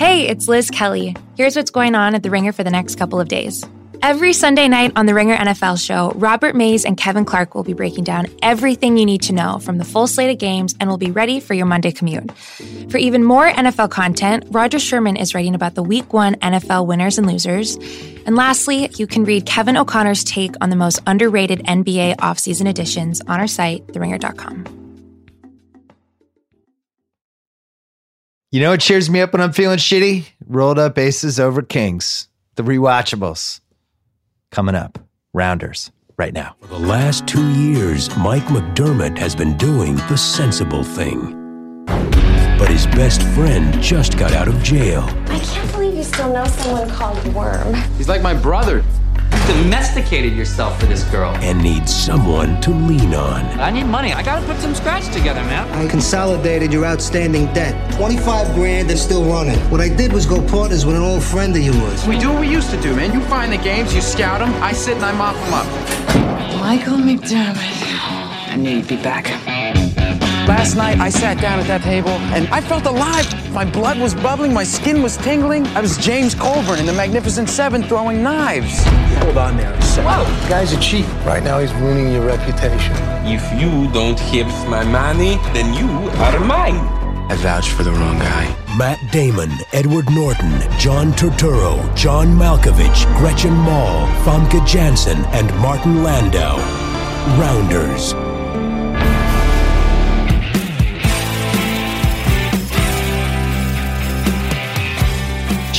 Hey, 0.00 0.28
it's 0.28 0.48
Liz 0.48 0.70
Kelly. 0.70 1.14
Here's 1.36 1.54
what's 1.54 1.70
going 1.70 1.94
on 1.94 2.14
at 2.14 2.22
The 2.22 2.30
Ringer 2.30 2.52
for 2.52 2.64
the 2.64 2.70
next 2.70 2.96
couple 2.96 3.20
of 3.20 3.28
days. 3.28 3.62
Every 4.00 4.32
Sunday 4.32 4.66
night 4.66 4.92
on 4.96 5.04
The 5.04 5.12
Ringer 5.12 5.36
NFL 5.36 5.78
show, 5.78 6.12
Robert 6.12 6.56
Mays 6.56 6.86
and 6.86 6.96
Kevin 6.96 7.26
Clark 7.26 7.54
will 7.54 7.64
be 7.64 7.74
breaking 7.74 8.04
down 8.04 8.28
everything 8.40 8.96
you 8.96 9.04
need 9.04 9.20
to 9.24 9.34
know 9.34 9.58
from 9.58 9.76
the 9.76 9.84
full 9.84 10.06
slate 10.06 10.30
of 10.30 10.38
games 10.38 10.74
and 10.80 10.88
will 10.88 10.96
be 10.96 11.10
ready 11.10 11.38
for 11.38 11.52
your 11.52 11.66
Monday 11.66 11.92
commute. 11.92 12.32
For 12.88 12.96
even 12.96 13.22
more 13.22 13.50
NFL 13.50 13.90
content, 13.90 14.46
Roger 14.48 14.78
Sherman 14.78 15.18
is 15.18 15.34
writing 15.34 15.54
about 15.54 15.74
the 15.74 15.82
Week 15.82 16.14
1 16.14 16.36
NFL 16.36 16.86
winners 16.86 17.18
and 17.18 17.26
losers. 17.26 17.76
And 18.24 18.36
lastly, 18.36 18.88
you 18.96 19.06
can 19.06 19.24
read 19.24 19.44
Kevin 19.44 19.76
O'Connor's 19.76 20.24
take 20.24 20.54
on 20.62 20.70
the 20.70 20.76
most 20.76 21.00
underrated 21.06 21.58
NBA 21.66 22.16
offseason 22.16 22.66
additions 22.70 23.20
on 23.28 23.38
our 23.38 23.46
site, 23.46 23.86
theringer.com. 23.88 24.79
You 28.52 28.60
know 28.60 28.70
what 28.70 28.80
cheers 28.80 29.08
me 29.08 29.20
up 29.20 29.32
when 29.32 29.40
I'm 29.40 29.52
feeling 29.52 29.78
shitty? 29.78 30.26
Rolled 30.44 30.76
up 30.76 30.98
aces 30.98 31.38
over 31.38 31.62
kings. 31.62 32.26
The 32.56 32.64
rewatchables. 32.64 33.60
Coming 34.50 34.74
up. 34.74 34.98
Rounders. 35.32 35.92
Right 36.16 36.34
now. 36.34 36.56
For 36.62 36.66
the 36.66 36.78
last 36.80 37.28
two 37.28 37.48
years, 37.52 38.14
Mike 38.16 38.42
McDermott 38.46 39.16
has 39.18 39.36
been 39.36 39.56
doing 39.56 39.94
the 40.08 40.16
sensible 40.16 40.82
thing. 40.82 41.36
But 42.58 42.68
his 42.68 42.86
best 42.88 43.22
friend 43.22 43.80
just 43.80 44.18
got 44.18 44.32
out 44.32 44.48
of 44.48 44.60
jail 44.64 45.02
I 45.28 45.38
can't 45.38 45.72
believe 45.72 45.94
you 45.94 46.02
still 46.02 46.32
know 46.32 46.44
someone 46.46 46.90
called 46.90 47.24
Worm. 47.32 47.74
He's 47.96 48.08
like 48.08 48.20
my 48.20 48.34
brother. 48.34 48.84
You 49.48 49.64
domesticated 49.64 50.34
yourself 50.34 50.78
for 50.78 50.86
this 50.86 51.02
girl. 51.04 51.34
and 51.40 51.60
needs 51.62 51.92
someone 51.94 52.60
to 52.62 52.70
lean 52.70 53.14
on. 53.14 53.44
I 53.60 53.70
need 53.70 53.84
money. 53.84 54.12
I 54.12 54.22
gotta 54.22 54.44
put 54.46 54.58
some 54.58 54.74
scratch 54.74 55.06
together, 55.12 55.42
man. 55.44 55.68
I 55.72 55.88
consolidated 55.88 56.72
your 56.72 56.84
outstanding 56.84 57.46
debt. 57.52 57.74
25 57.94 58.54
grand 58.54 58.90
and 58.90 58.98
still 58.98 59.24
running. 59.24 59.58
What 59.70 59.80
I 59.80 59.88
did 59.88 60.12
was 60.12 60.26
go 60.26 60.40
partners 60.46 60.84
with 60.86 60.96
an 60.96 61.02
old 61.02 61.22
friend 61.22 61.54
of 61.56 61.62
yours. 61.62 62.06
We 62.06 62.18
do 62.18 62.30
what 62.30 62.40
we 62.40 62.48
used 62.48 62.70
to 62.70 62.80
do, 62.80 62.94
man. 62.94 63.12
You 63.12 63.20
find 63.26 63.52
the 63.52 63.58
games, 63.58 63.94
you 63.94 64.00
scout 64.00 64.40
them, 64.40 64.52
I 64.62 64.72
sit 64.72 64.96
and 64.96 65.04
I 65.04 65.12
mop 65.12 65.34
them 65.34 65.54
up. 65.54 66.60
Michael 66.60 66.98
McDermott. 66.98 67.56
I 68.52 68.56
knew 68.56 68.70
you'd 68.70 68.88
be 68.88 68.96
back. 68.96 69.26
Last 70.50 70.74
night, 70.74 70.98
I 70.98 71.10
sat 71.10 71.40
down 71.40 71.60
at 71.60 71.68
that 71.68 71.82
table 71.82 72.10
and 72.34 72.48
I 72.48 72.60
felt 72.60 72.84
alive. 72.84 73.24
My 73.52 73.64
blood 73.64 74.00
was 74.00 74.16
bubbling, 74.16 74.52
my 74.52 74.64
skin 74.64 75.00
was 75.00 75.16
tingling. 75.16 75.64
I 75.68 75.80
was 75.80 75.96
James 75.96 76.34
Coburn 76.34 76.80
in 76.80 76.86
the 76.86 76.92
Magnificent 76.92 77.48
Seven 77.48 77.84
throwing 77.84 78.20
knives. 78.20 78.82
Hold 79.22 79.38
on 79.38 79.56
there 79.56 79.72
a 79.72 79.82
second. 79.82 80.10
Whoa. 80.10 80.48
Guy's 80.48 80.72
a 80.72 80.80
cheat. 80.80 81.06
Right 81.24 81.44
now, 81.44 81.60
he's 81.60 81.72
ruining 81.74 82.12
your 82.12 82.26
reputation. 82.26 82.92
If 83.24 83.44
you 83.60 83.92
don't 83.92 84.18
give 84.32 84.48
my 84.68 84.82
money, 84.82 85.36
then 85.54 85.72
you 85.72 85.88
are 86.18 86.40
mine. 86.40 86.80
I 87.30 87.36
vouched 87.36 87.70
for 87.70 87.84
the 87.84 87.92
wrong 87.92 88.18
guy. 88.18 88.76
Matt 88.76 88.98
Damon, 89.12 89.52
Edward 89.72 90.10
Norton, 90.10 90.50
John 90.80 91.12
Turturro, 91.12 91.78
John 91.94 92.26
Malkovich, 92.26 93.06
Gretchen 93.18 93.54
Mol, 93.54 94.04
Famke 94.24 94.66
Janssen, 94.66 95.18
and 95.26 95.46
Martin 95.60 96.02
Landau. 96.02 96.58
Rounders. 97.38 98.14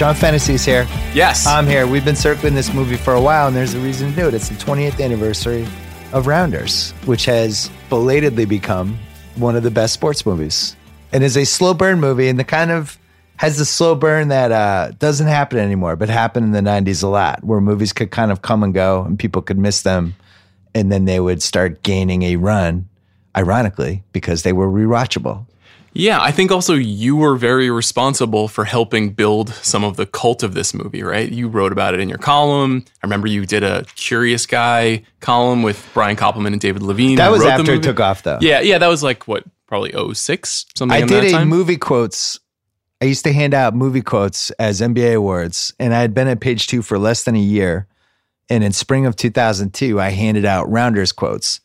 Sean 0.02 0.16
Fennessey's 0.16 0.66
here. 0.66 0.88
Yes. 1.13 1.45
I'm 1.45 1.67
here. 1.67 1.85
We've 1.85 2.03
been 2.03 2.16
circling 2.16 2.55
this 2.55 2.73
movie 2.73 2.97
for 2.97 3.13
a 3.13 3.21
while, 3.21 3.45
and 3.45 3.55
there's 3.55 3.75
a 3.75 3.80
reason 3.80 4.09
to 4.09 4.16
do 4.16 4.27
it. 4.27 4.33
It's 4.33 4.49
the 4.49 4.55
20th 4.55 4.99
anniversary 4.99 5.67
of 6.11 6.25
Rounders, 6.25 6.89
which 7.05 7.25
has 7.25 7.69
belatedly 7.88 8.45
become 8.45 8.97
one 9.35 9.55
of 9.55 9.61
the 9.61 9.69
best 9.69 9.94
sports 9.94 10.25
movies. 10.25 10.75
And 11.13 11.23
is 11.23 11.38
a 11.38 11.45
slow 11.45 11.75
burn 11.75 11.99
movie, 11.99 12.29
and 12.29 12.39
the 12.39 12.44
kind 12.44 12.72
of 12.72 12.97
has 13.35 13.59
the 13.59 13.66
slow 13.66 13.94
burn 13.94 14.29
that 14.29 14.52
uh, 14.52 14.89
doesn't 14.97 15.27
happen 15.27 15.59
anymore, 15.59 15.95
but 15.95 16.09
happened 16.09 16.47
in 16.47 16.52
the 16.52 16.67
90s 16.67 17.03
a 17.03 17.07
lot, 17.07 17.44
where 17.44 17.61
movies 17.61 17.94
could 17.94 18.09
kind 18.09 18.31
of 18.31 18.41
come 18.41 18.63
and 18.63 18.73
go 18.73 19.03
and 19.03 19.19
people 19.19 19.44
could 19.44 19.59
miss 19.59 19.83
them. 19.83 20.16
And 20.73 20.91
then 20.91 21.05
they 21.05 21.19
would 21.19 21.44
start 21.44 21.84
gaining 21.84 22.23
a 22.23 22.38
run, 22.38 22.90
ironically, 23.38 24.03
because 24.13 24.41
they 24.41 24.51
were 24.51 24.67
rewatchable. 24.67 25.45
Yeah, 25.94 26.22
I 26.22 26.31
think 26.31 26.52
also 26.52 26.74
you 26.75 27.16
were 27.16 27.35
very 27.35 27.69
responsible 27.69 28.47
for 28.47 28.63
helping 28.63 29.12
build 29.12 29.50
some 29.50 29.84
of 29.84 29.97
the 29.97 30.06
cult 30.06 30.41
of 30.41 30.53
this 30.53 30.74
movie, 30.74 31.03
right? 31.03 31.29
You 31.29 31.50
wrote 31.50 31.72
about 31.72 31.94
it 31.94 32.00
in 32.00 32.07
your 32.07 32.18
column. 32.18 32.85
I 32.88 33.06
remember 33.06 33.28
you 33.28 33.46
did 33.46 33.63
a 33.63 33.84
Curious 33.96 34.46
Guy 34.46 35.03
column 35.19 35.63
with 35.63 35.90
Brian 35.94 36.16
Koppelman 36.16 36.53
and 36.53 36.62
David 36.62 36.81
Levine. 36.81 37.18
That 37.18 37.31
was 37.31 37.44
after 37.44 37.74
it 37.74 37.84
took 37.84 38.00
off, 38.00 38.24
though. 38.24 38.38
Yeah, 38.41 38.62
yeah, 38.62 38.78
that 38.78 38.88
was 38.88 39.03
like 39.03 39.28
what, 39.28 39.44
probably 39.68 39.91
06, 40.13 40.66
something 40.75 41.03
I 41.03 41.06
did 41.06 41.25
a 41.25 41.31
time. 41.31 41.50
movie 41.50 41.78
quotes. 41.78 42.40
I 43.02 43.06
used 43.06 43.25
to 43.25 43.34
hand 43.34 43.53
out 43.53 43.75
movie 43.75 44.02
quotes 44.02 44.52
as 44.52 44.79
NBA 44.79 45.16
awards, 45.16 45.73
and 45.79 45.94
I 45.94 46.02
had 46.02 46.13
been 46.13 46.28
at 46.28 46.40
page 46.40 46.68
two 46.68 46.81
for 46.81 47.00
less 47.00 47.23
than 47.23 47.35
a 47.35 47.40
year. 47.40 47.88
And 48.50 48.63
in 48.63 48.73
spring 48.73 49.06
of 49.06 49.16
2002, 49.16 50.00
I 50.00 50.09
handed 50.09 50.46
out 50.46 50.69
Rounders 50.69 51.12
quotes. 51.12 51.62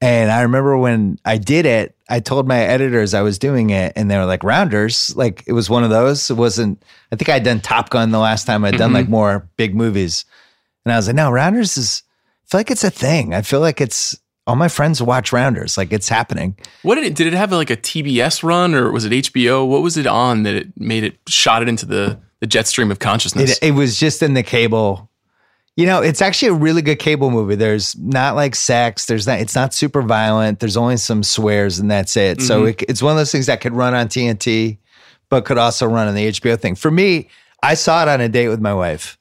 And 0.00 0.30
I 0.30 0.42
remember 0.42 0.76
when 0.78 1.18
I 1.24 1.38
did 1.38 1.66
it, 1.66 1.96
I 2.12 2.20
told 2.20 2.46
my 2.46 2.58
editors 2.58 3.14
I 3.14 3.22
was 3.22 3.38
doing 3.38 3.70
it, 3.70 3.94
and 3.96 4.10
they 4.10 4.18
were 4.18 4.26
like, 4.26 4.44
Rounders? 4.44 5.16
Like, 5.16 5.44
it 5.46 5.54
was 5.54 5.70
one 5.70 5.82
of 5.82 5.88
those. 5.88 6.30
It 6.30 6.34
wasn't, 6.34 6.82
I 7.10 7.16
think 7.16 7.30
I'd 7.30 7.42
done 7.42 7.60
Top 7.60 7.88
Gun 7.88 8.10
the 8.10 8.18
last 8.18 8.46
time 8.46 8.66
I'd 8.66 8.76
done 8.76 8.92
like 8.92 9.04
mm-hmm. 9.04 9.12
more 9.12 9.48
big 9.56 9.74
movies. 9.74 10.26
And 10.84 10.92
I 10.92 10.96
was 10.96 11.06
like, 11.06 11.16
no, 11.16 11.30
Rounders 11.30 11.78
is, 11.78 12.02
I 12.44 12.50
feel 12.50 12.58
like 12.60 12.70
it's 12.70 12.84
a 12.84 12.90
thing. 12.90 13.32
I 13.32 13.40
feel 13.40 13.60
like 13.60 13.80
it's, 13.80 14.14
all 14.46 14.56
my 14.56 14.68
friends 14.68 15.00
watch 15.00 15.32
Rounders. 15.32 15.78
Like, 15.78 15.90
it's 15.90 16.10
happening. 16.10 16.54
What 16.82 16.96
did 16.96 17.04
it, 17.04 17.14
did 17.14 17.28
it 17.28 17.32
have 17.32 17.50
like 17.50 17.70
a 17.70 17.78
TBS 17.78 18.42
run 18.42 18.74
or 18.74 18.92
was 18.92 19.06
it 19.06 19.12
HBO? 19.12 19.66
What 19.66 19.80
was 19.80 19.96
it 19.96 20.06
on 20.06 20.42
that 20.42 20.54
it 20.54 20.78
made 20.78 21.04
it, 21.04 21.18
shot 21.28 21.62
it 21.62 21.68
into 21.68 21.86
the, 21.86 22.20
the 22.40 22.46
jet 22.46 22.66
stream 22.66 22.90
of 22.90 22.98
consciousness? 22.98 23.52
It, 23.52 23.68
it 23.68 23.70
was 23.70 23.98
just 23.98 24.22
in 24.22 24.34
the 24.34 24.42
cable. 24.42 25.08
You 25.76 25.86
know, 25.86 26.02
it's 26.02 26.20
actually 26.20 26.48
a 26.48 26.54
really 26.54 26.82
good 26.82 26.98
cable 26.98 27.30
movie. 27.30 27.54
There's 27.54 27.96
not 27.96 28.36
like 28.36 28.54
sex. 28.54 29.06
There's 29.06 29.26
not. 29.26 29.40
It's 29.40 29.54
not 29.54 29.72
super 29.72 30.02
violent. 30.02 30.60
There's 30.60 30.76
only 30.76 30.98
some 30.98 31.22
swears, 31.22 31.78
and 31.78 31.90
that's 31.90 32.16
it. 32.16 32.42
So 32.42 32.60
mm-hmm. 32.60 32.68
it, 32.68 32.82
it's 32.90 33.02
one 33.02 33.12
of 33.12 33.18
those 33.18 33.32
things 33.32 33.46
that 33.46 33.62
could 33.62 33.72
run 33.72 33.94
on 33.94 34.08
TNT, 34.08 34.78
but 35.30 35.46
could 35.46 35.56
also 35.56 35.86
run 35.86 36.08
on 36.08 36.14
the 36.14 36.28
HBO 36.28 36.60
thing. 36.60 36.74
For 36.74 36.90
me, 36.90 37.28
I 37.62 37.74
saw 37.74 38.02
it 38.02 38.08
on 38.08 38.20
a 38.20 38.28
date 38.28 38.48
with 38.48 38.60
my 38.60 38.74
wife. 38.74 39.18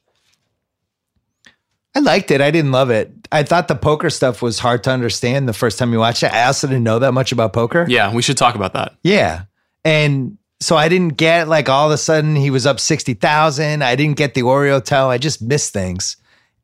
I 1.95 1.99
liked 1.99 2.31
it. 2.31 2.41
I 2.41 2.51
didn't 2.51 2.71
love 2.71 2.89
it. 2.89 3.11
I 3.31 3.43
thought 3.43 3.67
the 3.67 3.75
poker 3.75 4.09
stuff 4.09 4.41
was 4.41 4.59
hard 4.59 4.83
to 4.85 4.91
understand 4.91 5.47
the 5.47 5.53
first 5.53 5.77
time 5.77 5.91
you 5.93 5.99
watched 5.99 6.23
it. 6.23 6.33
I 6.33 6.45
also 6.45 6.67
didn't 6.67 6.83
know 6.83 6.99
that 6.99 7.13
much 7.13 7.31
about 7.31 7.53
poker. 7.53 7.85
yeah, 7.87 8.13
we 8.13 8.21
should 8.21 8.37
talk 8.37 8.55
about 8.55 8.73
that. 8.73 8.95
Yeah. 9.03 9.43
And 9.83 10.37
so 10.59 10.75
I 10.75 10.89
didn't 10.89 11.17
get 11.17 11.47
like 11.47 11.69
all 11.69 11.87
of 11.87 11.93
a 11.93 11.97
sudden 11.97 12.35
he 12.35 12.49
was 12.49 12.65
up 12.65 12.79
60,000. 12.79 13.83
I 13.83 13.95
didn't 13.95 14.17
get 14.17 14.33
the 14.33 14.41
Oreo 14.41 14.83
toe. 14.83 15.09
I 15.09 15.17
just 15.17 15.41
missed 15.41 15.73
things. 15.73 16.17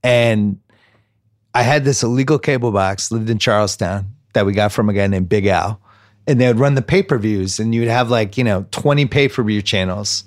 And 0.07 0.57
I 1.53 1.63
had 1.63 1.83
this 1.83 2.01
illegal 2.01 2.39
cable 2.39 2.71
box, 2.71 3.11
lived 3.11 3.29
in 3.29 3.39
Charlestown, 3.39 4.15
that 4.31 4.45
we 4.45 4.53
got 4.53 4.71
from 4.71 4.87
a 4.87 4.93
guy 4.93 5.05
named 5.05 5.27
Big 5.27 5.47
Al. 5.47 5.81
And 6.25 6.39
they 6.39 6.47
would 6.47 6.59
run 6.59 6.75
the 6.75 6.81
pay 6.81 7.03
per 7.03 7.17
views, 7.17 7.59
and 7.59 7.75
you'd 7.75 7.89
have 7.89 8.09
like, 8.09 8.37
you 8.37 8.43
know, 8.45 8.65
20 8.71 9.05
pay 9.07 9.27
per 9.27 9.43
view 9.43 9.61
channels. 9.61 10.23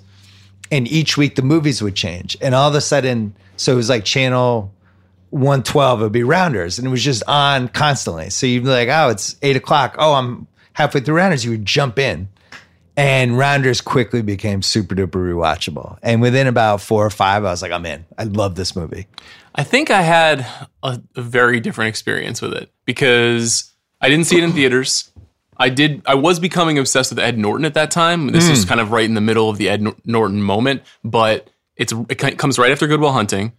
And 0.71 0.87
each 0.87 1.17
week 1.17 1.33
the 1.33 1.41
movies 1.41 1.81
would 1.81 1.95
change. 1.95 2.37
And 2.41 2.53
all 2.53 2.69
of 2.69 2.75
a 2.75 2.81
sudden, 2.81 3.35
so 3.57 3.73
it 3.73 3.75
was 3.75 3.89
like 3.89 4.05
channel 4.05 4.71
112, 5.31 5.99
it 5.99 6.03
would 6.03 6.11
be 6.11 6.21
Rounders. 6.21 6.77
And 6.77 6.87
it 6.87 6.91
was 6.91 7.03
just 7.03 7.23
on 7.27 7.67
constantly. 7.69 8.29
So 8.29 8.45
you'd 8.45 8.63
be 8.63 8.69
like, 8.69 8.89
oh, 8.89 9.09
it's 9.09 9.35
eight 9.41 9.55
o'clock. 9.55 9.95
Oh, 9.97 10.13
I'm 10.13 10.45
halfway 10.73 11.01
through 11.01 11.15
Rounders. 11.15 11.43
You 11.43 11.51
would 11.51 11.65
jump 11.65 11.97
in. 11.97 12.29
And 13.01 13.35
Rounders 13.35 13.81
quickly 13.81 14.21
became 14.21 14.61
super 14.61 14.93
duper 14.93 15.07
rewatchable. 15.07 15.97
And 16.03 16.21
within 16.21 16.45
about 16.45 16.81
four 16.81 17.03
or 17.03 17.09
five, 17.09 17.43
I 17.43 17.49
was 17.49 17.63
like, 17.63 17.71
I'm 17.71 17.85
in. 17.85 18.05
I 18.15 18.25
love 18.25 18.53
this 18.53 18.75
movie. 18.75 19.07
I 19.55 19.63
think 19.63 19.89
I 19.89 20.03
had 20.03 20.45
a, 20.83 21.01
a 21.15 21.21
very 21.21 21.59
different 21.59 21.89
experience 21.89 22.43
with 22.43 22.53
it 22.53 22.71
because 22.85 23.71
I 23.99 24.09
didn't 24.09 24.25
see 24.25 24.37
it 24.37 24.43
in 24.43 24.51
theaters. 24.51 25.09
I 25.57 25.69
did. 25.69 26.03
I 26.05 26.13
was 26.13 26.39
becoming 26.39 26.77
obsessed 26.77 27.11
with 27.11 27.17
Ed 27.17 27.39
Norton 27.39 27.65
at 27.65 27.73
that 27.73 27.89
time. 27.89 28.29
This 28.29 28.47
is 28.47 28.63
hmm. 28.63 28.69
kind 28.69 28.81
of 28.81 28.91
right 28.91 29.05
in 29.05 29.15
the 29.15 29.21
middle 29.21 29.49
of 29.49 29.57
the 29.57 29.69
Ed 29.69 29.85
Norton 30.05 30.41
moment, 30.41 30.83
but 31.03 31.49
it's 31.75 31.93
it 32.09 32.15
comes 32.37 32.59
right 32.59 32.71
after 32.71 32.87
Good 32.87 32.99
Will 32.99 33.11
Hunting, 33.11 33.53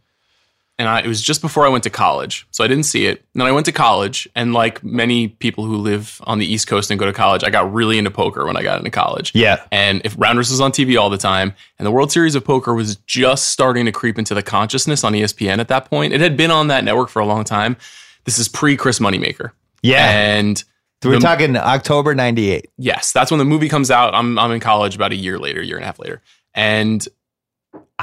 and 0.83 0.89
I, 0.89 1.01
it 1.01 1.07
was 1.07 1.23
just 1.23 1.41
before 1.41 1.65
I 1.65 1.69
went 1.69 1.85
to 1.85 1.91
college, 1.91 2.45
so 2.51 2.65
I 2.65 2.67
didn't 2.67 2.87
see 2.87 3.07
it. 3.07 3.19
And 3.33 3.41
then 3.41 3.47
I 3.47 3.53
went 3.53 3.67
to 3.67 3.73
college, 3.73 4.27
and 4.35 4.53
like 4.53 4.83
many 4.83 5.29
people 5.29 5.65
who 5.65 5.77
live 5.77 6.21
on 6.25 6.41
the 6.41 6.45
East 6.53 6.67
Coast 6.67 6.91
and 6.91 6.99
go 6.99 7.07
to 7.07 7.13
college, 7.13 7.45
I 7.45 7.51
got 7.51 7.73
really 7.73 7.99
into 7.99 8.11
poker 8.11 8.45
when 8.45 8.57
I 8.57 8.63
got 8.65 8.79
into 8.79 8.91
college. 8.91 9.31
Yeah. 9.33 9.63
And 9.71 10.03
if 10.05 10.17
Rounders 10.19 10.51
was 10.51 10.61
on 10.61 10.73
TV 10.73 11.01
all 11.01 11.09
the 11.09 11.19
time, 11.19 11.55
and 11.79 11.87
the 11.87 11.93
World 11.93 12.11
Series 12.11 12.35
of 12.35 12.45
Poker 12.45 12.75
was 12.75 12.97
just 13.07 13.47
starting 13.53 13.87
to 13.87 13.93
creep 13.93 14.19
into 14.19 14.35
the 14.35 14.43
consciousness 14.43 15.05
on 15.05 15.13
ESPN 15.13 15.59
at 15.61 15.69
that 15.69 15.89
point, 15.89 16.13
it 16.13 16.21
had 16.21 16.37
been 16.37 16.51
on 16.51 16.67
that 16.67 16.83
network 16.83 17.09
for 17.09 17.21
a 17.21 17.27
long 17.27 17.45
time. 17.45 17.77
This 18.25 18.41
is 18.41 18.49
pre 18.49 18.77
Chris 18.77 18.99
Moneymaker. 18.99 19.53
Yeah. 19.83 20.11
And 20.11 20.59
So 21.03 21.11
we're 21.11 21.15
the- 21.17 21.21
talking 21.21 21.57
October 21.57 22.15
98. 22.15 22.69
yes, 22.77 23.13
that's 23.13 23.31
when 23.31 23.39
the 23.39 23.45
movie 23.45 23.69
comes 23.69 23.91
out. 23.91 24.15
I'm 24.15 24.39
I'm 24.39 24.51
in 24.51 24.61
college 24.61 24.95
about 24.97 25.13
a 25.13 25.17
year 25.17 25.39
later, 25.39 25.63
year 25.63 25.77
and 25.77 25.85
a 25.85 25.87
half 25.87 25.99
later. 26.01 26.23
And 26.55 27.07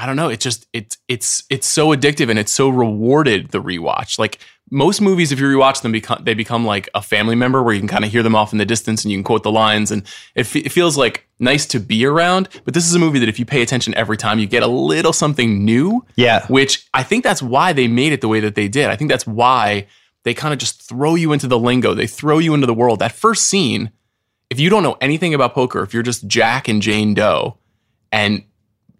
I 0.00 0.06
don't 0.06 0.16
know. 0.16 0.28
It 0.28 0.40
just 0.40 0.66
it's 0.72 0.96
it's 1.08 1.44
it's 1.50 1.66
so 1.66 1.88
addictive 1.88 2.30
and 2.30 2.38
it's 2.38 2.52
so 2.52 2.70
rewarded 2.70 3.50
the 3.50 3.62
rewatch. 3.62 4.18
Like 4.18 4.38
most 4.70 5.02
movies, 5.02 5.30
if 5.30 5.38
you 5.38 5.46
rewatch 5.46 5.82
them, 5.82 5.92
become 5.92 6.22
they 6.24 6.32
become 6.32 6.64
like 6.64 6.88
a 6.94 7.02
family 7.02 7.34
member 7.34 7.62
where 7.62 7.74
you 7.74 7.80
can 7.80 7.88
kind 7.88 8.04
of 8.04 8.10
hear 8.10 8.22
them 8.22 8.34
off 8.34 8.52
in 8.52 8.58
the 8.58 8.64
distance 8.64 9.04
and 9.04 9.12
you 9.12 9.18
can 9.18 9.24
quote 9.24 9.42
the 9.42 9.52
lines, 9.52 9.90
and 9.90 10.02
it, 10.34 10.44
fe- 10.44 10.60
it 10.60 10.72
feels 10.72 10.96
like 10.96 11.26
nice 11.38 11.66
to 11.66 11.80
be 11.80 12.06
around. 12.06 12.48
But 12.64 12.72
this 12.72 12.86
is 12.86 12.94
a 12.94 12.98
movie 12.98 13.18
that 13.18 13.28
if 13.28 13.38
you 13.38 13.44
pay 13.44 13.60
attention 13.60 13.94
every 13.94 14.16
time, 14.16 14.38
you 14.38 14.46
get 14.46 14.62
a 14.62 14.68
little 14.68 15.12
something 15.12 15.66
new. 15.66 16.06
Yeah. 16.16 16.46
which 16.46 16.88
I 16.94 17.02
think 17.02 17.22
that's 17.22 17.42
why 17.42 17.74
they 17.74 17.86
made 17.86 18.12
it 18.14 18.22
the 18.22 18.28
way 18.28 18.40
that 18.40 18.54
they 18.54 18.68
did. 18.68 18.86
I 18.86 18.96
think 18.96 19.10
that's 19.10 19.26
why 19.26 19.86
they 20.22 20.32
kind 20.32 20.54
of 20.54 20.58
just 20.58 20.80
throw 20.82 21.14
you 21.14 21.32
into 21.34 21.46
the 21.46 21.58
lingo. 21.58 21.92
They 21.92 22.06
throw 22.06 22.38
you 22.38 22.54
into 22.54 22.66
the 22.66 22.74
world. 22.74 23.00
That 23.00 23.12
first 23.12 23.46
scene, 23.46 23.90
if 24.48 24.58
you 24.58 24.70
don't 24.70 24.82
know 24.82 24.96
anything 25.02 25.34
about 25.34 25.52
poker, 25.52 25.82
if 25.82 25.92
you're 25.92 26.02
just 26.02 26.26
Jack 26.26 26.68
and 26.68 26.80
Jane 26.80 27.12
Doe, 27.12 27.58
and 28.12 28.44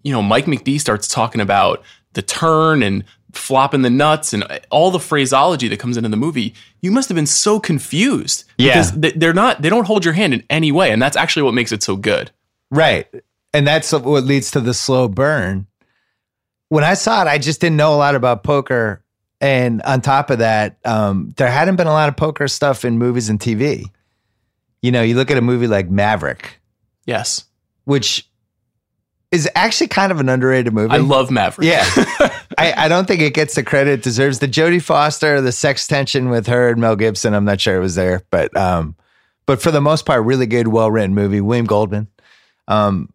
you 0.02 0.12
know 0.12 0.22
Mike 0.22 0.46
McD 0.46 0.80
starts 0.80 1.06
talking 1.08 1.40
about 1.40 1.82
the 2.14 2.22
turn 2.22 2.82
and 2.82 3.04
flopping 3.32 3.82
the 3.82 3.90
nuts 3.90 4.32
and 4.32 4.42
all 4.70 4.90
the 4.90 4.98
phraseology 4.98 5.68
that 5.68 5.78
comes 5.78 5.96
into 5.96 6.08
the 6.08 6.16
movie, 6.16 6.52
you 6.82 6.90
must 6.90 7.08
have 7.08 7.14
been 7.14 7.26
so 7.26 7.60
confused 7.60 8.42
Yeah. 8.58 8.72
because 8.72 8.92
they- 8.92 9.12
they're 9.12 9.32
not 9.32 9.62
they 9.62 9.68
don't 9.68 9.86
hold 9.86 10.04
your 10.04 10.14
hand 10.14 10.34
in 10.34 10.42
any 10.50 10.72
way, 10.72 10.90
and 10.90 11.00
that's 11.00 11.16
actually 11.16 11.42
what 11.44 11.54
makes 11.54 11.70
it 11.72 11.82
so 11.82 11.94
good. 11.96 12.30
Right. 12.70 13.06
And 13.54 13.66
that's 13.66 13.92
what 13.92 14.24
leads 14.24 14.50
to 14.52 14.60
the 14.60 14.74
slow 14.74 15.06
burn. 15.08 15.66
When 16.68 16.84
I 16.84 16.94
saw 16.94 17.22
it, 17.22 17.26
I 17.28 17.38
just 17.38 17.60
didn't 17.60 17.76
know 17.76 17.92
a 17.94 17.96
lot 17.96 18.14
about 18.14 18.42
poker. 18.44 19.02
And 19.40 19.80
on 19.82 20.00
top 20.02 20.30
of 20.30 20.38
that, 20.38 20.76
um, 20.84 21.32
there 21.36 21.50
hadn't 21.50 21.76
been 21.76 21.86
a 21.88 21.92
lot 21.92 22.08
of 22.08 22.16
poker 22.16 22.46
stuff 22.46 22.84
in 22.84 22.98
movies 22.98 23.28
and 23.28 23.40
TV. 23.40 23.86
You 24.82 24.92
know, 24.92 25.02
you 25.02 25.14
look 25.16 25.30
at 25.30 25.36
a 25.38 25.40
movie 25.40 25.66
like 25.66 25.88
Maverick, 25.90 26.60
Yes, 27.06 27.44
which 27.84 28.28
is 29.32 29.48
actually 29.54 29.88
kind 29.88 30.10
of 30.10 30.18
an 30.20 30.28
underrated 30.28 30.72
movie. 30.72 30.92
I 30.94 30.98
love 30.98 31.30
Maverick. 31.30 31.68
Yeah. 31.68 31.84
I, 32.58 32.74
I 32.76 32.88
don't 32.88 33.06
think 33.06 33.20
it 33.20 33.32
gets 33.32 33.54
the 33.54 33.62
credit 33.62 33.92
it 33.92 34.02
deserves. 34.02 34.40
The 34.40 34.48
Jodie 34.48 34.82
Foster, 34.82 35.40
the 35.40 35.52
sex 35.52 35.86
tension 35.86 36.30
with 36.30 36.46
her 36.48 36.70
and 36.70 36.80
Mel 36.80 36.96
Gibson, 36.96 37.34
I'm 37.34 37.44
not 37.44 37.60
sure 37.60 37.76
it 37.76 37.80
was 37.80 37.94
there, 37.94 38.22
but 38.30 38.56
um, 38.56 38.96
but 39.46 39.62
for 39.62 39.70
the 39.70 39.80
most 39.80 40.04
part, 40.04 40.24
really 40.24 40.46
good, 40.46 40.68
well 40.68 40.90
written 40.90 41.14
movie. 41.14 41.40
William 41.40 41.66
Goldman. 41.66 42.08
Um, 42.68 43.12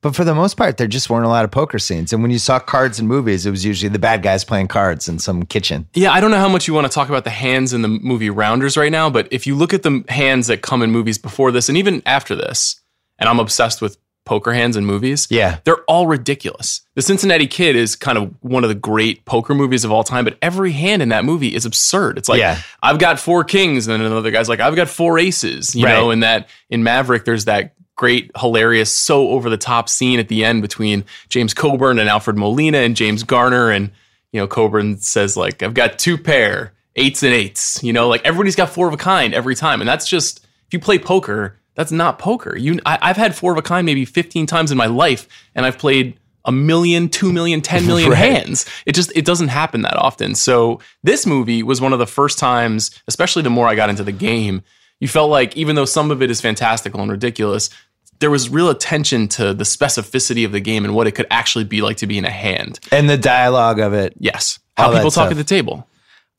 but 0.00 0.14
for 0.14 0.22
the 0.22 0.34
most 0.34 0.56
part, 0.56 0.76
there 0.76 0.86
just 0.86 1.10
weren't 1.10 1.24
a 1.24 1.28
lot 1.28 1.44
of 1.44 1.50
poker 1.50 1.80
scenes. 1.80 2.12
And 2.12 2.22
when 2.22 2.30
you 2.30 2.38
saw 2.38 2.60
cards 2.60 3.00
in 3.00 3.08
movies, 3.08 3.46
it 3.46 3.50
was 3.50 3.64
usually 3.64 3.88
the 3.88 3.98
bad 3.98 4.22
guys 4.22 4.44
playing 4.44 4.68
cards 4.68 5.08
in 5.08 5.18
some 5.18 5.44
kitchen. 5.44 5.88
Yeah, 5.92 6.12
I 6.12 6.20
don't 6.20 6.30
know 6.30 6.38
how 6.38 6.48
much 6.48 6.68
you 6.68 6.74
want 6.74 6.86
to 6.86 6.92
talk 6.92 7.08
about 7.08 7.24
the 7.24 7.30
hands 7.30 7.72
in 7.72 7.82
the 7.82 7.88
movie 7.88 8.30
Rounders 8.30 8.76
right 8.76 8.92
now, 8.92 9.10
but 9.10 9.26
if 9.32 9.44
you 9.44 9.56
look 9.56 9.74
at 9.74 9.82
the 9.82 10.04
hands 10.08 10.46
that 10.46 10.62
come 10.62 10.82
in 10.82 10.92
movies 10.92 11.18
before 11.18 11.50
this 11.50 11.68
and 11.68 11.76
even 11.76 12.00
after 12.06 12.36
this, 12.36 12.80
and 13.18 13.28
I'm 13.28 13.40
obsessed 13.40 13.82
with 13.82 13.98
poker 14.28 14.52
hands 14.52 14.76
in 14.76 14.84
movies, 14.86 15.26
Yeah. 15.30 15.58
they're 15.64 15.82
all 15.88 16.06
ridiculous. 16.06 16.82
The 16.94 17.02
Cincinnati 17.02 17.46
Kid 17.46 17.74
is 17.74 17.96
kind 17.96 18.16
of 18.18 18.32
one 18.40 18.62
of 18.62 18.68
the 18.68 18.74
great 18.76 19.24
poker 19.24 19.54
movies 19.54 19.84
of 19.84 19.90
all 19.90 20.04
time, 20.04 20.24
but 20.24 20.36
every 20.42 20.72
hand 20.72 21.02
in 21.02 21.08
that 21.08 21.24
movie 21.24 21.54
is 21.54 21.64
absurd. 21.64 22.18
It's 22.18 22.28
like 22.28 22.38
Yeah. 22.38 22.58
I've 22.82 22.98
got 22.98 23.18
four 23.18 23.42
kings, 23.42 23.88
and 23.88 24.00
then 24.00 24.06
another 24.10 24.30
guy's 24.30 24.48
like 24.48 24.60
I've 24.60 24.76
got 24.76 24.88
four 24.88 25.18
aces. 25.18 25.74
You 25.74 25.86
Right. 25.86 25.94
know, 25.94 26.10
and 26.10 26.22
that 26.22 26.48
in 26.70 26.82
Maverick, 26.84 27.24
there's 27.24 27.46
that 27.46 27.72
great, 27.96 28.30
hilarious, 28.38 28.94
so 28.94 29.30
over 29.30 29.50
the 29.50 29.56
top 29.56 29.88
scene 29.88 30.20
at 30.20 30.28
the 30.28 30.44
end 30.44 30.62
between 30.62 31.04
James 31.30 31.52
Coburn 31.52 31.98
and 31.98 32.08
Alfred 32.08 32.36
Molina 32.36 32.78
and 32.78 32.94
James 32.94 33.24
Garner, 33.24 33.70
and 33.70 33.90
you 34.32 34.38
know 34.40 34.46
Coburn 34.46 34.98
says 34.98 35.36
like 35.36 35.62
I've 35.62 35.74
got 35.74 35.98
two 35.98 36.16
pair 36.18 36.72
eights 36.96 37.22
and 37.22 37.32
eights. 37.32 37.80
You 37.82 37.92
know, 37.92 38.08
like 38.08 38.24
everybody's 38.24 38.56
got 38.56 38.68
four 38.70 38.86
of 38.88 38.94
a 38.94 38.98
kind 38.98 39.32
every 39.34 39.54
time, 39.54 39.80
and 39.80 39.88
that's 39.88 40.06
just 40.08 40.40
if 40.66 40.72
you 40.74 40.78
play 40.80 40.98
poker, 40.98 41.56
that's 41.78 41.92
not 41.92 42.18
poker. 42.18 42.56
You, 42.58 42.80
I, 42.84 42.98
I've 43.00 43.16
had 43.16 43.36
four 43.36 43.52
of 43.52 43.58
a 43.58 43.62
kind 43.62 43.86
maybe 43.86 44.04
15 44.04 44.46
times 44.46 44.72
in 44.72 44.76
my 44.76 44.86
life, 44.86 45.28
and 45.54 45.64
I've 45.64 45.78
played 45.78 46.18
a 46.44 46.50
million, 46.50 47.08
two 47.08 47.32
million, 47.32 47.60
10 47.60 47.86
million 47.86 48.10
Right. 48.10 48.18
hands. 48.18 48.66
It 48.84 48.94
just 48.96 49.12
it 49.16 49.24
doesn't 49.24 49.48
happen 49.48 49.82
that 49.82 49.96
often. 49.96 50.34
So 50.34 50.80
this 51.02 51.24
movie 51.24 51.62
was 51.62 51.80
one 51.80 51.92
of 51.92 51.98
the 51.98 52.06
first 52.06 52.38
times, 52.38 52.90
especially 53.06 53.42
the 53.42 53.50
more 53.50 53.68
I 53.68 53.74
got 53.74 53.90
into 53.90 54.02
the 54.04 54.12
game, 54.12 54.62
you 55.00 55.08
felt 55.08 55.30
like 55.30 55.56
even 55.56 55.76
though 55.76 55.84
some 55.84 56.10
of 56.10 56.20
it 56.20 56.30
is 56.30 56.40
fantastical 56.40 57.00
and 57.00 57.10
ridiculous, 57.10 57.70
there 58.18 58.30
was 58.30 58.48
real 58.48 58.68
attention 58.70 59.28
to 59.28 59.54
the 59.54 59.62
specificity 59.64 60.44
of 60.44 60.50
the 60.52 60.60
game 60.60 60.84
and 60.84 60.94
what 60.94 61.06
it 61.06 61.12
could 61.12 61.26
actually 61.30 61.64
be 61.64 61.80
like 61.80 61.98
to 61.98 62.06
be 62.08 62.18
in 62.18 62.24
a 62.24 62.30
hand. 62.30 62.80
And 62.90 63.08
the 63.08 63.16
dialogue 63.16 63.78
of 63.78 63.92
it. 63.94 64.14
Yes. 64.18 64.58
How 64.76 64.88
people 64.88 65.04
talk 65.04 65.12
stuff. 65.12 65.30
at 65.30 65.36
the 65.36 65.44
table. 65.44 65.87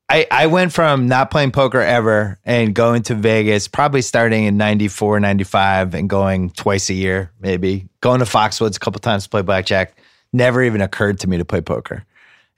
I, 0.10 0.26
I 0.32 0.48
went 0.48 0.74
from 0.74 1.08
not 1.08 1.30
playing 1.30 1.52
poker 1.52 1.82
ever 1.82 2.40
and 2.44 2.74
going 2.74 3.04
to 3.04 3.16
Vegas, 3.16 3.68
probably 3.68 4.02
starting 4.02 4.46
in 4.46 4.58
94, 4.58 5.20
95, 5.20 5.94
and 5.94 6.10
going 6.10 6.50
twice 6.50 6.90
a 6.90 6.96
year, 6.96 7.32
maybe. 7.40 7.88
Going 8.02 8.20
to 8.20 8.26
Foxwoods 8.26 8.76
a 8.76 8.80
couple 8.80 9.00
times 9.00 9.26
to 9.26 9.30
play 9.30 9.44
blackjack. 9.44 9.96
Never 10.34 10.64
even 10.64 10.82
occurred 10.82 11.20
to 11.20 11.30
me 11.30 11.38
to 11.38 11.46
play 11.46 11.62
poker. 11.62 12.06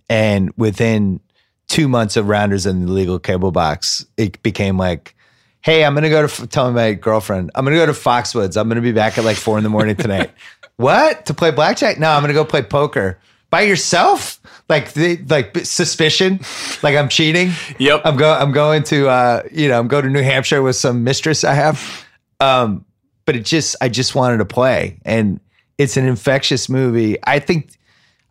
And 0.09 0.51
within 0.55 1.19
two 1.67 1.89
months 1.89 2.15
of 2.15 2.29
rounders 2.29 2.65
in 2.65 2.85
the 2.85 2.91
legal 2.91 3.19
cable 3.19 3.51
box, 3.51 4.05
it 4.15 4.41
became 4.43 4.77
like, 4.77 5.13
hey, 5.61 5.83
I'm 5.83 5.93
going 5.93 6.03
to 6.03 6.09
go 6.09 6.27
to, 6.27 6.47
telling 6.47 6.73
my 6.73 6.93
girlfriend, 6.93 7.51
I'm 7.55 7.65
going 7.65 7.77
to 7.77 7.85
go 7.85 7.85
to 7.85 7.97
Foxwoods. 7.97 8.59
I'm 8.59 8.69
going 8.69 8.75
to 8.77 8.81
be 8.81 8.93
back 8.93 9.17
at 9.17 9.25
like 9.25 9.37
four 9.37 9.57
in 9.57 9.63
the 9.63 9.69
morning 9.69 9.97
tonight. 9.97 10.31
what? 10.77 11.25
To 11.25 11.33
play 11.33 11.51
blackjack? 11.51 11.99
No, 11.99 12.11
I'm 12.11 12.21
going 12.21 12.29
to 12.29 12.33
go 12.33 12.45
play 12.45 12.61
poker. 12.61 13.19
By 13.49 13.61
yourself? 13.61 14.40
Like 14.71 14.93
the 14.93 15.17
like 15.29 15.65
suspicion, 15.65 16.39
like 16.81 16.95
I'm 16.95 17.09
cheating. 17.09 17.51
Yep. 17.77 18.03
I'm 18.05 18.15
go 18.15 18.31
I'm 18.31 18.53
going 18.53 18.83
to 18.83 19.09
uh 19.09 19.43
you 19.51 19.67
know 19.67 19.77
I'm 19.77 19.89
going 19.89 20.05
to 20.05 20.09
New 20.09 20.23
Hampshire 20.23 20.61
with 20.61 20.77
some 20.77 21.03
mistress 21.03 21.43
I 21.43 21.53
have. 21.53 22.07
Um, 22.39 22.85
but 23.25 23.35
it 23.35 23.43
just 23.43 23.75
I 23.81 23.89
just 23.89 24.15
wanted 24.15 24.37
to 24.37 24.45
play, 24.45 24.97
and 25.03 25.41
it's 25.77 25.97
an 25.97 26.05
infectious 26.05 26.69
movie. 26.69 27.17
I 27.23 27.39
think 27.39 27.77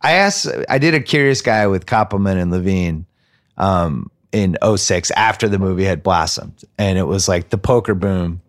I 0.01 0.13
asked 0.13 0.47
I 0.67 0.79
did 0.79 0.95
a 0.95 0.99
curious 0.99 1.43
guy 1.43 1.67
with 1.67 1.85
Koppelman 1.85 2.41
and 2.41 2.49
Levine 2.49 3.05
um, 3.57 4.09
in 4.31 4.57
06 4.63 5.11
after 5.11 5.47
the 5.47 5.59
movie 5.59 5.83
had 5.83 6.01
blossomed, 6.01 6.63
and 6.79 6.97
it 6.97 7.03
was 7.03 7.27
like 7.27 7.51
the 7.51 7.57
poker 7.59 7.93
boom 7.93 8.41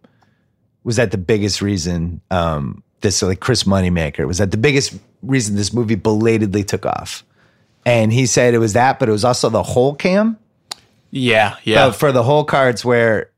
was 0.83 0.97
that 0.97 1.11
the 1.11 1.19
biggest 1.19 1.61
reason 1.61 2.23
um, 2.31 2.83
this 3.03 3.21
like 3.21 3.41
Chris 3.41 3.65
Moneymaker 3.65 4.27
was 4.27 4.39
that 4.39 4.51
the 4.51 4.57
biggest 4.57 4.95
reason 5.23 5.57
this 5.57 5.75
movie 5.75 5.95
belatedly 5.95 6.65
took 6.65 6.87
off. 6.87 7.23
And 7.85 8.13
he 8.13 8.27
said 8.27 8.55
it 8.55 8.59
was 8.59 8.75
that, 8.75 8.99
but 8.99 9.09
it 9.09 9.13
was 9.13 9.25
also 9.25 9.49
the 9.49 9.63
whole 9.63 9.95
cam 9.95 10.39
Yeah, 11.11 11.57
yeah. 11.65 11.87
uh, 11.87 11.93
for 11.93 12.13
the 12.13 12.23
whole 12.23 12.45
cards 12.45 12.85
where 12.85 13.31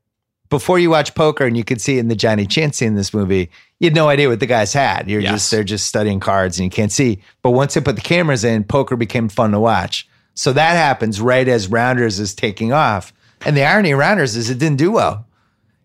before 0.50 0.79
you 0.79 0.91
watch 0.91 1.14
poker 1.14 1.44
and 1.46 1.56
you 1.56 1.64
could 1.64 1.81
see 1.81 1.96
it 1.96 2.00
in 2.00 2.08
the 2.08 2.14
Johnny 2.14 2.46
Chan 2.46 2.75
scene 2.75 2.88
in 2.88 2.94
this 2.94 3.14
movie, 3.14 3.50
you 3.81 3.87
had 3.87 3.94
no 3.94 4.08
idea 4.08 4.29
what 4.29 4.41
the 4.41 4.46
guys 4.46 4.73
had. 4.73 5.08
You're 5.11 5.20
Yes. 5.23 5.32
just 5.32 5.50
they're 5.50 5.64
just 5.64 5.87
studying 5.87 6.20
cards 6.20 6.58
and 6.58 6.64
you 6.64 6.70
can't 6.70 6.93
see. 6.93 7.20
But 7.43 7.50
once 7.52 7.75
they 7.75 7.81
put 7.81 7.96
the 7.96 8.02
cameras 8.02 8.44
in, 8.44 8.64
poker 8.64 8.96
became 8.96 9.29
fun 9.29 9.50
to 9.52 9.61
watch. 9.61 10.06
So 10.35 10.52
that 10.52 10.73
happens 10.76 11.20
right 11.20 11.49
as 11.49 11.69
Rounders 11.69 12.20
is 12.20 12.35
taking 12.35 12.73
off. 12.73 13.12
And 13.46 13.56
the 13.56 13.64
irony 13.64 13.93
of 13.93 13.99
Rounders 13.99 14.37
is 14.37 14.50
it 14.50 14.58
didn't 14.58 14.79
do 14.79 14.91
well. 14.93 15.26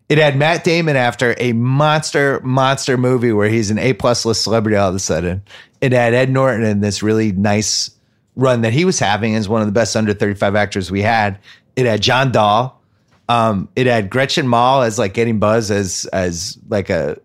It 0.08 0.18
had 0.18 0.36
Matt 0.36 0.64
Damon 0.64 0.96
after 0.96 1.34
a 1.38 1.52
monster, 1.52 2.40
monster 2.42 2.96
movie 2.98 3.32
where 3.32 3.48
he's 3.48 3.70
an 3.70 3.78
A 3.78 3.92
plus 3.92 4.24
list 4.24 4.42
celebrity 4.42 4.76
all 4.76 4.88
of 4.88 4.94
a 4.94 4.98
sudden. 4.98 5.42
It 5.80 5.92
had 5.92 6.14
Ed 6.14 6.30
Norton 6.30 6.64
in 6.64 6.80
this 6.80 7.02
really 7.02 7.30
nice 7.32 7.90
run 8.36 8.62
that 8.62 8.72
he 8.72 8.84
was 8.84 8.98
having 8.98 9.34
as 9.34 9.48
one 9.48 9.60
of 9.60 9.66
the 9.66 9.72
best 9.72 9.96
under 9.96 10.14
35 10.14 10.54
actors 10.56 10.90
we 10.90 11.02
had. 11.02 11.38
It 11.76 11.86
had 11.86 12.00
John 12.00 12.32
Dahl. 12.32 12.80
Um, 13.28 13.68
it 13.76 13.86
had 13.86 14.10
Gretchen 14.10 14.48
Mol 14.48 14.82
as 14.82 14.98
like 14.98 15.14
getting 15.14 15.38
buzz 15.38 15.70
as 15.70 16.04
as 16.12 16.58
like 16.68 16.90
a 16.90 17.16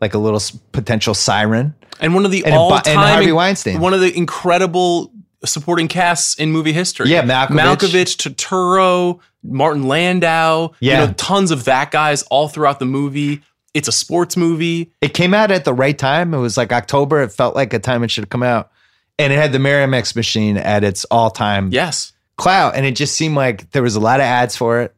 like 0.00 0.14
a 0.14 0.18
little 0.18 0.40
potential 0.72 1.12
siren. 1.14 1.74
and 2.00 2.14
one 2.14 2.24
of 2.24 2.30
the 2.30 2.44
and 2.44 2.54
all 2.54 2.70
Bo- 2.70 2.78
time 2.78 2.98
and 2.98 3.10
Harvey 3.10 3.32
Weinstein. 3.32 3.80
one 3.80 3.92
of 3.92 4.00
the 4.00 4.16
incredible 4.16 5.12
supporting 5.44 5.88
casts 5.88 6.34
in 6.36 6.52
movie 6.52 6.72
history. 6.72 7.08
Yeah, 7.10 7.22
Malkovich. 7.22 7.58
Malkovich, 7.58 8.16
Turturro, 8.34 9.20
Martin 9.42 9.84
Landau. 9.88 10.72
Yeah. 10.80 11.00
you 11.00 11.06
know, 11.08 11.12
tons 11.14 11.50
of 11.50 11.64
that 11.64 11.90
guys 11.90 12.22
all 12.24 12.48
throughout 12.48 12.78
the 12.78 12.86
movie. 12.86 13.42
It's 13.74 13.88
a 13.88 13.92
sports 13.92 14.36
movie. 14.36 14.92
It 15.00 15.14
came 15.14 15.32
out 15.32 15.50
at 15.50 15.64
the 15.64 15.72
right 15.74 15.96
time. 15.96 16.34
It 16.34 16.38
was 16.38 16.56
like 16.56 16.72
October. 16.72 17.22
It 17.22 17.32
felt 17.32 17.54
like 17.54 17.72
a 17.72 17.78
time 17.78 18.02
it 18.04 18.10
should 18.10 18.24
have 18.24 18.30
come 18.30 18.42
out. 18.42 18.70
And 19.20 19.32
it 19.32 19.36
had 19.36 19.52
the 19.52 19.58
Miramax 19.58 20.16
machine 20.16 20.56
at 20.56 20.82
its 20.82 21.04
all 21.04 21.30
time 21.30 21.70
Yes, 21.72 22.12
clout. 22.36 22.74
And 22.74 22.86
it 22.86 22.96
just 22.96 23.14
seemed 23.14 23.36
like 23.36 23.70
there 23.70 23.82
was 23.82 23.96
a 23.96 24.00
lot 24.00 24.20
of 24.20 24.24
ads 24.24 24.56
for 24.56 24.80
it. 24.80 24.94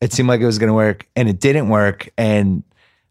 It 0.00 0.12
seemed 0.12 0.28
like 0.28 0.40
it 0.40 0.46
was 0.46 0.58
going 0.58 0.68
to 0.68 0.74
work, 0.74 1.08
and 1.16 1.28
it 1.28 1.40
didn't 1.40 1.68
work. 1.70 2.10
And 2.16 2.62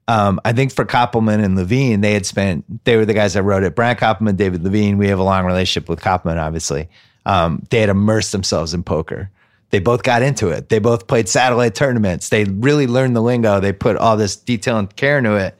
um, 0.07 0.39
I 0.45 0.53
think 0.53 0.71
for 0.71 0.85
Koppelman 0.85 1.43
and 1.43 1.57
Levine, 1.57 1.99
they 2.01 2.13
had 2.13 2.25
spent, 2.25 2.85
they 2.85 2.95
were 2.95 3.05
the 3.05 3.13
guys 3.13 3.33
that 3.33 3.43
wrote 3.43 3.63
it. 3.63 3.75
Brian 3.75 3.97
Koppelman, 3.97 4.37
David 4.37 4.63
Levine, 4.63 4.97
we 4.97 5.09
have 5.09 5.19
a 5.19 5.23
long 5.23 5.45
relationship 5.45 5.89
with 5.89 5.99
Koppelman, 5.99 6.41
obviously. 6.41 6.87
Um, 7.25 7.63
they 7.71 7.81
had 7.81 7.89
immersed 7.89 8.31
themselves 8.31 8.73
in 8.73 8.83
poker. 8.83 9.29
They 9.71 9.79
both 9.79 10.03
got 10.03 10.21
into 10.21 10.47
it. 10.47 10.69
They 10.69 10.79
both 10.79 11.07
played 11.07 11.27
satellite 11.27 11.75
tournaments. 11.75 12.29
They 12.29 12.45
really 12.45 12.87
learned 12.87 13.17
the 13.17 13.21
lingo. 13.21 13.59
They 13.59 13.73
put 13.73 13.97
all 13.97 14.15
this 14.15 14.37
detail 14.37 14.77
and 14.77 14.95
care 14.95 15.17
into 15.17 15.35
it. 15.35 15.57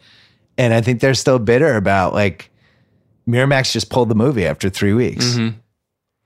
And 0.57 0.73
I 0.73 0.79
think 0.79 1.01
they're 1.01 1.13
still 1.13 1.39
bitter 1.39 1.75
about 1.75 2.13
like 2.13 2.49
Miramax 3.27 3.71
just 3.71 3.89
pulled 3.89 4.09
the 4.09 4.15
movie 4.15 4.45
after 4.45 4.69
three 4.69 4.93
weeks. 4.93 5.37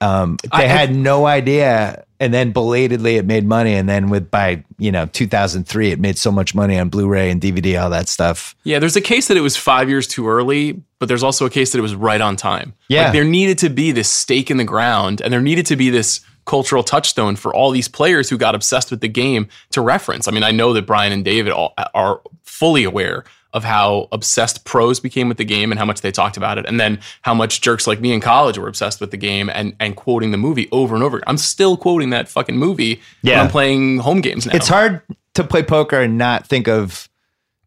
Um, 0.01 0.37
they 0.43 0.49
I- 0.51 0.63
I- 0.63 0.67
had 0.67 0.95
no 0.95 1.27
idea, 1.27 2.03
and 2.19 2.33
then 2.33 2.51
belatedly 2.51 3.17
it 3.17 3.25
made 3.25 3.45
money, 3.45 3.75
and 3.75 3.87
then 3.87 4.09
with 4.09 4.31
by 4.31 4.63
you 4.79 4.91
know 4.91 5.05
2003 5.05 5.91
it 5.91 5.99
made 5.99 6.17
so 6.17 6.31
much 6.31 6.55
money 6.55 6.79
on 6.79 6.89
Blu-ray 6.89 7.29
and 7.29 7.39
DVD, 7.39 7.81
all 7.81 7.89
that 7.91 8.09
stuff. 8.09 8.55
Yeah, 8.63 8.79
there's 8.79 8.95
a 8.95 9.01
case 9.01 9.27
that 9.27 9.37
it 9.37 9.41
was 9.41 9.55
five 9.57 9.89
years 9.89 10.07
too 10.07 10.27
early, 10.27 10.81
but 10.97 11.07
there's 11.07 11.21
also 11.23 11.45
a 11.45 11.49
case 11.51 11.71
that 11.71 11.77
it 11.77 11.83
was 11.83 11.93
right 11.95 12.21
on 12.21 12.35
time. 12.35 12.73
Yeah. 12.87 13.03
Like 13.05 13.13
there 13.13 13.23
needed 13.23 13.59
to 13.59 13.69
be 13.69 13.91
this 13.91 14.09
stake 14.09 14.49
in 14.49 14.57
the 14.57 14.63
ground, 14.63 15.21
and 15.21 15.31
there 15.31 15.41
needed 15.41 15.67
to 15.67 15.75
be 15.75 15.91
this 15.91 16.21
cultural 16.45 16.83
touchstone 16.83 17.35
for 17.35 17.53
all 17.53 17.69
these 17.69 17.87
players 17.87 18.27
who 18.27 18.37
got 18.39 18.55
obsessed 18.55 18.89
with 18.89 19.01
the 19.01 19.07
game 19.07 19.47
to 19.69 19.81
reference. 19.81 20.27
I 20.27 20.31
mean, 20.31 20.43
I 20.43 20.49
know 20.49 20.73
that 20.73 20.87
Brian 20.87 21.13
and 21.13 21.23
David 21.23 21.53
all, 21.53 21.75
are 21.93 22.21
fully 22.41 22.83
aware 22.83 23.23
of 23.53 23.63
how 23.63 24.07
obsessed 24.11 24.63
pros 24.65 24.99
became 24.99 25.27
with 25.27 25.37
the 25.37 25.43
game 25.45 25.71
and 25.71 25.79
how 25.79 25.85
much 25.85 26.01
they 26.01 26.11
talked 26.11 26.37
about 26.37 26.57
it, 26.57 26.65
and 26.65 26.79
then 26.79 26.99
how 27.21 27.33
much 27.33 27.61
jerks 27.61 27.85
like 27.87 27.99
me 27.99 28.13
in 28.13 28.21
college 28.21 28.57
were 28.57 28.67
obsessed 28.67 29.01
with 29.01 29.11
the 29.11 29.17
game 29.17 29.49
and 29.49 29.75
and 29.79 29.95
quoting 29.95 30.31
the 30.31 30.37
movie 30.37 30.69
over 30.71 30.95
and 30.95 31.03
over. 31.03 31.21
I'm 31.27 31.37
still 31.37 31.75
quoting 31.77 32.11
that 32.11 32.27
fucking 32.29 32.57
movie 32.57 32.95
when 33.21 33.33
Yeah. 33.33 33.41
I'm 33.41 33.49
playing 33.49 33.99
home 33.99 34.21
games 34.21 34.45
now. 34.45 34.53
It's 34.55 34.67
hard 34.67 35.01
to 35.33 35.43
play 35.43 35.63
poker 35.63 35.99
and 35.99 36.17
not 36.17 36.47
think 36.47 36.67
of 36.67 37.09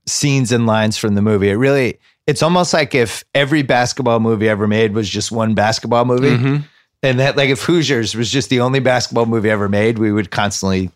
scenes 0.06 0.52
and 0.52 0.66
lines 0.66 0.96
from 0.98 1.14
the 1.14 1.22
movie. 1.22 1.48
It 1.48 1.54
really, 1.54 1.98
it's 2.26 2.42
almost 2.42 2.72
like 2.74 2.94
if 2.94 3.24
every 3.34 3.62
basketball 3.62 4.20
movie 4.20 4.48
ever 4.48 4.66
made 4.66 4.92
was 4.92 5.08
just 5.08 5.32
one 5.32 5.54
basketball 5.54 6.04
movie. 6.04 6.30
Mm-hmm. 6.30 6.56
And 7.02 7.20
that, 7.20 7.36
like, 7.36 7.50
if 7.50 7.60
Hoosiers 7.62 8.14
was 8.14 8.30
just 8.30 8.48
the 8.48 8.60
only 8.60 8.80
basketball 8.80 9.26
movie 9.26 9.50
ever 9.50 9.68
made, 9.68 9.98
we 9.98 10.10
would 10.10 10.30
constantly 10.30 10.90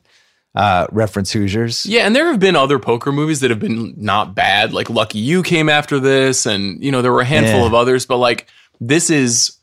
uh, 0.59 0.87
reference 0.91 1.31
Hoosiers. 1.33 1.87
Yeah, 1.87 2.03
and 2.07 2.15
there 2.17 2.27
have 2.27 2.41
been 2.41 2.57
other 2.57 2.79
poker 2.79 3.13
movies 3.13 3.41
that 3.41 3.51
have 3.51 3.61
been 3.61 3.95
not 3.97 4.35
bad. 4.35 4.73
Like 4.73 4.91
Lucky 4.91 5.19
You 5.21 5.43
came 5.43 5.69
after 5.69 5.99
this, 6.01 6.45
and 6.47 6.83
you 6.83 6.91
know 6.93 7.01
there 7.01 7.13
were 7.13 7.21
a 7.21 7.25
handful 7.25 7.61
Yeah. 7.61 7.67
of 7.67 7.75
others. 7.75 8.05
But 8.07 8.17
like 8.19 8.49
this 8.81 9.09
is 9.09 9.57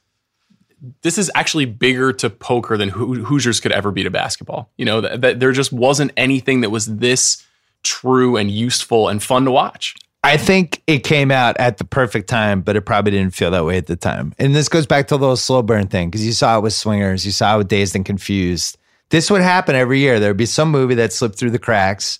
this 1.01 1.17
is 1.17 1.29
actually 1.35 1.65
bigger 1.65 2.13
to 2.13 2.29
poker 2.29 2.77
than 2.77 2.89
Hoo- 2.89 3.23
Hoosiers 3.25 3.59
could 3.59 3.71
ever 3.71 3.91
be 3.91 4.03
to 4.03 4.09
basketball. 4.09 4.69
You 4.77 4.85
know 4.85 5.01
that, 5.01 5.21
that 5.21 5.39
there 5.39 5.51
just 5.51 5.71
wasn't 5.73 6.11
anything 6.15 6.61
that 6.61 6.69
was 6.69 6.85
this 6.97 7.43
true 7.83 8.37
and 8.37 8.49
useful 8.49 9.09
and 9.09 9.21
fun 9.21 9.45
to 9.45 9.51
watch. 9.51 9.95
I 10.23 10.37
think 10.37 10.81
it 10.87 11.03
came 11.03 11.29
out 11.29 11.55
at 11.59 11.77
the 11.77 11.83
perfect 11.85 12.27
time, 12.29 12.61
but 12.61 12.75
it 12.75 12.81
probably 12.81 13.11
didn't 13.11 13.35
feel 13.35 13.51
that 13.51 13.63
way 13.63 13.77
at 13.77 13.85
the 13.85 13.95
time. 13.95 14.33
And 14.39 14.55
this 14.55 14.69
goes 14.69 14.87
back 14.87 15.07
to 15.09 15.15
the 15.15 15.19
little 15.19 15.35
slow 15.37 15.61
burn 15.61 15.85
thing 15.87 16.09
because 16.09 16.25
you 16.25 16.31
saw 16.31 16.57
it 16.57 16.61
with 16.61 16.73
Swingers, 16.73 17.25
you 17.27 17.31
saw 17.31 17.53
it 17.55 17.57
with 17.59 17.67
Dazed 17.67 17.95
and 17.95 18.03
Confused. 18.05 18.77
This 19.09 19.29
would 19.29 19.41
happen 19.41 19.75
every 19.75 19.99
year. 19.99 20.19
There 20.19 20.29
would 20.29 20.37
be 20.37 20.45
some 20.45 20.71
movie 20.71 20.95
that 20.95 21.13
slipped 21.13 21.37
through 21.37 21.51
the 21.51 21.59
cracks. 21.59 22.19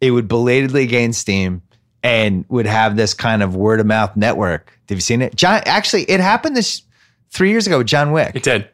It 0.00 0.10
would 0.10 0.28
belatedly 0.28 0.86
gain 0.86 1.12
steam 1.12 1.62
and 2.02 2.44
would 2.48 2.66
have 2.66 2.96
this 2.96 3.14
kind 3.14 3.42
of 3.42 3.56
word 3.56 3.80
of 3.80 3.86
mouth 3.86 4.16
network. 4.16 4.78
Have 4.88 4.96
you 4.96 5.02
seen 5.02 5.22
it? 5.22 5.34
John, 5.34 5.62
actually, 5.66 6.04
it 6.04 6.20
happened 6.20 6.56
this 6.56 6.82
three 7.30 7.50
years 7.50 7.66
ago 7.66 7.78
with 7.78 7.86
John 7.86 8.12
Wick. 8.12 8.32
It 8.34 8.42
did. 8.42 8.68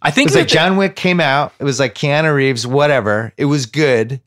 I 0.00 0.10
think 0.10 0.30
It 0.30 0.34
was 0.34 0.36
like 0.36 0.48
John 0.48 0.76
Wick 0.76 0.96
came 0.96 1.20
out. 1.20 1.52
It 1.58 1.64
was 1.64 1.78
like 1.78 1.94
Keanu 1.94 2.34
Reeves, 2.34 2.66
whatever. 2.66 3.32
It 3.36 3.44
was 3.44 3.66
good. 3.66 4.20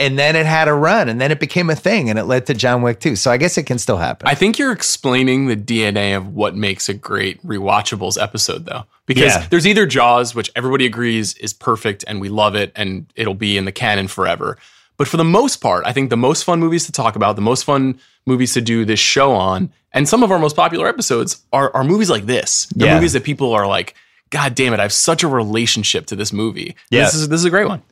And 0.00 0.16
then 0.16 0.36
it 0.36 0.46
had 0.46 0.68
a 0.68 0.72
run 0.74 1.08
and 1.08 1.20
then 1.20 1.32
it 1.32 1.40
became 1.40 1.70
a 1.70 1.74
thing 1.74 2.08
and 2.08 2.20
it 2.20 2.24
led 2.24 2.46
to 2.46 2.54
John 2.54 2.82
Wick 2.82 3.00
too. 3.00 3.16
So 3.16 3.32
I 3.32 3.36
guess 3.36 3.58
it 3.58 3.64
can 3.64 3.78
still 3.78 3.96
happen. 3.96 4.28
I 4.28 4.36
think 4.36 4.56
you're 4.56 4.70
explaining 4.70 5.46
the 5.46 5.56
DNA 5.56 6.16
of 6.16 6.34
what 6.36 6.54
makes 6.54 6.88
a 6.88 6.94
great 6.94 7.44
rewatchables 7.44 8.20
episode, 8.22 8.64
though, 8.66 8.84
because 9.06 9.34
Yeah. 9.34 9.46
there's 9.50 9.66
either 9.66 9.86
Jaws, 9.86 10.36
which 10.36 10.52
everybody 10.54 10.86
agrees 10.86 11.34
is 11.38 11.52
perfect 11.52 12.04
and 12.06 12.20
we 12.20 12.28
love 12.28 12.54
it 12.54 12.70
and 12.76 13.06
it'll 13.16 13.34
be 13.34 13.56
in 13.58 13.64
the 13.64 13.72
canon 13.72 14.06
forever. 14.06 14.56
But 14.98 15.08
for 15.08 15.16
the 15.16 15.24
most 15.24 15.56
part, 15.56 15.84
I 15.84 15.92
think 15.92 16.10
the 16.10 16.16
most 16.16 16.44
fun 16.44 16.60
movies 16.60 16.86
to 16.86 16.92
talk 16.92 17.16
about, 17.16 17.34
the 17.34 17.42
most 17.42 17.64
fun 17.64 17.98
movies 18.24 18.52
to 18.54 18.60
do 18.60 18.84
this 18.84 19.00
show 19.00 19.32
on, 19.32 19.72
and 19.92 20.08
some 20.08 20.22
of 20.22 20.30
our 20.30 20.38
most 20.38 20.54
popular 20.54 20.86
episodes 20.86 21.40
are, 21.52 21.74
are 21.74 21.82
movies 21.82 22.08
like 22.10 22.26
this. 22.26 22.66
They're 22.76 22.86
Yeah. 22.88 22.94
movies 22.94 23.14
that 23.14 23.24
people 23.24 23.52
are 23.52 23.66
like, 23.66 23.94
God 24.30 24.54
damn 24.54 24.72
it, 24.74 24.78
I 24.78 24.82
have 24.82 24.92
such 24.92 25.24
a 25.24 25.28
relationship 25.28 26.06
to 26.06 26.14
this 26.16 26.32
movie. 26.32 26.76
Yeah. 26.90 27.04
This 27.04 27.14
is 27.14 27.28
this 27.28 27.40
is 27.40 27.44
a 27.46 27.50
great 27.50 27.66
one. 27.66 27.82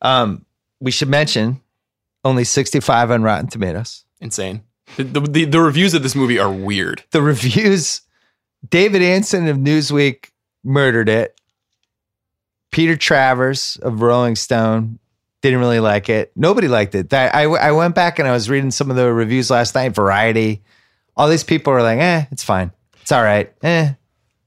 Um, 0.00 0.44
we 0.84 0.90
should 0.90 1.08
mention 1.08 1.60
only 2.24 2.44
65 2.44 3.10
on 3.10 3.22
Rotten 3.22 3.48
Tomatoes. 3.48 4.04
Insane. 4.20 4.62
The, 4.96 5.04
the, 5.04 5.44
the, 5.46 5.60
reviews 5.60 5.94
of 5.94 6.02
this 6.02 6.14
movie 6.14 6.38
are 6.38 6.52
weird. 6.52 7.02
The 7.10 7.22
reviews, 7.22 8.02
David 8.68 9.02
Ansen 9.02 9.48
of 9.48 9.56
Newsweek 9.56 10.30
murdered 10.62 11.08
it. 11.08 11.40
Peter 12.70 12.96
Travers 12.96 13.76
of 13.82 14.02
Rolling 14.02 14.36
Stone 14.36 14.98
didn't 15.40 15.60
really 15.60 15.80
like 15.80 16.08
it. 16.08 16.32
Nobody 16.36 16.68
liked 16.68 16.94
it. 16.94 17.12
I, 17.12 17.28
I, 17.28 17.42
I 17.44 17.72
went 17.72 17.94
back 17.94 18.18
and 18.18 18.28
I 18.28 18.32
was 18.32 18.50
reading 18.50 18.70
some 18.70 18.90
of 18.90 18.96
the 18.96 19.12
reviews 19.12 19.50
last 19.50 19.74
night, 19.74 19.94
Variety. 19.94 20.62
All 21.16 21.28
these 21.28 21.44
people 21.44 21.72
were 21.72 21.82
like, 21.82 21.98
eh, 21.98 22.26
it's 22.30 22.44
fine. 22.44 22.72
It's 23.00 23.12
all 23.12 23.22
right. 23.22 23.52
Eh, 23.62 23.92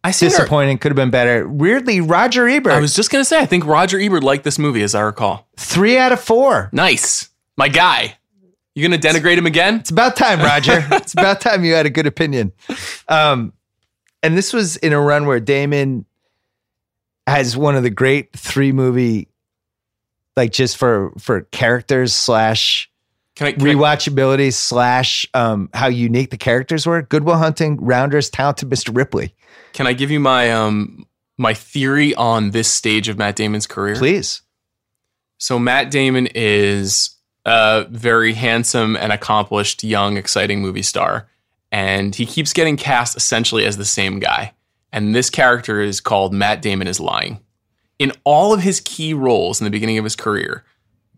I 0.04 0.12
see 0.12 0.28
disappointing. 0.28 0.78
Could 0.78 0.92
have 0.92 0.96
been 0.96 1.10
better. 1.10 1.48
Weirdly, 1.48 2.02
Roger 2.02 2.48
Ebert, 2.48 2.74
I 2.74 2.80
was 2.80 2.96
just 2.96 3.10
gonna 3.10 3.26
say, 3.26 3.40
I 3.40 3.46
think 3.46 3.66
Roger 3.66 4.00
Ebert 4.00 4.24
liked 4.24 4.44
this 4.44 4.58
movie, 4.60 4.84
as 4.84 4.96
I 4.96 5.02
recall. 5.02 5.48
three 5.58 5.98
out 5.98 6.12
of 6.12 6.20
four. 6.22 6.70
Nice, 6.72 7.30
my 7.58 7.68
guy. 7.68 8.18
You 8.76 8.88
gonna 8.88 9.02
denigrate 9.02 9.38
him 9.38 9.48
again? 9.48 9.78
It's 9.78 9.90
about 9.90 10.16
time, 10.16 10.40
Roger. 10.40 10.86
it's 10.92 11.14
about 11.14 11.42
time 11.42 11.66
you 11.66 11.74
had 11.74 11.86
a 11.86 11.90
good 11.90 12.06
opinion. 12.06 12.52
Um, 13.08 13.54
and 14.22 14.38
this 14.38 14.54
was 14.54 14.78
in 14.78 14.94
a 14.94 15.02
run 15.02 15.26
where 15.26 15.40
Damon 15.40 16.06
has 17.26 17.58
one 17.58 17.76
of 17.76 17.84
the 17.84 17.90
great 17.90 18.34
three 18.34 18.72
movie, 18.72 19.30
like 20.36 20.52
just 20.52 20.78
for 20.78 21.12
for 21.18 21.42
characters 21.42 22.14
slash 22.14 22.90
Can 23.38 23.48
I, 23.48 23.52
can 23.52 23.62
I- 23.62 23.74
rewatchability 23.74 24.52
slash 24.52 25.28
um, 25.36 25.70
how 25.76 25.88
unique 25.88 26.32
the 26.32 26.38
characters 26.38 26.88
were. 26.88 27.04
Good 27.04 27.24
Will 27.24 27.38
Hunting, 27.38 27.78
Rounders, 27.78 28.32
Talented 28.32 28.68
Mr. 28.68 28.96
Ripley. 28.96 29.36
can 29.74 29.86
I 29.86 29.94
give 29.94 30.10
you 30.10 30.20
my 30.20 30.52
um 30.52 31.06
my 31.38 31.54
theory 31.54 32.16
on 32.16 32.50
this 32.50 32.68
stage 32.68 33.08
of 33.08 33.18
Matt 33.20 33.36
Damon's 33.36 33.68
career? 33.68 33.96
Please. 33.96 34.42
So 35.38 35.60
Matt 35.60 35.92
Damon 35.92 36.28
is 36.34 37.16
a 37.46 37.86
very 37.92 38.34
handsome 38.34 38.96
and 38.98 39.14
accomplished 39.14 39.84
young, 39.84 40.18
exciting 40.18 40.60
movie 40.64 40.82
star, 40.82 41.30
and 41.72 42.16
he 42.16 42.26
keeps 42.26 42.54
getting 42.54 42.76
cast 42.76 43.16
essentially 43.16 43.66
as 43.66 43.78
the 43.78 43.86
same 43.86 44.18
guy. 44.20 44.54
And 44.92 45.14
this 45.14 45.30
character 45.30 45.80
is 45.80 46.02
called 46.02 46.34
Matt 46.34 46.64
Damon 46.64 46.88
is 46.88 47.00
lying. 47.00 47.40
In 48.00 48.14
all 48.24 48.52
of 48.52 48.62
his 48.62 48.82
key 48.82 49.14
roles 49.14 49.62
in 49.62 49.66
the 49.66 49.70
beginning 49.70 50.00
of 50.00 50.04
his 50.04 50.16
career, 50.16 50.64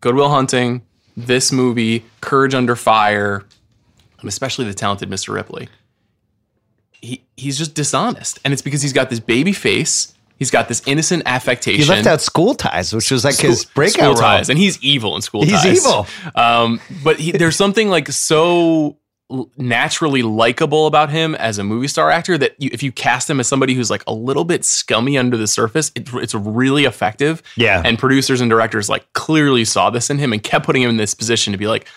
Good 0.01 0.15
Will 0.15 0.29
Hunting, 0.29 0.81
this 1.25 1.51
movie, 1.51 2.05
Courage 2.21 2.53
Under 2.53 2.75
Fire, 2.75 3.45
and 4.19 4.27
especially 4.27 4.65
the 4.65 4.73
talented 4.73 5.09
Mr. 5.09 5.33
Ripley. 5.33 5.67
He 7.01 7.23
he's 7.37 7.57
just 7.57 7.73
dishonest, 7.75 8.39
and 8.43 8.51
it's 8.53 8.61
because 8.61 8.81
he's 8.81 8.93
got 8.93 9.09
this 9.09 9.19
baby 9.19 9.53
face. 9.53 10.13
He's 10.37 10.51
got 10.51 10.67
this 10.69 10.81
innocent 10.85 11.23
affectation. 11.25 11.81
He 11.83 11.89
left 11.89 12.07
out 12.07 12.21
School 12.21 12.55
Ties, 12.55 12.93
which 12.93 13.11
was 13.11 13.25
like 13.25 13.35
his 13.37 13.65
breakout 13.65 13.93
School 13.93 14.07
role. 14.13 14.15
ties, 14.21 14.49
and 14.49 14.57
he's 14.57 14.81
evil 14.81 15.15
in 15.17 15.21
school 15.21 15.43
He's 15.43 15.51
ties. 15.61 15.77
evil. 15.85 16.07
Um, 16.33 16.79
but 17.03 17.19
he, 17.19 17.31
there's 17.33 17.57
something 17.57 17.89
like 17.89 18.09
so 18.09 18.95
naturally 19.57 20.23
likable 20.23 20.87
about 20.87 21.09
him 21.09 21.35
as 21.35 21.59
a 21.59 21.63
movie 21.63 21.87
star 21.87 22.09
actor 22.09 22.37
that 22.37 22.55
you, 22.57 22.69
if 22.73 22.81
you 22.81 22.91
cast 22.91 23.29
him 23.29 23.39
as 23.39 23.47
somebody 23.47 23.75
who's 23.75 23.89
like 23.89 24.03
a 24.07 24.13
little 24.13 24.43
bit 24.43 24.65
scummy 24.65 25.17
under 25.17 25.37
the 25.37 25.47
surface, 25.47 25.91
it, 25.95 26.09
it's 26.13 26.33
really 26.33 26.85
effective. 26.85 27.43
Yeah. 27.55 27.81
And 27.85 27.99
producers 27.99 28.41
and 28.41 28.49
directors 28.49 28.89
like 28.89 29.11
clearly 29.13 29.65
saw 29.65 29.89
this 29.91 30.09
in 30.09 30.17
him 30.17 30.33
and 30.33 30.41
kept 30.41 30.65
putting 30.65 30.81
him 30.81 30.89
in 30.89 30.97
this 30.97 31.13
position 31.13 31.51
to 31.51 31.57
be 31.57 31.67
like 31.67 31.87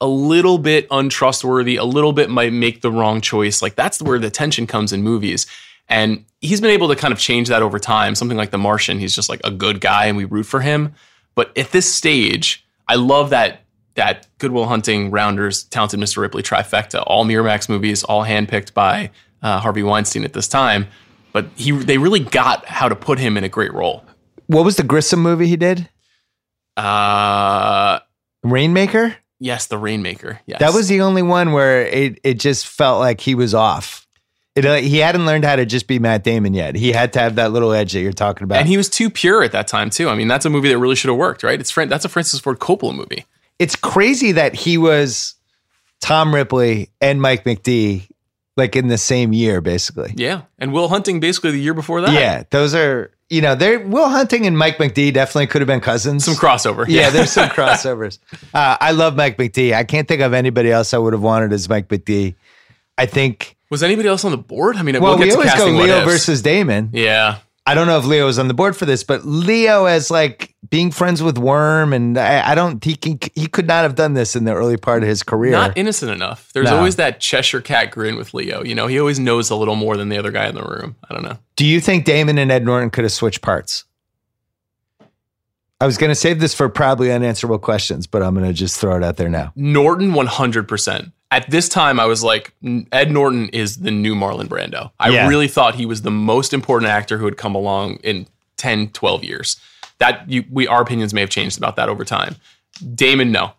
a 0.00 0.06
little 0.06 0.58
bit 0.58 0.88
untrustworthy, 0.90 1.76
a 1.76 1.84
little 1.84 2.12
bit 2.12 2.28
might 2.28 2.52
make 2.52 2.80
the 2.80 2.90
wrong 2.90 3.20
choice. 3.20 3.62
Like 3.62 3.76
that's 3.76 4.02
where 4.02 4.18
the 4.18 4.30
tension 4.30 4.66
comes 4.66 4.92
in 4.92 5.02
movies. 5.02 5.46
And 5.88 6.24
he's 6.40 6.60
been 6.60 6.70
able 6.70 6.88
to 6.88 6.96
kind 6.96 7.12
of 7.12 7.18
change 7.18 7.48
that 7.48 7.62
over 7.62 7.78
time. 7.78 8.14
Something 8.14 8.38
like 8.38 8.50
The 8.50 8.58
Martian, 8.58 8.98
he's 8.98 9.14
just 9.14 9.28
like 9.28 9.40
a 9.44 9.50
good 9.50 9.80
guy 9.80 10.06
and 10.06 10.16
we 10.16 10.24
root 10.24 10.44
for 10.44 10.60
him. 10.60 10.94
But 11.34 11.56
at 11.56 11.70
this 11.70 11.92
stage, 11.92 12.64
I 12.88 12.96
love 12.96 13.30
that 13.30 13.62
that 14.00 14.26
Good 14.38 14.50
Will 14.52 14.64
Hunting, 14.64 15.10
Rounders, 15.10 15.64
Talented 15.64 16.00
Mr. 16.00 16.16
Ripley 16.16 16.42
trifecta, 16.42 17.04
all 17.06 17.26
Miramax 17.26 17.68
movies, 17.68 18.02
all 18.02 18.24
handpicked 18.24 18.72
by 18.72 19.10
uh, 19.42 19.60
Harvey 19.60 19.82
Weinstein 19.82 20.24
at 20.24 20.32
this 20.32 20.48
time. 20.48 20.86
But 21.32 21.48
he 21.54 21.70
they 21.72 21.98
really 21.98 22.20
got 22.20 22.64
how 22.64 22.88
to 22.88 22.96
put 22.96 23.18
him 23.18 23.36
in 23.36 23.44
a 23.44 23.48
great 23.50 23.74
role. 23.74 24.02
What 24.46 24.64
was 24.64 24.76
the 24.76 24.82
Grisham 24.82 25.18
movie 25.18 25.46
he 25.48 25.56
did? 25.56 25.86
Uh, 26.78 28.00
Rainmaker? 28.42 29.16
yes, 29.38 29.66
The 29.66 29.76
Rainmaker. 29.78 30.40
Yes. 30.46 30.60
That 30.60 30.72
was 30.72 30.88
the 30.88 31.02
only 31.02 31.22
one 31.22 31.52
where 31.52 31.82
it 31.86 32.18
it 32.24 32.40
just 32.40 32.66
felt 32.66 33.00
like 33.00 33.20
he 33.20 33.34
was 33.34 33.54
off. 33.54 34.06
It, 34.56 34.64
uh, 34.64 34.76
he 34.76 34.96
hadn't 34.98 35.26
learned 35.26 35.44
how 35.44 35.56
to 35.56 35.64
just 35.66 35.86
be 35.86 35.98
Matt 35.98 36.24
Damon 36.24 36.54
yet. 36.54 36.74
He 36.74 36.90
had 36.92 37.12
to 37.12 37.18
have 37.20 37.36
that 37.36 37.52
little 37.52 37.72
edge 37.72 37.92
that 37.92 38.00
you're 38.00 38.12
talking 38.12 38.44
about. 38.44 38.58
and 38.58 38.68
he 38.68 38.76
was 38.76 38.88
too 38.88 39.08
pure 39.08 39.42
at 39.44 39.52
that 39.52 39.68
time 39.68 39.90
too. 39.90 40.08
I 40.08 40.14
mean, 40.14 40.26
that's 40.26 40.44
a 40.46 40.50
movie 40.50 40.68
that 40.70 40.78
really 40.78 40.96
should 40.96 41.08
have 41.08 41.18
worked, 41.18 41.42
right? 41.42 41.60
It's 41.60 41.72
that's 41.74 42.04
a 42.04 42.08
Francis 42.08 42.40
Ford 42.40 42.58
Coppola 42.58 42.94
movie. 42.94 43.26
It's 43.60 43.76
crazy 43.76 44.32
that 44.32 44.54
he 44.54 44.78
was 44.78 45.34
Tom 46.00 46.34
Ripley 46.34 46.88
and 47.00 47.20
Mike 47.20 47.44
McD 47.44 48.08
like 48.56 48.74
in 48.74 48.88
the 48.88 48.98
same 48.98 49.32
year, 49.32 49.60
basically. 49.60 50.12
Yeah, 50.16 50.42
and 50.58 50.72
Will 50.72 50.88
Hunting 50.88 51.20
basically 51.20 51.52
the 51.52 51.60
year 51.60 51.74
before 51.74 52.00
that. 52.00 52.12
Yeah, 52.12 52.42
those 52.50 52.74
are 52.74 53.12
you 53.28 53.42
know, 53.42 53.54
they're 53.54 53.78
Will 53.78 54.08
Hunting 54.08 54.46
and 54.46 54.58
Mike 54.58 54.78
McD 54.78 55.12
definitely 55.12 55.46
could 55.46 55.60
have 55.60 55.66
been 55.68 55.80
cousins. 55.80 56.24
some 56.24 56.34
crossover. 56.34 56.84
yeah, 56.88 57.10
there's 57.10 57.30
some 57.30 57.48
crossovers. 57.50 58.18
Uh, 58.52 58.76
I 58.80 58.90
love 58.90 59.14
Mike 59.14 59.36
McD. 59.36 59.72
I 59.72 59.84
can't 59.84 60.08
think 60.08 60.20
of 60.20 60.32
anybody 60.32 60.72
else 60.72 60.92
I 60.92 60.98
would 60.98 61.12
have 61.12 61.22
wanted 61.22 61.52
as 61.52 61.68
Mike 61.68 61.88
McD. 61.88 62.34
I 62.98 63.06
think. 63.06 63.56
Was 63.70 63.82
anybody 63.84 64.08
else 64.08 64.24
on 64.24 64.32
the 64.32 64.36
board? 64.38 64.76
I 64.76 64.82
mean, 64.82 65.00
Well, 65.00 65.16
we'll 65.16 65.28
we 65.28 65.32
always 65.32 65.54
go 65.54 65.66
Leo 65.66 66.04
versus 66.04 66.42
Damon. 66.42 66.90
Yeah, 66.92 67.38
I 67.64 67.74
don't 67.74 67.86
know 67.86 67.98
if 67.98 68.04
Leo 68.04 68.26
was 68.26 68.38
on 68.38 68.48
the 68.48 68.54
board 68.54 68.76
for 68.76 68.84
this, 68.84 69.04
but 69.04 69.24
Leo 69.24 69.84
as 69.84 70.10
like 70.10 70.49
being 70.68 70.90
friends 70.90 71.22
with 71.22 71.38
Worm, 71.38 71.92
and 71.92 72.18
I, 72.18 72.50
I 72.50 72.54
don't 72.54 72.84
he 72.84 72.94
can, 72.94 73.18
he 73.34 73.46
could 73.46 73.66
not 73.66 73.82
have 73.82 73.94
done 73.94 74.12
this 74.14 74.36
in 74.36 74.44
the 74.44 74.52
early 74.54 74.76
part 74.76 75.02
of 75.02 75.08
his 75.08 75.22
career. 75.22 75.52
Not 75.52 75.76
innocent 75.76 76.12
enough. 76.12 76.52
There's 76.52 76.68
No. 76.70 76.76
always 76.76 76.96
that 76.96 77.18
Cheshire 77.20 77.60
cat 77.62 77.90
grin 77.90 78.16
with 78.16 78.34
Leo. 78.34 78.62
You 78.62 78.74
know, 78.74 78.86
he 78.86 79.00
always 79.00 79.18
knows 79.18 79.48
a 79.50 79.56
little 79.56 79.74
more 79.76 79.96
than 79.96 80.10
the 80.10 80.18
other 80.18 80.30
guy 80.30 80.48
in 80.48 80.54
the 80.54 80.62
room. 80.62 80.96
I 81.08 81.14
don't 81.14 81.22
know. 81.22 81.38
Do 81.56 81.66
you 81.66 81.80
think 81.80 82.04
Damon 82.04 82.36
and 82.38 82.52
Ed 82.52 82.64
Norton 82.64 82.90
could 82.90 83.04
have 83.04 83.12
switched 83.12 83.40
parts? 83.40 83.84
I 85.80 85.86
was 85.86 85.96
going 85.96 86.10
to 86.10 86.14
save 86.14 86.40
this 86.40 86.52
for 86.52 86.68
probably 86.68 87.10
unanswerable 87.10 87.58
questions, 87.58 88.06
but 88.06 88.22
I'm 88.22 88.34
going 88.34 88.46
to 88.46 88.52
just 88.52 88.78
throw 88.78 88.96
it 88.96 89.02
out 89.02 89.16
there 89.16 89.30
now. 89.30 89.52
Norton 89.56 90.12
100%. 90.12 91.12
At 91.30 91.50
this 91.50 91.70
time, 91.70 91.98
I 91.98 92.04
was 92.04 92.22
like, 92.22 92.52
Ed 92.92 93.10
Norton 93.10 93.48
is 93.48 93.78
the 93.78 93.90
new 93.90 94.14
Marlon 94.14 94.46
Brando. 94.46 94.90
I 95.00 95.08
Yeah. 95.08 95.26
really 95.28 95.48
thought 95.48 95.76
he 95.76 95.86
was 95.86 96.02
the 96.02 96.10
most 96.10 96.52
important 96.52 96.90
actor 96.90 97.16
who 97.16 97.24
had 97.24 97.38
come 97.38 97.54
along 97.54 97.94
in 98.02 98.26
10, 98.58 98.88
12 98.90 99.24
years. 99.24 99.56
That 100.00 100.28
you, 100.28 100.44
we, 100.50 100.66
our 100.66 100.82
opinions 100.82 101.14
may 101.14 101.20
have 101.20 101.30
changed 101.30 101.56
about 101.58 101.76
that 101.76 101.88
over 101.88 102.04
time. 102.04 102.34
Damon, 102.94 103.30
no. 103.32 103.52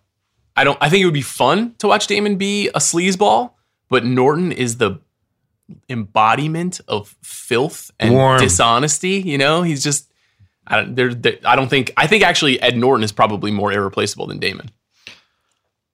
I 0.55 0.63
don't, 0.65 0.77
I 0.81 0.89
think 0.89 1.01
it 1.01 1.05
would 1.05 1.13
be 1.13 1.21
fun 1.21 1.75
to 1.77 1.87
watch 1.87 2.07
Damon 2.07 2.35
be 2.35 2.67
a 2.69 2.79
sleazeball, 2.79 3.51
but 3.89 4.03
Norton 4.05 4.51
is 4.51 4.77
the 4.77 4.99
embodiment 5.89 6.81
of 6.87 7.15
filth 7.23 7.91
and 7.99 8.13
Worm. 8.15 8.39
dishonesty. 8.39 9.21
You 9.21 9.37
know, 9.37 9.61
he's 9.61 9.83
just, 9.83 10.11
I 10.67 10.81
don't, 10.83 11.27
I 11.45 11.55
don't 11.55 11.69
think, 11.69 11.91
I 11.97 12.07
think 12.07 12.23
actually 12.23 12.61
Ed 12.61 12.75
Norton 12.77 13.03
is 13.03 13.11
probably 13.11 13.51
more 13.51 13.71
irreplaceable 13.71 14.27
than 14.27 14.39
Damon. 14.39 14.69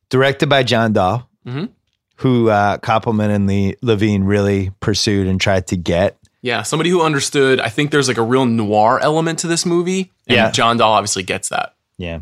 Directed 0.09 0.47
by 0.49 0.63
John 0.63 0.93
Dahl, 0.93 1.29
Mhm. 1.45 1.69
who 2.17 2.49
uh, 2.49 2.77
Koppelman 2.77 3.29
and 3.29 3.47
Lee, 3.47 3.75
Levine 3.81 4.23
really 4.23 4.71
pursued 4.79 5.27
and 5.27 5.39
tried 5.39 5.67
to 5.67 5.77
get. 5.77 6.17
Yeah, 6.47 6.63
somebody 6.63 6.89
who 6.89 7.01
understood. 7.01 7.59
I 7.59 7.67
think 7.67 7.91
there's 7.91 8.07
like 8.07 8.17
a 8.17 8.23
real 8.23 8.45
noir 8.45 8.99
element 9.01 9.39
to 9.39 9.47
this 9.47 9.65
movie, 9.65 10.13
and 10.27 10.35
Yeah. 10.37 10.51
John 10.51 10.77
Dahl 10.77 10.93
obviously 10.93 11.23
gets 11.23 11.49
that. 11.49 11.75
Yeah. 11.97 12.19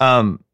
Um, 0.00 0.44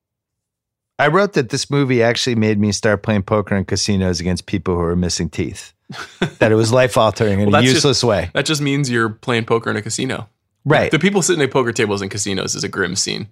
I 0.98 1.08
wrote 1.08 1.32
that 1.32 1.48
this 1.50 1.70
movie 1.70 2.04
actually 2.04 2.36
made 2.36 2.60
me 2.60 2.70
start 2.70 3.02
playing 3.02 3.24
poker 3.24 3.56
in 3.56 3.64
casinos 3.64 4.20
against 4.20 4.46
people 4.46 4.74
who 4.74 4.80
were 4.80 4.94
missing 4.94 5.28
teeth. 5.28 5.72
that 6.38 6.52
it 6.52 6.54
was 6.54 6.72
life 6.72 6.96
altering 6.96 7.40
in 7.40 7.50
Well, 7.50 7.60
a 7.60 7.64
useless 7.64 7.98
just- 7.98 8.04
way. 8.04 8.30
That 8.32 8.46
just 8.46 8.60
means 8.62 8.88
you're 8.90 9.10
playing 9.10 9.44
poker 9.44 9.70
in 9.70 9.76
a 9.76 9.82
casino, 9.82 10.28
Right. 10.64 10.90
The 10.90 10.98
people 11.00 11.20
sitting 11.20 11.42
at 11.42 11.50
poker 11.50 11.72
tables 11.72 12.00
in 12.00 12.08
casinos 12.08 12.54
is 12.54 12.64
a 12.64 12.68
grim 12.68 12.94
scene. 12.96 13.26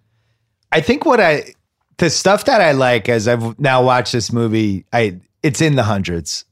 I 0.71 0.81
think 0.83 1.07
what 1.07 1.19
I 1.21 1.55
the 1.99 2.11
stuff 2.11 2.45
that 2.47 2.61
I 2.61 2.73
like 2.73 3.09
as 3.09 3.29
I've 3.29 3.59
now 3.59 3.83
watched 3.85 4.13
this 4.13 4.33
movie, 4.33 4.85
I 4.93 5.21
it's 5.43 5.61
in 5.63 5.77
the 5.77 5.83
hundreds. 5.85 6.45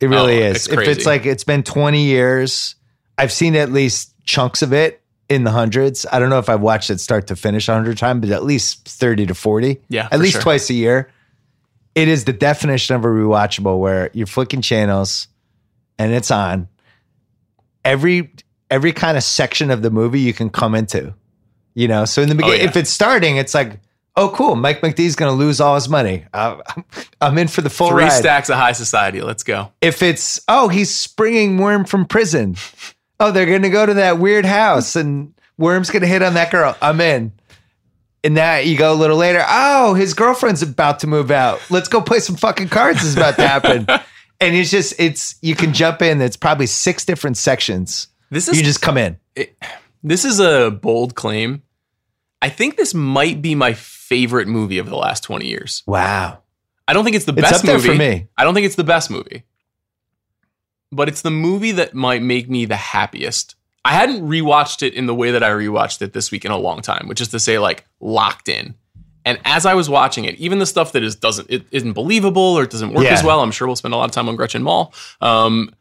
It 0.00 0.06
really 0.08 0.42
Oh, 0.42 0.46
is. 0.48 0.56
it's 0.66 0.68
if 0.68 0.78
it's 0.80 1.06
like 1.06 1.26
it's 1.26 1.44
been 1.44 1.62
20 1.62 2.02
years, 2.04 2.74
I've 3.18 3.32
seen 3.32 3.54
at 3.56 3.70
least 3.70 4.14
chunks 4.24 4.62
of 4.62 4.72
it 4.72 5.02
in 5.28 5.44
the 5.44 5.50
hundreds. 5.50 6.06
I 6.10 6.18
don't 6.18 6.30
know 6.30 6.38
if 6.38 6.48
I've 6.48 6.60
watched 6.62 6.90
it 6.90 7.00
start 7.00 7.26
to 7.28 7.36
finish 7.36 7.68
a 7.68 7.74
hundred 7.74 7.98
times, 7.98 8.20
but 8.20 8.30
at 8.30 8.42
least 8.44 8.88
30 8.88 9.26
to 9.26 9.34
40. 9.34 9.80
Yeah, 9.88 10.08
At 10.10 10.20
least 10.20 10.32
sure. 10.34 10.42
twice 10.42 10.70
a 10.70 10.74
year. 10.74 11.10
It 11.94 12.08
is 12.08 12.24
the 12.24 12.32
definition 12.32 12.96
of 12.96 13.04
a 13.04 13.08
rewatchable 13.08 13.78
where 13.78 14.10
you're 14.14 14.26
flicking 14.26 14.62
channels 14.62 15.28
and 15.98 16.12
it's 16.12 16.30
on. 16.30 16.68
Every 17.84 18.32
every 18.70 18.92
kind 18.92 19.16
of 19.16 19.22
section 19.24 19.70
of 19.70 19.82
the 19.82 19.90
movie 19.90 20.20
you 20.20 20.32
can 20.32 20.48
come 20.50 20.74
into. 20.74 21.14
You 21.74 21.88
know, 21.88 22.04
so 22.04 22.22
in 22.22 22.28
the 22.28 22.34
beginning, 22.34 22.60
Oh, 22.60 22.62
yeah. 22.62 22.68
if 22.68 22.76
it's 22.76 22.90
starting, 22.90 23.36
it's 23.36 23.54
like, 23.54 23.80
oh, 24.16 24.30
cool, 24.30 24.56
Mike 24.56 24.80
McDee's 24.80 25.16
going 25.16 25.30
to 25.32 25.36
lose 25.36 25.60
all 25.60 25.74
his 25.74 25.88
money. 25.88 26.24
Uh, 26.32 26.58
I'm 27.20 27.38
in 27.38 27.48
for 27.48 27.60
the 27.62 27.70
full 27.70 27.88
Three 27.90 28.04
ride. 28.04 28.10
stacks 28.10 28.48
of 28.48 28.56
high 28.56 28.72
society. 28.72 29.20
Let's 29.22 29.42
go. 29.42 29.72
If 29.80 30.02
it's, 30.02 30.40
oh, 30.48 30.68
he's 30.68 30.94
springing 30.94 31.58
Worm 31.58 31.84
from 31.84 32.06
prison. 32.06 32.56
Oh, 33.22 33.30
they're 33.30 33.44
going 33.44 33.60
to 33.60 33.68
go 33.68 33.84
to 33.84 33.92
that 33.92 34.18
weird 34.18 34.46
house 34.46 34.96
and 34.96 35.34
Worm's 35.58 35.90
going 35.90 36.00
to 36.00 36.08
hit 36.08 36.22
on 36.22 36.32
that 36.34 36.50
girl. 36.50 36.74
I'm 36.80 37.02
in. 37.02 37.32
And 38.24 38.32
now 38.34 38.56
you 38.56 38.78
go 38.78 38.94
a 38.94 38.96
little 38.96 39.18
later. 39.18 39.44
Oh, 39.46 39.92
his 39.92 40.14
girlfriend's 40.14 40.62
about 40.62 41.00
to 41.00 41.06
move 41.06 41.30
out. 41.30 41.60
Let's 41.68 41.86
go 41.88 42.00
play 42.00 42.20
some 42.20 42.36
fucking 42.36 42.70
cards. 42.70 43.02
Is 43.04 43.18
about 43.18 43.36
to 43.36 43.46
happen. 43.46 43.86
and 44.40 44.56
it's 44.56 44.70
just, 44.70 44.98
it's, 44.98 45.34
you 45.42 45.54
can 45.54 45.74
jump 45.74 46.00
in. 46.00 46.22
It's 46.22 46.38
probably 46.38 46.64
six 46.64 47.04
different 47.04 47.36
sections. 47.36 48.08
This 48.30 48.48
is 48.48 48.56
You 48.56 48.64
just 48.64 48.80
come 48.80 48.96
in. 48.96 49.18
this 50.02 50.24
is 50.24 50.40
a 50.40 50.70
bold 50.70 51.14
claim. 51.14 51.62
I 52.40 52.48
think 52.48 52.78
this 52.78 52.94
might 52.94 53.42
be 53.42 53.54
my 53.54 53.74
favorite 54.10 54.48
movie 54.48 54.78
of 54.78 54.90
the 54.90 54.96
last 54.96 55.22
20 55.24 55.46
years. 55.46 55.82
Wow. 55.86 56.40
I 56.88 56.92
don't 56.92 57.04
think 57.04 57.14
it's 57.16 57.24
the 57.24 57.32
It's 57.32 57.40
best 57.42 57.54
up 57.60 57.62
there 57.62 57.76
movie 57.76 57.88
for 57.88 57.94
me. 57.94 58.26
I 58.36 58.44
don't 58.44 58.52
think 58.54 58.66
it's 58.66 58.74
the 58.74 58.84
best 58.84 59.10
movie. 59.10 59.44
But 60.92 61.08
it's 61.08 61.22
the 61.22 61.30
movie 61.30 61.70
that 61.72 61.94
might 61.94 62.20
make 62.22 62.50
me 62.50 62.64
the 62.64 62.76
happiest. 62.76 63.54
I 63.84 63.92
hadn't 63.92 64.28
rewatched 64.28 64.82
it 64.82 64.92
in 64.94 65.06
the 65.06 65.14
way 65.14 65.30
that 65.30 65.42
I 65.42 65.48
rewatched 65.50 66.02
it 66.02 66.12
this 66.12 66.30
week 66.30 66.44
in 66.44 66.50
a 66.50 66.58
long 66.58 66.80
time, 66.82 67.06
which 67.08 67.20
is 67.20 67.28
to 67.28 67.38
say 67.40 67.58
like 67.58 67.86
locked 68.00 68.48
in. 68.48 68.74
And 69.24 69.38
as 69.44 69.64
I 69.66 69.74
was 69.74 69.88
watching 69.88 70.24
it, 70.24 70.34
even 70.36 70.58
the 70.58 70.66
stuff 70.66 70.92
that 70.92 71.02
is 71.04 71.14
doesn't 71.14 71.48
it 71.50 71.64
isn't 71.70 71.92
believable 71.92 72.42
or 72.58 72.64
it 72.64 72.70
doesn't 72.70 72.92
work 72.92 73.04
Yeah. 73.04 73.12
as 73.12 73.22
well, 73.22 73.40
I'm 73.40 73.52
sure 73.52 73.66
we'll 73.68 73.76
spend 73.76 73.94
a 73.94 73.96
lot 73.96 74.06
of 74.06 74.10
time 74.10 74.28
on 74.28 74.34
Gretchen 74.36 74.62
Mol. 74.62 74.92
Um, 75.20 75.72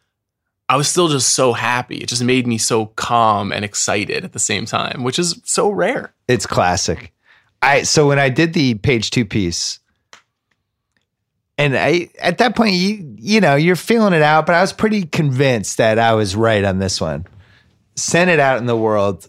I 0.67 0.75
was 0.77 0.87
still 0.87 1.07
just 1.07 1.33
so 1.33 1.53
happy. 1.53 1.97
It 1.97 2.09
just 2.09 2.23
made 2.23 2.45
me 2.45 2.59
so 2.59 2.85
calm 2.85 3.51
and 3.51 3.65
excited 3.65 4.23
at 4.23 4.33
the 4.33 4.39
same 4.39 4.65
time, 4.67 5.03
which 5.03 5.17
is 5.17 5.41
so 5.43 5.69
rare. 5.69 6.13
It's 6.27 6.45
classic. 6.45 7.11
I 7.61 7.83
so 7.83 8.07
when 8.07 8.19
I 8.19 8.29
did 8.29 8.53
the 8.53 8.75
page 8.75 9.11
two 9.11 9.25
piece, 9.25 9.79
and 11.57 11.77
I 11.77 12.09
at 12.19 12.37
that 12.37 12.55
point 12.55 12.73
you 12.73 13.15
you 13.17 13.41
know 13.41 13.55
you're 13.55 13.75
feeling 13.75 14.13
it 14.13 14.21
out, 14.21 14.45
but 14.45 14.55
I 14.55 14.61
was 14.61 14.73
pretty 14.73 15.03
convinced 15.03 15.77
that 15.77 15.99
I 15.99 16.13
was 16.13 16.35
right 16.35 16.63
on 16.63 16.79
this 16.79 17.01
one. 17.01 17.25
Sent 17.95 18.29
it 18.29 18.39
out 18.39 18.59
in 18.59 18.65
the 18.65 18.77
world 18.77 19.27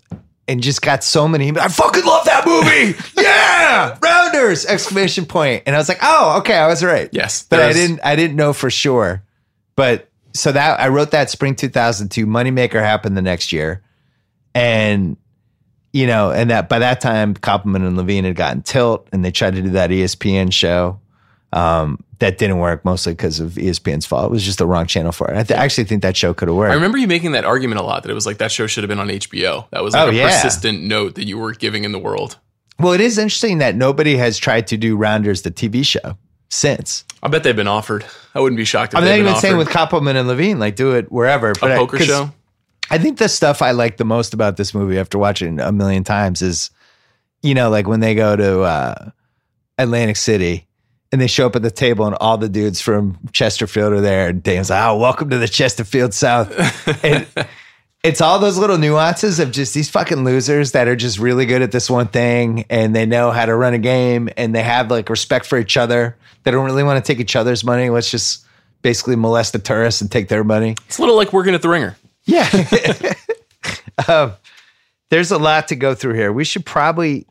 and 0.50 0.60
just 0.60 0.82
got 0.82 1.04
so 1.04 1.28
many. 1.28 1.56
I 1.56 1.68
fucking 1.68 2.04
love 2.04 2.24
that 2.24 2.44
movie. 2.44 2.98
yeah, 3.16 3.96
Rounders! 4.02 4.66
Exclamation 4.66 5.24
point. 5.24 5.62
And 5.64 5.76
I 5.76 5.78
was 5.78 5.88
like, 5.88 6.00
oh, 6.02 6.38
okay, 6.38 6.54
I 6.56 6.66
was 6.66 6.82
right. 6.82 7.08
Yes, 7.12 7.44
but 7.48 7.60
I 7.60 7.72
didn't. 7.72 8.00
I 8.02 8.16
didn't 8.16 8.36
know 8.36 8.52
for 8.52 8.68
sure. 8.68 9.22
But 9.76 10.08
so 10.34 10.50
that 10.50 10.80
I 10.80 10.88
wrote 10.88 11.12
that 11.12 11.30
spring 11.30 11.54
2002. 11.54 12.26
Moneymaker 12.26 12.80
happened 12.80 13.16
the 13.16 13.22
next 13.22 13.52
year, 13.52 13.82
and 14.52 15.16
you 15.92 16.06
know, 16.06 16.30
and 16.30 16.50
that 16.50 16.68
by 16.68 16.78
that 16.78 17.00
time, 17.00 17.34
Koppelman 17.34 17.86
and 17.86 17.96
Levine 17.96 18.24
had 18.24 18.36
gotten 18.36 18.62
Tilt, 18.62 19.08
and 19.12 19.24
they 19.24 19.30
tried 19.30 19.54
to 19.56 19.62
do 19.62 19.70
that 19.70 19.90
ESPN 19.90 20.52
show. 20.52 21.00
Um, 21.52 22.04
that 22.20 22.38
didn't 22.38 22.58
work 22.58 22.84
mostly 22.84 23.12
because 23.12 23.40
of 23.40 23.52
ESPN's 23.52 24.06
fault. 24.06 24.26
It 24.26 24.30
was 24.30 24.44
just 24.44 24.58
the 24.58 24.66
wrong 24.66 24.86
channel 24.86 25.10
for 25.10 25.28
it. 25.30 25.36
I 25.36 25.42
th- 25.42 25.58
actually 25.58 25.84
think 25.84 26.02
that 26.02 26.16
show 26.16 26.32
could 26.32 26.46
have 26.48 26.56
worked. 26.56 26.70
I 26.70 26.74
remember 26.74 26.96
you 26.98 27.08
making 27.08 27.32
that 27.32 27.44
argument 27.44 27.80
a 27.80 27.82
lot 27.82 28.04
that 28.04 28.10
it 28.10 28.14
was 28.14 28.24
like 28.26 28.38
that 28.38 28.52
show 28.52 28.68
should 28.68 28.84
have 28.84 28.88
been 28.88 29.00
on 29.00 29.08
HBO. 29.08 29.66
That 29.70 29.82
was 29.82 29.94
like 29.94 30.06
Oh, 30.06 30.10
a 30.10 30.14
yeah. 30.14 30.28
persistent 30.28 30.82
note 30.82 31.16
that 31.16 31.26
you 31.26 31.38
were 31.38 31.52
giving 31.52 31.82
in 31.82 31.90
the 31.92 31.98
world. 31.98 32.38
Well, 32.78 32.92
it 32.92 33.00
is 33.00 33.18
interesting 33.18 33.58
that 33.58 33.74
nobody 33.74 34.16
has 34.16 34.38
tried 34.38 34.68
to 34.68 34.76
do 34.76 34.96
Rounders, 34.96 35.42
the 35.42 35.50
TV 35.50 35.84
show, 35.84 36.16
since. 36.50 37.04
I 37.22 37.28
bet 37.28 37.42
they've 37.42 37.56
been 37.56 37.66
offered. 37.66 38.04
I 38.34 38.40
wouldn't 38.40 38.56
be 38.58 38.64
shocked 38.64 38.92
if 38.94 38.98
I'm 38.98 39.04
not 39.04 39.14
even 39.18 39.28
offered 39.28 39.40
saying 39.40 39.56
with 39.56 39.68
Koppelman 39.70 40.14
and 40.16 40.28
Levine, 40.28 40.58
like 40.60 40.76
do 40.76 40.92
it 40.92 41.10
wherever. 41.10 41.50
a 41.50 41.54
But 41.60 41.72
I- 41.72 41.76
poker 41.78 41.96
'cause 41.98 42.06
show. 42.06 42.32
I 42.90 42.98
think 42.98 43.18
the 43.18 43.28
stuff 43.28 43.62
I 43.62 43.70
like 43.70 43.98
the 43.98 44.04
most 44.04 44.34
about 44.34 44.56
this 44.56 44.74
movie 44.74 44.98
after 44.98 45.16
watching 45.16 45.58
it 45.58 45.62
a 45.62 45.70
million 45.70 46.02
times 46.02 46.42
is, 46.42 46.70
you 47.42 47.54
know, 47.54 47.70
like 47.70 47.86
when 47.86 48.00
they 48.00 48.16
go 48.16 48.34
to 48.34 48.62
uh, 48.62 49.10
Atlantic 49.78 50.16
City 50.16 50.66
and 51.12 51.20
they 51.20 51.28
show 51.28 51.46
up 51.46 51.54
at 51.54 51.62
the 51.62 51.70
table 51.70 52.04
and 52.06 52.16
all 52.16 52.36
the 52.36 52.48
dudes 52.48 52.80
from 52.80 53.16
Chesterfield 53.32 53.92
are 53.92 54.00
there 54.00 54.28
and 54.28 54.42
Dame's 54.42 54.70
like, 54.70 54.84
oh, 54.84 54.98
welcome 54.98 55.30
to 55.30 55.38
the 55.38 55.46
Chesterfield 55.46 56.12
South. 56.12 56.50
and 57.04 57.28
it's 58.02 58.20
all 58.20 58.40
those 58.40 58.58
little 58.58 58.78
nuances 58.78 59.38
of 59.38 59.52
just 59.52 59.72
these 59.72 59.88
fucking 59.88 60.24
losers 60.24 60.72
that 60.72 60.88
are 60.88 60.96
just 60.96 61.20
really 61.20 61.46
good 61.46 61.62
at 61.62 61.70
this 61.70 61.88
one 61.88 62.08
thing 62.08 62.64
and 62.70 62.94
they 62.94 63.06
know 63.06 63.30
how 63.30 63.46
to 63.46 63.54
run 63.54 63.72
a 63.72 63.78
game 63.78 64.28
and 64.36 64.52
they 64.52 64.64
have 64.64 64.90
like 64.90 65.08
respect 65.08 65.46
for 65.46 65.58
each 65.58 65.76
other. 65.76 66.16
They 66.42 66.50
don't 66.50 66.64
really 66.64 66.82
want 66.82 67.04
to 67.04 67.12
take 67.12 67.20
each 67.20 67.36
other's 67.36 67.62
money. 67.62 67.88
Let's 67.88 68.10
just 68.10 68.44
basically 68.82 69.14
molest 69.14 69.52
the 69.52 69.58
tourists 69.60 70.00
and 70.00 70.10
take 70.10 70.28
their 70.28 70.42
money. 70.42 70.74
It's 70.86 70.98
a 70.98 71.02
little 71.02 71.16
like 71.16 71.32
working 71.32 71.54
at 71.54 71.62
the 71.62 71.68
Ringer. 71.68 71.96
Yeah. 72.24 72.48
um, 74.08 74.32
there's 75.10 75.30
a 75.30 75.38
lot 75.38 75.68
to 75.68 75.76
go 75.76 75.94
through 75.94 76.14
here. 76.14 76.32
We 76.32 76.44
should 76.44 76.64
probably 76.64 77.26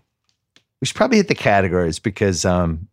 we 0.82 0.86
should 0.86 0.96
probably 0.96 1.18
hit 1.18 1.28
the 1.28 1.36
categories 1.36 2.00
because 2.00 2.46
um, 2.46 2.88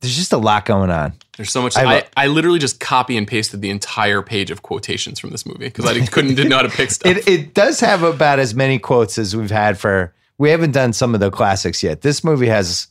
there's 0.00 0.16
just 0.16 0.32
a 0.32 0.36
lot 0.36 0.64
going 0.64 0.90
on. 0.90 1.14
There's 1.36 1.50
so 1.50 1.62
much. 1.62 1.76
I 1.76 1.98
I, 1.98 2.04
I, 2.16 2.26
literally 2.26 2.58
just 2.58 2.80
copy 2.80 3.16
and 3.16 3.26
pasted 3.26 3.62
the 3.62 3.70
entire 3.70 4.22
page 4.22 4.50
of 4.50 4.62
quotations 4.62 5.18
from 5.18 5.30
this 5.30 5.46
movie 5.46 5.66
because 5.66 5.86
I 5.86 6.04
couldn't 6.06 6.34
didn't 6.34 6.50
know 6.50 6.56
how 6.56 6.62
to 6.62 6.68
pick 6.68 6.90
stuff. 6.90 7.10
It 7.16 7.28
it 7.28 7.54
does 7.54 7.80
have 7.80 8.02
about 8.02 8.38
as 8.38 8.54
many 8.54 8.78
quotes 8.78 9.18
as 9.18 9.34
we've 9.34 9.50
had 9.50 9.78
for. 9.78 10.14
We 10.38 10.50
haven't 10.50 10.72
done 10.72 10.92
some 10.92 11.14
of 11.14 11.20
the 11.20 11.30
classics 11.30 11.82
yet. 11.82 12.00
This 12.00 12.24
movie 12.24 12.48
has 12.48 12.88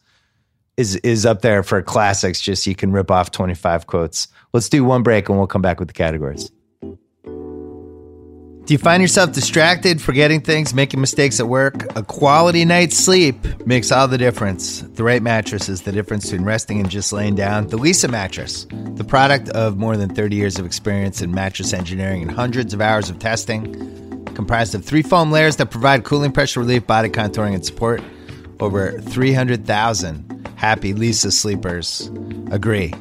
is 0.77 0.95
is 0.97 1.25
up 1.25 1.41
there 1.41 1.63
for 1.63 1.81
classics. 1.81 2.39
Just 2.41 2.65
you 2.65 2.75
can 2.75 2.91
rip 2.91 3.11
off 3.11 3.31
25 3.31 3.87
quotes. 3.87 4.27
Let's 4.53 4.69
do 4.69 4.83
one 4.83 5.03
break 5.03 5.29
and 5.29 5.37
we'll 5.37 5.47
come 5.47 5.61
back 5.61 5.79
with 5.79 5.89
the 5.89 5.93
categories. 5.93 6.51
Do 8.71 8.75
you 8.75 8.79
find 8.79 9.01
yourself 9.01 9.33
distracted, 9.33 10.01
forgetting 10.01 10.39
things, 10.39 10.73
making 10.73 11.01
mistakes 11.01 11.41
at 11.41 11.49
work? 11.49 11.93
A 11.97 12.03
quality 12.03 12.63
night's 12.63 12.95
sleep 12.95 13.35
makes 13.67 13.91
all 13.91 14.07
the 14.07 14.17
difference. 14.17 14.79
The 14.79 15.03
right 15.03 15.21
mattress 15.21 15.67
is 15.67 15.81
the 15.81 15.91
difference 15.91 16.23
between 16.23 16.45
resting 16.45 16.79
and 16.79 16.89
just 16.89 17.11
laying 17.11 17.35
down. 17.35 17.67
The 17.67 17.75
Lisa 17.75 18.07
mattress, 18.07 18.65
the 18.71 19.03
product 19.03 19.49
of 19.49 19.75
more 19.75 19.97
than 19.97 20.15
30 20.15 20.37
years 20.37 20.57
of 20.57 20.65
experience 20.65 21.21
in 21.21 21.33
mattress 21.33 21.73
engineering 21.73 22.21
and 22.21 22.31
hundreds 22.31 22.73
of 22.73 22.79
hours 22.79 23.09
of 23.09 23.19
testing, 23.19 24.23
comprised 24.35 24.73
of 24.73 24.85
three 24.85 25.01
foam 25.01 25.31
layers 25.33 25.57
that 25.57 25.69
provide 25.69 26.05
cooling, 26.05 26.31
pressure 26.31 26.61
relief, 26.61 26.87
body 26.87 27.09
contouring, 27.09 27.53
and 27.53 27.65
support. 27.65 28.01
Over 28.61 29.01
300,000 29.01 30.47
happy 30.55 30.93
Lisa 30.93 31.33
sleepers 31.33 32.09
agree. 32.51 32.93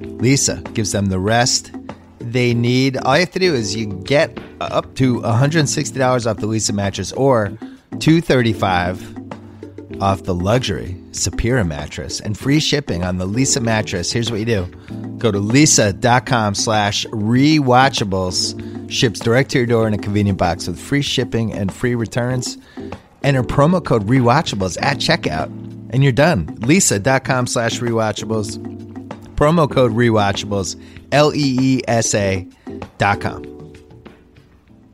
Lisa 0.00 0.62
gives 0.72 0.92
them 0.92 1.10
the 1.10 1.20
rest 1.20 1.72
they 2.20 2.54
need. 2.54 2.96
All 2.98 3.16
you 3.16 3.20
have 3.20 3.30
to 3.32 3.38
do 3.38 3.54
is 3.54 3.74
you 3.74 3.86
get 3.86 4.38
up 4.60 4.94
to 4.96 5.20
$160 5.20 6.30
off 6.30 6.36
the 6.36 6.46
Lisa 6.46 6.72
mattress 6.72 7.12
or 7.12 7.58
235 7.98 9.16
off 10.00 10.22
the 10.22 10.34
luxury 10.34 10.96
Superior 11.12 11.64
mattress 11.64 12.20
and 12.20 12.38
free 12.38 12.60
shipping 12.60 13.02
on 13.02 13.18
the 13.18 13.26
Lisa 13.26 13.60
mattress. 13.60 14.12
Here's 14.12 14.30
what 14.30 14.38
you 14.38 14.46
do. 14.46 14.66
Go 15.18 15.32
to 15.32 15.38
lisa.com 15.38 16.54
slash 16.54 17.04
rewatchables. 17.06 18.90
Ships 18.90 19.18
direct 19.18 19.50
to 19.50 19.58
your 19.58 19.66
door 19.66 19.88
in 19.88 19.94
a 19.94 19.98
convenient 19.98 20.38
box 20.38 20.68
with 20.68 20.78
free 20.78 21.02
shipping 21.02 21.52
and 21.52 21.72
free 21.72 21.94
returns. 21.94 22.58
Enter 23.22 23.42
promo 23.42 23.84
code 23.84 24.06
rewatchables 24.06 24.78
at 24.80 24.98
checkout 24.98 25.48
and 25.90 26.04
you're 26.04 26.12
done. 26.12 26.56
Lisa.com 26.60 27.48
slash 27.48 27.80
rewatchables. 27.80 28.79
Promo 29.40 29.70
code 29.70 29.92
rewatchables. 29.92 30.78
L 31.12 31.34
E 31.34 31.56
E 31.58 31.80
S 31.88 32.14
A 32.14 32.46
dot 32.98 33.22
com. 33.22 33.42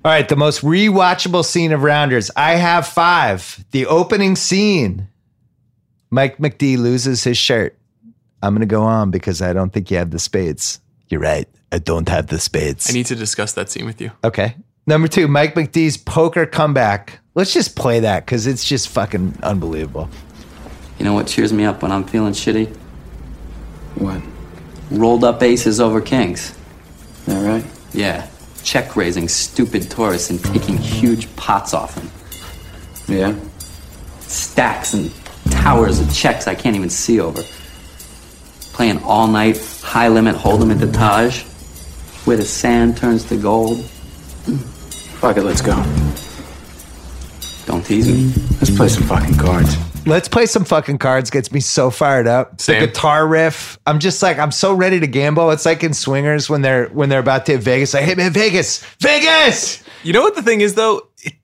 All 0.04 0.12
right, 0.12 0.28
the 0.28 0.36
most 0.36 0.60
rewatchable 0.60 1.44
scene 1.44 1.72
of 1.72 1.82
Rounders. 1.82 2.30
I 2.36 2.52
have 2.52 2.86
five. 2.86 3.64
The 3.72 3.86
opening 3.86 4.36
scene. 4.36 5.08
Mike 6.10 6.38
McD 6.38 6.78
loses 6.78 7.24
his 7.24 7.36
shirt. 7.36 7.76
I'm 8.40 8.54
going 8.54 8.60
to 8.60 8.72
go 8.72 8.82
on 8.82 9.10
because 9.10 9.42
I 9.42 9.52
don't 9.52 9.72
think 9.72 9.90
you 9.90 9.96
have 9.96 10.12
the 10.12 10.20
spades. 10.20 10.80
You're 11.08 11.22
right. 11.22 11.48
I 11.72 11.78
don't 11.78 12.08
have 12.08 12.28
the 12.28 12.38
spades. 12.38 12.88
I 12.88 12.92
need 12.92 13.06
to 13.06 13.16
discuss 13.16 13.54
that 13.54 13.68
scene 13.68 13.84
with 13.84 14.00
you. 14.00 14.12
Okay. 14.22 14.54
Number 14.86 15.08
two, 15.08 15.26
Mike 15.26 15.56
McD's 15.56 15.96
poker 15.96 16.46
comeback. 16.46 17.18
Let's 17.34 17.52
just 17.52 17.74
play 17.74 17.98
that 17.98 18.24
because 18.24 18.46
it's 18.46 18.64
just 18.64 18.90
fucking 18.90 19.40
unbelievable. 19.42 20.08
You 21.00 21.04
know 21.04 21.14
what 21.14 21.26
cheers 21.26 21.52
me 21.52 21.64
up 21.64 21.82
when 21.82 21.90
I'm 21.90 22.04
feeling 22.04 22.32
shitty? 22.32 22.72
What? 23.96 24.22
Rolled 24.90 25.24
up 25.24 25.42
aces 25.42 25.80
over 25.80 26.00
kings. 26.00 26.50
Is 26.50 27.26
That 27.26 27.46
right? 27.46 27.64
Yeah. 27.92 28.28
Check 28.62 28.96
raising 28.96 29.28
stupid 29.28 29.90
tourists 29.90 30.30
and 30.30 30.42
taking 30.42 30.76
huge 30.76 31.34
pots 31.36 31.74
off 31.74 31.94
them. 31.94 32.10
Yeah. 33.08 33.34
Stacks 34.20 34.94
and 34.94 35.10
towers 35.50 36.00
of 36.00 36.12
checks 36.14 36.46
I 36.46 36.54
can't 36.54 36.76
even 36.76 36.90
see 36.90 37.20
over. 37.20 37.42
Playing 38.72 39.02
all 39.02 39.26
night, 39.26 39.58
high 39.82 40.08
limit 40.08 40.36
hold'em 40.36 40.70
at 40.70 40.78
the 40.78 40.90
Taj, 40.90 41.42
where 42.26 42.36
the 42.36 42.44
sand 42.44 42.96
turns 42.96 43.24
to 43.24 43.36
gold. 43.36 43.84
Fuck 45.20 45.38
it, 45.38 45.44
let's 45.44 45.62
go. 45.62 45.74
Don't 47.66 47.84
tease 47.84 48.08
me. 48.08 48.32
Let's 48.60 48.76
play 48.76 48.88
some 48.88 49.04
fucking 49.04 49.36
cards. 49.36 49.76
Let's 50.06 50.28
play 50.28 50.46
some 50.46 50.64
fucking 50.64 50.98
cards. 50.98 51.30
Gets 51.30 51.50
me 51.50 51.58
so 51.58 51.90
fired 51.90 52.28
up. 52.28 52.60
Same. 52.60 52.80
The 52.80 52.86
guitar 52.86 53.26
riff. 53.26 53.78
I'm 53.86 53.98
just 53.98 54.22
like 54.22 54.38
I'm 54.38 54.52
so 54.52 54.72
ready 54.72 55.00
to 55.00 55.06
gamble. 55.06 55.50
It's 55.50 55.66
like 55.66 55.82
in 55.82 55.92
swingers 55.92 56.48
when 56.48 56.62
they're 56.62 56.86
when 56.88 57.08
they're 57.08 57.20
about 57.20 57.44
to 57.46 57.52
hit 57.52 57.62
Vegas. 57.62 57.92
Like, 57.92 58.04
hey 58.04 58.14
man, 58.14 58.32
Vegas, 58.32 58.84
Vegas. 59.00 59.82
You 60.04 60.12
know 60.12 60.22
what 60.22 60.36
the 60.36 60.42
thing 60.42 60.60
is 60.60 60.74
though? 60.74 61.08
It, 61.22 61.34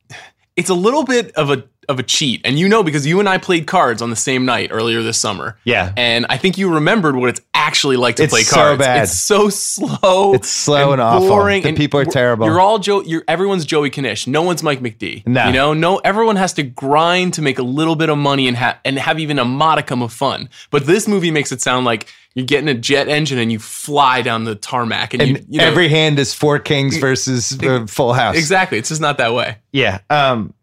it's 0.55 0.71
a 0.71 0.75
little 0.75 1.05
bit 1.05 1.33
of 1.33 1.51
a 1.51 1.65
of 1.93 2.01
a 2.01 2.03
cheat, 2.03 2.41
and 2.45 2.59
you 2.59 2.69
know 2.69 2.83
because 2.83 3.07
you 3.07 3.21
and 3.21 3.29
I 3.29 3.39
played 3.39 3.67
cards 3.69 4.03
on 4.03 4.11
the 4.11 4.17
same 4.17 4.45
night 4.45 4.71
earlier 4.73 5.03
this 5.03 5.19
summer. 5.19 5.57
Yeah. 5.65 5.93
and 5.97 6.27
I 6.29 6.37
think 6.39 6.59
you 6.59 6.75
remembered 6.75 7.15
what 7.15 7.29
it's 7.29 7.41
actually 7.55 7.97
like 7.97 8.17
to 8.17 8.25
It's 8.25 8.33
play 8.33 8.43
so 8.43 8.57
cards. 8.57 8.79
bad. 8.81 9.03
It's 9.05 9.21
so 9.21 9.49
slow. 9.49 10.35
It's 10.35 10.49
slow 10.49 10.93
and 10.93 11.01
awful. 11.01 11.29
boring. 11.29 11.63
The 11.63 11.69
and 11.69 11.77
people 11.77 12.01
are 12.01 12.05
terrible. 12.05 12.47
You're 12.47 12.61
all 12.61 12.79
Joe. 12.79 13.03
You're 13.03 13.23
everyone's 13.29 13.65
Joey 13.65 13.91
Knish. 13.91 14.27
No 14.27 14.43
one's 14.43 14.63
Mike 14.63 14.81
McD. 14.81 15.27
No. 15.27 15.47
you 15.47 15.53
know, 15.53 15.73
no. 15.75 15.99
Everyone 15.99 16.37
has 16.37 16.53
to 16.55 16.63
grind 16.63 17.35
to 17.35 17.43
make 17.43 17.59
a 17.59 17.63
little 17.63 17.95
bit 17.97 18.09
of 18.09 18.19
money 18.19 18.49
and 18.49 18.57
have 18.57 18.79
and 18.85 18.99
have 18.99 19.21
even 19.21 19.39
a 19.39 19.45
modicum 19.45 20.03
of 20.03 20.13
fun. 20.13 20.49
But 20.71 20.87
this 20.87 21.07
movie 21.07 21.31
makes 21.31 21.53
it 21.53 21.61
sound 21.61 21.87
like 21.87 22.07
you're 22.35 22.47
getting 22.47 22.69
a 22.69 22.75
jet 22.75 23.09
engine 23.09 23.39
and 23.39 23.53
you 23.53 23.59
fly 23.59 24.23
down 24.23 24.45
the 24.45 24.55
tarmac, 24.55 25.13
and, 25.13 25.23
And 25.23 25.31
you, 25.39 25.45
you 25.51 25.59
know, 25.59 25.67
every 25.67 25.89
hand 25.89 26.19
is 26.19 26.33
four 26.33 26.59
kings 26.59 26.97
versus 26.97 27.59
uh, 27.63 27.87
full 27.87 28.15
house. 28.15 28.37
exactly. 28.39 28.79
It's 28.79 28.89
just 28.89 29.03
not 29.03 29.19
that 29.19 29.35
way. 29.35 29.59
Yeah. 29.71 29.99
Um, 30.09 30.55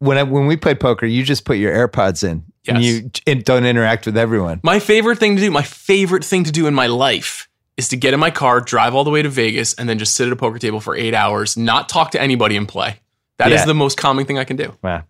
when 0.00 0.18
I, 0.18 0.22
when 0.24 0.46
we 0.46 0.56
played 0.56 0.80
poker, 0.80 1.06
you 1.06 1.22
just 1.22 1.44
put 1.44 1.56
your 1.58 1.72
AirPods 1.72 2.28
in 2.28 2.44
and 2.66 2.82
you 2.82 3.10
and 3.26 3.44
don't 3.44 3.64
interact 3.64 4.06
with 4.06 4.16
everyone. 4.16 4.60
My 4.62 4.78
favorite 4.80 5.18
thing 5.18 5.36
to 5.36 5.42
do, 5.42 5.50
my 5.50 5.62
favorite 5.62 6.24
thing 6.24 6.44
to 6.44 6.50
do 6.52 6.66
in 6.66 6.74
my 6.74 6.88
life 6.88 7.48
is 7.76 7.88
to 7.88 7.96
get 7.96 8.12
in 8.12 8.20
my 8.20 8.30
car, 8.30 8.60
drive 8.60 8.94
all 8.94 9.04
the 9.04 9.10
way 9.10 9.22
to 9.22 9.28
Vegas, 9.28 9.72
and 9.74 9.88
then 9.88 9.98
just 9.98 10.14
sit 10.14 10.26
at 10.26 10.32
a 10.32 10.36
poker 10.36 10.58
table 10.58 10.80
for 10.80 10.94
eight 10.96 11.14
hours, 11.14 11.56
not 11.56 11.88
talk 11.88 12.10
to 12.10 12.20
anybody 12.20 12.56
and 12.56 12.68
play. 12.68 12.98
That 13.38 13.52
is 13.52 13.60
Yeah. 13.60 13.66
the 13.66 13.74
most 13.74 13.96
calming 13.96 14.26
thing 14.26 14.38
I 14.38 14.44
can 14.44 14.56
do. 14.56 14.76
Wow. 14.82 15.04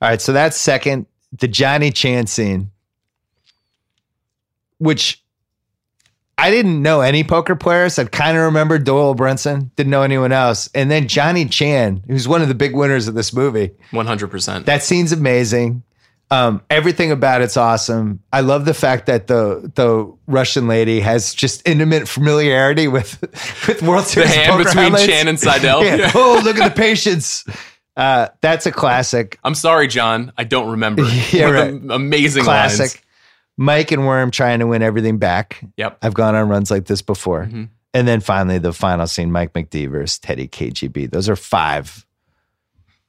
All 0.00 0.08
right. 0.08 0.20
So 0.20 0.32
that's 0.32 0.56
second. 0.58 1.06
The 1.38 1.48
Johnny 1.48 1.90
Chan 1.90 2.26
scene, 2.28 2.70
which 4.78 5.22
I 6.36 6.50
didn't 6.50 6.82
know 6.82 7.00
any 7.00 7.22
poker 7.24 7.54
players. 7.54 7.98
I 7.98 8.04
kind 8.04 8.36
of 8.36 8.44
remember 8.44 8.78
Doyle 8.78 9.14
Brunson, 9.14 9.70
didn't 9.76 9.90
know 9.90 10.02
anyone 10.02 10.32
else. 10.32 10.68
And 10.74 10.90
then 10.90 11.06
Johnny 11.08 11.46
Chan, 11.46 12.02
who's 12.08 12.26
one 12.26 12.42
of 12.42 12.48
the 12.48 12.54
big 12.54 12.74
winners 12.74 13.06
of 13.08 13.14
this 13.14 13.32
movie. 13.32 13.70
100%. 13.92 14.64
That 14.64 14.82
scene's 14.82 15.12
amazing. 15.12 15.82
Um, 16.30 16.62
everything 16.70 17.12
about 17.12 17.42
it's 17.42 17.56
awesome. 17.56 18.20
I 18.32 18.40
love 18.40 18.64
the 18.64 18.74
fact 18.74 19.06
that 19.06 19.26
the 19.28 19.70
the 19.74 20.12
Russian 20.26 20.66
lady 20.66 20.98
has 21.00 21.34
just 21.34 21.66
intimate 21.68 22.08
familiarity 22.08 22.88
with 22.88 23.20
with 23.68 23.82
World 23.82 24.06
Series. 24.06 24.30
the 24.30 24.36
hand 24.40 24.58
between 24.64 24.84
highlights. 24.84 25.06
Chan 25.06 25.28
and 25.28 25.38
Seidel. 25.38 25.84
Yeah. 25.84 26.10
Oh, 26.14 26.40
look 26.42 26.58
at 26.58 26.74
the 26.74 26.80
patience. 26.80 27.44
Uh, 27.96 28.28
that's 28.40 28.66
a 28.66 28.72
classic. 28.72 29.38
I'm 29.44 29.54
sorry, 29.54 29.86
John. 29.86 30.32
I 30.36 30.44
don't 30.44 30.70
remember. 30.70 31.02
Yeah, 31.30 31.50
right. 31.50 31.74
amazing 31.90 32.42
Classic. 32.44 32.80
lines. 32.80 32.98
Mike 33.56 33.92
and 33.92 34.06
Worm 34.06 34.30
trying 34.30 34.58
to 34.58 34.66
win 34.66 34.82
everything 34.82 35.18
back. 35.18 35.64
Yep. 35.76 35.98
I've 36.02 36.14
gone 36.14 36.34
on 36.34 36.48
runs 36.48 36.70
like 36.70 36.86
this 36.86 37.02
before. 37.02 37.46
Mhm. 37.46 37.68
And 37.92 38.08
then 38.08 38.20
finally, 38.20 38.58
the 38.58 38.72
final 38.72 39.06
scene 39.06 39.30
Mike 39.30 39.52
McD 39.52 39.88
versus 39.90 40.18
Teddy 40.18 40.48
KGB. 40.48 41.06
Those 41.10 41.28
are 41.28 41.36
five 41.36 42.04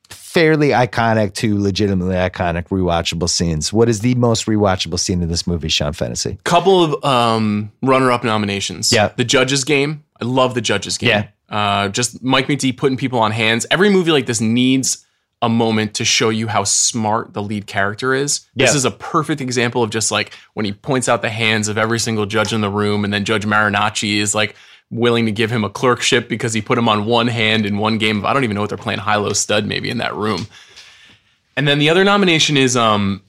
fairly 0.09 0.69
iconic 0.69 1.33
to 1.33 1.57
legitimately 1.59 2.15
iconic 2.15 2.67
rewatchable 2.67 3.29
scenes. 3.29 3.71
What 3.73 3.89
is 3.89 4.01
the 4.01 4.13
most 4.15 4.45
rewatchable 4.45 4.99
scene 4.99 5.23
in 5.23 5.29
this 5.29 5.47
movie, 5.47 5.69
Sean 5.69 5.93
Fennessey? 5.93 6.37
Couple 6.43 6.83
of 6.83 7.03
um, 7.05 7.71
runner-up 7.81 8.23
nominations. 8.23 8.91
Yeah. 8.91 9.09
The 9.15 9.23
Judges 9.23 9.63
Game. 9.63 10.03
I 10.21 10.25
love 10.25 10.53
the 10.53 10.61
Judges 10.61 10.97
Game. 10.97 11.09
Yeah. 11.09 11.27
Uh, 11.49 11.87
just 11.89 12.21
Mike 12.21 12.47
McD 12.47 12.75
putting 12.77 12.97
people 12.97 13.19
on 13.19 13.31
hands. 13.31 13.65
Every 13.71 13.89
movie 13.89 14.11
like 14.11 14.25
this 14.25 14.41
needs 14.41 15.04
a 15.45 15.49
moment 15.49 15.93
to 15.95 16.05
show 16.05 16.29
you 16.29 16.47
how 16.47 16.63
smart 16.63 17.33
the 17.33 17.41
lead 17.43 17.67
character 17.67 18.13
is. 18.13 18.41
This 18.55 18.75
is 18.75 18.85
a 18.85 18.91
perfect 18.91 19.41
example 19.41 19.83
of 19.83 19.89
just 19.89 20.11
like 20.11 20.33
when 20.53 20.65
he 20.65 20.73
points 20.73 21.07
out 21.07 21.21
the 21.21 21.29
hands 21.29 21.67
of 21.67 21.77
every 21.77 21.99
single 21.99 22.25
judge 22.25 22.51
in 22.53 22.61
the 22.61 22.69
room, 22.69 23.03
and 23.03 23.13
then 23.13 23.23
Judge 23.25 23.45
Marinacci 23.45 24.17
is 24.17 24.33
like 24.35 24.55
willing 24.91 25.25
to 25.25 25.31
give 25.31 25.51
him 25.51 25.63
a 25.63 25.69
clerkship 25.69 26.27
because 26.29 26.53
he 26.53 26.61
put 26.61 26.77
him 26.77 26.87
on 26.89 27.05
one 27.05 27.27
hand 27.27 27.65
in 27.65 27.77
one 27.77 27.97
game. 27.97 28.17
of- 28.17 28.25
I 28.25 28.33
don't 28.33 28.43
even 28.43 28.55
know 28.55 28.61
what 28.61 28.69
they're 28.69 28.77
playing 28.77 28.99
high 28.99 29.15
low 29.15 29.33
stud 29.33 29.65
maybe 29.65 29.89
in 29.89 29.97
that 29.99 30.15
room. 30.15 30.47
And 31.57 31.67
then 31.67 31.79
the 31.79 31.89
other 31.89 32.03
nomination 32.03 32.57
is 32.57 32.75
um 32.75 33.21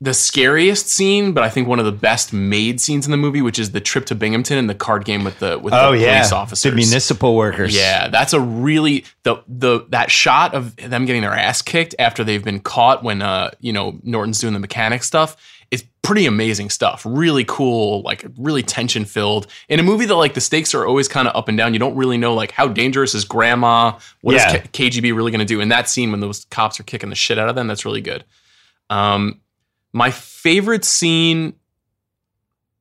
the 0.00 0.12
scariest 0.12 0.88
scene, 0.88 1.32
but 1.32 1.44
I 1.44 1.48
think 1.48 1.66
one 1.68 1.78
of 1.78 1.84
the 1.84 1.92
best 1.92 2.32
made 2.32 2.80
scenes 2.80 3.06
in 3.06 3.10
the 3.10 3.16
movie, 3.16 3.40
which 3.40 3.58
is 3.58 3.70
the 3.70 3.80
trip 3.80 4.04
to 4.06 4.14
Binghamton 4.14 4.58
and 4.58 4.68
the 4.68 4.74
card 4.74 5.04
game 5.04 5.24
with 5.24 5.38
the 5.38 5.58
with 5.58 5.72
the 5.72 5.78
police 5.88 6.32
officers. 6.32 6.66
Oh, 6.66 6.70
The 6.70 6.76
municipal 6.76 7.36
workers. 7.36 7.74
Yeah, 7.74 8.08
that's 8.08 8.32
a 8.32 8.40
really 8.40 9.04
the 9.22 9.36
the 9.48 9.86
that 9.90 10.10
shot 10.10 10.54
of 10.54 10.76
them 10.76 11.06
getting 11.06 11.22
their 11.22 11.32
ass 11.32 11.62
kicked 11.62 11.94
after 11.98 12.22
they've 12.24 12.44
been 12.44 12.60
caught 12.60 13.02
when 13.02 13.22
uh 13.22 13.50
you 13.60 13.72
know 13.72 13.98
Norton's 14.02 14.38
doing 14.40 14.52
the 14.52 14.58
mechanic 14.60 15.02
stuff 15.04 15.36
is 15.70 15.82
pretty 16.02 16.26
amazing 16.26 16.68
stuff. 16.70 17.02
Really 17.08 17.44
cool, 17.46 18.02
like 18.02 18.26
really 18.36 18.62
tension 18.62 19.04
filled. 19.06 19.46
In 19.68 19.80
a 19.80 19.82
movie 19.82 20.04
that 20.04 20.14
like 20.16 20.34
the 20.34 20.40
stakes 20.40 20.74
are 20.74 20.86
always 20.86 21.08
kind 21.08 21.26
of 21.26 21.34
up 21.34 21.48
and 21.48 21.56
down. 21.56 21.72
You 21.72 21.78
don't 21.78 21.96
really 21.96 22.18
know 22.18 22.34
like 22.34 22.50
how 22.50 22.68
dangerous 22.68 23.14
is 23.14 23.24
grandma. 23.24 23.98
What 24.20 24.34
Yeah. 24.34 24.54
is 24.56 24.62
K- 24.72 24.90
KGB 24.90 25.16
really 25.16 25.30
going 25.30 25.38
to 25.38 25.44
do 25.46 25.60
in 25.60 25.70
that 25.70 25.88
scene 25.88 26.10
when 26.10 26.20
those 26.20 26.44
cops 26.50 26.78
are 26.78 26.82
kicking 26.84 27.08
the 27.08 27.16
shit 27.16 27.38
out 27.38 27.48
of 27.48 27.54
them? 27.54 27.66
That's 27.68 27.84
really 27.86 28.02
good. 28.02 28.24
Um, 28.90 29.40
my 29.94 30.10
favorite 30.10 30.84
scene 30.84 31.54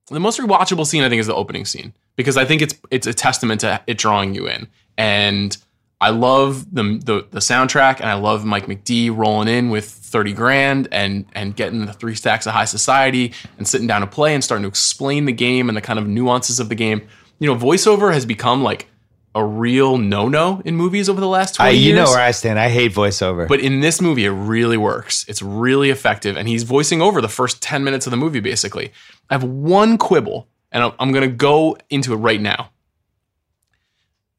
the 0.07 0.19
most 0.19 0.39
rewatchable 0.39 0.85
scene 0.85 1.03
I 1.03 1.09
think 1.09 1.21
is 1.21 1.27
the 1.27 1.35
opening 1.35 1.63
scene 1.63 1.93
because 2.15 2.35
I 2.35 2.43
think 2.43 2.61
it's 2.61 2.75
it's 2.91 3.07
a 3.07 3.13
testament 3.13 3.61
to 3.61 3.81
it 3.87 3.97
drawing 3.97 4.35
you 4.35 4.47
in. 4.47 4.67
And 4.97 5.55
I 6.01 6.09
love 6.09 6.73
the 6.73 6.83
the, 7.03 7.25
the 7.31 7.39
soundtrack 7.39 8.01
and 8.01 8.09
I 8.09 8.15
love 8.15 8.43
Mike 8.43 8.65
McD 8.65 9.15
rolling 9.15 9.47
in 9.47 9.69
with 9.69 9.85
30 9.85 10.33
grand 10.33 10.87
and 10.91 11.25
and 11.33 11.55
getting 11.55 11.85
the 11.85 11.93
three 11.93 12.15
stacks 12.15 12.45
of 12.45 12.53
high 12.53 12.65
society 12.65 13.33
and 13.57 13.67
sitting 13.67 13.87
down 13.87 14.01
to 14.01 14.07
play 14.07 14.33
and 14.33 14.43
starting 14.43 14.63
to 14.63 14.67
explain 14.69 15.25
the 15.25 15.31
game 15.31 15.69
and 15.69 15.77
the 15.77 15.81
kind 15.81 15.99
of 15.99 16.07
nuances 16.07 16.59
of 16.59 16.69
the 16.69 16.75
game. 16.75 17.07
You 17.39 17.47
know, 17.47 17.55
voiceover 17.55 18.13
has 18.13 18.25
become 18.25 18.63
like 18.63 18.87
a 19.35 19.43
real 19.43 19.97
no-no 19.97 20.61
in 20.63 20.75
movies 20.75 21.09
over 21.09 21.19
the 21.19 21.27
last 21.27 21.55
20 21.55 21.67
I, 21.67 21.71
you 21.71 21.87
years. 21.87 21.95
know 21.97 22.05
where 22.11 22.21
I 22.21 22.31
stand. 22.31 22.59
I 22.59 22.69
hate 22.69 22.93
voiceover. 22.93 23.47
But 23.47 23.61
in 23.61 23.79
this 23.79 23.99
movie, 23.99 24.25
it 24.25 24.31
really 24.31 24.77
works. 24.77 25.25
It's 25.27 25.41
really 25.41 25.89
effective. 25.89 26.37
And 26.37 26.47
he's 26.47 26.63
voicing 26.63 27.01
over 27.01 27.19
the 27.19 27.29
first 27.29 27.61
10 27.61 27.83
minutes 27.83 28.05
of 28.05 28.11
the 28.11 28.17
movie, 28.17 28.39
basically. 28.39 28.91
I 29.29 29.33
have 29.33 29.43
one 29.43 29.97
quibble, 29.97 30.47
and 30.71 30.83
I'm, 30.83 30.91
I'm 30.99 31.11
going 31.11 31.27
to 31.27 31.35
go 31.35 31.77
into 31.89 32.13
it 32.13 32.17
right 32.17 32.41
now. 32.41 32.69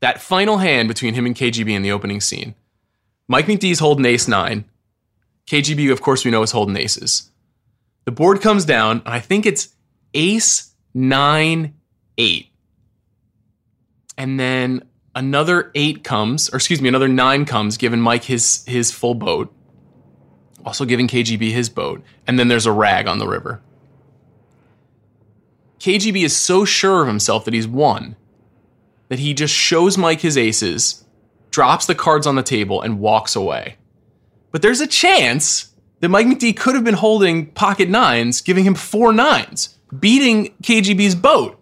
That 0.00 0.20
final 0.20 0.59
hand 0.59 0.87
between 0.88 1.14
him 1.14 1.26
and 1.26 1.35
KGB 1.35 1.70
in 1.70 1.83
the 1.83 1.92
opening 1.92 2.20
scene, 2.20 2.54
Mike 3.26 3.46
McDee's 3.46 3.78
holding 3.78 4.04
ace 4.04 4.28
nine. 4.28 4.64
KGB, 5.46 5.90
of 5.90 6.02
course, 6.02 6.24
we 6.24 6.30
know 6.30 6.42
is 6.42 6.52
holding 6.52 6.76
aces. 6.76 7.30
The 8.04 8.12
board 8.12 8.40
comes 8.42 8.64
down, 8.64 9.02
and 9.04 9.14
I 9.14 9.20
think 9.20 9.46
it's 9.46 9.68
ace 10.12 10.72
nine 10.92 11.74
eight. 12.18 12.48
And 14.16 14.38
then 14.38 14.85
another 15.14 15.70
eight 15.74 16.05
comes, 16.05 16.48
or 16.50 16.57
excuse 16.57 16.81
me, 16.81 16.88
another 16.88 17.09
nine 17.09 17.44
comes, 17.44 17.77
giving 17.77 18.00
Mike 18.00 18.24
his 18.24 18.64
his 18.66 18.90
full 18.90 19.14
boat. 19.14 19.53
Also 20.64 20.85
giving 20.85 21.09
KGB 21.09 21.50
his 21.50 21.68
boat. 21.68 22.03
And 22.27 22.38
then 22.38 22.48
there's 22.48 22.66
a 22.66 22.72
rag 22.72 23.07
on 23.07 23.18
the 23.18 23.29
river. 23.29 23.61
KGB 25.79 26.24
is 26.24 26.35
so 26.35 26.64
sure 26.64 27.03
of 27.03 27.09
himself 27.09 27.44
that 27.44 27.53
he's 27.53 27.68
won 27.68 28.16
that 29.09 29.18
he 29.18 29.35
just 29.35 29.55
shows 29.55 29.98
Mike 29.98 30.20
his 30.20 30.37
aces, 30.37 31.05
drops 31.50 31.87
the 31.87 31.94
cards 31.94 32.27
on 32.27 32.37
the 32.37 32.42
table, 32.42 32.81
and 32.81 32.98
walks 32.98 33.37
away. 33.37 33.77
But 34.50 34.62
there's 34.62 34.81
a 34.81 34.87
chance 34.87 35.72
that 36.00 36.09
Mike 36.09 36.27
McD 36.27 36.57
could 36.57 36.74
have 36.74 36.85
been 36.85 36.94
holding 36.94 37.46
pocket 37.46 37.88
nines, 37.88 38.40
giving 38.40 38.64
him 38.64 38.74
four 38.74 39.12
nines, 39.12 39.79
beating 39.98 40.55
KGB's 40.62 41.14
boat. 41.14 41.61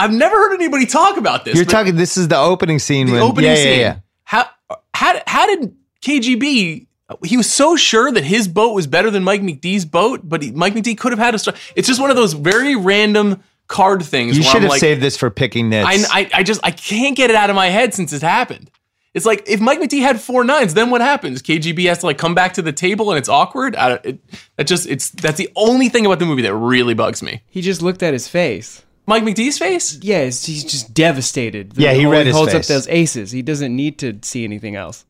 I've 0.00 0.12
never 0.12 0.34
heard 0.34 0.54
anybody 0.54 0.86
talk 0.86 1.16
about 1.16 1.44
this. 1.44 1.54
You're 1.54 1.64
talking. 1.64 1.96
This 1.96 2.16
is 2.16 2.28
the 2.28 2.38
opening 2.38 2.78
scene. 2.78 3.06
the 3.06 3.12
when, 3.14 3.22
opening 3.22 3.50
yeah, 3.50 3.56
scene. 3.56 3.80
Yeah, 3.80 3.94
yeah. 3.94 3.96
How 4.24 4.46
how 4.94 5.20
how 5.26 5.46
did 5.46 5.74
KGB? 6.02 6.86
He 7.24 7.36
was 7.36 7.50
so 7.50 7.76
sure 7.76 8.10
that 8.12 8.22
his 8.24 8.46
boat 8.46 8.72
was 8.72 8.86
better 8.86 9.10
than 9.10 9.24
Mike 9.24 9.42
McDee's 9.42 9.84
boat, 9.84 10.20
but 10.22 10.42
he, 10.42 10.52
Mike 10.52 10.74
McD 10.74 10.96
could 10.96 11.10
have 11.12 11.18
had 11.18 11.34
a. 11.34 11.38
start. 11.38 11.56
It's 11.74 11.88
just 11.88 12.00
one 12.00 12.10
of 12.10 12.16
those 12.16 12.34
very 12.34 12.76
random 12.76 13.42
card 13.66 14.02
things. 14.04 14.36
You 14.36 14.42
where 14.42 14.50
should 14.50 14.56
I'm 14.58 14.62
have 14.62 14.70
like, 14.70 14.80
saved 14.80 15.00
this 15.00 15.16
for 15.16 15.28
picking 15.28 15.68
nits. 15.70 16.08
I, 16.10 16.20
I 16.20 16.30
I 16.34 16.42
just 16.42 16.60
I 16.64 16.70
can't 16.70 17.16
get 17.16 17.30
it 17.30 17.36
out 17.36 17.50
of 17.50 17.56
my 17.56 17.66
head 17.68 17.94
since 17.94 18.12
it 18.12 18.22
happened. 18.22 18.70
It's 19.12 19.26
like 19.26 19.42
if 19.48 19.60
Mike 19.60 19.80
McD 19.80 20.02
had 20.02 20.20
four 20.20 20.44
nines, 20.44 20.74
then 20.74 20.90
what 20.90 21.00
happens? 21.00 21.42
KGB 21.42 21.88
has 21.88 21.98
to 21.98 22.06
like 22.06 22.16
come 22.16 22.34
back 22.34 22.54
to 22.54 22.62
the 22.62 22.72
table 22.72 23.10
and 23.10 23.18
it's 23.18 23.28
awkward. 23.28 23.74
I, 23.74 23.88
don't- 23.88 24.06
it, 24.06 24.20
that 24.56 24.68
just 24.68 24.86
it's 24.86 25.10
that's 25.10 25.36
the 25.36 25.50
only 25.56 25.88
thing 25.88 26.06
about 26.06 26.20
the 26.20 26.26
movie 26.26 26.42
that 26.42 26.54
really 26.54 26.94
bugs 26.94 27.22
me. 27.22 27.42
He 27.48 27.60
just 27.60 27.82
looked 27.82 28.02
at 28.04 28.12
his 28.12 28.28
face. 28.28 28.84
Mike 29.10 29.24
McDee's 29.24 29.58
face. 29.58 29.98
Yeah, 30.02 30.26
he's, 30.26 30.44
he's 30.46 30.62
just 30.62 30.94
devastated. 30.94 31.72
Yeah, 31.76 31.94
he 31.94 32.06
read 32.06 32.26
his 32.26 32.36
holds 32.36 32.52
face. 32.52 32.70
up 32.70 32.74
those 32.76 32.86
aces. 32.86 33.32
He 33.32 33.42
doesn't 33.42 33.74
need 33.74 33.98
to 33.98 34.16
see 34.22 34.44
anything 34.44 34.76
else. 34.76 35.04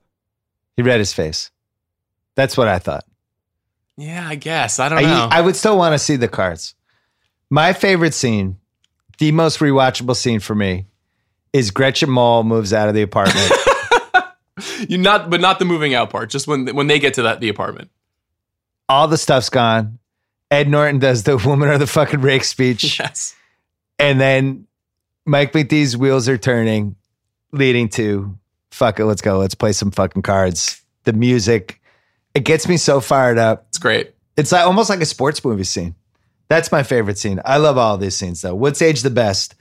he 0.74 0.82
read 0.82 1.00
his 1.00 1.12
face. 1.12 1.50
That's 2.34 2.56
what 2.56 2.66
I 2.66 2.78
thought. 2.78 3.04
Yeah, 3.98 4.26
I 4.26 4.36
guess 4.36 4.78
I 4.78 4.88
don't 4.88 5.00
I, 5.00 5.02
know. 5.02 5.28
I 5.30 5.42
would 5.42 5.54
still 5.54 5.76
want 5.76 5.92
to 5.92 5.98
see 5.98 6.16
the 6.16 6.28
cards. 6.28 6.74
My 7.50 7.74
favorite 7.74 8.14
scene, 8.14 8.56
the 9.18 9.32
most 9.32 9.58
rewatchable 9.58 10.16
scene 10.16 10.40
for 10.40 10.54
me, 10.54 10.86
is 11.52 11.70
Gretchen 11.70 12.08
Mol 12.08 12.42
moves 12.42 12.72
out 12.72 12.88
of 12.88 12.94
the 12.94 13.02
apartment. 13.02 13.52
you 14.88 14.96
not, 14.96 15.28
but 15.28 15.42
not 15.42 15.58
the 15.58 15.66
moving 15.66 15.92
out 15.92 16.08
part. 16.08 16.30
Just 16.30 16.46
when 16.46 16.74
when 16.74 16.86
they 16.86 16.98
get 16.98 17.12
to 17.14 17.22
that 17.24 17.40
the 17.40 17.50
apartment. 17.50 17.90
All 18.88 19.08
the 19.08 19.18
stuff's 19.18 19.50
gone. 19.50 19.98
Ed 20.50 20.70
Norton 20.70 21.00
does 21.00 21.24
the 21.24 21.36
woman 21.36 21.68
or 21.68 21.76
the 21.76 21.86
fucking 21.86 22.22
rake 22.22 22.44
speech. 22.44 22.98
Yes. 22.98 23.36
And 24.00 24.20
then 24.20 24.66
Mike 25.26 25.52
McDee's 25.52 25.96
wheels 25.96 26.28
are 26.28 26.38
turning, 26.38 26.96
leading 27.52 27.88
to 27.90 28.36
fuck 28.70 28.98
it, 28.98 29.04
let's 29.04 29.20
go. 29.22 29.38
Let's 29.38 29.54
play 29.54 29.72
some 29.72 29.90
fucking 29.90 30.22
cards. 30.22 30.80
The 31.04 31.12
music, 31.12 31.80
it 32.34 32.44
gets 32.44 32.66
me 32.68 32.76
so 32.76 33.00
fired 33.00 33.38
up. 33.38 33.66
It's 33.68 33.78
great. 33.78 34.14
It's 34.36 34.52
like 34.52 34.66
almost 34.66 34.88
like 34.90 35.00
a 35.00 35.06
sports 35.06 35.44
movie 35.44 35.64
scene. 35.64 35.94
That's 36.48 36.72
my 36.72 36.82
favorite 36.82 37.18
scene. 37.18 37.40
I 37.44 37.58
love 37.58 37.78
all 37.78 37.96
these 37.98 38.16
scenes 38.16 38.40
though. 38.42 38.54
What's 38.54 38.82
age 38.82 39.02
the 39.02 39.10
best? 39.10 39.54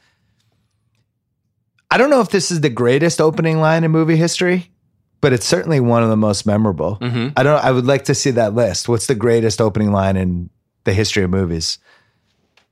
I 1.91 1.97
don't 1.97 2.09
know 2.09 2.21
if 2.21 2.29
this 2.29 2.51
is 2.51 2.61
the 2.61 2.69
greatest 2.69 3.19
opening 3.19 3.59
line 3.59 3.83
in 3.83 3.91
movie 3.91 4.15
history, 4.15 4.71
but 5.21 5.33
it's 5.33 5.45
certainly 5.45 5.79
one 5.79 6.03
of 6.03 6.09
the 6.09 6.17
most 6.17 6.45
memorable. 6.45 6.97
Mhm. 7.01 7.33
I 7.35 7.43
don't 7.43 7.63
I 7.63 7.71
would 7.71 7.85
like 7.85 8.05
to 8.05 8.15
see 8.15 8.31
that 8.31 8.53
list. 8.53 8.87
What's 8.87 9.07
the 9.07 9.15
greatest 9.15 9.59
opening 9.59 9.91
line 9.91 10.15
in 10.17 10.49
the 10.83 10.93
history 10.93 11.23
of 11.23 11.29
movies? 11.29 11.77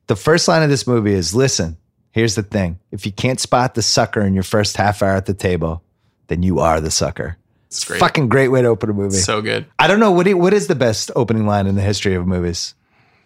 The 0.07 0.15
first 0.15 0.47
line 0.47 0.63
of 0.63 0.69
this 0.69 0.87
movie 0.87 1.13
is 1.13 1.35
listen, 1.35 1.77
here's 2.11 2.35
the 2.35 2.43
thing. 2.43 2.79
If 2.91 3.05
you 3.05 3.11
can't 3.11 3.39
spot 3.39 3.75
the 3.75 3.81
sucker 3.81 4.21
in 4.21 4.33
your 4.33 4.43
first 4.43 4.77
half 4.77 5.01
hour 5.01 5.15
at 5.15 5.25
the 5.25 5.33
table, 5.33 5.83
then 6.27 6.43
you 6.43 6.59
are 6.59 6.79
the 6.81 6.91
sucker. 6.91 7.37
It's 7.67 7.83
great. 7.83 7.99
Fucking 7.99 8.29
great 8.29 8.47
way 8.47 8.61
to 8.61 8.69
open 8.69 8.89
a 8.89 8.93
movie. 8.93 9.17
So 9.17 9.41
good. 9.41 9.65
I 9.77 9.87
don't 9.87 9.99
know 9.99 10.11
what 10.11 10.33
what 10.35 10.53
is 10.53 10.67
the 10.67 10.75
best 10.75 11.11
opening 11.15 11.45
line 11.45 11.67
in 11.67 11.75
the 11.75 11.81
history 11.81 12.15
of 12.15 12.25
movies. 12.25 12.73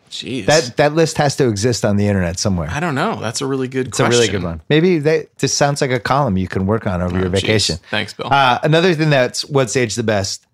Jeez. 0.10 0.46
That 0.48 0.76
that 0.78 0.94
list 0.94 1.17
has 1.17 1.36
to 1.38 1.48
exist 1.48 1.86
on 1.86 1.96
the 1.96 2.08
internet 2.08 2.38
somewhere. 2.39 2.67
I 2.70 2.80
don't 2.82 2.96
know. 2.96 3.20
That's 3.22 3.39
a 3.41 3.46
really 3.46 3.67
good 3.70 3.88
It's 3.89 3.98
question. 3.98 4.13
a 4.13 4.17
really 4.17 4.32
good 4.32 4.44
one. 4.44 4.62
Maybe 4.67 4.98
that 5.00 5.38
this 5.38 5.54
sounds 5.54 5.80
like 5.80 5.91
a 5.91 6.00
column 6.00 6.36
you 6.38 6.48
can 6.50 6.65
work 6.65 6.86
on 6.88 7.02
over 7.02 7.15
your 7.17 7.28
Oh, 7.28 7.32
geez. 7.32 7.41
vacation. 7.41 7.78
Thanks, 7.91 8.13
Bill. 8.13 8.28
Uh, 8.30 8.60
another 8.63 8.94
thing 8.94 9.10
that's 9.12 9.46
what's 9.46 9.76
aged 9.78 9.98
the 9.98 10.04
best. 10.04 10.46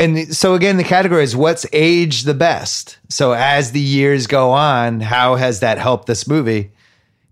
And 0.00 0.34
so 0.34 0.54
again, 0.54 0.76
the 0.76 0.84
category 0.84 1.22
is 1.22 1.36
what's 1.36 1.66
aged 1.72 2.26
the 2.26 2.34
best. 2.34 2.98
So 3.08 3.32
as 3.32 3.72
the 3.72 3.80
years 3.80 4.26
go 4.26 4.50
on, 4.50 5.00
how 5.00 5.34
has 5.36 5.60
that 5.60 5.78
helped 5.78 6.06
this 6.06 6.26
movie? 6.26 6.72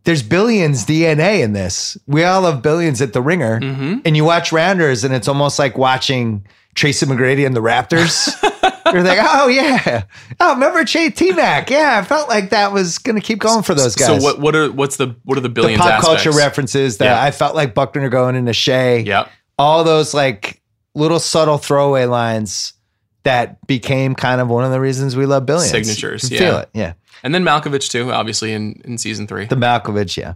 There's 0.04 0.22
billions 0.22 0.87
DNA 0.87 1.42
in 1.42 1.52
this. 1.52 1.96
We 2.07 2.24
all 2.24 2.44
have 2.44 2.62
billions 2.62 3.02
at 3.02 3.12
the 3.12 3.20
ringer. 3.20 3.61
Mm-hmm. 3.61 3.98
And 4.04 4.16
you 4.16 4.24
watch 4.24 4.52
Rounders, 4.52 5.04
and 5.04 5.14
it's 5.14 5.28
almost 5.28 5.59
like 5.59 5.76
watching 5.76 6.46
Tracy 6.74 7.07
McGrady 7.07 7.44
and 7.44 7.57
the 7.57 7.61
Raptors. 7.61 8.33
You're 8.92 9.02
like, 9.02 9.18
oh 9.20 9.48
yeah, 9.48 10.04
oh 10.40 10.54
remember 10.54 10.85
T 10.85 11.33
Mac? 11.33 11.68
Yeah, 11.68 11.98
I 11.98 12.04
felt 12.07 12.28
like 12.28 12.50
that 12.50 12.72
was 12.72 12.98
going 12.98 13.16
to 13.16 13.20
keep 13.20 13.38
going 13.38 13.62
for 13.62 13.74
those 13.74 13.94
guys. 13.94 14.07
So 14.07 14.16
what 14.22 14.40
what 14.40 14.57
are 14.57 14.70
what's 14.72 14.96
the 14.96 15.14
what 15.24 15.37
are 15.37 15.42
the 15.42 15.48
the 15.48 15.54
billions 15.54 15.81
pop 15.81 15.92
aspects? 15.92 16.22
culture 16.22 16.38
references 16.38 16.98
that 16.98 17.04
Yeah. 17.04 17.22
I 17.22 17.31
felt 17.31 17.54
like 17.54 17.74
Buckner 17.74 18.09
going 18.09 18.35
into 18.35 18.54
Shea. 18.54 19.00
Yep. 19.00 19.31
All 19.59 19.85
those 19.85 20.14
like 20.14 20.57
little 20.98 21.18
subtle 21.20 21.58
throwaway 21.58 22.04
lines 22.04 22.74
that 23.22 23.64
became 23.66 24.14
kind 24.14 24.40
of 24.40 24.48
one 24.48 24.64
of 24.64 24.70
the 24.70 24.80
reasons 24.80 25.16
we 25.16 25.26
love 25.26 25.46
billions. 25.46 25.70
Signatures, 25.70 26.30
You 26.30 26.37
yeah. 26.37 26.42
feel 26.42 26.58
it, 26.58 26.68
yeah. 26.74 26.92
And 27.22 27.34
then 27.34 27.44
Malkovich 27.44 27.90
too, 27.90 28.12
obviously 28.12 28.52
in, 28.52 28.80
in 28.84 28.98
season 28.98 29.26
three. 29.26 29.46
The 29.46 29.56
Malkovich, 29.56 30.16
yeah. 30.16 30.34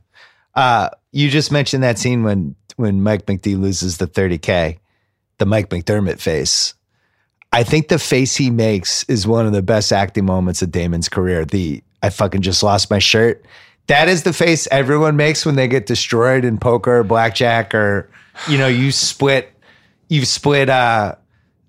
Uh, 0.55 0.90
you 1.12 1.31
just 1.31 1.53
mentioned 1.53 1.83
that 1.83 1.98
scene 1.98 2.22
when 2.22 2.55
when 2.77 3.03
Mike 3.03 3.27
McD 3.27 3.61
loses 3.61 3.98
the 3.98 4.07
30k, 4.07 4.79
the 5.38 5.46
Mike 5.46 5.68
McDermott 5.68 6.18
face. 6.20 6.75
I 7.53 7.64
think 7.64 7.88
the 7.88 7.98
face 7.98 8.35
he 8.37 8.51
makes 8.51 9.05
is 9.05 9.27
one 9.27 9.46
of 9.46 9.53
the 9.53 9.62
best 9.62 9.92
acting 9.92 10.25
moments 10.25 10.62
of 10.62 10.70
Damon's 10.70 11.09
career. 11.09 11.44
The 11.44 11.83
I 12.03 12.11
fucking 12.11 12.40
just 12.40 12.62
lost 12.62 12.90
my 12.90 12.98
shirt. 12.98 13.44
That 13.88 14.09
is 14.09 14.22
the 14.22 14.33
face 14.33 14.66
everyone 14.70 15.16
makes 15.16 15.44
when 15.44 15.57
they 15.57 15.68
get 15.68 15.87
destroyed 15.87 16.44
in 16.44 16.59
poker 16.59 16.98
or 16.98 17.05
blackjack 17.05 17.75
or 17.75 18.09
you 18.48 18.59
know, 18.59 18.68
you 18.68 18.90
split 18.90 19.53
you've 20.12 20.29
split 20.29 20.68
uh 20.68 21.14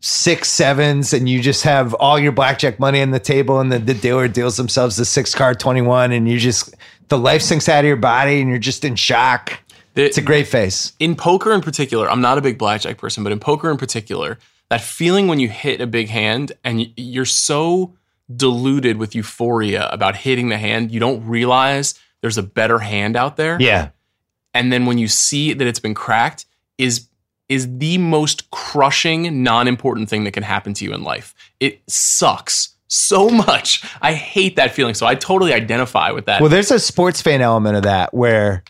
six 0.01 0.49
sevens 0.49 1.13
and 1.13 1.29
you 1.29 1.41
just 1.41 1.63
have 1.63 1.93
all 1.93 2.19
your 2.19 2.33
blackjack 2.33 2.77
money 2.77 3.01
on 3.01 3.11
the 3.11 3.19
table 3.19 3.61
and 3.61 3.71
the, 3.71 3.79
the 3.79 3.93
dealer 3.93 4.27
deals 4.27 4.57
themselves 4.57 4.97
the 4.97 5.05
six 5.05 5.33
card 5.33 5.57
21 5.61 6.11
and 6.11 6.27
you 6.27 6.37
just 6.37 6.75
the 7.07 7.17
life 7.17 7.41
sinks 7.41 7.69
out 7.69 7.79
of 7.79 7.87
your 7.87 7.95
body 7.95 8.41
and 8.41 8.49
you're 8.49 8.59
just 8.59 8.83
in 8.83 8.97
shock. 8.97 9.59
It's 9.95 10.17
a 10.17 10.21
great 10.21 10.47
face 10.47 10.91
in 10.99 11.15
poker 11.15 11.53
in 11.53 11.61
particular, 11.61 12.09
I'm 12.09 12.19
not 12.19 12.37
a 12.37 12.41
big 12.41 12.57
blackjack 12.57 12.97
person, 12.97 13.23
but 13.23 13.31
in 13.31 13.39
poker 13.39 13.71
in 13.71 13.77
particular, 13.77 14.39
that 14.69 14.81
feeling 14.81 15.29
when 15.29 15.39
you 15.39 15.47
hit 15.47 15.79
a 15.79 15.87
big 15.87 16.09
hand 16.09 16.51
and 16.65 16.91
you're 16.97 17.23
so 17.23 17.95
diluted 18.35 18.97
with 18.97 19.15
euphoria 19.15 19.87
about 19.87 20.17
hitting 20.17 20.49
the 20.49 20.57
hand, 20.57 20.91
you 20.91 20.99
don't 20.99 21.25
realize 21.25 21.97
there's 22.19 22.37
a 22.37 22.43
better 22.43 22.79
hand 22.79 23.15
out 23.15 23.37
there. 23.37 23.57
yeah. 23.61 23.89
And 24.53 24.71
then 24.71 24.85
when 24.85 24.97
you 24.97 25.07
see 25.07 25.53
that 25.53 25.65
it's 25.65 25.79
been 25.79 25.93
cracked, 25.93 26.45
is 26.77 27.07
is 27.53 27.77
the 27.77 27.97
most 27.97 28.49
crushing, 28.51 29.43
non-important 29.43 30.09
thing 30.09 30.23
that 30.25 30.31
can 30.31 30.43
happen 30.43 30.73
to 30.75 30.85
you 30.85 30.93
in 30.93 31.03
life. 31.03 31.33
It 31.59 31.81
sucks 31.87 32.75
so 32.87 33.29
much. 33.29 33.83
I 34.01 34.13
hate 34.13 34.55
that 34.57 34.71
feeling. 34.73 34.93
So 34.93 35.05
I 35.05 35.15
totally 35.15 35.53
identify 35.53 36.11
with 36.11 36.25
that. 36.25 36.41
well 36.41 36.49
there's 36.49 36.71
a 36.71 36.79
sports 36.79 37.21
fan 37.21 37.41
element 37.41 37.75
of 37.77 37.83
that 37.83 38.13
where 38.13 38.63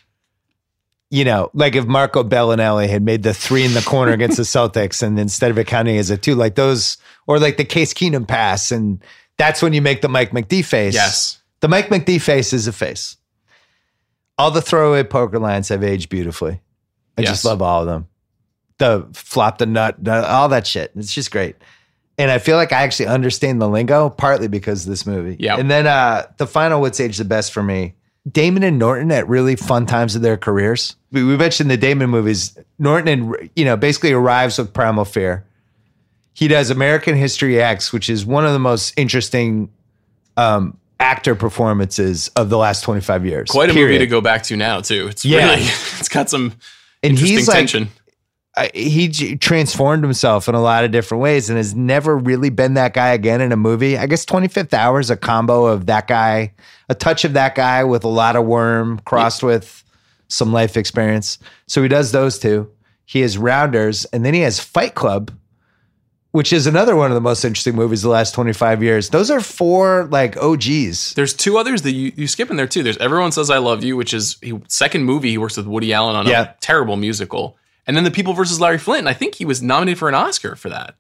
you 1.10 1.24
know 1.26 1.50
like 1.54 1.76
if 1.76 1.86
marco 1.86 2.24
belinelli 2.24 2.88
had 2.90 3.04
made 3.04 3.22
the 3.24 3.34
three 3.34 3.64
in 3.66 3.74
the 3.74 3.82
corner 3.82 4.14
against 4.14 4.38
the 4.38 4.44
celtics 4.56 5.04
and 5.04 5.20
instead 5.20 5.52
of 5.52 5.58
it 5.60 5.68
counting 5.68 5.98
as 5.98 6.10
a 6.10 6.18
two 6.18 6.34
like 6.36 6.56
those 6.56 6.98
or 7.28 7.38
like 7.38 7.58
the 7.58 7.66
case 7.66 7.94
keenum 7.94 8.28
pass 8.28 8.72
and 8.72 9.04
that's 9.38 9.62
when 9.62 9.74
you 9.74 9.82
make 9.82 10.02
the 10.02 10.10
mike 10.10 10.32
mcd 10.32 10.66
face 10.66 10.94
Yes. 10.96 11.40
the 11.60 11.68
mike 11.68 11.90
mcd 11.90 12.20
face 12.22 12.52
is 12.54 12.66
a 12.68 12.74
face 12.74 13.18
all 14.40 14.50
the 14.52 14.62
throwaway 14.62 15.04
poker 15.04 15.38
lines 15.38 15.70
have 15.70 15.84
aged 15.84 16.10
beautifully 16.10 16.62
i 17.18 17.22
Yes. 17.22 17.30
just 17.30 17.46
love 17.46 17.62
all 17.62 17.82
of 17.82 17.88
them 17.88 18.08
the 18.80 19.08
flop 19.14 19.58
the 19.60 19.66
nut 19.66 19.96
all 20.08 20.50
that 20.50 20.66
shit 20.68 20.92
it's 20.96 21.14
just 21.14 21.32
great 21.32 21.56
and 22.18 22.30
I 22.30 22.38
feel 22.38 22.58
like 22.58 22.72
I 22.72 22.84
actually 22.84 23.08
understand 23.08 23.60
the 23.62 23.68
lingo 23.68 24.10
partly 24.12 24.48
because 24.48 24.84
of 24.86 24.90
this 24.92 25.08
movie. 25.08 25.36
Yeah. 25.40 25.58
And 25.58 25.70
then 25.72 25.88
uh, 25.88 26.28
the 26.38 26.46
final 26.46 26.80
what's 26.80 27.00
age 27.00 27.18
the 27.18 27.26
best 27.26 27.52
for 27.52 27.64
me. 27.64 27.96
Damon 28.32 28.62
and 28.62 28.78
Norton 28.78 29.12
at 29.12 29.28
really 29.28 29.56
fun 29.56 29.88
times 29.88 30.16
of 30.16 30.22
their 30.22 30.38
careers. 30.38 30.96
We, 31.12 31.24
we 31.24 31.36
mentioned 31.38 31.72
the 31.72 31.76
Damon 31.78 32.12
movies. 32.12 32.56
Norton 32.78 33.08
and 33.08 33.50
you 33.56 33.66
know 33.66 33.76
basically 33.76 34.12
arrives 34.12 34.60
with 34.60 34.72
Primal 34.74 35.06
Fear. 35.06 35.44
He 36.34 36.48
does 36.48 36.70
American 36.70 37.16
History 37.16 37.60
X, 37.60 37.92
which 37.92 38.12
is 38.12 38.28
one 38.28 38.46
of 38.46 38.54
the 38.54 38.60
most 38.60 38.94
interesting 38.96 39.72
um, 40.38 40.78
actor 41.00 41.34
performances 41.34 42.28
of 42.36 42.50
the 42.52 42.58
last 42.60 42.84
twenty 42.84 43.02
five 43.02 43.26
years. 43.26 43.50
Quite 43.50 43.72
a 43.72 43.74
movie 43.74 43.98
to 43.98 44.06
go 44.08 44.22
back 44.22 44.44
to 44.44 44.56
now 44.56 44.82
too. 44.82 45.08
It's 45.08 45.26
Yeah. 45.26 45.48
really 45.56 45.62
it's 45.64 46.10
got 46.10 46.30
some 46.30 46.54
And 47.02 47.12
interesting 47.14 47.38
he's 47.40 47.48
tension. 47.50 47.84
I, 47.86 48.03
he 48.74 49.36
transformed 49.38 50.04
himself 50.04 50.48
in 50.48 50.54
a 50.56 50.62
lot 50.62 50.84
of 50.84 50.92
different 50.92 51.22
ways 51.22 51.50
and 51.50 51.58
has 51.58 51.74
never 51.74 52.16
really 52.18 52.50
been 52.52 52.76
that 52.76 52.94
guy 52.94 53.10
again 53.10 53.42
in 53.42 53.52
a 53.52 53.58
movie. 53.58 53.98
I 53.98 54.06
guess 54.06 54.26
25th 54.26 54.74
Hour 54.74 55.00
is 55.00 55.10
a 55.10 55.18
combo 55.18 55.66
of 55.66 55.88
that 55.88 56.08
guy, 56.08 56.54
a 56.90 56.94
touch 56.96 57.26
of 57.26 57.34
that 57.34 57.56
guy 57.56 57.84
with 57.84 58.04
a 58.04 58.08
lot 58.10 58.36
of 58.36 58.46
worm 58.46 59.00
crossed 59.06 59.42
with 59.42 59.84
some 60.28 60.54
life 60.54 60.78
experience. 60.78 61.40
So 61.68 61.82
he 61.82 61.88
does 61.88 62.12
those 62.12 62.38
two. 62.38 62.70
He 63.06 63.22
has 63.22 63.38
Rounders, 63.38 64.06
and 64.06 64.24
then 64.26 64.34
he 64.34 64.42
has 64.42 64.60
Fight 64.60 64.96
Club, 64.96 65.32
which 66.32 66.54
is 66.54 66.66
another 66.68 66.96
one 66.96 67.12
of 67.12 67.16
the 67.16 67.22
most 67.22 67.44
interesting 67.44 67.76
movies 67.76 68.02
the 68.02 68.10
last 68.10 68.34
25 68.34 68.82
years. 68.82 69.10
Those 69.10 69.30
are 69.30 69.42
four 69.42 70.06
like 70.06 70.38
OGs. 70.38 71.14
There's 71.16 71.34
two 71.34 71.58
others 71.58 71.82
that 71.84 71.92
you, 71.92 72.12
you 72.16 72.28
skip 72.28 72.50
in 72.50 72.56
there 72.58 72.68
too. 72.68 72.82
There's 72.84 72.98
Everyone 72.98 73.32
Says 73.32 73.50
I 73.50 73.58
Love 73.58 73.84
You, 73.84 73.98
which 73.98 74.14
is 74.14 74.38
he 74.42 74.60
second 74.68 75.04
movie 75.04 75.32
he 75.32 75.38
works 75.38 75.58
with 75.58 75.68
Woody 75.68 75.92
Allen 75.92 76.16
on 76.16 76.28
Yeah. 76.28 76.42
a 76.44 76.54
terrible 76.62 76.96
musical. 76.96 77.58
And 77.86 77.98
then 77.98 78.04
The 78.04 78.12
People 78.12 78.34
versus 78.34 78.60
Larry 78.62 78.78
Flynt. 78.78 79.00
And 79.00 79.10
I 79.10 79.14
think 79.14 79.36
he 79.36 79.46
was 79.46 79.62
nominated 79.62 80.00
for 80.00 80.08
an 80.10 80.16
Oscar 80.16 80.56
for 80.56 80.70
that. 80.70 80.96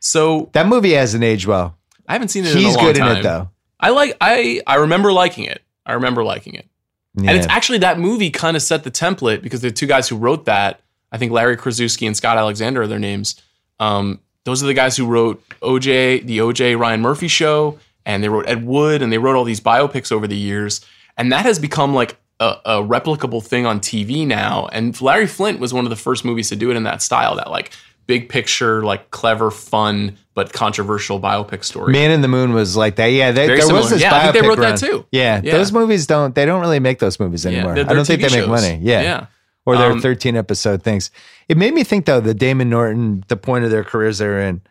So 0.00 0.50
That 0.52 0.66
movie 0.66 0.92
hasn't 0.92 1.24
aged 1.24 1.46
well. 1.46 1.76
I 2.08 2.12
haven't 2.14 2.28
seen 2.28 2.44
it 2.44 2.54
He's 2.54 2.56
in 2.56 2.70
a 2.74 2.76
long 2.76 2.86
good 2.86 2.96
time. 2.96 3.12
in 3.12 3.16
it 3.18 3.22
though. 3.22 3.48
I 3.80 3.90
like 3.90 4.16
I 4.20 4.60
I 4.66 4.76
remember 4.76 5.12
liking 5.12 5.44
it. 5.44 5.62
I 5.86 5.94
remember 5.94 6.22
liking 6.24 6.54
it. 6.54 6.66
Yeah. 7.14 7.30
And 7.30 7.38
it's 7.38 7.46
actually 7.48 7.78
that 7.78 7.98
movie 7.98 8.30
kind 8.30 8.56
of 8.56 8.62
set 8.62 8.84
the 8.84 8.90
template 8.90 9.42
because 9.42 9.60
the 9.60 9.70
two 9.70 9.86
guys 9.86 10.08
who 10.08 10.16
wrote 10.16 10.44
that, 10.46 10.80
I 11.10 11.18
think 11.18 11.32
Larry 11.32 11.56
Karaszewski 11.56 12.06
and 12.06 12.16
Scott 12.16 12.38
Alexander 12.38 12.82
are 12.82 12.86
their 12.86 12.98
names. 12.98 13.40
Um, 13.80 14.20
those 14.44 14.62
are 14.62 14.66
the 14.66 14.74
guys 14.74 14.96
who 14.96 15.06
wrote 15.06 15.42
OJ, 15.60 16.26
the 16.26 16.38
OJ 16.38 16.78
Ryan 16.78 17.00
Murphy 17.02 17.28
show, 17.28 17.78
and 18.06 18.22
they 18.24 18.28
wrote 18.28 18.48
Ed 18.48 18.64
Wood, 18.66 19.02
and 19.02 19.12
they 19.12 19.18
wrote 19.18 19.36
all 19.36 19.44
these 19.44 19.60
biopics 19.60 20.10
over 20.10 20.26
the 20.26 20.36
years. 20.36 20.80
And 21.16 21.30
that 21.32 21.44
has 21.44 21.58
become 21.58 21.94
like 21.94 22.16
a, 22.42 22.60
a 22.64 22.82
replicable 22.82 23.42
thing 23.42 23.66
on 23.66 23.80
TV 23.80 24.26
now. 24.26 24.68
And 24.72 24.98
Larry 25.00 25.26
Flynt 25.26 25.60
was 25.60 25.72
one 25.72 25.84
of 25.86 25.90
the 25.90 25.96
first 25.96 26.24
movies 26.24 26.48
to 26.48 26.56
do 26.56 26.70
it 26.70 26.76
in 26.76 26.82
that 26.84 27.02
style, 27.02 27.36
that 27.36 27.50
like 27.50 27.72
big 28.06 28.28
picture, 28.28 28.82
like 28.84 29.10
clever, 29.10 29.50
fun, 29.50 30.16
but 30.34 30.52
controversial 30.52 31.20
biopic 31.20 31.62
story. 31.64 31.92
Man 31.92 32.10
in 32.10 32.20
the 32.20 32.28
Moon 32.28 32.52
was 32.52 32.76
like 32.76 32.96
that. 32.96 33.06
Yeah, 33.06 33.30
they, 33.32 33.46
there 33.46 33.56
was 33.72 33.90
this 33.90 34.00
Yeah, 34.02 34.16
I 34.16 34.22
think 34.32 34.42
they 34.42 34.48
wrote 34.48 34.58
that 34.58 34.78
too. 34.78 35.06
Yeah, 35.12 35.40
Yeah. 35.42 35.52
those 35.52 35.72
movies 35.72 36.06
don't. 36.06 36.34
They 36.34 36.44
don't 36.44 36.60
really 36.60 36.80
make 36.80 36.98
those 36.98 37.20
movies 37.20 37.46
anymore. 37.46 37.74
they're- 37.74 37.84
I 37.84 37.88
don't 37.88 37.96
they're 37.96 38.04
think 38.16 38.22
they 38.22 38.28
TV 38.28 38.40
make 38.40 38.48
money. 38.48 38.78
Yeah, 38.82 39.02
Yeah. 39.02 39.26
or 39.66 39.76
they're 39.76 39.92
Um, 39.92 40.00
thirteen 40.00 40.36
episode 40.36 40.82
things. 40.82 41.10
It 41.48 41.56
made 41.56 41.74
me 41.74 41.84
think 41.84 42.06
though 42.06 42.20
the 42.20 42.34
Damon 42.34 42.68
Norton, 42.70 43.24
the 43.28 43.36
point 43.36 43.64
of 43.64 43.70
their 43.70 43.84
careers 43.84 44.18
they're 44.18 44.40
in. 44.40 44.62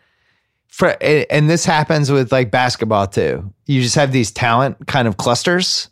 For, 0.67 0.95
and 1.01 1.49
this 1.49 1.65
happens 1.65 2.09
with 2.11 2.31
like 2.31 2.49
basketball 2.49 3.05
too. 3.07 3.53
You 3.65 3.81
just 3.81 3.95
have 3.95 4.11
these 4.13 4.31
talent 4.31 4.87
kind 4.87 5.05
of 5.07 5.17
clusters, 5.17 5.89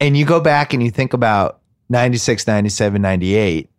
and 0.00 0.16
you 0.16 0.24
go 0.24 0.40
back 0.40 0.72
and 0.72 0.82
you 0.82 0.90
think 0.90 1.12
about 1.12 1.60
96, 1.88 2.46
97, 2.46 3.00
98. 3.00 3.70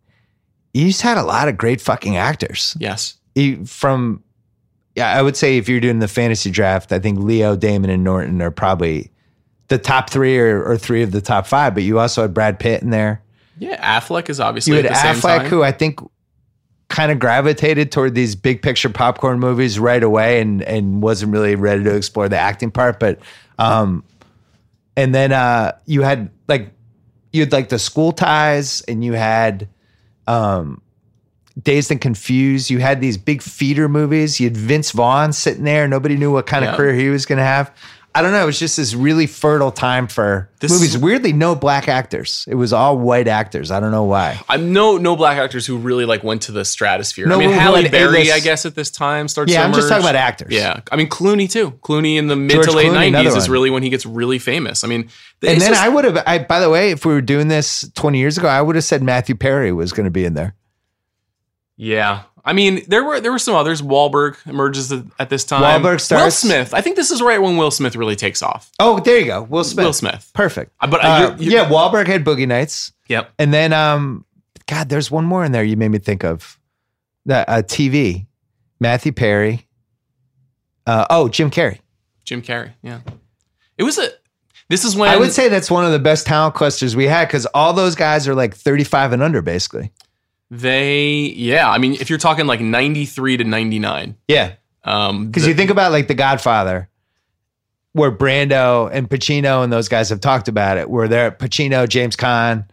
You 0.74 0.86
just 0.86 1.02
had 1.02 1.18
a 1.18 1.22
lot 1.22 1.48
of 1.48 1.56
great 1.56 1.80
fucking 1.80 2.16
actors. 2.16 2.76
Yes. 2.78 3.14
You- 3.34 3.64
from 3.64 4.22
yeah, 4.96 5.12
I 5.16 5.22
would 5.22 5.36
say 5.36 5.58
if 5.58 5.68
you're 5.68 5.78
doing 5.78 6.00
the 6.00 6.08
fantasy 6.08 6.50
draft, 6.50 6.90
I 6.90 6.98
think 6.98 7.20
Leo, 7.20 7.54
Damon, 7.54 7.88
and 7.88 8.02
Norton 8.02 8.42
are 8.42 8.50
probably 8.50 9.12
the 9.68 9.78
top 9.78 10.10
three 10.10 10.36
or, 10.36 10.64
or 10.64 10.76
three 10.76 11.02
of 11.04 11.12
the 11.12 11.20
top 11.20 11.46
five. 11.46 11.72
But 11.72 11.84
you 11.84 12.00
also 12.00 12.22
had 12.22 12.34
Brad 12.34 12.58
Pitt 12.58 12.82
in 12.82 12.90
there. 12.90 13.22
Yeah, 13.60 14.00
Affleck 14.00 14.28
is 14.28 14.40
obviously 14.40 14.72
You 14.72 14.76
had 14.78 14.86
at 14.86 14.94
the 14.94 15.00
same 15.00 15.14
Affleck, 15.14 15.46
who 15.46 15.62
I 15.62 15.70
think 15.70 16.00
kind 16.88 17.12
of 17.12 17.20
gravitated 17.20 17.92
toward 17.92 18.16
these 18.16 18.34
big 18.34 18.60
picture 18.60 18.88
popcorn 18.88 19.38
movies 19.38 19.78
right 19.78 20.02
away, 20.02 20.40
and 20.40 20.62
and 20.62 21.00
wasn't 21.00 21.30
really 21.30 21.54
ready 21.54 21.84
to 21.84 21.94
explore 21.94 22.28
the 22.28 22.38
acting 22.38 22.72
part. 22.72 22.98
But 22.98 23.20
um, 23.60 24.02
and 24.98 25.14
then 25.14 25.32
uh, 25.32 25.72
you 25.86 26.02
had 26.02 26.30
like 26.48 26.70
you 27.32 27.40
had 27.42 27.52
like 27.52 27.68
the 27.68 27.78
school 27.78 28.12
ties, 28.12 28.82
and 28.82 29.04
you 29.04 29.12
had 29.14 29.68
um 30.26 30.82
Dazed 31.62 31.90
and 31.90 32.00
Confused. 32.00 32.70
You 32.70 32.78
had 32.78 33.00
these 33.00 33.16
big 33.16 33.42
feeder 33.42 33.88
movies. 33.88 34.38
You 34.40 34.46
had 34.46 34.56
Vince 34.56 34.92
Vaughn 34.92 35.32
sitting 35.32 35.64
there. 35.64 35.88
Nobody 35.88 36.16
knew 36.16 36.32
what 36.32 36.46
kind 36.46 36.64
Yeah. 36.64 36.70
of 36.72 36.76
career 36.76 36.94
he 36.94 37.08
was 37.08 37.26
going 37.26 37.38
to 37.38 37.44
have. 37.44 37.74
I 38.14 38.22
don't 38.22 38.32
know. 38.32 38.42
It 38.42 38.46
was 38.46 38.58
just 38.58 38.76
this 38.78 38.94
really 38.94 39.26
fertile 39.26 39.70
time 39.70 40.08
for 40.08 40.50
This 40.60 40.72
movies. 40.72 40.98
Weirdly, 40.98 41.32
no 41.32 41.54
black 41.54 41.86
actors. 41.88 42.44
It 42.48 42.54
was 42.56 42.72
all 42.72 42.98
white 42.98 43.28
actors. 43.28 43.70
I 43.70 43.78
don't 43.78 43.92
know 43.92 44.04
why. 44.04 44.40
I'm 44.48 44.72
no 44.72 44.96
no 44.96 45.14
black 45.14 45.38
actors 45.38 45.66
who 45.66 45.76
really 45.76 46.04
like 46.04 46.24
went 46.24 46.42
to 46.42 46.52
the 46.52 46.64
stratosphere. 46.64 47.26
No, 47.28 47.36
I 47.36 47.38
mean, 47.38 47.50
Halle 47.50 47.88
Berry, 47.88 48.22
A-list- 48.22 48.32
I 48.32 48.40
guess 48.40 48.66
at 48.66 48.74
this 48.74 48.90
time 48.90 49.28
starts. 49.28 49.52
Yeah, 49.52 49.60
to 49.60 49.64
I'm 49.68 49.74
just 49.74 49.88
talking 49.88 50.02
about 50.02 50.16
actors. 50.16 50.52
Yeah, 50.52 50.80
I 50.90 50.96
mean 50.96 51.08
Clooney 51.08 51.48
too. 51.48 51.72
Clooney 51.82 52.16
in 52.16 52.26
the 52.26 52.34
mid 52.34 52.52
George 52.54 52.66
to 52.66 52.72
late 52.72 52.86
Clooney, 52.88 53.12
'90s 53.12 53.36
is 53.36 53.48
really 53.48 53.70
when 53.70 53.82
he 53.84 53.90
gets 53.90 54.04
really 54.06 54.38
famous. 54.40 54.82
I 54.82 54.88
mean, 54.88 55.02
And 55.42 55.60
then 55.60 55.70
just- 55.70 55.80
I 55.82 55.88
would 55.88 56.04
have. 56.04 56.20
I 56.26 56.38
by 56.38 56.58
the 56.60 56.70
way, 56.70 56.90
if 56.90 57.04
we 57.04 57.12
were 57.12 57.20
doing 57.20 57.48
this 57.48 57.88
20 57.94 58.18
years 58.18 58.36
ago, 58.38 58.48
I 58.48 58.60
would 58.62 58.74
have 58.74 58.84
said 58.84 59.02
Matthew 59.02 59.36
Perry 59.36 59.70
was 59.70 59.92
going 59.92 60.06
to 60.06 60.10
be 60.10 60.24
in 60.24 60.34
there. 60.34 60.54
yeah. 61.76 62.22
I 62.48 62.54
mean, 62.54 62.82
there 62.88 63.04
were 63.04 63.20
there 63.20 63.30
were 63.30 63.38
some 63.38 63.54
others. 63.54 63.82
Wahlberg 63.82 64.36
emerges 64.46 64.90
at, 64.90 65.28
this 65.28 65.44
time. 65.44 65.62
Wahlberg 65.62 66.00
starts. 66.00 66.24
Will 66.24 66.30
Smith. 66.50 66.72
I 66.72 66.80
think 66.80 66.96
this 66.96 67.10
is 67.10 67.20
right 67.20 67.40
when 67.40 67.56
Will 67.58 67.70
Smith 67.70 67.94
really 67.94 68.16
takes 68.16 68.42
off. 68.42 68.70
Oh, 68.80 68.98
there 69.00 69.18
you 69.18 69.26
go. 69.26 69.42
Will 69.42 69.64
Smith. 69.64 69.84
Will 69.84 69.92
Smith. 69.92 70.30
Perfect. 70.34 70.72
Uh, 70.80 70.86
but, 70.86 71.04
uh, 71.04 71.08
Uh, 71.08 71.18
you're- 71.20 71.44
you're- 71.44 71.54
yeah, 71.56 71.68
Wahlberg 71.68 72.06
had 72.06 72.24
Boogie 72.24 72.48
Nights, 72.48 72.92
Yep. 73.08 73.30
and 73.38 73.52
then 73.52 73.72
um, 73.74 74.24
God, 74.66 74.88
there's 74.88 75.10
one 75.10 75.24
more 75.26 75.44
in 75.44 75.52
there. 75.52 75.62
You 75.62 75.76
made 75.76 75.90
me 75.90 75.98
think 75.98 76.24
of 76.24 76.58
that 77.26 77.48
uh, 77.48 77.62
TV. 77.62 78.26
Matthew 78.80 79.12
Perry. 79.12 79.66
Uh, 80.86 81.04
oh, 81.10 81.28
Jim 81.28 81.50
Carrey. 81.50 81.80
Jim 82.24 82.40
Carrey. 82.42 82.72
Yeah. 82.82 83.00
It 83.76 83.82
was 83.82 83.98
a. 83.98 84.08
This 84.70 84.84
is 84.84 84.96
when 84.96 85.08
I 85.10 85.16
would 85.16 85.32
say 85.32 85.48
that's 85.48 85.70
one 85.70 85.84
of 85.84 85.92
the 85.92 85.98
best 85.98 86.26
talent 86.26 86.54
clusters 86.54 86.94
we 86.96 87.06
had 87.06 87.26
because 87.28 87.46
all 87.54 87.72
those 87.72 87.94
guys 87.94 88.28
are 88.28 88.34
like 88.34 88.54
35 88.54 89.12
and 89.12 89.22
under, 89.22 89.40
basically. 89.42 89.92
They. 90.50 91.32
Yeah. 91.36 91.70
I 91.70 91.78
mean, 91.78 91.94
if 91.94 92.08
you're 92.10 92.18
talking 92.18 92.46
like 92.46 92.60
'93 92.60 93.36
to 93.38 93.44
'99. 93.44 94.16
Yeah. 94.28 94.52
Um, 94.84 95.26
Because 95.26 95.42
the- 95.42 95.50
you 95.50 95.54
think 95.54 95.70
about 95.70 95.92
like 95.92 96.08
The 96.08 96.14
Godfather, 96.14 96.88
where 97.92 98.10
Brando 98.12 98.88
and 98.92 99.08
Pacino 99.08 99.62
and 99.64 99.72
those 99.72 99.88
guys 99.88 100.08
have 100.10 100.20
talked 100.20 100.48
about 100.48 100.78
it, 100.78 100.88
where 100.88 101.08
they're 101.08 101.30
Pacino, 101.30 101.88
James 101.88 102.16
Caan, 102.16 102.64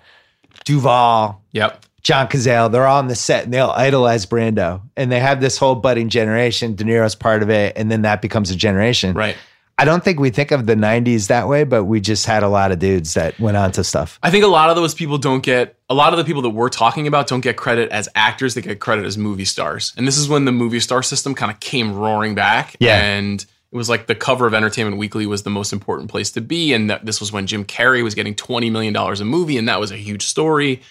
Duvall, 0.63 1.41
Yep. 1.51 1.81
John 2.01 2.27
Cazale, 2.27 2.71
they're 2.71 2.85
all 2.85 2.99
on 2.99 3.07
the 3.07 3.15
set 3.15 3.45
and 3.45 3.53
they'll 3.53 3.71
idolize 3.71 4.25
Brando. 4.27 4.81
And 4.95 5.11
they 5.11 5.19
have 5.19 5.41
this 5.41 5.57
whole 5.57 5.73
budding 5.75 6.07
generation. 6.09 6.75
De 6.75 6.83
Niro's 6.83 7.15
part 7.15 7.41
of 7.41 7.49
it. 7.49 7.73
And 7.75 7.89
then 7.91 8.03
that 8.03 8.21
becomes 8.21 8.51
a 8.51 8.55
generation. 8.55 9.15
Right. 9.15 9.35
I 9.77 9.83
don't 9.83 10.03
think 10.03 10.19
we 10.19 10.29
think 10.29 10.51
of 10.51 10.65
the 10.65 10.75
90s 10.75 11.27
that 11.27 11.49
way, 11.49 11.65
but 11.65 11.83
we 11.83 11.99
just 11.99 12.25
had 12.25 12.43
a 12.43 12.47
lot 12.47 12.71
of 12.71 12.79
dudes 12.79 13.13
that 13.15 13.37
went 13.39 13.57
on 13.57 13.73
to 13.73 13.83
stuff. 13.83 14.19
I 14.23 14.31
think 14.31 14.45
a 14.45 14.47
lot 14.47 14.69
of 14.69 14.77
those 14.77 14.93
people 14.93 15.17
don't 15.17 15.43
get 15.43 15.77
a 15.89 15.93
lot 15.93 16.13
of 16.13 16.17
the 16.17 16.23
people 16.23 16.41
that 16.43 16.51
we're 16.51 16.69
talking 16.69 17.07
about 17.07 17.27
don't 17.27 17.41
get 17.41 17.57
credit 17.57 17.91
as 17.91 18.07
actors. 18.15 18.53
They 18.53 18.61
get 18.61 18.79
credit 18.79 19.05
as 19.05 19.17
movie 19.17 19.45
stars. 19.45 19.93
And 19.97 20.07
this 20.07 20.17
is 20.17 20.29
when 20.29 20.45
the 20.45 20.53
movie 20.53 20.79
star 20.79 21.03
system 21.03 21.35
kind 21.35 21.51
of 21.51 21.59
came 21.59 21.93
roaring 21.93 22.35
back. 22.35 22.77
Yeah. 22.79 23.01
And 23.01 23.41
it 23.41 23.75
was 23.75 23.89
like 23.89 24.07
the 24.07 24.15
cover 24.15 24.47
of 24.47 24.53
Entertainment 24.53 24.97
Weekly 24.97 25.25
was 25.25 25.43
the 25.43 25.49
most 25.49 25.73
important 25.73 26.09
place 26.09 26.31
to 26.31 26.41
be. 26.41 26.73
And 26.73 26.89
that 26.89 27.05
this 27.05 27.19
was 27.19 27.33
when 27.33 27.45
Jim 27.45 27.65
Carrey 27.65 28.01
was 28.01 28.15
getting 28.15 28.33
$20 28.33 28.71
million 28.71 28.95
a 28.95 29.25
movie. 29.25 29.57
And 29.57 29.67
that 29.67 29.81
was 29.81 29.91
a 29.91 29.97
huge 29.97 30.25
story. 30.25 30.81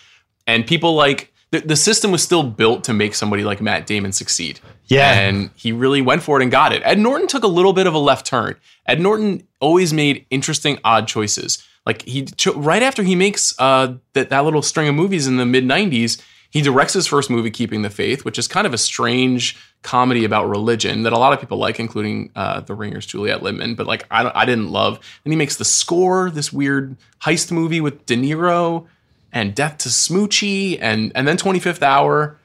And 0.46 0.66
people 0.66 0.94
like 0.94 1.32
the, 1.54 1.60
the 1.60 1.76
system 1.76 2.10
was 2.10 2.20
still 2.20 2.42
built 2.42 2.82
to 2.82 2.92
make 2.92 3.14
somebody 3.14 3.44
like 3.44 3.60
Matt 3.60 3.86
Damon 3.86 4.10
succeed. 4.10 4.58
Yeah. 4.86 5.12
And 5.12 5.50
he 5.54 5.70
really 5.70 6.02
went 6.02 6.24
for 6.24 6.40
it 6.40 6.42
and 6.42 6.50
got 6.50 6.72
it. 6.72 6.82
Ed 6.84 6.98
Norton 6.98 7.28
took 7.28 7.44
a 7.44 7.48
little 7.48 7.72
bit 7.72 7.86
of 7.86 7.94
a 7.94 7.98
left 7.98 8.26
turn. 8.26 8.56
Ed 8.86 9.00
Norton 9.00 9.46
always 9.60 9.92
made 9.92 10.26
interesting, 10.30 10.80
odd 10.82 11.06
choices. 11.06 11.64
Like 11.86 12.02
he 12.02 12.26
right 12.56 12.82
after 12.82 13.04
he 13.04 13.14
makes 13.14 13.54
uh, 13.60 13.94
that 14.14 14.30
that 14.30 14.44
little 14.44 14.62
string 14.62 14.88
of 14.88 14.96
movies 14.96 15.28
in 15.28 15.36
the 15.36 15.46
mid 15.46 15.64
'90s, 15.64 16.20
he 16.50 16.60
directs 16.60 16.94
his 16.94 17.06
first 17.06 17.30
movie, 17.30 17.50
Keeping 17.50 17.82
the 17.82 17.90
Faith, 17.90 18.24
which 18.24 18.38
is 18.38 18.48
kind 18.48 18.66
of 18.66 18.72
a 18.72 18.78
strange 18.78 19.56
comedy 19.82 20.24
about 20.24 20.48
religion 20.48 21.02
that 21.02 21.12
a 21.12 21.18
lot 21.18 21.34
of 21.34 21.40
people 21.40 21.58
like, 21.58 21.78
including 21.78 22.30
uh, 22.34 22.60
The 22.60 22.74
Ringer's 22.74 23.04
Juliet 23.06 23.42
Litman. 23.42 23.76
But 23.76 23.86
like 23.86 24.06
I, 24.10 24.22
don't, 24.22 24.34
I 24.34 24.46
didn't 24.46 24.70
love. 24.70 24.98
And 25.24 25.32
he 25.32 25.36
makes 25.36 25.56
The 25.56 25.64
Score, 25.64 26.30
this 26.30 26.52
weird 26.52 26.96
heist 27.20 27.52
movie 27.52 27.82
with 27.82 28.06
De 28.06 28.16
Niro, 28.16 28.86
and 29.34 29.54
Death 29.54 29.76
to 29.78 29.90
Smoochy, 29.90 30.78
and 30.80 31.12
and 31.14 31.28
then 31.28 31.36
25th 31.36 31.82
Hour. 31.82 32.38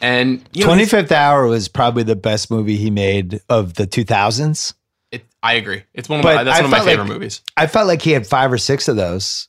And 0.00 0.42
you 0.52 0.64
know, 0.66 0.72
25th 0.72 1.12
Hour 1.12 1.46
was 1.46 1.68
probably 1.68 2.02
the 2.02 2.16
best 2.16 2.50
movie 2.50 2.76
he 2.76 2.90
made 2.90 3.40
of 3.48 3.74
the 3.74 3.86
2000s. 3.86 4.72
It, 5.12 5.24
I 5.42 5.54
agree. 5.54 5.82
It's 5.92 6.08
one 6.08 6.20
of 6.20 6.22
But 6.22 6.36
my, 6.36 6.44
that's 6.44 6.58
I 6.58 6.62
one 6.62 6.64
of 6.64 6.70
my 6.70 6.84
favorite 6.84 7.04
like- 7.04 7.12
movies. 7.12 7.42
I 7.56 7.66
felt 7.66 7.86
like 7.86 8.00
he 8.02 8.12
had 8.12 8.26
five 8.26 8.50
or 8.52 8.58
six 8.58 8.88
of 8.88 8.96
those. 8.96 9.48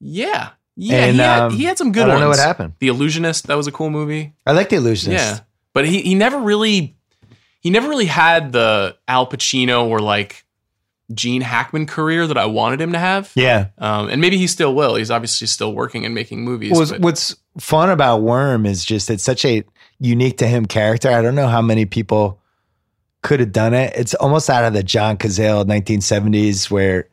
Yeah. 0.00 0.50
Yeah. 0.76 0.96
And, 1.06 1.14
he, 1.16 1.22
had, 1.22 1.40
um, 1.40 1.52
he 1.52 1.64
had 1.64 1.78
some 1.78 1.92
good 1.92 2.00
ones. 2.00 2.10
I 2.10 2.14
don't 2.14 2.20
know 2.22 2.28
what 2.28 2.38
happened. 2.38 2.74
The 2.80 2.88
Illusionist, 2.88 3.46
that 3.46 3.54
was 3.56 3.66
a 3.66 3.72
cool 3.72 3.90
movie. 3.90 4.34
I 4.46 4.52
like 4.52 4.68
The 4.68 4.76
Illusionist. 4.76 5.24
Yeah. 5.36 5.40
But 5.72 5.86
he, 5.86 6.02
he 6.02 6.14
never 6.14 6.38
really 6.38 6.96
he 7.60 7.70
never 7.70 7.88
really 7.88 8.04
had 8.06 8.52
the 8.52 8.96
Al 9.08 9.26
Pacino 9.26 9.86
or 9.86 9.98
like 10.00 10.43
Gene 11.12 11.42
Hackman 11.42 11.86
career 11.86 12.26
that 12.26 12.38
I 12.38 12.46
wanted 12.46 12.80
him 12.80 12.92
to 12.92 12.98
have. 12.98 13.30
Yeah. 13.34 13.68
Um, 13.78 14.08
and 14.08 14.20
maybe 14.20 14.38
he 14.38 14.46
still 14.46 14.74
will. 14.74 14.94
He's 14.94 15.10
obviously 15.10 15.46
still 15.46 15.74
working 15.74 16.04
and 16.04 16.14
making 16.14 16.44
movies. 16.44 16.72
What's, 16.98 17.36
fun 17.58 17.90
about 17.90 18.22
Worm 18.22 18.66
is 18.66 18.84
just 18.84 19.10
it's 19.10 19.22
such 19.22 19.44
a 19.44 19.62
unique 20.00 20.38
to 20.38 20.46
him 20.46 20.66
character. 20.66 21.10
I 21.10 21.22
don't 21.22 21.34
know 21.36 21.46
how 21.46 21.62
many 21.62 21.84
people 21.86 22.40
could 23.22 23.38
have 23.40 23.52
done 23.52 23.74
it. 23.74 23.92
It's 23.96 24.14
almost 24.14 24.50
out 24.50 24.64
of 24.64 24.72
the 24.72 24.82
John 24.82 25.16
Cazale 25.16 25.64
1970s 25.64 26.70
where 26.70 27.08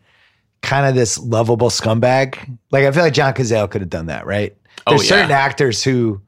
kind 0.61 0.85
of 0.87 0.95
this 0.95 1.17
lovable 1.19 1.69
scumbag. 1.69 2.57
Like 2.71 2.85
I 2.85 2.91
feel 2.91 3.03
like 3.03 3.13
John 3.13 3.33
Cazale 3.33 3.69
could 3.69 3.81
have 3.81 3.89
done 3.89 4.07
that, 4.07 4.25
right? 4.25 4.55
Oh, 4.87 4.91
There's 4.91 5.07
certain 5.07 5.31
actors 5.31 5.83
who 5.83 6.21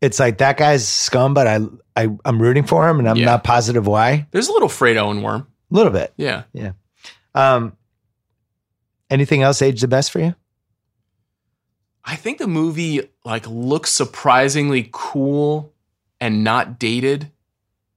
it's 0.00 0.18
like 0.18 0.38
that 0.38 0.56
guy's 0.56 0.86
scum, 0.88 1.34
but 1.34 1.46
I, 1.46 1.60
I 1.94 2.08
I'm 2.24 2.42
rooting 2.42 2.64
for 2.64 2.88
him, 2.88 2.98
and 2.98 3.08
I'm 3.08 3.16
Yeah. 3.16 3.26
not 3.26 3.44
positive 3.44 3.86
why. 3.86 4.26
There's 4.32 4.48
a 4.48 4.52
little 4.52 4.68
Fredo 4.68 5.10
in 5.10 5.22
Worm. 5.22 5.46
A 5.70 5.74
little 5.74 5.92
bit. 5.92 6.12
Yeah. 6.16 6.42
Yeah. 6.52 6.72
Um. 7.36 7.76
Anything 9.08 9.42
else 9.42 9.62
age 9.62 9.80
the 9.80 9.88
best 9.88 10.10
for 10.10 10.18
you? 10.18 10.34
I 12.04 12.16
think 12.16 12.38
the 12.38 12.46
movie 12.46 13.02
like 13.24 13.46
looks 13.48 13.92
surprisingly 13.92 14.88
cool 14.92 15.72
and 16.20 16.44
not 16.44 16.78
dated 16.78 17.30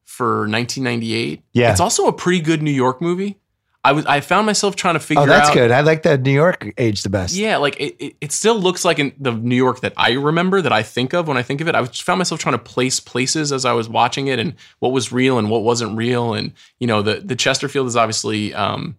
for 0.03 0.41
1998. 0.41 1.43
Yeah. 1.53 1.71
It's 1.71 1.79
also 1.79 2.07
a 2.07 2.13
pretty 2.13 2.41
good 2.41 2.61
New 2.61 2.71
York 2.71 3.01
movie. 3.01 3.37
I 3.81 3.93
was 3.93 4.05
I 4.07 4.19
found 4.19 4.45
myself 4.45 4.75
trying 4.75 4.95
to 4.95 4.99
figure 4.99 5.21
out. 5.23 5.29
Oh, 5.29 5.31
that's 5.31 5.49
out 5.49 5.53
good. 5.53 5.71
I 5.71 5.81
like 5.81 6.03
that 6.03 6.21
New 6.21 6.33
York 6.33 6.73
age 6.77 7.01
the 7.03 7.09
best. 7.09 7.33
Yeah, 7.33 7.57
like 7.57 7.79
it, 7.79 7.95
it, 7.97 8.15
it 8.19 8.31
still 8.33 8.59
looks 8.59 8.83
like 8.83 8.99
in 8.99 9.13
the 9.17 9.31
New 9.31 9.55
York 9.55 9.79
that 9.81 9.93
I 9.95 10.11
remember, 10.13 10.61
that 10.61 10.73
I 10.73 10.83
think 10.83 11.13
of 11.13 11.29
when 11.29 11.37
I 11.37 11.43
think 11.43 11.61
of 11.61 11.69
it. 11.69 11.75
I 11.75 11.81
was- 11.81 11.97
found 11.99 12.17
myself 12.17 12.41
trying 12.41 12.55
to 12.55 12.63
place 12.63 12.99
places 12.99 13.53
as 13.53 13.63
I 13.63 13.71
was 13.71 13.87
watching 13.87 14.27
it 14.27 14.37
and 14.37 14.55
what 14.79 14.91
was 14.91 15.13
real 15.13 15.39
and 15.39 15.49
what 15.49 15.63
wasn't 15.63 15.95
real. 15.95 16.33
And, 16.33 16.51
you 16.79 16.87
know, 16.87 17.01
the, 17.01 17.21
the 17.21 17.37
Chesterfield 17.37 17.87
is 17.87 17.95
obviously 17.95 18.53
um, 18.53 18.97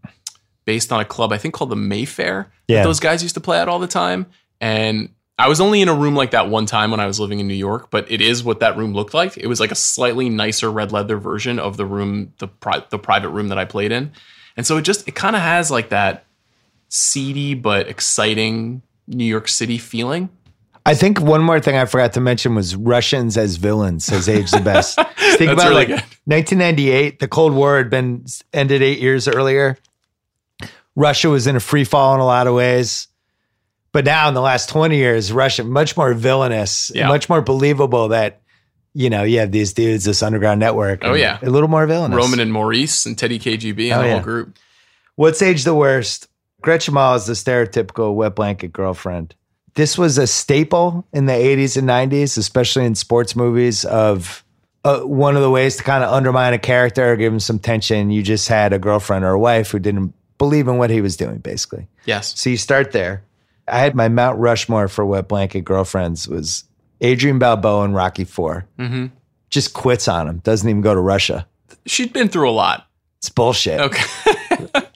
based 0.64 0.92
on 0.92 1.00
a 1.00 1.04
club, 1.04 1.32
I 1.32 1.38
think 1.38 1.54
called 1.54 1.70
the 1.70 1.76
Mayfair. 1.76 2.50
that 2.68 2.74
Yeah. 2.74 2.82
those 2.84 3.00
guys 3.00 3.22
used 3.22 3.34
to 3.34 3.40
play 3.40 3.58
at 3.58 3.68
all 3.68 3.78
the 3.78 3.86
time. 3.86 4.26
And 4.60 5.08
I 5.38 5.48
was 5.48 5.60
only 5.60 5.80
in 5.80 5.88
a 5.88 5.94
room 5.94 6.14
like 6.14 6.32
that 6.32 6.48
one 6.50 6.66
time 6.66 6.90
when 6.90 7.00
I 7.00 7.06
was 7.06 7.18
living 7.18 7.40
in 7.40 7.48
New 7.48 7.54
York, 7.54 7.90
but 7.90 8.10
it 8.10 8.20
is 8.20 8.44
what 8.44 8.60
that 8.60 8.76
room 8.76 8.92
looked 8.92 9.14
like. 9.14 9.38
It 9.38 9.46
was 9.46 9.58
like 9.58 9.70
a 9.72 9.74
slightly 9.74 10.28
nicer 10.28 10.70
red 10.70 10.92
leather 10.92 11.16
version 11.16 11.58
of 11.58 11.76
the 11.78 11.86
room, 11.86 12.34
the, 12.38 12.46
pri- 12.48 12.84
the 12.90 12.98
private 12.98 13.30
room 13.30 13.48
that 13.48 13.58
I 13.58 13.64
played 13.64 13.90
in. 13.90 14.12
And 14.56 14.66
so 14.66 14.76
it 14.76 14.82
just, 14.82 15.08
it 15.08 15.14
kind 15.14 15.34
of 15.34 15.40
has 15.42 15.70
like 15.70 15.88
that 15.88 16.24
seedy 16.88 17.54
but 17.54 17.88
exciting 17.88 18.82
New 19.06 19.24
York 19.24 19.48
City 19.48 19.78
feeling. 19.78 20.28
I 20.86 20.94
think 20.94 21.20
one 21.20 21.42
more 21.42 21.60
thing 21.60 21.76
I 21.76 21.84
forgot 21.84 22.12
to 22.14 22.20
mention 22.20 22.54
was 22.54 22.74
Russians 22.74 23.36
as 23.36 23.56
villains 23.56 24.08
has 24.08 24.28
aged 24.28 24.52
the 24.54 24.60
best. 24.60 24.96
Think 25.36 25.52
about 25.52 25.64
really 25.68 25.74
like 25.74 25.88
good. 25.88 26.02
1998, 26.24 27.18
the 27.18 27.28
Cold 27.28 27.52
War 27.52 27.76
had 27.76 27.90
been 27.90 28.24
ended 28.52 28.82
eight 28.82 28.98
years 28.98 29.28
earlier. 29.28 29.76
Russia 30.96 31.28
was 31.30 31.46
in 31.46 31.56
a 31.56 31.60
free 31.60 31.84
fall 31.84 32.14
in 32.14 32.20
a 32.20 32.26
lot 32.26 32.46
of 32.46 32.54
ways. 32.54 33.08
But 33.92 34.04
now 34.04 34.28
in 34.28 34.34
the 34.34 34.40
last 34.40 34.68
20 34.68 34.96
years, 34.96 35.32
Russia 35.32 35.64
much 35.64 35.96
more 35.96 36.14
villainous, 36.14 36.92
Yeah. 36.94 37.08
much 37.08 37.28
more 37.28 37.40
believable 37.42 38.08
that, 38.08 38.40
you 38.94 39.10
know, 39.10 39.24
you 39.24 39.40
have 39.40 39.50
these 39.50 39.72
dudes, 39.72 40.04
this 40.04 40.22
underground 40.22 40.60
network. 40.60 41.00
Oh, 41.02 41.14
yeah. 41.14 41.38
A 41.42 41.50
little 41.50 41.68
more 41.68 41.86
villainous. 41.86 42.16
Roman 42.16 42.38
and 42.40 42.52
Maurice 42.52 43.04
and 43.06 43.18
Teddy 43.18 43.38
KGB 43.38 43.90
and 43.90 43.98
Oh, 44.00 44.02
the 44.02 44.06
yeah. 44.08 44.12
whole 44.14 44.22
group. 44.22 44.56
What's 45.16 45.42
age 45.42 45.64
the 45.64 45.74
worst? 45.74 46.28
Gretchen 46.62 46.94
Mol 46.94 47.14
is 47.16 47.24
the 47.26 47.32
stereotypical 47.32 48.14
wet 48.14 48.36
blanket 48.36 48.72
girlfriend. 48.72 49.34
This 49.74 49.96
was 49.96 50.18
a 50.18 50.26
staple 50.26 51.06
in 51.12 51.26
the 51.26 51.32
80s 51.32 51.76
and 51.76 51.86
90s, 51.88 52.36
especially 52.36 52.84
in 52.84 52.94
sports 52.94 53.34
movies. 53.34 53.84
Of 53.84 54.44
uh, 54.84 55.00
one 55.00 55.36
of 55.36 55.42
the 55.42 55.50
ways 55.50 55.76
to 55.76 55.82
kind 55.82 56.04
of 56.04 56.12
undermine 56.12 56.52
a 56.54 56.58
character 56.58 57.12
or 57.12 57.16
give 57.16 57.32
him 57.32 57.40
some 57.40 57.58
tension, 57.58 58.10
you 58.10 58.22
just 58.22 58.48
had 58.48 58.72
a 58.72 58.78
girlfriend 58.78 59.24
or 59.24 59.30
a 59.30 59.38
wife 59.38 59.70
who 59.70 59.78
didn't 59.78 60.12
believe 60.40 60.66
in 60.68 60.78
what 60.78 60.88
he 60.88 61.02
was 61.02 61.18
doing, 61.18 61.36
basically. 61.36 61.86
Yes. 62.06 62.32
So 62.40 62.48
you 62.48 62.56
start 62.56 62.92
there. 62.92 63.22
I 63.68 63.78
had 63.78 63.94
my 63.94 64.08
Mount 64.08 64.38
Rushmore 64.38 64.88
for 64.88 65.04
wet 65.04 65.28
blanket 65.28 65.66
girlfriends 65.66 66.26
was 66.26 66.64
Adrian 67.02 67.38
Balboa 67.38 67.84
in 67.84 67.92
Rocky 67.92 68.24
4 68.24 68.66
hmm 68.78 69.06
Just 69.50 69.74
quits 69.74 70.08
on 70.08 70.26
him, 70.26 70.38
doesn't 70.38 70.68
even 70.68 70.80
go 70.80 70.94
to 70.94 71.00
Russia. 71.00 71.46
She'd 71.86 72.12
been 72.14 72.28
through 72.28 72.48
a 72.48 72.52
lot. 72.52 72.86
It's 73.18 73.28
bullshit. 73.28 73.80
Okay. 73.80 74.02
I, 74.74 74.86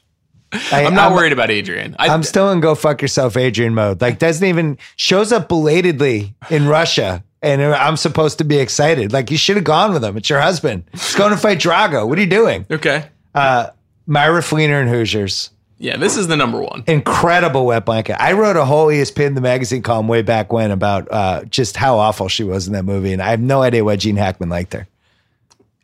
I'm 0.87 0.95
not 0.95 1.13
worried 1.13 1.33
about 1.35 1.51
Adrian. 1.51 1.95
I, 1.99 2.09
I'm 2.09 2.23
still 2.23 2.51
in 2.51 2.61
go 2.61 2.75
fuck 2.75 3.03
yourself, 3.03 3.37
Adrian 3.37 3.75
mode. 3.75 4.01
Like 4.01 4.19
doesn't 4.19 4.47
even 4.49 4.79
shows 4.97 5.31
up 5.31 5.49
belatedly 5.49 6.35
in 6.49 6.67
Russia, 6.67 7.23
and 7.43 7.61
I'm 7.63 7.99
supposed 7.99 8.39
to 8.39 8.45
be 8.45 8.57
excited. 8.59 9.13
Like 9.13 9.31
you 9.31 9.37
should 9.37 9.57
have 9.57 9.65
gone 9.67 9.93
with 9.93 10.03
him. 10.03 10.17
It's 10.17 10.31
your 10.31 10.41
husband. 10.41 10.85
He's 10.93 11.15
going 11.15 11.33
to 11.33 11.37
fight 11.37 11.59
Drago. 11.59 12.09
What 12.09 12.17
are 12.17 12.23
you 12.23 12.31
doing? 12.31 12.65
okay. 12.71 13.09
Uh, 13.35 13.69
Myra 14.07 14.41
Fleener 14.41 14.81
and 14.81 14.89
Hoosiers. 14.89 15.51
Yeah, 15.79 15.97
this 15.97 16.17
is 16.17 16.29
the 16.29 16.37
number 16.37 16.61
one. 16.63 16.85
Incredible 16.87 17.67
wet 17.67 17.85
blanket. 17.85 18.21
I 18.21 18.33
wrote 18.33 18.57
a 18.57 18.65
whole 18.65 18.87
ESPN 18.87 19.35
the 19.35 19.41
magazine 19.41 19.83
column 19.83 20.09
way 20.09 20.23
back 20.23 20.53
when 20.53 20.71
about 20.71 21.11
uh, 21.11 21.45
just 21.45 21.77
how 21.77 21.99
awful 21.99 22.29
she 22.29 22.45
was 22.45 22.67
in 22.67 22.73
that 22.75 22.85
movie, 22.85 23.13
and 23.13 23.21
I 23.21 23.31
have 23.31 23.41
no 23.41 23.63
idea 23.63 23.85
why 23.85 23.97
Gene 23.97 24.17
Hackman 24.17 24.49
liked 24.49 24.73
her, 24.73 24.87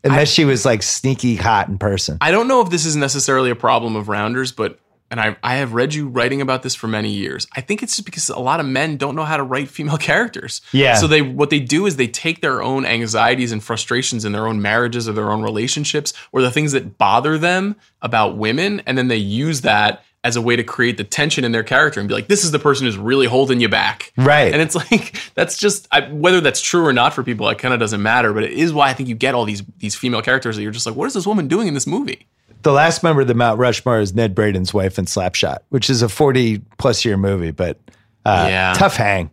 unless 0.05 0.29
she 0.31 0.45
was 0.45 0.64
like 0.64 0.83
sneaky 0.83 1.35
hot 1.35 1.68
in 1.68 1.77
person. 1.77 2.18
I 2.21 2.31
don't 2.31 2.47
know 2.47 2.61
if 2.61 2.71
this 2.71 2.87
is 2.87 2.95
necessarily 2.95 3.51
a 3.51 3.57
problem 3.57 3.97
of 3.97 4.09
Rounders, 4.09 4.53
but 4.53 4.79
and 5.11 5.21
I 5.21 5.37
I 5.43 5.57
have 5.57 5.75
read 5.75 5.95
you 5.95 6.09
writing 6.09 6.41
about 6.41 6.63
this 6.63 6.75
for 6.75 6.89
many 6.89 7.11
years. 7.11 7.47
I 7.55 7.61
think 7.61 7.83
it's 7.83 7.97
just 7.97 8.07
because 8.07 8.29
a 8.29 8.39
lot 8.39 8.61
of 8.61 8.67
men 8.67 8.97
don't 8.97 9.17
know 9.17 9.25
how 9.25 9.37
to 9.37 9.43
write 9.43 9.69
female 9.69 9.99
characters. 9.99 10.61
Yeah. 10.73 10.95
So 10.95 11.07
they 11.07 11.23
what 11.23 11.51
they 11.51 11.61
do 11.61 11.87
is 11.87 11.97
they 11.97 12.09
take 12.09 12.41
their 12.41 12.63
own 12.63 12.85
anxieties 12.87 13.53
and 13.53 13.63
frustrations 13.63 14.25
in 14.25 14.33
their 14.33 14.47
own 14.47 14.63
marriages 14.63 15.09
or 15.09 15.13
their 15.13 15.31
own 15.31 15.43
relationships 15.43 16.13
or 16.33 16.43
the 16.43 16.51
things 16.51 16.73
that 16.73 16.99
bother 16.99 17.39
them 17.39 17.77
about 18.03 18.37
women, 18.37 18.83
and 18.87 18.97
then 18.97 19.09
they 19.09 19.17
use 19.17 19.63
that 19.63 20.05
as 20.23 20.37
a 20.37 20.43
way 20.43 20.55
to 20.55 20.63
create 20.63 20.99
the 20.99 21.05
tension 21.05 21.45
in 21.45 21.53
their 21.53 21.63
character 21.63 21.99
and 21.99 22.09
be 22.09 22.15
like, 22.15 22.29
this 22.29 22.45
is 22.45 22.51
the 22.51 22.59
person 22.59 22.85
who's 22.85 22.99
really 22.99 23.27
holding 23.27 23.59
you 23.59 23.71
back. 23.71 24.13
Right. 24.19 24.53
And 24.53 24.61
it's 24.61 24.75
like 24.93 25.19
that's 25.35 25.57
just 25.57 25.89
I, 25.91 26.03
whether 26.11 26.41
that's 26.41 26.61
true 26.61 26.85
or 26.85 26.93
not 26.93 27.15
for 27.15 27.23
people, 27.23 27.49
it 27.49 27.59
kind 27.59 27.75
of 27.75 27.81
doesn't 27.81 28.03
matter. 28.03 28.33
But 28.33 28.45
it 28.45 28.53
is 28.53 28.73
why 28.73 28.91
I 28.91 28.95
think 28.95 29.09
you 29.09 29.15
get 29.15 29.35
all 29.35 29.45
these 29.45 29.63
these 29.79 29.95
female 29.95 30.23
characters 30.23 30.57
that 30.57 30.63
you're 30.63 30.73
just 30.73 30.87
like, 30.87 30.97
what 30.97 31.07
is 31.07 31.15
this 31.15 31.27
woman 31.27 31.49
doing 31.49 31.69
in 31.69 31.75
this 31.75 31.87
movie? 31.87 32.27
The 32.63 32.73
last 32.73 33.03
member 33.03 33.23
of 33.23 33.29
the 33.29 33.35
Mount 33.35 33.59
Rushmore 33.59 34.01
is 34.01 34.15
Ned 34.15 34.35
Braden's 34.35 34.73
wife 34.75 34.99
in 34.99 35.05
Slapshot, 35.07 35.59
which 35.71 35.89
is 35.91 36.03
a 36.03 36.09
40 36.09 36.61
plus 36.79 37.05
year 37.05 37.17
movie, 37.17 37.51
but 37.51 37.79
uh, 38.25 38.47
Yeah. 38.49 38.73
tough 38.75 38.97
hang. 38.97 39.31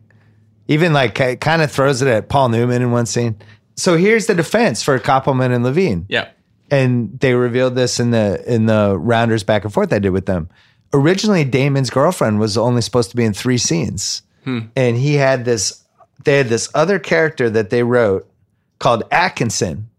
Even 0.68 0.92
like 0.94 1.16
kind 1.40 1.62
of 1.62 1.72
throws 1.72 2.02
it 2.02 2.08
at 2.08 2.28
Paul 2.30 2.50
Newman 2.50 2.82
in 2.82 2.92
one 2.92 3.06
scene. 3.06 3.36
So 3.76 3.96
here's 3.96 4.26
the 4.28 4.36
defense 4.36 4.84
for 4.84 4.98
Koppelman 5.00 5.54
and 5.54 5.64
Levine. 5.64 6.06
Yeah. 6.10 6.28
And 6.70 7.18
they 7.22 7.34
revealed 7.34 7.76
this 7.76 8.00
in 8.00 8.12
the 8.12 8.44
in 8.52 8.66
the 8.66 8.98
rounders 8.98 9.44
back 9.44 9.64
and 9.64 9.74
forth 9.74 9.94
I 9.94 10.00
did 10.00 10.10
with 10.10 10.26
them. 10.26 10.50
Originally, 10.94 11.46
Damon's 11.46 11.90
girlfriend 11.90 12.40
was 12.40 12.58
only 12.58 12.82
supposed 12.82 13.10
to 13.12 13.16
be 13.16 13.24
in 13.24 13.34
three 13.34 13.58
scenes. 13.58 14.24
And 14.76 14.96
he 14.98 15.16
had 15.16 15.44
this 15.46 15.84
they 16.24 16.38
had 16.38 16.48
this 16.48 16.70
other 16.74 17.00
character 17.00 17.50
that 17.50 17.70
they 17.70 17.84
wrote 17.84 18.30
called 18.80 19.04
Atkinson, 19.12 19.90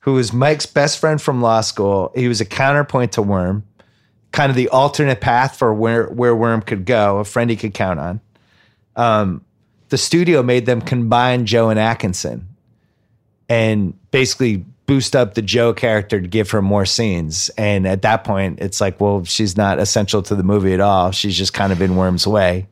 who 0.00 0.14
was 0.14 0.32
Mike's 0.32 0.66
best 0.66 0.98
friend 0.98 1.20
from 1.20 1.42
law 1.42 1.60
school. 1.60 2.12
He 2.14 2.28
was 2.28 2.40
a 2.40 2.44
counterpoint 2.44 3.12
to 3.12 3.22
Worm, 3.22 3.64
kind 4.32 4.50
of 4.50 4.56
the 4.56 4.68
alternate 4.68 5.20
path 5.20 5.56
for 5.56 5.72
where 5.74 6.06
where 6.06 6.34
Worm 6.34 6.62
could 6.62 6.84
go, 6.84 7.18
a 7.18 7.24
friend 7.24 7.50
he 7.50 7.56
could 7.56 7.74
count 7.74 8.00
on. 8.00 8.20
Um, 8.96 9.44
the 9.88 9.98
studio 9.98 10.42
made 10.42 10.66
them 10.66 10.80
combine 10.80 11.46
Joe 11.46 11.70
and 11.70 11.78
Atkinson, 11.78 12.48
and 13.48 13.94
basically 14.10 14.64
boost 14.86 15.14
up 15.14 15.34
the 15.34 15.42
Joe 15.42 15.74
character 15.74 16.20
to 16.20 16.26
give 16.26 16.50
her 16.50 16.62
more 16.62 16.86
scenes. 16.86 17.50
And 17.58 17.86
at 17.86 18.02
that 18.02 18.24
point, 18.24 18.60
it's 18.60 18.80
like, 18.80 19.00
well, 19.00 19.24
she's 19.24 19.56
not 19.56 19.78
essential 19.78 20.22
to 20.22 20.34
the 20.34 20.42
movie 20.42 20.72
at 20.72 20.80
all. 20.80 21.10
She's 21.10 21.36
just 21.36 21.52
kind 21.52 21.72
of 21.72 21.82
in 21.82 21.96
Worm's 21.96 22.26
way, 22.26 22.66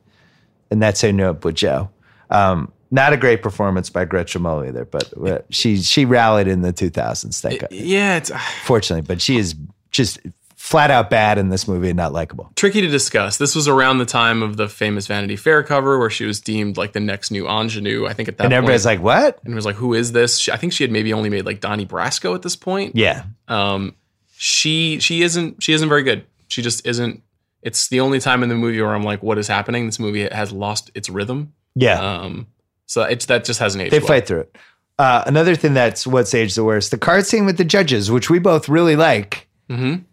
and 0.71 0.83
that's 0.83 1.03
how 1.03 1.09
I 1.09 1.11
knew 1.11 1.27
up 1.27 1.45
with 1.45 1.57
Joe. 1.57 1.91
Um, 2.31 2.73
not 2.97 3.13
a 3.13 3.17
great 3.17 3.43
performance 3.43 3.89
by 3.91 4.05
Gretchen 4.05 4.43
Mol 4.43 4.65
either, 4.65 4.85
but 4.85 5.13
uh, 5.17 5.39
she 5.51 5.77
she 5.81 6.05
rallied 6.05 6.49
in 6.49 6.63
the 6.63 6.73
2000s. 6.73 7.41
Thank 7.41 7.61
God. 7.61 7.71
Yeah, 7.71 8.17
it's 8.17 8.33
Fortunately, 8.65 9.03
but 9.03 9.23
she 9.23 9.37
is 9.37 9.55
just 9.93 10.19
flat 10.57 10.91
out 10.91 11.09
bad 11.11 11.39
in 11.39 11.49
this 11.51 11.69
movie 11.69 11.89
and 11.91 11.97
not 11.97 12.13
likable. 12.13 12.51
tricky 12.57 12.81
to 12.81 12.89
discuss. 12.89 13.37
This 13.39 13.55
was 13.55 13.69
around 13.69 13.99
the 13.99 14.05
time 14.05 14.43
of 14.43 14.57
the 14.57 14.69
famous 14.69 15.07
Vanity 15.07 15.37
Fair 15.37 15.63
cover 15.63 15.97
where 15.97 16.11
she 16.11 16.25
was 16.25 16.41
deemed 16.41 16.77
like 16.77 16.93
the 16.93 16.99
next 16.99 17.31
new 17.31 17.47
ingenue. 17.47 18.05
I 18.07 18.13
think 18.15 18.29
at 18.29 18.39
that 18.39 18.45
And 18.47 18.53
everybody's 18.53 18.85
point. 18.85 18.99
like, 19.05 19.05
"What?" 19.05 19.39
and 19.45 19.53
it 19.53 19.55
was 19.55 19.65
like, 19.67 19.77
who 19.77 19.95
is 19.95 20.11
this? 20.11 20.39
She, 20.39 20.51
I 20.51 20.57
think 20.57 20.73
she 20.73 20.83
had 20.83 20.91
maybe 20.91 21.13
only 21.13 21.31
made 21.31 21.47
like 21.47 21.61
Donnie 21.61 21.87
Brasco 21.87 22.35
at 22.35 22.43
this 22.43 22.57
point. 22.57 22.97
Yeah, 22.97 23.25
Um, 23.47 23.95
she 24.39 24.99
she 24.99 25.23
isn't 25.23 25.63
she 25.63 25.73
isn't 25.73 25.89
very 25.89 26.03
good. 26.03 26.25
She 26.49 26.63
just 26.63 26.85
isn't. 26.87 27.23
It's 27.63 27.89
the 27.89 28.01
only 28.01 28.21
time 28.21 28.43
in 28.43 28.49
the 28.49 28.55
movie 28.55 28.81
where 28.81 28.95
I'm 28.95 29.03
like, 29.03 29.23
what 29.23 29.39
is 29.39 29.49
happening? 29.49 29.87
This 29.87 29.99
movie 29.99 30.29
has 30.29 30.53
lost 30.53 30.91
its 30.95 31.09
rhythm. 31.09 31.53
yeah. 31.75 31.99
Um, 32.01 32.47
so 32.87 33.03
it's 33.03 33.27
that 33.27 33.45
just 33.45 33.61
hasn't 33.61 33.83
aged. 33.83 33.93
they 33.93 33.99
well. 33.99 34.09
fight 34.09 34.27
through 34.27 34.41
it. 34.41 34.57
Uh, 34.99 35.23
another 35.27 35.55
thing 35.55 35.75
that's 35.75 36.07
what's 36.07 36.35
aged 36.35 36.57
the 36.57 36.65
worst: 36.65 36.91
the 36.91 36.99
card 36.99 37.27
scene 37.27 37.45
with 37.47 37.59
the 37.59 37.65
judges, 37.65 38.11
which 38.11 38.31
we 38.31 38.39
both 38.39 38.69
really 38.69 38.97
like. 38.97 39.47
Mhm. 39.71 40.05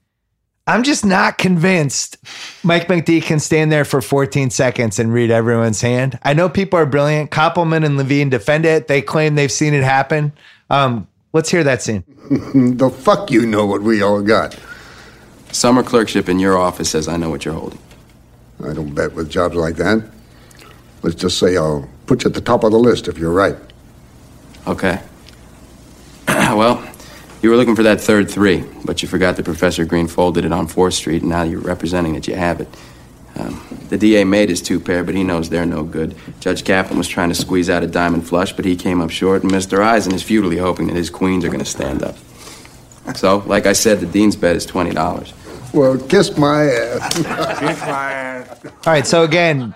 I'm 0.65 0.83
just 0.83 1.05
not 1.05 1.37
convinced 1.37 2.15
Mike 2.63 2.87
McD 2.87 3.21
can 3.21 3.39
stand 3.41 3.69
there 3.69 3.83
for 3.83 4.01
14 4.01 4.49
seconds 4.49 4.97
and 4.97 5.11
read 5.13 5.29
everyone's 5.29 5.81
hand. 5.81 6.17
I 6.23 6.33
know 6.33 6.47
people 6.47 6.79
are 6.79 6.85
brilliant. 6.85 7.31
Koppelman 7.31 7.83
and 7.85 7.97
Levine 7.97 8.29
defend 8.29 8.65
it. 8.65 8.87
They 8.87 9.01
claim 9.01 9.35
they've 9.35 9.51
seen 9.51 9.73
it 9.73 9.83
happen. 9.83 10.31
Um, 10.69 11.07
let's 11.33 11.49
hear 11.49 11.65
that 11.65 11.81
scene. 11.81 12.05
the 12.77 12.89
fuck 12.89 13.29
you 13.29 13.45
know 13.45 13.65
what 13.65 13.81
we 13.81 14.01
all 14.01 14.21
got. 14.21 14.57
Summer 15.51 15.83
clerkship 15.83 16.29
in 16.29 16.39
your 16.39 16.57
office 16.57 16.89
says 16.91 17.09
I 17.09 17.17
know 17.17 17.29
what 17.29 17.43
you're 17.43 17.53
holding. 17.53 17.79
I 18.65 18.71
don't 18.73 18.95
bet 18.95 19.13
with 19.13 19.29
jobs 19.29 19.55
like 19.55 19.75
that. 19.75 20.09
Let's 21.01 21.17
just 21.17 21.37
say 21.39 21.57
I'll 21.57 21.89
put 22.05 22.23
you 22.23 22.29
at 22.29 22.33
the 22.33 22.41
top 22.41 22.63
of 22.63 22.71
the 22.71 22.79
list 22.79 23.07
if 23.07 23.17
you're 23.17 23.31
right. 23.31 23.55
Okay. 24.67 25.01
well, 26.27 26.87
you 27.41 27.49
were 27.49 27.57
looking 27.57 27.75
for 27.75 27.83
that 27.83 27.99
third 27.99 28.29
three, 28.29 28.63
but 28.85 29.01
you 29.01 29.07
forgot 29.07 29.35
that 29.35 29.43
Professor 29.43 29.85
Green 29.85 30.07
folded 30.07 30.45
it 30.45 30.51
on 30.51 30.67
4th 30.67 30.93
Street, 30.93 31.21
and 31.21 31.29
now 31.29 31.43
you're 31.43 31.59
representing 31.59 32.13
that 32.13 32.27
you 32.27 32.35
have 32.35 32.61
it. 32.61 32.69
Um, 33.35 33.61
the 33.89 33.97
DA 33.97 34.23
made 34.23 34.49
his 34.49 34.61
two 34.61 34.79
pair, 34.79 35.03
but 35.03 35.15
he 35.15 35.23
knows 35.23 35.49
they're 35.49 35.65
no 35.65 35.83
good. 35.83 36.15
Judge 36.39 36.63
Kaplan 36.63 36.97
was 36.97 37.07
trying 37.07 37.29
to 37.29 37.35
squeeze 37.35 37.69
out 37.69 37.83
a 37.83 37.87
diamond 37.87 38.27
flush, 38.27 38.53
but 38.53 38.63
he 38.63 38.75
came 38.75 39.01
up 39.01 39.09
short, 39.09 39.43
and 39.43 39.51
Mr. 39.51 39.83
Eisen 39.83 40.13
is 40.13 40.23
futilely 40.23 40.57
hoping 40.57 40.87
that 40.87 40.95
his 40.95 41.09
queens 41.09 41.43
are 41.43 41.49
going 41.49 41.59
to 41.59 41.65
stand 41.65 42.03
up. 42.03 42.15
So, 43.15 43.39
like 43.39 43.65
I 43.65 43.73
said, 43.73 43.99
the 43.99 44.05
dean's 44.05 44.35
bet 44.35 44.55
is 44.55 44.65
twenty 44.65 44.91
dollars. 44.91 45.33
Well, 45.73 45.97
kiss 45.97 46.37
my 46.37 46.65
ass. 46.65 47.15
Kiss 47.15 47.81
my 47.81 48.11
ass. 48.13 48.65
All 48.65 48.71
right. 48.85 49.05
So 49.05 49.23
again, 49.23 49.75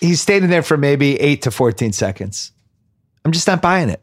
he's 0.00 0.20
standing 0.20 0.50
there 0.50 0.62
for 0.62 0.76
maybe 0.76 1.18
eight 1.20 1.42
to 1.42 1.50
14 1.50 1.92
seconds. 1.92 2.52
I'm 3.24 3.32
just 3.32 3.46
not 3.46 3.60
buying 3.62 3.88
it. 3.90 4.02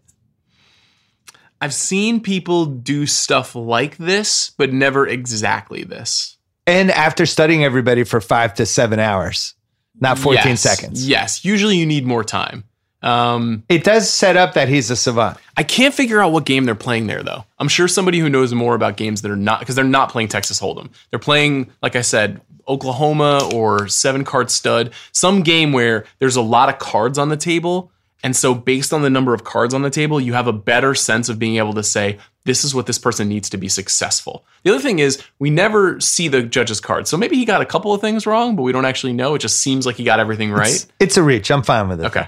I've 1.60 1.74
seen 1.74 2.22
people 2.22 2.66
do 2.68 3.08
stuff 3.08 3.56
like 3.56 3.98
this, 3.98 4.52
but 4.58 4.72
never 4.72 5.08
exactly 5.08 5.84
this. 5.84 6.38
And 6.68 6.92
after 6.92 7.26
studying 7.26 7.64
everybody 7.64 8.04
for 8.04 8.22
five 8.22 8.54
to 8.56 8.66
seven 8.66 9.00
hours, 9.00 9.56
not 10.00 10.20
14 10.20 10.44
Yes. 10.52 10.62
seconds. 10.62 11.08
Yes. 11.08 11.44
Usually 11.44 11.78
you 11.78 11.86
need 11.86 12.06
more 12.06 12.24
time. 12.24 12.64
Um, 13.02 13.64
it 13.70 13.84
does 13.84 14.12
set 14.12 14.38
up 14.38 14.54
that 14.54 14.68
he's 14.70 14.92
a 14.92 14.96
savant. 14.96 15.38
I 15.56 15.64
can't 15.64 15.94
figure 15.94 16.20
out 16.20 16.32
what 16.32 16.46
game 16.46 16.66
they're 16.66 16.76
playing 16.76 17.08
there, 17.08 17.24
though. 17.24 17.46
I'm 17.58 17.68
sure 17.68 17.88
somebody 17.88 18.20
who 18.20 18.28
knows 18.30 18.54
more 18.54 18.76
about 18.76 18.98
games 18.98 19.22
that 19.22 19.32
are 19.32 19.36
not, 19.36 19.60
because 19.60 19.76
they're 19.76 19.84
not 19.86 20.12
playing 20.12 20.28
Texas 20.28 20.60
Hold'em. 20.60 20.90
They're 21.10 21.20
playing, 21.20 21.72
like 21.82 21.96
I 21.96 22.02
said, 22.02 22.42
Oklahoma 22.68 23.50
or 23.54 23.88
seven 23.88 24.24
card 24.24 24.52
stud, 24.52 24.92
some 25.12 25.42
game 25.42 25.72
where 25.72 26.06
there's 26.20 26.36
a 26.36 26.42
lot 26.42 26.70
of 26.70 26.80
cards 26.80 27.18
on 27.18 27.30
the 27.30 27.38
table. 27.38 27.92
And 28.24 28.36
so, 28.36 28.56
based 28.56 28.94
on 28.94 29.04
the 29.04 29.10
number 29.12 29.34
of 29.34 29.44
cards 29.44 29.74
on 29.74 29.84
the 29.84 29.92
table, 29.92 30.20
you 30.20 30.34
have 30.34 30.48
a 30.48 30.54
better 30.54 30.96
sense 30.96 31.30
of 31.30 31.38
being 31.38 31.58
able 31.58 31.74
to 31.74 31.84
say, 31.84 32.18
this 32.46 32.64
is 32.64 32.74
what 32.74 32.88
this 32.88 32.98
person 32.98 33.28
needs 33.30 33.50
to 33.52 33.58
be 33.58 33.70
successful. 33.70 34.44
The 34.64 34.72
other 34.72 34.82
thing 34.82 35.00
is, 35.00 35.22
we 35.38 35.50
never 35.50 36.00
see 36.00 36.28
the 36.28 36.42
judge's 36.42 36.80
cards. 36.80 37.10
So 37.10 37.18
maybe 37.18 37.36
he 37.36 37.46
got 37.46 37.62
a 37.62 37.66
couple 37.66 37.94
of 37.94 38.02
things 38.02 38.26
wrong, 38.26 38.56
but 38.56 38.64
we 38.64 38.72
don't 38.72 38.86
actually 38.86 39.14
know. 39.14 39.36
It 39.36 39.40
just 39.40 39.60
seems 39.60 39.86
like 39.86 39.98
he 39.98 40.04
got 40.04 40.20
everything 40.20 40.52
right. 40.52 40.74
It's, 40.74 40.88
it's 41.00 41.18
a 41.18 41.24
reach. 41.24 41.52
I'm 41.52 41.62
fine 41.62 41.90
with 41.90 42.02
it. 42.02 42.06
Okay. 42.06 42.28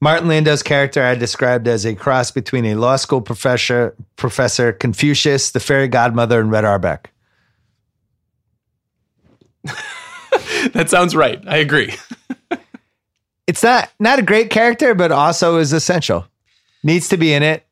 Martin 0.00 0.28
Landau's 0.28 0.62
character 0.62 1.02
I 1.02 1.14
described 1.14 1.66
as 1.68 1.86
a 1.86 1.94
cross 1.94 2.30
between 2.30 2.66
a 2.66 2.74
law 2.74 2.96
school 2.96 3.22
professor, 3.22 3.94
Professor 4.16 4.72
Confucius, 4.72 5.52
the 5.52 5.60
fairy 5.60 5.88
godmother, 5.88 6.40
and 6.40 6.50
Red 6.50 6.66
Auerbach. 6.66 7.10
that 10.72 10.88
sounds 10.88 11.14
right. 11.16 11.42
I 11.46 11.58
agree. 11.58 11.94
It's 13.48 13.62
not 13.62 13.92
not 14.00 14.18
a 14.18 14.22
great 14.22 14.50
character, 14.50 14.92
but 14.92 15.12
also 15.12 15.58
is 15.58 15.72
essential. 15.72 16.26
Needs 16.82 17.08
to 17.10 17.16
be 17.16 17.32
in 17.32 17.44
it. 17.44 17.64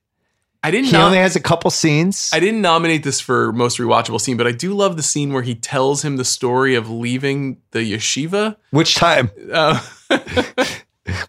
I 0.62 0.70
didn't 0.70 0.86
He 0.86 0.92
nom- 0.92 1.07
only 1.07 1.18
has 1.18 1.34
a 1.34 1.40
couple 1.40 1.68
scenes. 1.72 2.30
I 2.32 2.38
didn't 2.38 2.62
nominate 2.62 3.03
this 3.03 3.18
for 3.18 3.53
most 3.53 3.78
rewatchable 3.78 4.20
scene, 4.20 4.36
but 4.36 4.47
I 4.47 4.53
do 4.53 4.72
love 4.72 4.97
the 4.97 5.03
scene 5.03 5.32
where 5.32 5.42
he 5.42 5.57
tells 5.57 6.05
him 6.05 6.16
the 6.16 6.24
story 6.24 6.76
of 6.76 6.88
leaving 6.88 7.59
the 7.72 7.80
yeshiva. 7.80 8.55
Which 8.70 8.95
time? 8.95 9.32
Uh, 9.53 9.80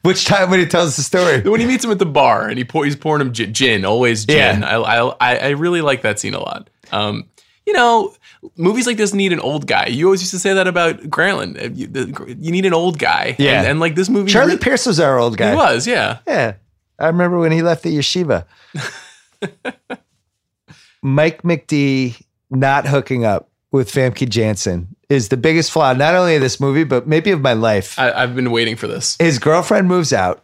Which 0.03 0.25
time 0.25 0.51
when 0.51 0.59
he 0.59 0.67
tells 0.67 0.95
the 0.95 1.01
story? 1.01 1.41
when 1.41 1.59
he 1.59 1.65
meets 1.65 1.83
him 1.83 1.89
at 1.91 1.97
the 1.99 2.05
bar 2.05 2.47
and 2.47 2.57
he 2.59 2.63
pour, 2.63 2.85
he's 2.85 2.95
pouring 2.95 3.21
him 3.21 3.33
gin, 3.33 3.83
always 3.83 4.25
gin. 4.25 4.61
Yeah. 4.61 4.69
I, 4.79 5.01
I 5.19 5.35
I 5.37 5.49
really 5.49 5.81
like 5.81 6.03
that 6.03 6.19
scene 6.19 6.35
a 6.35 6.39
lot. 6.39 6.69
Um, 6.91 7.27
you 7.65 7.73
know, 7.73 8.13
movies 8.57 8.85
like 8.87 8.97
this 8.97 9.13
need 9.13 9.33
an 9.33 9.39
old 9.39 9.65
guy. 9.67 9.87
You 9.87 10.05
always 10.05 10.21
used 10.21 10.31
to 10.31 10.39
say 10.39 10.53
that 10.53 10.67
about 10.67 10.97
Grantland. 11.01 11.57
Uh, 11.63 11.69
You, 11.73 11.87
the- 11.87 12.35
you 12.39 12.51
need 12.51 12.65
an 12.65 12.73
old 12.73 12.99
guy. 12.99 13.35
Yeah. 13.39 13.59
and, 13.59 13.67
and 13.67 13.79
like 13.79 13.95
this 13.95 14.09
movie, 14.09 14.31
Charlie 14.31 14.53
re- 14.53 14.59
Pierce 14.59 14.85
was 14.85 14.99
our 14.99 15.17
old 15.19 15.37
guy. 15.37 15.51
He 15.51 15.55
was, 15.55 15.87
yeah. 15.87 16.19
Yeah. 16.27 16.53
I 16.99 17.07
remember 17.07 17.39
when 17.39 17.51
he 17.51 17.61
left 17.61 17.83
the 17.83 17.95
yeshiva. 17.97 18.45
Mike 21.01 21.43
McD 21.43 22.21
not 22.49 22.87
hooking 22.87 23.25
up 23.25 23.49
with 23.71 23.91
Famke 23.91 24.27
Janssen 24.29 24.95
is 25.09 25.29
the 25.29 25.37
biggest 25.37 25.71
flaw, 25.71 25.93
not 25.93 26.15
only 26.15 26.35
of 26.35 26.41
this 26.41 26.59
movie, 26.59 26.83
but 26.83 27.07
maybe 27.07 27.31
of 27.31 27.41
my 27.41 27.53
life. 27.53 27.97
I, 27.99 28.11
I've 28.11 28.35
been 28.35 28.49
waiting 28.51 28.75
for 28.75 28.87
this. 28.87 29.15
His 29.19 29.37
girlfriend 29.37 29.87
moves 29.87 30.13
out. 30.13 30.43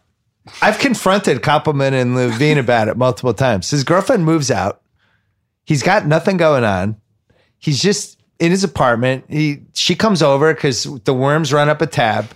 I've 0.60 0.78
confronted 0.78 1.40
Koppelman 1.42 1.92
and 1.92 2.14
Levine 2.14 2.58
about 2.58 2.88
it 2.88 2.96
multiple 2.96 3.34
times. 3.34 3.70
His 3.70 3.84
girlfriend 3.84 4.24
moves 4.24 4.50
out. 4.50 4.82
He's 5.64 5.82
got 5.82 6.06
nothing 6.06 6.36
going 6.36 6.64
on. 6.64 6.96
He's 7.62 7.80
just 7.80 8.20
in 8.40 8.50
his 8.50 8.64
apartment. 8.64 9.24
He 9.28 9.60
she 9.72 9.94
comes 9.94 10.20
over 10.20 10.52
because 10.52 10.82
the 11.04 11.14
worms 11.14 11.52
run 11.52 11.68
up 11.68 11.80
a 11.80 11.86
tab. 11.86 12.26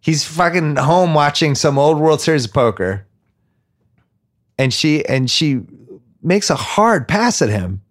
He's 0.00 0.24
fucking 0.24 0.76
home 0.76 1.12
watching 1.12 1.54
some 1.54 1.78
old 1.78 1.98
World 1.98 2.22
Series 2.22 2.46
of 2.46 2.54
poker. 2.54 3.04
And 4.56 4.72
she 4.72 5.04
and 5.04 5.30
she 5.30 5.60
makes 6.22 6.48
a 6.50 6.56
hard 6.56 7.06
pass 7.06 7.42
at 7.42 7.50
him. 7.50 7.82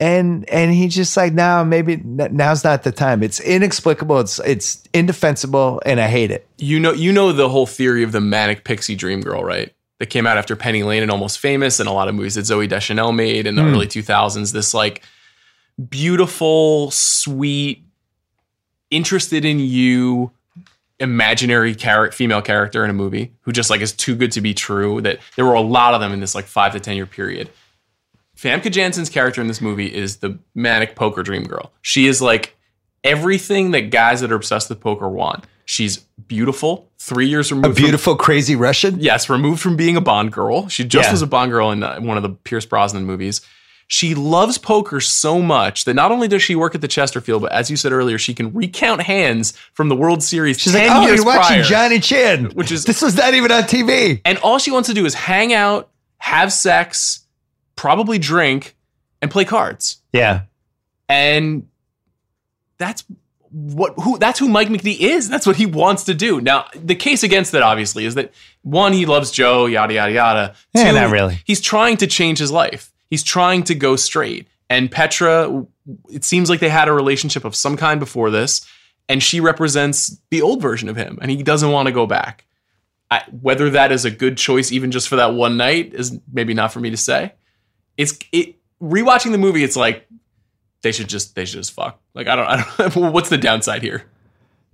And 0.00 0.48
and 0.48 0.72
he's 0.72 0.94
just 0.94 1.16
like, 1.16 1.32
no, 1.32 1.64
maybe 1.64 1.96
now's 2.04 2.62
not 2.62 2.84
the 2.84 2.92
time. 2.92 3.22
It's 3.22 3.40
inexplicable. 3.40 4.20
It's 4.20 4.38
it's 4.40 4.82
indefensible, 4.92 5.80
and 5.86 6.00
I 6.00 6.08
hate 6.08 6.30
it. 6.30 6.46
You 6.58 6.78
know, 6.80 6.92
you 6.92 7.12
know 7.12 7.32
the 7.32 7.48
whole 7.48 7.66
theory 7.66 8.02
of 8.02 8.12
the 8.12 8.20
manic 8.20 8.64
pixie 8.64 8.96
dream 8.96 9.20
girl, 9.22 9.42
right? 9.44 9.72
That 10.00 10.06
came 10.06 10.26
out 10.26 10.36
after 10.36 10.56
Penny 10.56 10.82
Lane 10.82 11.02
and 11.02 11.10
Almost 11.12 11.38
Famous, 11.38 11.78
and 11.80 11.88
a 11.88 11.92
lot 11.92 12.08
of 12.08 12.14
movies 12.16 12.34
that 12.34 12.42
Zooey 12.42 12.68
Deschanel 12.68 13.12
made 13.12 13.46
in 13.46 13.54
the 13.54 13.62
Hmm. 13.62 13.68
early 13.74 13.86
2000s. 13.86 14.52
This 14.52 14.74
like 14.74 15.02
beautiful, 15.88 16.90
sweet, 16.90 17.84
interested 18.90 19.44
in 19.44 19.58
you, 19.58 20.30
imaginary 21.00 21.74
character, 21.74 22.14
female 22.16 22.42
character 22.42 22.84
in 22.84 22.90
a 22.90 22.94
movie 22.94 23.32
who 23.42 23.52
just 23.52 23.70
like 23.70 23.80
is 23.80 23.92
too 23.92 24.14
good 24.14 24.32
to 24.32 24.40
be 24.40 24.54
true. 24.54 25.00
That 25.00 25.18
there 25.36 25.44
were 25.44 25.54
a 25.54 25.60
lot 25.60 25.94
of 25.94 26.00
them 26.00 26.12
in 26.12 26.20
this 26.20 26.34
like 26.34 26.44
five 26.46 26.72
to 26.72 26.80
ten 26.80 26.96
year 26.96 27.06
period. 27.06 27.50
Famke 28.36 28.70
Janssen's 28.70 29.08
character 29.10 29.40
in 29.40 29.46
this 29.46 29.60
movie 29.60 29.92
is 29.92 30.16
the 30.18 30.38
manic 30.54 30.96
poker 30.96 31.22
dream 31.22 31.44
girl. 31.44 31.72
She 31.82 32.06
is 32.06 32.20
like 32.20 32.56
everything 33.02 33.70
that 33.72 33.90
guys 33.90 34.20
that 34.20 34.32
are 34.32 34.36
obsessed 34.36 34.68
with 34.68 34.80
poker 34.80 35.08
want. 35.08 35.44
She's 35.66 35.98
beautiful, 36.28 36.90
three 36.98 37.26
years 37.26 37.50
removed. 37.50 37.66
A 37.66 37.74
from- 37.74 37.82
beautiful, 37.82 38.16
crazy 38.16 38.54
Russian. 38.54 39.00
yes, 39.00 39.30
removed 39.30 39.62
from 39.62 39.76
being 39.76 39.96
a 39.96 40.00
Bond 40.00 40.30
girl. 40.32 40.68
She 40.68 40.84
just 40.84 41.06
Yeah. 41.08 41.12
was 41.12 41.22
a 41.22 41.26
Bond 41.26 41.50
girl 41.52 41.70
in 41.70 41.82
uh, 41.82 42.00
one 42.00 42.16
of 42.18 42.22
the 42.22 42.28
Pierce 42.30 42.66
Brosnan 42.66 43.04
movies. 43.06 43.40
She 43.94 44.16
loves 44.16 44.58
poker 44.58 45.00
so 45.00 45.40
much 45.40 45.84
that 45.84 45.94
not 45.94 46.10
only 46.10 46.26
does 46.26 46.42
she 46.42 46.56
work 46.56 46.74
at 46.74 46.80
the 46.80 46.88
Chesterfield, 46.88 47.42
but 47.42 47.52
as 47.52 47.70
you 47.70 47.76
said 47.76 47.92
earlier, 47.92 48.18
she 48.18 48.34
can 48.34 48.52
recount 48.52 49.02
hands 49.02 49.52
from 49.72 49.88
the 49.88 49.94
World 49.94 50.20
Series. 50.20 50.58
She's 50.58 50.72
10 50.72 50.88
like, 50.88 50.96
oh, 51.08 51.14
you're 51.14 51.24
watching 51.24 51.58
prior. 51.58 51.62
Johnny 51.62 52.00
Chan, 52.00 52.46
Which 52.54 52.72
is- 52.72 52.84
this 52.84 53.00
was 53.00 53.14
not 53.16 53.34
even 53.34 53.52
on 53.52 53.62
TV. 53.62 54.20
And 54.24 54.36
all 54.38 54.58
she 54.58 54.72
wants 54.72 54.88
to 54.88 54.94
do 54.96 55.06
is 55.06 55.14
hang 55.14 55.52
out, 55.52 55.90
have 56.18 56.52
sex, 56.52 57.20
probably 57.76 58.18
drink, 58.18 58.74
and 59.22 59.30
play 59.30 59.44
cards. 59.44 59.98
Yeah, 60.12 60.40
And 61.08 61.68
that's 62.78 63.04
what 63.52 63.94
who 64.02 64.18
that's 64.18 64.40
who 64.40 64.48
Mike 64.48 64.66
McD 64.70 64.98
is. 64.98 65.28
That's 65.28 65.46
what 65.46 65.54
he 65.54 65.66
wants 65.66 66.02
to 66.04 66.14
do. 66.14 66.40
Now, 66.40 66.66
the 66.74 66.96
case 66.96 67.22
against 67.22 67.52
that 67.52 67.62
obviously 67.62 68.06
is 68.06 68.16
that 68.16 68.32
one, 68.62 68.92
he 68.92 69.06
loves 69.06 69.30
Joe, 69.30 69.66
yada 69.66 69.94
yada 69.94 70.12
yada. 70.12 70.54
Yeah, 70.74 70.90
not 70.90 71.12
really. 71.12 71.38
He's 71.44 71.60
trying 71.60 71.96
to 71.98 72.08
change 72.08 72.40
his 72.40 72.50
life. 72.50 72.90
He's 73.10 73.22
trying 73.22 73.64
to 73.64 73.74
go 73.74 73.96
straight. 73.96 74.48
And 74.70 74.90
Petra, 74.90 75.66
it 76.10 76.24
seems 76.24 76.48
like 76.48 76.60
they 76.60 76.68
had 76.68 76.88
a 76.88 76.92
relationship 76.92 77.44
of 77.44 77.54
some 77.54 77.76
kind 77.76 78.00
before 78.00 78.30
this, 78.30 78.66
and 79.08 79.22
she 79.22 79.40
represents 79.40 80.18
the 80.30 80.42
old 80.42 80.62
version 80.62 80.88
of 80.88 80.96
him, 80.96 81.18
and 81.20 81.30
he 81.30 81.42
doesn't 81.42 81.70
want 81.70 81.86
to 81.86 81.92
go 81.92 82.06
back. 82.06 82.46
I, 83.10 83.22
whether 83.40 83.70
that 83.70 83.92
is 83.92 84.04
a 84.04 84.10
good 84.10 84.38
choice, 84.38 84.72
even 84.72 84.90
just 84.90 85.08
for 85.08 85.16
that 85.16 85.34
one 85.34 85.56
night, 85.56 85.92
is 85.94 86.18
maybe 86.32 86.54
not 86.54 86.72
for 86.72 86.80
me 86.80 86.90
to 86.90 86.96
say. 86.96 87.34
It's 87.96 88.18
it 88.32 88.56
rewatching 88.82 89.32
the 89.32 89.38
movie. 89.38 89.62
It's 89.62 89.76
like 89.76 90.08
they 90.82 90.90
should 90.90 91.08
just 91.08 91.34
they 91.34 91.44
should 91.44 91.58
just 91.58 91.72
fuck. 91.72 92.00
Like 92.14 92.26
I 92.26 92.34
don't 92.34 92.46
I 92.46 92.88
don't. 92.88 92.96
What's 93.12 93.28
the 93.28 93.38
downside 93.38 93.82
here? 93.82 94.04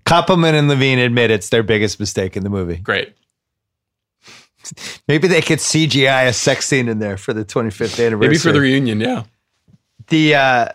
Koppelman 0.06 0.54
and 0.54 0.68
Levine 0.68 0.98
admit 0.98 1.30
it's 1.30 1.50
their 1.50 1.62
biggest 1.62 2.00
mistake 2.00 2.36
in 2.36 2.42
the 2.42 2.50
movie. 2.50 2.76
Great. 2.76 3.14
Maybe 5.08 5.28
they 5.28 5.40
could 5.40 5.58
CGI 5.58 6.28
a 6.28 6.32
sex 6.32 6.66
scene 6.66 6.88
in 6.88 6.98
there 6.98 7.16
for 7.16 7.32
the 7.32 7.44
25th 7.44 8.04
anniversary. 8.04 8.18
Maybe 8.18 8.38
for 8.38 8.52
the 8.52 8.60
reunion. 8.60 9.00
Yeah. 9.00 9.24
the 10.08 10.34
uh 10.34 10.68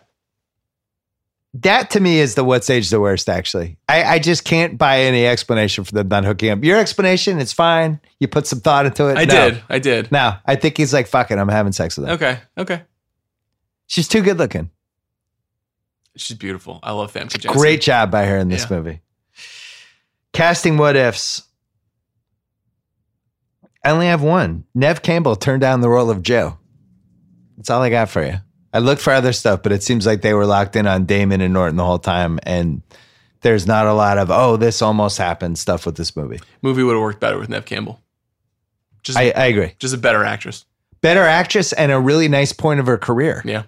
that 1.53 1.89
to 1.91 2.01
me 2.01 2.19
is 2.19 2.35
the 2.35 2.43
what's 2.43 2.69
age 2.69 2.89
the 2.89 2.99
worst 2.99 3.29
actually 3.29 3.77
I, 3.87 4.03
I 4.03 4.19
just 4.19 4.43
can't 4.43 4.77
buy 4.77 4.99
any 5.01 5.25
explanation 5.25 5.85
for 5.85 5.93
them 5.93 6.09
not 6.09 6.25
hooking 6.25 6.49
up 6.49 6.61
your 6.65 6.77
explanation 6.77 7.39
it's 7.39 7.53
fine 7.53 8.01
you 8.19 8.27
put 8.27 8.45
some 8.45 8.59
thought 8.59 8.85
into 8.85 9.07
it 9.07 9.17
I 9.17 9.23
No. 9.23 9.51
did. 9.51 9.63
I 9.69 9.79
did. 9.79 10.11
no 10.11 10.33
i 10.45 10.55
think 10.55 10.75
he's 10.75 10.91
like 10.93 11.07
fuck 11.07 11.31
it 11.31 11.37
i'm 11.37 11.47
having 11.47 11.71
sex 11.71 11.95
with 11.97 12.07
her 12.07 12.13
Okay. 12.15 12.39
Okay. 12.57 12.81
she's 13.87 14.07
too 14.09 14.21
good 14.21 14.37
looking 14.37 14.69
She's 16.17 16.37
beautiful. 16.37 16.79
I 16.81 16.91
love 16.93 17.11
Famke 17.11 17.37
Janssen. 17.39 17.51
great 17.59 17.81
job 17.81 18.09
by 18.11 18.25
her 18.25 18.37
in 18.37 18.47
this 18.49 18.67
Yeah. 18.69 18.77
movie 18.77 19.01
casting 20.33 20.77
what 20.77 20.95
ifs 20.95 21.43
i 23.85 23.91
only 23.91 24.07
have 24.07 24.21
one 24.21 24.65
nev 24.75 25.01
campbell 25.01 25.35
turned 25.37 25.61
down 25.61 25.79
the 25.81 25.89
role 25.89 26.09
of 26.09 26.21
joe 26.21 26.57
that's 27.55 27.69
all 27.69 27.81
i 27.81 27.89
got 27.89 28.09
for 28.09 28.25
you 28.25 28.35
i 28.73 28.79
looked 28.79 29.01
for 29.01 29.13
other 29.13 29.31
stuff 29.31 29.63
but 29.63 29.71
it 29.71 29.81
seems 29.83 30.05
like 30.05 30.21
they 30.21 30.33
were 30.33 30.45
locked 30.45 30.75
in 30.75 30.85
on 30.87 31.05
damon 31.05 31.39
and 31.39 31.53
norton 31.53 31.77
the 31.77 31.85
whole 31.85 31.99
time 31.99 32.39
and 32.43 32.81
there's 33.41 33.65
not 33.67 33.85
a 33.85 33.93
lot 33.93 34.17
of 34.17 34.29
oh 34.31 34.57
this 34.57 34.81
almost 34.81 35.17
happened 35.17 35.57
stuff 35.57 35.85
with 35.85 35.95
this 35.95 36.15
movie 36.15 36.39
Movie 36.61 36.83
would 36.83 36.93
have 36.93 37.01
worked 37.01 37.19
better 37.19 37.37
with 37.37 37.47
Nev 37.47 37.63
Campbell. 37.65 38.01
Just 39.03 39.19
I, 39.19 39.29
I 39.35 39.45
agree 39.45 39.75
just 39.77 39.93
a 39.93 39.99
better 39.99 40.23
actress. 40.23 40.65
better 41.01 41.21
actress 41.21 41.71
and 41.71 41.91
a 41.91 41.99
really 41.99 42.27
nice 42.27 42.51
point 42.53 42.79
of 42.79 42.87
her 42.87 42.97
career 42.97 43.43
Yeah. 43.45 43.63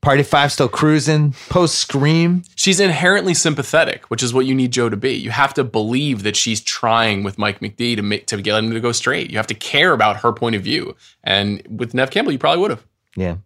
Party 0.00 0.22
Five 0.22 0.52
still 0.52 0.68
cruising. 0.68 1.34
Post 1.48 1.76
Scream. 1.76 2.44
She's 2.54 2.78
inherently 2.78 3.34
sympathetic, 3.34 4.04
which 4.06 4.22
is 4.22 4.32
what 4.32 4.46
you 4.46 4.54
need 4.54 4.70
Joe 4.70 4.88
to 4.88 4.96
be. 4.96 5.14
You 5.14 5.30
have 5.30 5.54
to 5.54 5.64
believe 5.64 6.22
that 6.22 6.36
she's 6.36 6.60
trying 6.60 7.24
with 7.24 7.36
Mike 7.36 7.60
McD 7.60 7.96
to 7.96 8.02
make 8.02 8.26
to 8.26 8.40
get 8.40 8.56
him 8.56 8.70
to 8.70 8.80
go 8.80 8.92
straight. 8.92 9.30
You 9.30 9.36
have 9.38 9.48
to 9.48 9.54
care 9.54 9.92
about 9.92 10.18
her 10.18 10.32
point 10.32 10.54
of 10.54 10.62
view. 10.62 10.94
And 11.24 11.62
with 11.68 11.94
Nev 11.94 12.10
Campbell, 12.10 12.32
you 12.32 12.38
probably 12.38 12.60
would 12.62 12.70
have. 12.70 12.84
Yeah. 13.16 13.36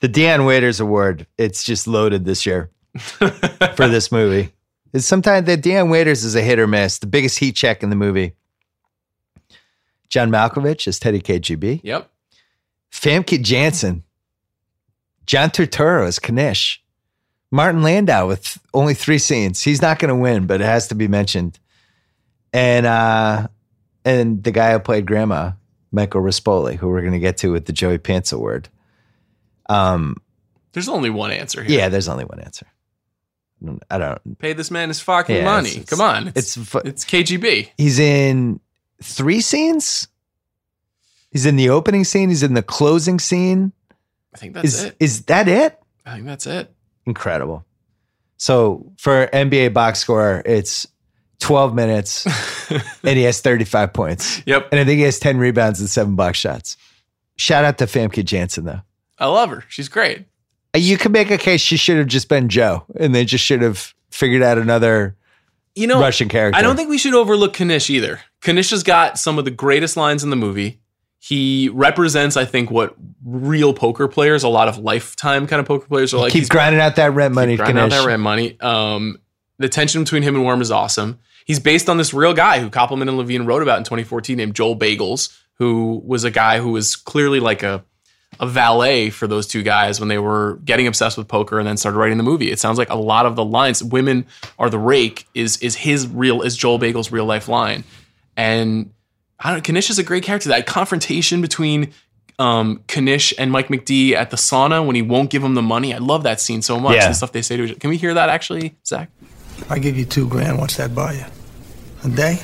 The 0.00 0.08
Dion 0.08 0.44
Waiters 0.44 0.80
Award, 0.80 1.26
it's 1.38 1.62
just 1.62 1.86
loaded 1.86 2.24
this 2.24 2.44
year 2.44 2.70
for 2.98 3.88
this 3.88 4.10
movie. 4.10 4.52
It's 4.92 5.06
sometimes 5.06 5.46
the 5.46 5.56
Dion 5.56 5.90
Waiters 5.90 6.24
is 6.24 6.34
a 6.34 6.40
hit 6.40 6.58
or 6.58 6.66
miss. 6.66 6.98
The 6.98 7.06
biggest 7.06 7.38
heat 7.38 7.56
check 7.56 7.82
in 7.82 7.90
the 7.90 7.96
movie. 7.96 8.34
John 10.08 10.30
Malkovich 10.30 10.86
is 10.86 10.98
Teddy 10.98 11.20
KGB. 11.20 11.80
Yep. 11.82 12.10
Famke 12.92 13.42
Janssen. 13.42 14.04
John 15.26 15.50
Turturro 15.50 16.06
is 16.06 16.18
Knish. 16.20 16.82
Martin 17.50 17.82
Landau 17.82 18.26
with 18.26 18.58
only 18.74 18.94
three 18.94 19.18
scenes. 19.18 19.62
He's 19.62 19.80
not 19.80 19.98
going 19.98 20.08
to 20.08 20.14
win, 20.16 20.46
but 20.46 20.60
it 20.60 20.64
has 20.64 20.88
to 20.88 20.94
be 20.94 21.06
mentioned. 21.08 21.58
And 22.52 22.84
uh, 22.86 23.48
and 24.04 24.42
the 24.42 24.50
guy 24.50 24.72
who 24.72 24.80
played 24.80 25.06
Grandma, 25.06 25.52
Michael 25.92 26.20
Rispoli, 26.20 26.74
who 26.76 26.88
we're 26.88 27.00
going 27.00 27.12
to 27.12 27.18
get 27.20 27.36
to 27.38 27.52
with 27.52 27.66
the 27.66 27.72
Joey 27.72 27.98
Pants 27.98 28.32
Award. 28.32 28.68
Um, 29.68 30.16
There's 30.72 30.88
only 30.88 31.10
one 31.10 31.30
answer 31.30 31.62
here. 31.62 31.78
yeah, 31.78 31.88
there's 31.88 32.08
only 32.08 32.24
one 32.24 32.40
answer. 32.40 32.66
I 33.90 33.96
don't. 33.98 34.38
Pay 34.38 34.52
this 34.52 34.70
man 34.70 34.88
his 34.88 35.00
fucking 35.00 35.36
Yeah, 35.36 35.44
money. 35.44 35.70
it's- 35.70 35.88
Come 35.88 36.00
on. 36.02 36.28
it's 36.34 36.56
It's 36.56 36.74
it's 36.84 37.04
KGB. 37.04 37.70
He's 37.78 37.98
in 37.98 38.60
three 39.02 39.40
scenes. 39.40 40.08
He's 41.30 41.46
in 41.46 41.56
the 41.56 41.70
opening 41.70 42.04
scene. 42.04 42.28
He's 42.28 42.42
in 42.42 42.54
the 42.54 42.62
closing 42.62 43.18
scene. 43.18 43.72
I 44.34 44.38
think 44.38 44.54
that's 44.54 44.66
is 44.66 44.82
it. 44.84 44.96
is 45.00 45.22
that 45.26 45.48
it? 45.48 45.78
I 46.04 46.14
think 46.14 46.26
that's 46.26 46.46
it. 46.46 46.72
Incredible. 47.06 47.64
So 48.36 48.92
for 48.98 49.28
NBA 49.32 49.72
box 49.72 50.00
score, 50.00 50.42
it's 50.44 50.86
12 51.40 51.74
minutes 51.74 52.26
and 53.04 53.16
he 53.16 53.22
has 53.22 53.40
35 53.40 53.92
points. 53.92 54.42
Yep. 54.46 54.68
And 54.72 54.80
I 54.80 54.84
think 54.84 54.98
he 54.98 55.04
has 55.04 55.18
10 55.18 55.38
rebounds 55.38 55.80
and 55.80 55.88
seven 55.88 56.16
box 56.16 56.38
shots. 56.38 56.76
Shout 57.36 57.64
out 57.64 57.78
to 57.78 57.86
Famke 57.86 58.24
Janssen, 58.24 58.64
though. 58.64 58.80
I 59.18 59.26
love 59.26 59.50
her. 59.50 59.64
She's 59.68 59.88
great. 59.88 60.26
Uh, 60.74 60.78
You 60.78 60.98
could 60.98 61.12
make 61.12 61.30
a 61.30 61.38
case 61.38 61.60
she 61.60 61.76
should 61.76 61.96
have 61.98 62.06
just 62.08 62.28
been 62.28 62.48
Joe 62.48 62.84
and 62.98 63.14
they 63.14 63.24
just 63.24 63.44
should 63.44 63.62
have 63.62 63.94
figured 64.10 64.42
out 64.42 64.58
another 64.58 65.16
You 65.74 65.86
know, 65.86 66.00
Russian 66.00 66.28
character. 66.28 66.58
I 66.58 66.62
don't 66.62 66.76
think 66.76 66.88
we 66.90 66.98
should 66.98 67.14
overlook 67.14 67.58
Knish 67.60 67.90
either. 67.90 68.20
Knish 68.46 68.70
has 68.70 68.82
got 68.82 69.18
some 69.18 69.38
of 69.38 69.44
the 69.44 69.50
greatest 69.50 69.96
lines 69.96 70.22
in 70.24 70.30
the 70.30 70.36
movie. 70.36 70.80
He 71.26 71.70
represents, 71.70 72.36
I 72.36 72.44
think, 72.44 72.70
what 72.70 72.96
real 73.24 73.72
poker 73.72 74.08
players, 74.08 74.42
a 74.42 74.48
lot 74.48 74.68
of 74.68 74.76
lifetime 74.76 75.46
kind 75.46 75.58
of 75.58 75.64
poker 75.64 75.86
players 75.86 76.12
are 76.12 76.18
like. 76.18 76.32
keep 76.32 76.50
grinding 76.50 76.82
out 76.82 76.96
that 76.96 77.14
rent 77.14 77.32
money. 77.34 77.56
grinding 77.56 77.78
out 77.78 77.88
that 77.88 78.06
rent 78.06 78.20
money. 78.20 78.60
Um, 78.60 79.16
the 79.56 79.70
tension 79.70 80.02
between 80.02 80.22
him 80.22 80.34
and 80.34 80.44
Worm 80.44 80.60
is 80.60 80.70
awesome. 80.70 81.18
He's 81.46 81.58
based 81.58 81.88
on 81.88 81.96
this 81.96 82.12
real 82.12 82.34
guy 82.34 82.60
who 82.60 82.68
Koppelman 82.68 83.08
and 83.08 83.16
Levine 83.16 83.46
wrote 83.46 83.62
about 83.62 83.78
in 83.78 83.84
2014 83.84 84.36
named 84.36 84.54
Joel 84.54 84.76
Bagels, 84.76 85.34
who 85.54 86.02
was 86.04 86.24
a 86.24 86.30
guy 86.30 86.58
who 86.58 86.72
was 86.72 86.94
clearly 86.94 87.40
like 87.40 87.62
a 87.62 87.82
a 88.38 88.46
valet 88.46 89.08
for 89.08 89.26
those 89.26 89.46
two 89.46 89.62
guys 89.62 90.00
when 90.00 90.10
they 90.10 90.18
were 90.18 90.58
getting 90.64 90.86
obsessed 90.86 91.16
with 91.16 91.26
poker 91.26 91.58
and 91.58 91.66
then 91.66 91.78
started 91.78 91.96
writing 91.96 92.18
the 92.18 92.24
movie. 92.24 92.50
It 92.50 92.58
sounds 92.58 92.76
like 92.76 92.90
a 92.90 92.96
lot 92.96 93.24
of 93.24 93.34
the 93.34 93.44
lines 93.44 93.82
"women 93.82 94.26
are 94.58 94.68
the 94.68 94.78
rake" 94.78 95.26
is 95.32 95.56
is 95.62 95.74
his 95.74 96.06
real 96.06 96.42
is 96.42 96.54
Joel 96.54 96.76
Bagel's 96.78 97.10
real 97.10 97.24
life 97.24 97.48
line, 97.48 97.84
and 98.36 98.90
I 99.40 99.52
don't. 99.52 99.68
Knish 99.68 99.90
is 99.90 99.98
a 99.98 100.04
great 100.04 100.22
character. 100.22 100.48
That 100.48 100.66
confrontation 100.66 101.40
between 101.40 101.92
um, 102.38 102.82
Knish 102.88 103.34
and 103.38 103.50
Mike 103.50 103.68
McD 103.68 104.12
at 104.12 104.30
the 104.30 104.36
sauna 104.36 104.86
when 104.86 104.96
he 104.96 105.02
won't 105.02 105.30
give 105.30 105.42
him 105.42 105.54
the 105.54 105.62
money. 105.62 105.92
I 105.94 105.98
love 105.98 106.22
that 106.22 106.40
scene 106.40 106.62
so 106.62 106.78
much. 106.80 106.96
Yeah. 106.96 107.08
The 107.08 107.14
stuff 107.14 107.32
they 107.32 107.42
say 107.42 107.56
to 107.56 107.64
each 107.64 107.70
other. 107.72 107.80
Can 107.80 107.90
we 107.90 107.96
hear 107.96 108.14
that 108.14 108.28
actually, 108.28 108.76
Zach? 108.86 109.10
I 109.70 109.78
give 109.78 109.96
you 109.96 110.04
two 110.04 110.28
grand, 110.28 110.58
what's 110.58 110.76
that 110.76 110.94
buy 110.94 111.12
you? 111.12 111.24
A 112.04 112.08
day? 112.08 112.42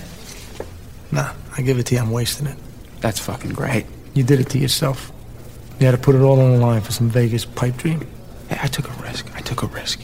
Nah, 1.13 1.33
I 1.57 1.63
give 1.63 1.79
it 1.79 1.87
to 1.87 1.95
you, 1.97 2.01
I'm 2.01 2.11
wasting 2.11 2.47
it. 2.47 2.57
That's 3.01 3.19
fucking 3.19 3.53
great. 3.53 3.87
You 4.15 4.23
did 4.23 4.41
it 4.41 4.49
to 4.51 4.59
yourself. 4.59 5.13
You 5.79 5.87
had 5.87 5.93
to 5.93 5.99
put 5.99 6.15
it 6.15 6.21
all 6.21 6.41
on 6.41 6.53
the 6.53 6.59
line 6.59 6.83
for 6.83 6.93
some 6.93 7.09
Vegas 7.09 7.45
pipe 7.45 7.77
dream. 7.77 8.07
Hey, 8.49 8.59
I 8.63 8.67
took 8.67 8.89
a 8.89 9.03
risk. 9.03 9.31
I 9.35 9.41
took 9.41 9.63
a 9.63 9.67
risk. 9.67 10.01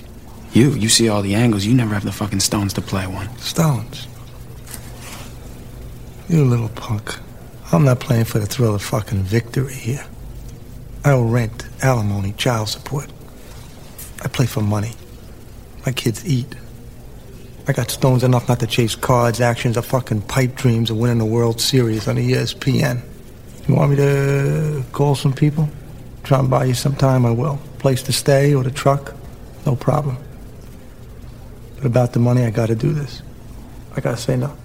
You, 0.53 0.71
you 0.71 0.89
see 0.89 1.09
all 1.09 1.23
the 1.23 1.35
angles. 1.35 1.65
You 1.65 1.75
never 1.75 1.95
have 1.95 2.05
the 2.05 2.13
fucking 2.13 2.41
stones 2.41 2.73
to 2.75 2.81
play 2.81 3.07
one. 3.07 3.37
Stones. 3.39 4.09
You 6.29 6.45
little 6.45 6.69
punk. 6.71 7.21
I'm 7.73 7.85
not 7.85 8.01
playing 8.01 8.25
for 8.25 8.41
the 8.41 8.47
thrill 8.47 8.75
of 8.75 8.83
fucking 8.83 9.23
victory 9.23 9.75
here. 9.75 10.05
I 11.05 11.13
owe 11.13 11.23
rent, 11.23 11.65
alimony, 11.83 12.33
child 12.33 12.69
support. 12.69 13.09
I 14.25 14.29
play 14.29 14.47
for 14.47 14.61
money. 14.61 14.93
My 15.85 15.93
kids 15.93 16.27
eat. 16.27 16.53
I 17.69 17.73
got 17.73 17.93
stones 17.93 18.25
enough 18.25 18.49
not 18.49 18.59
to 18.59 18.67
chase 18.67 18.97
cards, 18.97 19.41
actions, 19.41 19.77
or 19.77 19.83
fucking 19.83 20.23
pipe 20.23 20.57
dreams 20.57 20.91
of 20.91 20.97
winning 20.97 21.19
the 21.19 21.25
World 21.25 21.61
Series 21.61 22.09
on 22.09 22.17
ESPN. 22.17 23.03
You 23.69 23.77
want 23.77 23.91
me 23.91 23.97
to 23.97 24.83
call 24.91 25.15
some 25.15 25.33
people? 25.33 25.69
Try 26.25 26.41
and 26.41 26.51
buy 26.51 26.65
you 26.65 26.75
some 26.75 26.97
time, 26.97 27.25
I 27.25 27.31
will. 27.31 27.61
Place 27.79 28.03
to 28.03 28.13
stay 28.13 28.53
or 28.53 28.65
the 28.65 28.73
truck? 28.73 29.15
No 29.65 29.77
problem. 29.77 30.17
But 31.77 31.87
about 31.87 32.15
the 32.15 32.19
money, 32.19 32.43
I 32.43 32.51
gotta 32.51 32.75
do 32.75 32.93
this. 32.93 33.23
I 33.95 34.01
gotta 34.01 34.17
say 34.17 34.37
no. 34.37 34.57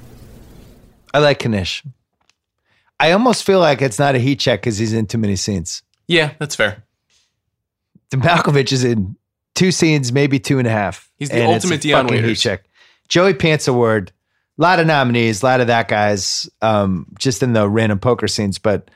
I 1.13 1.19
like 1.19 1.45
Knish. 1.45 1.83
I 2.99 3.11
almost 3.11 3.43
feel 3.43 3.59
like 3.59 3.81
it's 3.81 3.97
not 3.97 4.15
a 4.15 4.19
heat 4.19 4.39
check 4.39 4.61
because 4.61 4.77
he's 4.77 4.93
in 4.93 5.07
too 5.07 5.17
many 5.17 5.35
scenes. 5.35 5.81
Yeah, 6.07 6.33
that's 6.39 6.55
fair. 6.55 6.83
Malkovich 8.11 8.71
is 8.71 8.83
in 8.83 9.15
two 9.55 9.71
scenes, 9.71 10.11
maybe 10.11 10.39
two 10.39 10.59
and 10.59 10.67
a 10.67 10.71
half. 10.71 11.09
He's 11.17 11.29
the 11.29 11.35
and 11.35 11.51
it's 11.51 11.63
a 11.63 11.67
ultimate 11.67 11.81
Dion 11.81 12.07
fucking 12.07 12.23
heat 12.23 12.35
check. 12.35 12.65
Joey 13.07 13.33
Pants 13.33 13.67
Award, 13.67 14.11
a 14.57 14.61
lot 14.61 14.79
of 14.79 14.87
nominees, 14.87 15.41
a 15.41 15.45
lot 15.45 15.61
of 15.61 15.67
that 15.67 15.87
guys, 15.87 16.49
um, 16.61 17.07
just 17.17 17.41
in 17.41 17.53
the 17.53 17.67
random 17.67 17.99
poker 17.99 18.27
scenes. 18.27 18.59
But 18.59 18.91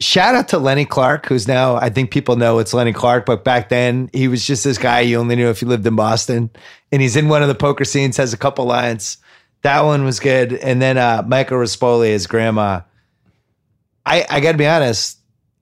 shout 0.00 0.34
out 0.34 0.48
to 0.48 0.58
Lenny 0.58 0.84
Clark, 0.84 1.26
who's 1.26 1.48
now 1.48 1.76
I 1.76 1.90
think 1.90 2.10
people 2.10 2.36
know 2.36 2.58
it's 2.58 2.72
Lenny 2.72 2.92
Clark, 2.92 3.26
but 3.26 3.44
back 3.44 3.68
then 3.68 4.10
he 4.12 4.28
was 4.28 4.46
just 4.46 4.64
this 4.64 4.78
guy 4.78 5.00
you 5.00 5.18
only 5.18 5.36
knew 5.36 5.48
if 5.48 5.60
you 5.60 5.68
lived 5.68 5.86
in 5.86 5.96
Boston. 5.96 6.50
And 6.92 7.02
he's 7.02 7.16
in 7.16 7.28
one 7.28 7.42
of 7.42 7.48
the 7.48 7.54
poker 7.54 7.84
scenes, 7.84 8.16
has 8.16 8.32
a 8.32 8.38
couple 8.38 8.64
lines. 8.64 9.18
That 9.62 9.82
one 9.82 10.04
was 10.04 10.20
good. 10.20 10.52
And 10.52 10.80
then 10.80 10.98
uh, 10.98 11.24
Michael 11.26 11.58
Rispoli 11.58 12.14
as 12.14 12.26
grandma. 12.26 12.82
I, 14.06 14.24
I 14.30 14.40
got 14.40 14.52
to 14.52 14.58
be 14.58 14.66
honest. 14.66 15.18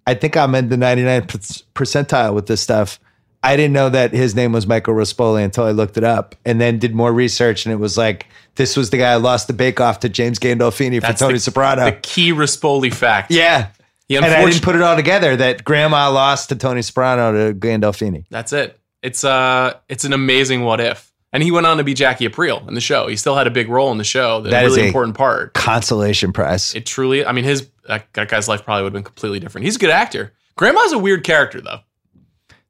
I 0.07 0.15
think 0.15 0.37
I'm 0.37 0.55
in 0.55 0.69
the 0.69 0.77
99th 0.77 1.65
percentile 1.75 2.35
with 2.35 2.47
this 2.47 2.61
stuff. 2.61 3.01
I 3.43 3.57
didn't 3.57 3.73
know 3.73 3.89
that 3.89 4.13
his 4.13 4.35
name 4.35 4.53
was 4.53 4.67
Michael 4.67 4.95
Rispoli 4.95 5.45
until 5.45 5.65
I 5.65 5.71
looked 5.71 5.97
it 5.97 6.05
up 6.05 6.35
and 6.45 6.61
then 6.61 6.79
did 6.79 6.95
more 6.95 7.13
research. 7.13 7.65
And 7.65 7.73
it 7.73 7.77
was 7.77 7.97
like, 7.97 8.27
this 8.57 8.77
was 8.77 8.91
the 8.91 8.99
guy 8.99 9.15
who 9.15 9.21
lost 9.21 9.47
the 9.47 9.53
bake 9.53 9.81
off 9.81 10.01
to 10.01 10.09
James 10.09 10.39
Gandolfini 10.39 10.97
for 10.97 11.09
That's 11.09 11.21
Tony 11.21 11.35
the, 11.35 11.41
Soprano. 11.41 11.85
The 11.85 11.93
key 12.03 12.33
Rispoli 12.33 12.93
fact. 12.93 13.31
yeah. 13.31 13.69
He 14.09 14.15
and 14.15 14.25
I 14.25 14.45
didn't 14.45 14.63
put 14.63 14.77
it 14.77 14.83
all 14.83 14.95
together 14.95 15.35
that 15.37 15.65
grandma 15.65 16.09
lost 16.11 16.51
to 16.51 16.57
Tony 16.57 16.83
Soprano 16.83 17.33
to 17.33 17.59
Gandolfini. 17.59 18.25
That's 18.31 18.53
it. 18.53 18.79
It's 19.03 19.25
uh 19.25 19.75
it's 19.89 20.05
an 20.05 20.13
amazing 20.13 20.63
what 20.63 20.81
if. 20.81 21.06
And 21.37 21.43
he 21.43 21.51
went 21.51 21.67
on 21.67 21.77
to 21.77 21.85
be 21.85 21.93
Jackie 21.93 22.27
Aprile 22.27 22.67
in 22.67 22.73
the 22.73 22.81
show. 22.81 23.09
He 23.09 23.17
still 23.17 23.37
had 23.37 23.47
a 23.47 23.51
big 23.51 23.69
role 23.69 23.93
in 23.93 23.99
the 23.99 24.05
show. 24.05 24.41
That, 24.41 24.53
That 24.53 24.65
a 24.65 24.69
is 24.69 24.75
really 24.75 24.87
important 24.87 25.19
part. 25.19 25.53
Consolation 25.53 26.33
prize. 26.33 26.75
It 26.75 26.87
truly 26.87 27.27
I 27.27 27.33
mean 27.33 27.45
his 27.45 27.69
that, 27.87 28.07
that 28.15 28.31
guy's 28.31 28.49
life 28.49 28.65
probably 28.65 28.85
would 28.85 28.95
have 28.95 28.95
been 28.95 29.05
completely 29.05 29.39
different. 29.39 29.67
He's 29.67 29.77
a 29.77 29.79
good 29.79 29.91
actor. 29.91 30.33
Grandma's 30.57 30.93
a 30.93 30.99
weird 30.99 31.25
character 31.25 31.61
though. 31.61 31.81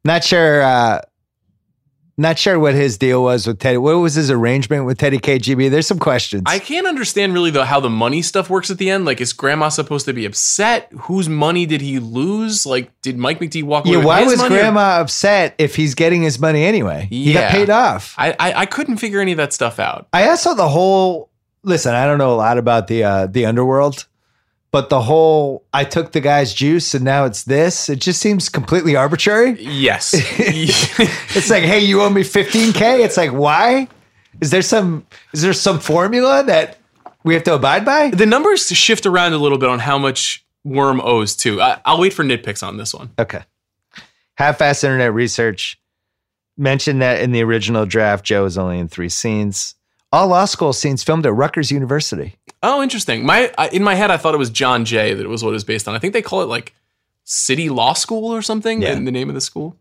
Not 0.04 0.24
sure. 0.24 0.62
Uh, 0.62 1.02
not 2.18 2.38
sure 2.38 2.58
what 2.58 2.74
his 2.74 2.96
deal 2.96 3.22
was 3.22 3.46
with 3.46 3.58
Teddy. 3.58 3.76
What 3.76 3.96
was 3.96 4.14
his 4.14 4.30
arrangement 4.30 4.86
with 4.86 4.96
Teddy 4.98 5.18
KGB? 5.18 5.70
There's 5.70 5.86
some 5.86 5.98
questions. 5.98 6.44
I 6.46 6.58
can't 6.58 6.86
understand 6.86 7.34
really 7.34 7.50
though 7.50 7.64
how 7.64 7.80
the 7.80 7.90
money 7.90 8.22
stuff 8.22 8.48
works 8.48 8.70
at 8.70 8.78
the 8.78 8.88
end. 8.90 9.04
Like, 9.04 9.20
is 9.20 9.32
Grandma 9.32 9.68
supposed 9.68 10.06
to 10.06 10.12
be 10.14 10.24
upset? 10.24 10.90
Whose 11.00 11.28
money 11.28 11.66
did 11.66 11.80
he 11.82 11.98
lose? 11.98 12.64
Like, 12.64 12.90
did 13.02 13.18
Mike 13.18 13.38
McD 13.40 13.62
walk 13.64 13.84
away? 13.84 13.92
yeah, 13.92 13.98
with 13.98 14.06
why 14.06 14.22
his 14.22 14.32
was 14.32 14.38
money 14.40 14.54
or- 14.56 14.58
Grandma 14.60 15.00
upset 15.00 15.54
if 15.58 15.76
he's 15.76 15.94
getting 15.94 16.22
his 16.22 16.38
money 16.38 16.64
anyway? 16.64 17.06
He 17.10 17.32
got 17.32 17.50
paid 17.50 17.68
off. 17.70 18.14
I, 18.16 18.32
I 18.38 18.52
I 18.62 18.66
couldn't 18.66 18.96
figure 18.96 19.20
any 19.20 19.32
of 19.32 19.38
that 19.38 19.52
stuff 19.52 19.78
out. 19.78 20.08
I 20.12 20.28
also 20.28 20.54
the 20.54 20.68
whole 20.68 21.30
listen. 21.62 21.94
I 21.94 22.06
don't 22.06 22.18
know 22.18 22.32
a 22.32 22.36
lot 22.36 22.56
about 22.56 22.86
the 22.86 23.04
uh, 23.04 23.26
the 23.26 23.44
underworld, 23.44 24.06
but 24.76 24.90
the 24.90 25.00
whole 25.00 25.64
I 25.72 25.84
took 25.84 26.12
the 26.12 26.20
guy's 26.20 26.52
juice 26.52 26.92
and 26.92 27.02
now 27.02 27.24
it's 27.24 27.44
this. 27.44 27.88
It 27.88 27.98
just 27.98 28.20
seems 28.20 28.50
completely 28.50 28.94
arbitrary. 28.94 29.52
Yes, 29.58 30.10
it's 30.12 31.48
like, 31.48 31.62
hey, 31.62 31.78
you 31.78 32.02
owe 32.02 32.10
me 32.10 32.20
15k. 32.20 33.02
It's 33.02 33.16
like, 33.16 33.32
why? 33.32 33.88
Is 34.42 34.50
there 34.50 34.60
some 34.60 35.06
is 35.32 35.40
there 35.40 35.54
some 35.54 35.80
formula 35.80 36.44
that 36.44 36.76
we 37.24 37.32
have 37.32 37.42
to 37.44 37.54
abide 37.54 37.86
by? 37.86 38.10
The 38.10 38.26
numbers 38.26 38.66
shift 38.66 39.06
around 39.06 39.32
a 39.32 39.38
little 39.38 39.56
bit 39.56 39.70
on 39.70 39.78
how 39.78 39.96
much 39.96 40.44
Worm 40.62 41.00
owes 41.00 41.34
too. 41.34 41.62
I, 41.62 41.80
I'll 41.86 41.98
wait 41.98 42.12
for 42.12 42.22
nitpicks 42.22 42.62
on 42.62 42.76
this 42.76 42.92
one. 42.92 43.12
Okay. 43.18 43.44
Half-ass 44.34 44.84
internet 44.84 45.14
research 45.14 45.80
mentioned 46.58 47.00
that 47.00 47.22
in 47.22 47.32
the 47.32 47.42
original 47.42 47.86
draft, 47.86 48.26
Joe 48.26 48.44
is 48.44 48.58
only 48.58 48.78
in 48.78 48.88
three 48.88 49.08
scenes. 49.08 49.74
All 50.12 50.28
law 50.28 50.44
school 50.44 50.74
scenes 50.74 51.02
filmed 51.02 51.24
at 51.24 51.32
Rutgers 51.32 51.72
University. 51.72 52.36
Oh, 52.62 52.82
interesting. 52.82 53.24
My 53.24 53.52
I, 53.58 53.68
in 53.68 53.82
my 53.82 53.94
head, 53.94 54.10
I 54.10 54.16
thought 54.16 54.34
it 54.34 54.38
was 54.38 54.50
John 54.50 54.84
Jay 54.84 55.14
that 55.14 55.22
it 55.22 55.28
was 55.28 55.42
what 55.42 55.50
it 55.50 55.52
was 55.52 55.64
based 55.64 55.86
on. 55.88 55.94
I 55.94 55.98
think 55.98 56.12
they 56.12 56.22
call 56.22 56.42
it 56.42 56.46
like 56.46 56.74
City 57.24 57.68
Law 57.68 57.92
School 57.92 58.34
or 58.34 58.42
something. 58.42 58.82
Yeah. 58.82 58.92
In 58.92 59.04
the 59.04 59.12
name 59.12 59.28
of 59.28 59.34
the 59.34 59.40
school. 59.40 59.76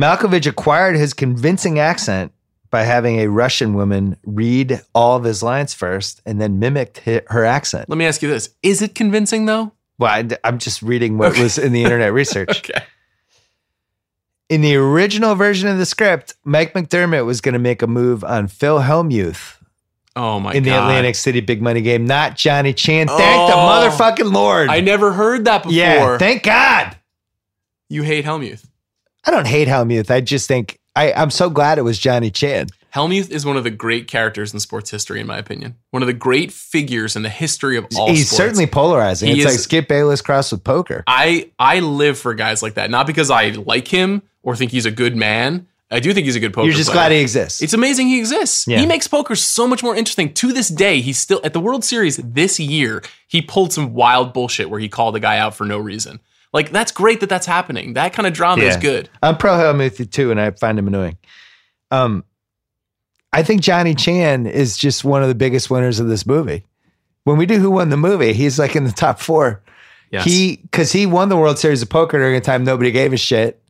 Malkovich 0.00 0.46
acquired 0.46 0.96
his 0.96 1.14
convincing 1.14 1.78
accent 1.78 2.32
by 2.70 2.82
having 2.82 3.20
a 3.20 3.28
Russian 3.28 3.74
woman 3.74 4.16
read 4.26 4.82
all 4.94 5.16
of 5.16 5.24
his 5.24 5.42
lines 5.42 5.72
first 5.72 6.20
and 6.26 6.40
then 6.40 6.58
mimicked 6.58 6.98
her 6.98 7.44
accent. 7.44 7.88
Let 7.88 7.96
me 7.96 8.04
ask 8.04 8.20
you 8.20 8.28
this: 8.28 8.50
Is 8.62 8.82
it 8.82 8.94
convincing 8.94 9.46
though? 9.46 9.72
Well, 9.98 10.10
I, 10.10 10.48
am 10.48 10.58
just 10.58 10.82
reading 10.82 11.16
what 11.16 11.38
was 11.38 11.56
in 11.56 11.72
the 11.72 11.82
internet 11.82 12.12
research. 12.12 12.58
okay. 12.58 12.84
In 14.48 14.60
the 14.60 14.76
original 14.76 15.34
version 15.34 15.68
of 15.68 15.78
the 15.78 15.86
script, 15.86 16.34
Mike 16.44 16.74
McDermott 16.74 17.24
was 17.24 17.40
going 17.40 17.54
to 17.54 17.58
make 17.58 17.82
a 17.82 17.86
move 17.86 18.22
on 18.22 18.46
Phil 18.46 18.80
Hellmuth 18.80 19.56
Oh 20.16 20.40
my 20.40 20.50
god. 20.50 20.56
in 20.56 20.62
the 20.64 20.70
god! 20.70 20.84
Atlantic 20.88 21.14
City 21.14 21.40
Big 21.40 21.60
Money 21.62 21.82
game, 21.82 22.06
not 22.06 22.36
Johnny 22.36 22.72
Chan. 22.72 23.06
Thank 23.08 23.50
the 23.50 23.54
Oh. 23.54 23.58
motherfucking 23.58 24.32
Lord. 24.32 24.70
I 24.70 24.80
never 24.80 25.12
heard 25.12 25.44
that 25.44 25.62
before. 25.62 25.72
yeah, 25.76 26.18
thank 26.18 26.42
God. 26.42 26.96
you 27.88 28.02
hate 28.02 28.24
Hellmuth. 28.24 28.64
I 29.24 29.30
don't 29.30 29.46
hate 29.46 29.68
Hellmuth. 29.68 30.10
I 30.10 30.20
just 30.20 30.48
think 30.48 30.78
I, 30.94 31.12
I'm 31.12 31.30
so 31.30 31.50
glad 31.50 31.78
it 31.78 31.82
was 31.82 31.98
Johnny 31.98 32.30
Chan. 32.30 32.68
Hellmuth 32.94 33.30
is 33.30 33.44
one 33.44 33.58
of 33.58 33.64
the 33.64 33.70
great 33.70 34.08
characters 34.08 34.54
in 34.54 34.60
sports 34.60 34.90
history, 34.90 35.20
in 35.20 35.26
my 35.26 35.36
opinion. 35.36 35.74
One 35.90 36.02
of 36.02 36.06
the 36.06 36.14
great 36.14 36.50
figures 36.50 37.14
in 37.14 37.20
the 37.22 37.28
history 37.28 37.76
of 37.76 37.84
all 37.84 37.90
sports. 37.90 38.10
He's 38.12 38.26
sports. 38.28 38.36
certainly 38.38 38.66
polarizing. 38.66 39.28
He 39.34 39.42
it's 39.42 39.50
is- 39.50 39.56
like 39.56 39.60
Skip 39.60 39.88
Bayless 39.88 40.22
crossed 40.22 40.52
with 40.52 40.64
poker. 40.64 41.04
I 41.06 41.50
I 41.58 41.80
live 41.80 42.18
for 42.18 42.32
guys 42.32 42.62
like 42.62 42.74
that, 42.74 42.90
not 42.90 43.06
because 43.06 43.30
I 43.30 43.50
like 43.50 43.88
him 43.88 44.22
or 44.42 44.56
think 44.56 44.70
he's 44.70 44.86
a 44.86 44.90
good 44.90 45.14
man. 45.14 45.66
I 45.90 46.00
do 46.00 46.12
think 46.12 46.24
he's 46.24 46.34
a 46.34 46.40
good 46.40 46.52
poker. 46.52 46.66
You're 46.66 46.76
just 46.76 46.90
player. 46.90 47.02
glad 47.02 47.12
he 47.12 47.18
exists. 47.18 47.62
It's 47.62 47.72
amazing 47.72 48.08
he 48.08 48.18
exists. 48.18 48.66
Yeah. 48.66 48.80
He 48.80 48.86
makes 48.86 49.06
poker 49.06 49.36
so 49.36 49.68
much 49.68 49.84
more 49.84 49.94
interesting. 49.94 50.34
To 50.34 50.52
this 50.52 50.68
day, 50.68 51.00
he's 51.00 51.18
still 51.18 51.40
at 51.44 51.52
the 51.52 51.60
World 51.60 51.84
Series 51.84 52.16
this 52.16 52.58
year. 52.58 53.04
He 53.28 53.40
pulled 53.40 53.72
some 53.72 53.94
wild 53.94 54.32
bullshit 54.32 54.68
where 54.68 54.80
he 54.80 54.88
called 54.88 55.14
a 55.14 55.20
guy 55.20 55.38
out 55.38 55.54
for 55.54 55.64
no 55.64 55.78
reason. 55.78 56.18
Like 56.52 56.70
that's 56.70 56.90
great 56.90 57.20
that 57.20 57.28
that's 57.28 57.46
happening. 57.46 57.94
That 57.94 58.12
kind 58.12 58.26
of 58.26 58.32
drama 58.32 58.64
is 58.64 58.76
good. 58.76 59.08
I'm 59.22 59.36
pro 59.36 59.52
Hellmuth 59.52 60.10
too, 60.10 60.30
and 60.30 60.40
I 60.40 60.50
find 60.52 60.78
him 60.78 60.88
annoying. 60.88 61.18
Um, 61.90 62.24
I 63.32 63.42
think 63.42 63.60
Johnny 63.60 63.94
Chan 63.94 64.46
is 64.46 64.76
just 64.76 65.04
one 65.04 65.22
of 65.22 65.28
the 65.28 65.34
biggest 65.34 65.70
winners 65.70 66.00
of 66.00 66.08
this 66.08 66.26
movie. 66.26 66.64
When 67.24 67.36
we 67.36 67.46
do 67.46 67.58
Who 67.58 67.72
Won 67.72 67.90
the 67.90 67.96
Movie, 67.96 68.32
he's 68.32 68.58
like 68.58 68.74
in 68.74 68.84
the 68.84 68.92
top 68.92 69.20
four. 69.20 69.62
Yes. 70.10 70.24
He 70.24 70.56
because 70.56 70.92
he 70.92 71.06
won 71.06 71.28
the 71.28 71.36
World 71.36 71.58
Series 71.58 71.82
of 71.82 71.90
Poker 71.90 72.18
during 72.18 72.36
a 72.36 72.40
time 72.40 72.64
nobody 72.64 72.90
gave 72.90 73.12
a 73.12 73.16
shit. 73.16 73.60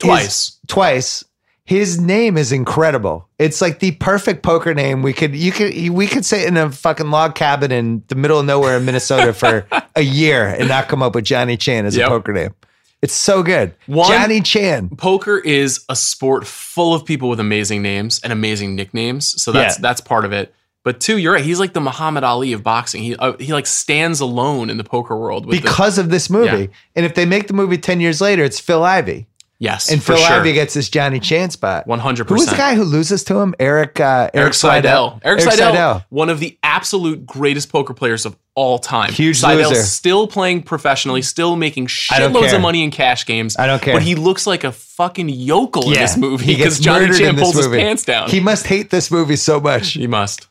His- 0.00 0.06
Twice. 0.08 0.58
twice. 0.66 1.24
His 1.64 2.00
name 2.00 2.38
is 2.38 2.50
incredible. 2.50 3.28
It's 3.38 3.60
like 3.60 3.80
the 3.80 3.90
perfect 3.92 4.42
poker 4.42 4.72
name. 4.72 5.02
We 5.02 5.12
could 5.12 5.36
you 5.36 5.52
could 5.52 5.74
we 5.90 6.06
could 6.06 6.24
sit 6.24 6.46
in 6.48 6.56
a 6.56 6.70
fucking 6.72 7.10
log 7.10 7.34
cabin 7.34 7.70
in 7.70 8.02
the 8.08 8.14
middle 8.14 8.38
of 8.40 8.46
nowhere 8.46 8.78
in 8.78 8.86
Minnesota 8.86 9.34
for 9.34 9.66
a 9.94 10.00
year 10.02 10.46
and 10.48 10.66
not 10.68 10.88
come 10.88 11.02
up 11.02 11.14
with 11.14 11.24
Johnny 11.26 11.58
Chan 11.58 11.84
as 11.84 11.94
Yep. 11.94 12.06
a 12.06 12.08
poker 12.10 12.32
name. 12.32 12.54
It's 13.02 13.12
so 13.14 13.42
good. 13.42 13.74
One- 13.86 14.10
Johnny 14.10 14.40
Chan. 14.40 14.88
Poker 14.96 15.38
is 15.38 15.84
a 15.90 15.94
sport 15.94 16.46
full 16.46 16.94
of 16.94 17.04
people 17.04 17.28
with 17.28 17.38
amazing 17.38 17.82
names 17.82 18.18
and 18.24 18.32
amazing 18.32 18.74
nicknames. 18.74 19.40
So 19.40 19.52
that's 19.52 19.76
Yeah. 19.76 19.82
that's 19.82 20.00
part 20.00 20.24
of 20.24 20.32
it. 20.32 20.54
But 20.84 21.00
two, 21.00 21.18
you're 21.18 21.34
right. 21.34 21.44
He's 21.44 21.60
like 21.60 21.74
the 21.74 21.82
Muhammad 21.82 22.24
Ali 22.24 22.54
of 22.54 22.62
boxing. 22.62 23.02
He 23.02 23.14
uh, 23.14 23.34
he 23.38 23.52
like 23.52 23.66
stands 23.66 24.20
alone 24.20 24.70
in 24.70 24.78
the 24.78 24.84
poker 24.84 25.18
world 25.18 25.44
with 25.44 25.56
the- 25.60 25.62
because 25.68 25.98
of 25.98 26.08
this 26.08 26.30
movie. 26.30 26.62
Yeah. 26.62 26.66
And 26.96 27.04
if 27.04 27.14
they 27.14 27.26
make 27.26 27.46
the 27.46 27.52
movie 27.52 27.76
10 27.76 28.00
years 28.00 28.22
later, 28.22 28.42
it's 28.42 28.58
Phil 28.58 28.82
Ivey. 28.82 29.26
Yes, 29.60 29.90
And 29.90 30.00
for 30.00 30.14
Phil 30.14 30.22
sure. 30.24 30.36
Ivey 30.36 30.52
gets 30.52 30.74
this 30.74 30.88
Johnny 30.88 31.18
Chan's 31.18 31.54
spot. 31.54 31.84
One 31.88 31.98
hundred 31.98 32.28
percent. 32.28 32.48
Who's 32.48 32.50
the 32.50 32.56
guy 32.56 32.76
who 32.76 32.84
loses 32.84 33.24
to 33.24 33.40
him? 33.40 33.56
Eric 33.58 33.98
uh, 33.98 34.30
Eric 34.32 34.54
Seidel. 34.54 35.20
Eric, 35.24 35.40
Eric 35.40 35.40
Seidel, 35.40 35.72
Seidel. 35.72 36.06
one 36.10 36.30
of 36.30 36.38
the 36.38 36.56
absolute 36.62 37.26
greatest 37.26 37.68
poker 37.68 37.92
players 37.92 38.24
of 38.24 38.36
all 38.54 38.78
time. 38.78 39.10
Huge 39.12 39.36
Seidel's 39.36 39.70
loser. 39.70 39.82
still 39.82 40.28
playing 40.28 40.62
professionally, 40.62 41.22
still 41.22 41.56
making 41.56 41.88
shitloads 41.88 42.54
of 42.54 42.60
money 42.60 42.84
in 42.84 42.92
cash 42.92 43.26
games. 43.26 43.56
I 43.58 43.66
don't 43.66 43.82
care. 43.82 43.94
But 43.94 44.02
he 44.02 44.14
looks 44.14 44.46
like 44.46 44.62
a 44.62 44.70
fucking 44.70 45.28
yokel 45.28 45.88
in 45.88 45.94
this 45.94 46.16
movie 46.16 46.54
because 46.54 46.78
Johnny 46.78 47.08
Chan 47.18 47.36
pulls 47.36 47.56
his 47.56 47.66
pants 47.66 48.04
down. 48.04 48.30
He 48.30 48.38
must 48.38 48.64
hate 48.64 48.90
this 48.90 49.10
movie 49.10 49.36
so 49.36 49.58
much. 49.60 49.94
He 49.94 50.06
must. 50.06 50.46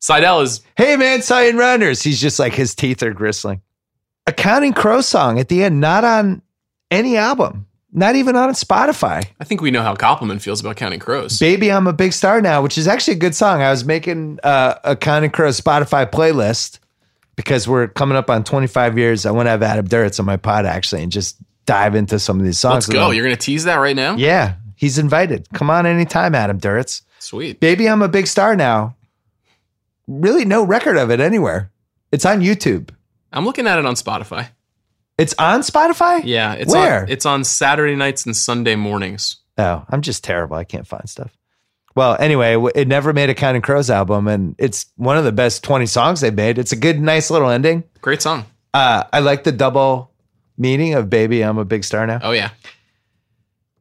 Seidel 0.00 0.40
is 0.40 0.62
Hey 0.76 0.96
man, 0.96 1.22
Cyan 1.22 1.56
Runners. 1.56 2.02
He's 2.02 2.20
just 2.20 2.40
like 2.40 2.54
his 2.54 2.74
teeth 2.74 3.00
are 3.04 3.14
gristling. 3.14 3.60
A 4.26 4.32
Counting 4.32 4.72
Crow 4.72 5.02
song 5.02 5.38
at 5.38 5.48
the 5.48 5.62
end, 5.62 5.80
not 5.80 6.02
on 6.02 6.42
any 6.90 7.16
album, 7.16 7.66
not 7.92 8.14
even 8.14 8.36
on 8.36 8.50
Spotify. 8.50 9.26
I 9.40 9.44
think 9.44 9.60
we 9.60 9.70
know 9.70 9.82
how 9.82 9.94
Koppelman 9.94 10.40
feels 10.40 10.60
about 10.60 10.76
Counting 10.76 11.00
Crows. 11.00 11.38
Baby, 11.38 11.72
I'm 11.72 11.86
a 11.86 11.92
big 11.92 12.12
star 12.12 12.40
now, 12.40 12.62
which 12.62 12.78
is 12.78 12.86
actually 12.86 13.14
a 13.14 13.18
good 13.18 13.34
song. 13.34 13.62
I 13.62 13.70
was 13.70 13.84
making 13.84 14.38
uh, 14.42 14.76
a 14.84 14.96
Counting 14.96 15.30
Crows 15.30 15.60
Spotify 15.60 16.10
playlist 16.10 16.78
because 17.36 17.66
we're 17.66 17.88
coming 17.88 18.16
up 18.16 18.30
on 18.30 18.44
25 18.44 18.98
years. 18.98 19.26
I 19.26 19.30
want 19.30 19.46
to 19.46 19.50
have 19.50 19.62
Adam 19.62 19.88
Duritz 19.88 20.20
on 20.20 20.26
my 20.26 20.36
pod 20.36 20.66
actually 20.66 21.02
and 21.02 21.10
just 21.10 21.36
dive 21.66 21.94
into 21.94 22.18
some 22.18 22.38
of 22.38 22.44
these 22.44 22.58
songs. 22.58 22.88
Let's 22.88 22.88
go. 22.88 23.10
You're 23.10 23.24
gonna 23.24 23.36
tease 23.36 23.64
that 23.64 23.76
right 23.76 23.96
now? 23.96 24.16
Yeah, 24.16 24.56
he's 24.76 24.98
invited. 24.98 25.48
Come 25.52 25.70
on 25.70 25.86
anytime, 25.86 26.34
Adam 26.34 26.58
Duritz. 26.58 27.02
Sweet. 27.18 27.60
Baby, 27.60 27.88
I'm 27.88 28.02
a 28.02 28.08
big 28.08 28.26
star 28.26 28.56
now. 28.56 28.96
Really, 30.06 30.44
no 30.44 30.64
record 30.64 30.96
of 30.96 31.10
it 31.10 31.20
anywhere. 31.20 31.70
It's 32.12 32.24
on 32.24 32.40
YouTube. 32.40 32.90
I'm 33.32 33.44
looking 33.44 33.66
at 33.66 33.78
it 33.78 33.86
on 33.86 33.94
Spotify. 33.94 34.48
It's 35.20 35.34
on 35.38 35.60
Spotify? 35.60 36.22
Yeah, 36.24 36.54
it's 36.54 36.72
Where? 36.72 37.02
on 37.02 37.10
it's 37.10 37.26
on 37.26 37.44
Saturday 37.44 37.94
nights 37.94 38.24
and 38.24 38.34
Sunday 38.34 38.74
mornings. 38.74 39.36
Oh, 39.58 39.84
I'm 39.90 40.00
just 40.00 40.24
terrible. 40.24 40.56
I 40.56 40.64
can't 40.64 40.86
find 40.86 41.08
stuff. 41.08 41.30
Well, 41.94 42.16
anyway, 42.18 42.56
it 42.74 42.88
never 42.88 43.12
made 43.12 43.28
a 43.28 43.34
Counting 43.34 43.62
Crows 43.62 43.90
album, 43.90 44.28
and 44.28 44.54
it's 44.58 44.86
one 44.96 45.18
of 45.18 45.24
the 45.24 45.32
best 45.32 45.62
20 45.64 45.86
songs 45.86 46.20
they've 46.20 46.32
made. 46.34 46.56
It's 46.56 46.72
a 46.72 46.76
good, 46.76 47.00
nice 47.00 47.30
little 47.30 47.50
ending. 47.50 47.84
Great 48.00 48.22
song. 48.22 48.46
Uh, 48.72 49.04
I 49.12 49.18
like 49.18 49.44
the 49.44 49.52
double 49.52 50.10
meaning 50.56 50.94
of 50.94 51.10
Baby, 51.10 51.42
I'm 51.42 51.58
a 51.58 51.64
Big 51.64 51.84
Star 51.84 52.06
Now. 52.06 52.20
Oh 52.22 52.30
yeah. 52.30 52.50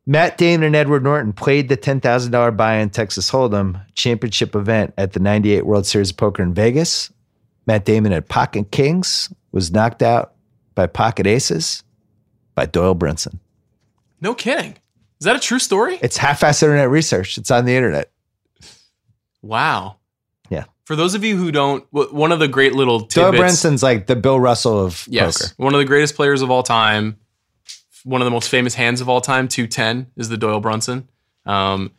Matt 0.06 0.38
Damon 0.40 0.66
and 0.66 0.76
Edward 0.76 1.04
Norton 1.04 1.34
played 1.34 1.70
the 1.70 1.78
$10,000 1.78 2.58
buy-in 2.58 2.90
Texas 2.90 3.30
Hold'em 3.30 3.80
championship 3.94 4.56
event 4.56 4.94
at 4.98 5.14
the 5.14 5.20
98 5.20 5.68
World 5.68 5.86
Series 5.86 6.10
of 6.10 6.18
Poker 6.18 6.42
in 6.42 6.54
Vegas. 6.54 7.14
Matt 7.68 7.86
Damon 7.86 8.12
at 8.12 8.28
Pocket 8.28 8.72
Kings 8.72 9.32
was 9.52 9.72
knocked 9.72 10.02
out 10.02 10.34
by 10.80 10.88
Pocket 10.88 11.28
Aces 11.28 11.84
by 12.56 12.66
Doyle 12.66 12.94
Brunson. 12.94 13.42
No 14.22 14.34
kidding. 14.34 14.78
Is 15.20 15.26
that 15.26 15.36
a 15.36 15.40
true 15.40 15.60
story? 15.60 16.00
It's 16.02 16.16
half-assed 16.16 16.64
internet 16.64 16.90
research. 16.90 17.38
It's 17.38 17.52
on 17.52 17.66
the 17.66 17.76
internet. 17.76 18.10
Wow. 19.42 19.98
Yeah. 20.50 20.64
For 20.86 20.96
those 20.96 21.16
of 21.16 21.26
you 21.26 21.36
who 21.36 21.52
don't, 21.52 21.86
one 21.92 22.32
of 22.32 22.40
the 22.40 22.48
great 22.48 22.76
little 22.76 23.00
Doyle 23.00 23.32
tidbits. 23.32 23.40
Brunson's 23.42 23.84
like 23.84 24.08
the 24.08 24.16
Bill 24.16 24.40
Russell 24.40 24.80
of 24.80 25.06
yes, 25.10 25.50
poker. 25.50 25.54
one 25.58 25.74
of 25.74 25.80
the 25.80 25.86
greatest 25.86 26.16
players 26.16 26.42
of 26.42 26.50
all 26.50 26.64
time. 26.64 27.18
One 28.06 28.22
of 28.22 28.26
the 28.26 28.32
most 28.32 28.48
famous 28.48 28.74
hands 28.74 29.02
of 29.02 29.10
all 29.10 29.20
time, 29.20 29.50
two 29.50 29.68
ten, 29.68 30.08
is 30.16 30.30
the 30.30 30.38
Doyle 30.38 30.62
Brunson. 30.62 31.10
Um, 31.46 31.92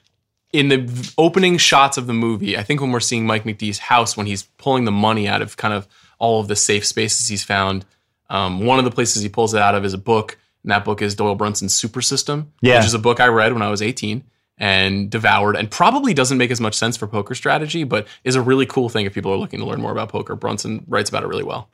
in 0.55 0.69
the 0.69 1.13
opening 1.19 1.59
shots 1.59 1.99
of 1.99 2.07
the 2.07 2.15
movie, 2.15 2.57
I 2.57 2.63
think 2.63 2.81
when 2.81 2.93
we're 2.93 3.01
seeing 3.01 3.27
Mike 3.27 3.45
McDee's 3.45 3.79
house, 3.79 4.17
when 4.17 4.25
he's 4.25 4.45
pulling 4.57 4.87
the 4.87 4.91
money 4.91 5.29
out 5.29 5.43
of 5.43 5.59
kind 5.59 5.75
of 5.75 5.87
all 6.19 6.41
of 6.41 6.49
the 6.49 6.57
safe 6.57 6.87
spaces 6.87 7.29
he's 7.29 7.45
found, 7.45 7.85
um, 8.31 8.65
one 8.65 8.79
of 8.79 8.85
the 8.87 8.91
places 8.91 9.23
he 9.23 9.29
pulls 9.29 9.53
it 9.53 9.61
out 9.61 9.75
of 9.75 9.85
is 9.85 9.93
a 9.93 9.99
book, 9.99 10.39
and 10.63 10.71
that 10.73 10.85
book 10.85 11.03
is 11.03 11.15
Doyle 11.15 11.35
Brunson's 11.35 11.75
Super 11.75 12.01
System, 12.01 12.53
Yeah. 12.63 12.77
which 12.79 12.87
is 12.87 12.95
a 12.95 12.99
book 12.99 13.21
I 13.21 13.27
read 13.27 13.53
when 13.53 13.61
I 13.63 13.69
was 13.71 13.83
18 13.83 14.25
and 14.59 15.11
devoured, 15.11 15.57
and 15.57 15.71
probably 15.71 16.13
doesn't 16.15 16.39
make 16.39 16.51
as 16.51 16.61
much 16.61 16.75
sense 16.75 16.97
for 16.97 17.07
poker 17.07 17.35
strategy, 17.35 17.83
but 17.85 18.07
is 18.25 18.35
a 18.37 18.43
really 18.43 18.67
cool 18.67 18.89
thing 18.89 19.07
if 19.07 19.13
people 19.15 19.33
are 19.33 19.37
looking 19.39 19.59
to 19.61 19.67
learn 19.67 19.81
more 19.81 19.93
about 19.93 20.09
poker. 20.11 20.35
Brunson 20.37 20.85
writes 20.89 21.09
about 21.11 21.23
it 21.23 21.27
really 21.29 21.45
well. 21.45 21.69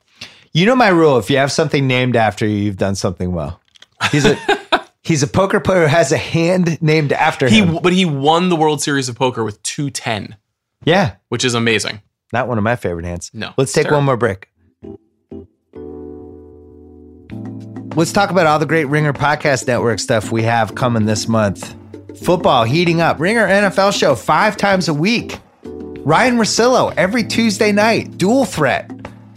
You 0.53 0.65
know 0.65 0.75
my 0.75 0.87
rule: 0.87 1.17
if 1.17 1.29
you 1.29 1.37
have 1.37 1.51
something 1.51 1.85
named 1.87 2.15
after 2.15 2.47
you, 2.47 2.57
you've 2.57 2.77
done 2.77 2.95
something 2.95 3.33
well. 3.33 3.59
He's 4.11 4.25
a 4.25 4.37
he's 5.03 5.21
a 5.21 5.27
poker 5.27 5.59
player 5.59 5.81
who 5.81 5.87
has 5.87 6.11
a 6.13 6.17
hand 6.17 6.81
named 6.81 7.11
after 7.11 7.47
He, 7.49 7.59
him. 7.59 7.79
but 7.83 7.91
he 7.93 8.05
won 8.05 8.49
the 8.49 8.55
World 8.55 8.81
Series 8.81 9.09
of 9.09 9.15
Poker 9.17 9.43
with 9.43 9.61
210, 9.63 10.37
yeah, 10.85 11.15
which 11.29 11.43
is 11.43 11.53
amazing. 11.53 12.01
not 12.33 12.47
one 12.47 12.57
of 12.57 12.63
my 12.63 12.75
favorite 12.77 13.05
hands. 13.05 13.29
No, 13.33 13.53
Let's 13.57 13.73
take 13.73 13.83
terrible. 13.83 13.97
one 13.97 14.05
more 14.05 14.17
break. 14.17 14.49
Let's 17.97 18.11
talk 18.11 18.29
about 18.29 18.45
all 18.45 18.59
the 18.59 18.67
great 18.67 18.85
Ringer 18.85 19.11
Podcast 19.11 19.65
Network 19.65 19.97
stuff 19.97 20.31
we 20.31 20.43
have 20.43 20.75
coming 20.75 21.07
this 21.07 21.27
month. 21.27 21.75
Football 22.19 22.63
heating 22.63 23.01
up. 23.01 23.19
Ringer 23.19 23.47
NFL 23.47 23.91
show 23.97 24.13
five 24.13 24.55
times 24.55 24.87
a 24.87 24.93
week. 24.93 25.39
Ryen 25.63 26.37
Russillo 26.37 26.93
every 26.95 27.23
Tuesday 27.23 27.71
night. 27.71 28.15
Dual 28.15 28.45
threat. 28.45 28.91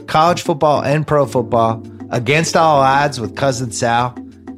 College 0.09 0.43
football 0.43 0.85
and 0.85 1.07
pro 1.07 1.25
football. 1.25 1.83
Against 2.11 2.55
all 2.55 2.83
odds 2.83 3.19
with 3.19 3.35
Cousin 3.35 3.73
Sal. 3.73 4.11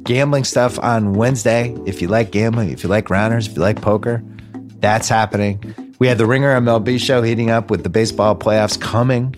Gambling 0.03 0.43
stuff 0.43 0.77
on 0.79 1.13
Wednesday. 1.13 1.73
If 1.85 2.01
you 2.01 2.09
like 2.09 2.31
gambling, 2.31 2.71
if 2.71 2.83
you 2.83 2.89
like 2.89 3.09
rounders, 3.09 3.47
if 3.47 3.55
you 3.55 3.61
like 3.61 3.81
poker, 3.81 4.21
that's 4.81 5.07
happening. 5.07 5.73
We 5.99 6.09
had 6.09 6.17
the 6.17 6.25
Ringer 6.25 6.59
MLB 6.59 6.99
show 6.99 7.21
heating 7.21 7.51
up 7.51 7.71
with 7.71 7.83
the 7.83 7.89
baseball 7.89 8.35
playoffs 8.35 8.77
coming. 8.77 9.33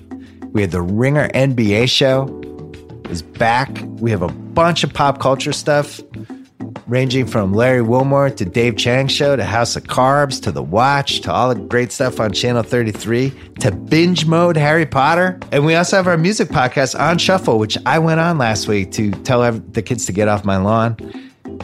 We 0.54 0.62
had 0.62 0.72
the 0.72 0.82
Ringer 0.82 1.30
NBA 1.30 1.88
show 1.88 2.42
is 3.10 3.22
back. 3.22 3.70
We 4.00 4.12
have 4.12 4.22
a 4.22 4.28
bunch 4.28 4.84
of 4.84 4.94
pop 4.94 5.20
culture 5.20 5.54
stuff, 5.54 6.00
ranging 6.88 7.26
from 7.26 7.54
Larry 7.54 7.82
Wilmore 7.82 8.30
to 8.30 8.46
Dave 8.46 8.78
Chang 8.78 9.08
show 9.08 9.36
to 9.36 9.44
House 9.44 9.76
of 9.76 9.84
Carbs 9.84 10.42
to 10.44 10.52
The 10.52 10.64
Watch 10.64 11.22
to 11.22 11.32
all 11.32 11.54
the 11.54 11.60
great 11.60 11.92
stuff 11.92 12.20
on 12.20 12.32
Channel 12.32 12.64
33 12.64 13.32
to 13.60 13.72
binge 13.72 14.26
mode 14.26 14.58
Harry 14.58 14.86
Potter. 14.86 15.40
And 15.52 15.66
we 15.66 15.76
also 15.76 15.98
have 15.98 16.08
our 16.08 16.18
music 16.18 16.50
podcast 16.50 17.00
on 17.00 17.18
Shuffle, 17.18 17.60
which 17.60 17.78
I 17.86 18.00
went 18.00 18.20
on 18.20 18.38
last 18.38 18.68
week 18.68 18.92
to 18.94 19.12
tell 19.12 19.52
the 19.52 19.82
kids 19.82 20.06
to 20.08 20.12
get 20.12 20.28
off 20.28 20.46
my 20.46 20.58
lawn. 20.58 20.98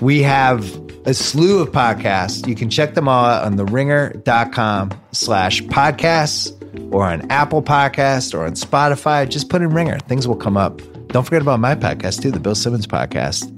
We 0.02 0.22
have 0.24 0.64
a 1.06 1.14
slew 1.14 1.60
of 1.62 1.72
podcasts. 1.72 2.48
You 2.48 2.56
can 2.56 2.70
check 2.70 2.94
them 2.94 3.08
all 3.08 3.26
out 3.26 3.44
on 3.44 3.58
theringer.com 3.58 4.92
slash 5.12 5.62
podcasts 5.64 6.58
or 6.94 7.06
on 7.06 7.30
Apple 7.32 7.62
Podcast 7.62 8.34
or 8.34 8.46
on 8.46 8.54
Spotify. 8.54 9.28
Just 9.28 9.50
put 9.50 9.62
in 9.62 9.70
Ringer. 9.70 10.00
Things 10.00 10.28
will 10.28 10.36
come 10.36 10.58
up. 10.58 10.82
Don't 11.12 11.26
forget 11.26 11.42
about 11.42 11.60
my 11.60 11.76
podcast 11.76 12.22
too, 12.22 12.32
the 12.32 12.40
Bill 12.40 12.56
Simmons 12.56 12.88
podcast. 12.88 13.52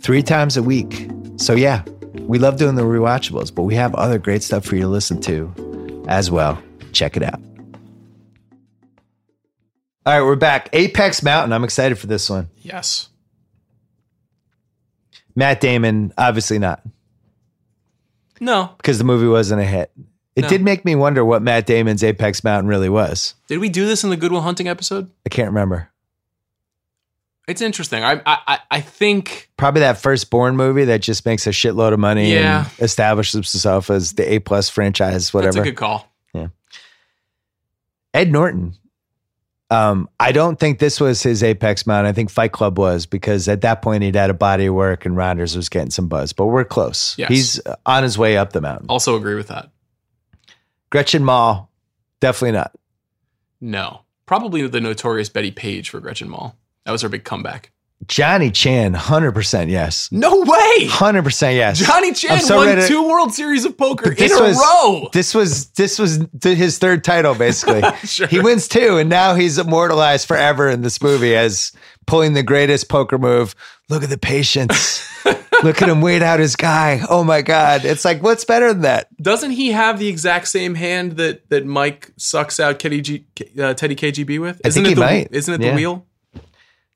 Three 0.00 0.22
times 0.22 0.56
a 0.56 0.62
week. 0.62 1.08
So 1.36 1.54
yeah, 1.54 1.82
we 2.20 2.38
love 2.38 2.56
doing 2.56 2.76
the 2.76 2.82
rewatchables, 2.82 3.52
but 3.52 3.62
we 3.62 3.74
have 3.74 3.94
other 3.96 4.18
great 4.18 4.42
stuff 4.44 4.64
for 4.64 4.76
you 4.76 4.82
to 4.82 4.88
listen 4.88 5.20
to 5.22 6.04
as 6.08 6.30
well. 6.30 6.62
Check 6.92 7.16
it 7.16 7.22
out. 7.24 7.40
All 10.04 10.18
right, 10.18 10.22
we're 10.22 10.36
back. 10.36 10.68
Apex 10.72 11.22
Mountain. 11.22 11.52
I'm 11.52 11.64
excited 11.64 11.98
for 11.98 12.06
this 12.06 12.28
one. 12.30 12.48
Yes. 12.58 13.08
Matt 15.34 15.60
Damon, 15.60 16.12
obviously 16.18 16.58
not, 16.58 16.82
No. 18.40 18.70
because 18.76 18.98
the 18.98 19.04
movie 19.04 19.26
wasn't 19.26 19.62
a 19.62 19.64
hit. 19.64 19.90
It 20.36 20.42
No. 20.42 20.48
did 20.48 20.62
make 20.62 20.84
me 20.84 20.94
wonder 20.94 21.24
what 21.24 21.42
Matt 21.42 21.66
Damon's 21.66 22.04
Apex 22.04 22.44
Mountain 22.44 22.68
really 22.68 22.88
was. 22.88 23.34
Did 23.48 23.58
we 23.58 23.68
do 23.68 23.86
this 23.86 24.04
in 24.04 24.10
the 24.10 24.16
Good 24.16 24.30
Will 24.32 24.40
Hunting 24.42 24.68
episode? 24.68 25.10
I 25.24 25.28
can't 25.28 25.48
remember. 25.48 25.88
It's 27.48 27.60
interesting. 27.60 28.04
I 28.04 28.20
I 28.24 28.38
I- 28.46 28.58
I 28.70 28.80
think 28.80 29.50
Probably 29.56 29.80
that 29.80 29.98
first 29.98 30.30
Bourne 30.30 30.56
movie 30.56 30.84
that 30.84 31.02
just 31.02 31.26
makes 31.26 31.46
a 31.46 31.50
shitload 31.50 31.92
of 31.92 31.98
money 31.98 32.32
Yeah. 32.32 32.66
and 32.78 32.84
establishes 32.84 33.34
itself 33.40 33.90
as 33.90 34.12
the 34.12 34.34
A 34.34 34.38
plus 34.38 34.68
franchise, 34.68 35.32
whatever. 35.34 35.52
that's 35.54 35.66
a 35.66 35.70
good 35.70 35.76
call. 35.76 36.08
Yeah. 36.32 36.48
Ed 38.14 38.30
Norton. 38.30 38.74
Um, 39.70 40.08
I 40.20 40.32
don't 40.32 40.60
think 40.60 40.78
this 40.80 41.00
was 41.00 41.22
his 41.22 41.42
apex 41.42 41.86
mountain. 41.86 42.06
I 42.10 42.12
think 42.12 42.28
Fight 42.30 42.52
Club 42.52 42.78
was 42.78 43.06
because 43.06 43.48
at 43.48 43.62
that 43.62 43.80
point 43.80 44.02
he'd 44.02 44.14
had 44.14 44.28
a 44.28 44.34
body 44.34 44.66
of 44.66 44.74
work 44.74 45.06
and 45.06 45.16
Rounders 45.16 45.56
was 45.56 45.70
getting 45.70 45.90
some 45.90 46.08
buzz. 46.08 46.34
But 46.34 46.46
we're 46.46 46.64
close. 46.66 47.16
Yes. 47.16 47.28
He's 47.30 47.60
on 47.86 48.02
his 48.02 48.18
way 48.18 48.36
up 48.36 48.52
the 48.52 48.60
mountain. 48.60 48.86
Also 48.90 49.16
agree 49.16 49.34
with 49.34 49.48
that. 49.48 49.70
Gretchen 50.90 51.24
Mol, 51.24 51.70
definitely 52.20 52.52
not. 52.52 52.74
No. 53.62 54.02
Probably 54.26 54.66
the 54.68 54.80
notorious 54.80 55.30
Bettie 55.30 55.50
Page 55.50 55.88
for 55.88 56.00
Gretchen 56.00 56.28
Mol. 56.28 56.54
That 56.84 56.92
was 56.92 57.02
her 57.02 57.08
big 57.08 57.24
comeback. 57.24 57.70
Johnny 58.08 58.50
Chan, 58.50 58.94
hundred 58.94 59.30
percent 59.30 59.70
yes. 59.70 60.10
No 60.10 60.40
way. 60.40 60.86
Hundred 60.86 61.22
percent 61.22 61.54
yes. 61.54 61.78
Johnny 61.78 62.12
Chan 62.12 62.40
so 62.40 62.56
won 62.56 62.74
to- 62.74 62.88
two 62.88 63.06
World 63.08 63.32
Series 63.32 63.64
of 63.64 63.76
Poker 63.78 64.10
in 64.10 64.32
a 64.32 64.40
was, 64.40 64.56
row. 64.58 65.08
This 65.12 65.34
was 65.36 65.66
this 65.70 66.00
was 66.00 66.18
his 66.42 66.78
third 66.78 67.04
title, 67.04 67.34
basically. 67.36 67.82
Sure. 68.04 68.26
He 68.26 68.40
wins 68.40 68.66
two, 68.66 68.96
and 68.96 69.08
now 69.08 69.34
he's 69.36 69.56
immortalized 69.56 70.26
forever 70.26 70.68
in 70.68 70.82
this 70.82 71.00
movie 71.00 71.36
as 71.36 71.70
pulling 72.06 72.34
the 72.34 72.42
greatest 72.42 72.88
poker 72.88 73.18
move. 73.18 73.54
Look 73.88 74.02
at 74.02 74.10
the 74.10 74.18
patience. 74.18 75.08
Look 75.62 75.80
at 75.80 75.88
him 75.88 76.00
wait 76.00 76.22
out 76.22 76.40
his 76.40 76.56
guy. 76.56 77.02
Oh 77.08 77.22
my 77.22 77.40
god! 77.42 77.84
It's 77.84 78.04
like 78.04 78.20
what's 78.20 78.44
better 78.44 78.72
than 78.72 78.82
that? 78.82 79.06
Doesn't 79.22 79.52
he 79.52 79.70
have 79.70 80.00
the 80.00 80.08
exact 80.08 80.48
same 80.48 80.74
hand 80.74 81.12
that 81.18 81.48
that 81.50 81.64
Mike 81.64 82.10
sucks 82.16 82.58
out 82.58 82.80
Teddy, 82.80 83.00
G, 83.00 83.26
uh, 83.60 83.74
Teddy 83.74 83.94
KGB 83.94 84.40
with? 84.40 84.60
I 84.64 84.68
Isn't 84.68 84.82
think 84.82 84.86
it 84.86 84.88
he 84.88 84.94
the, 84.96 85.00
might. 85.00 85.28
Isn't 85.30 85.54
it 85.54 85.60
Yeah. 85.64 85.70
the 85.70 85.76
wheel? 85.76 86.06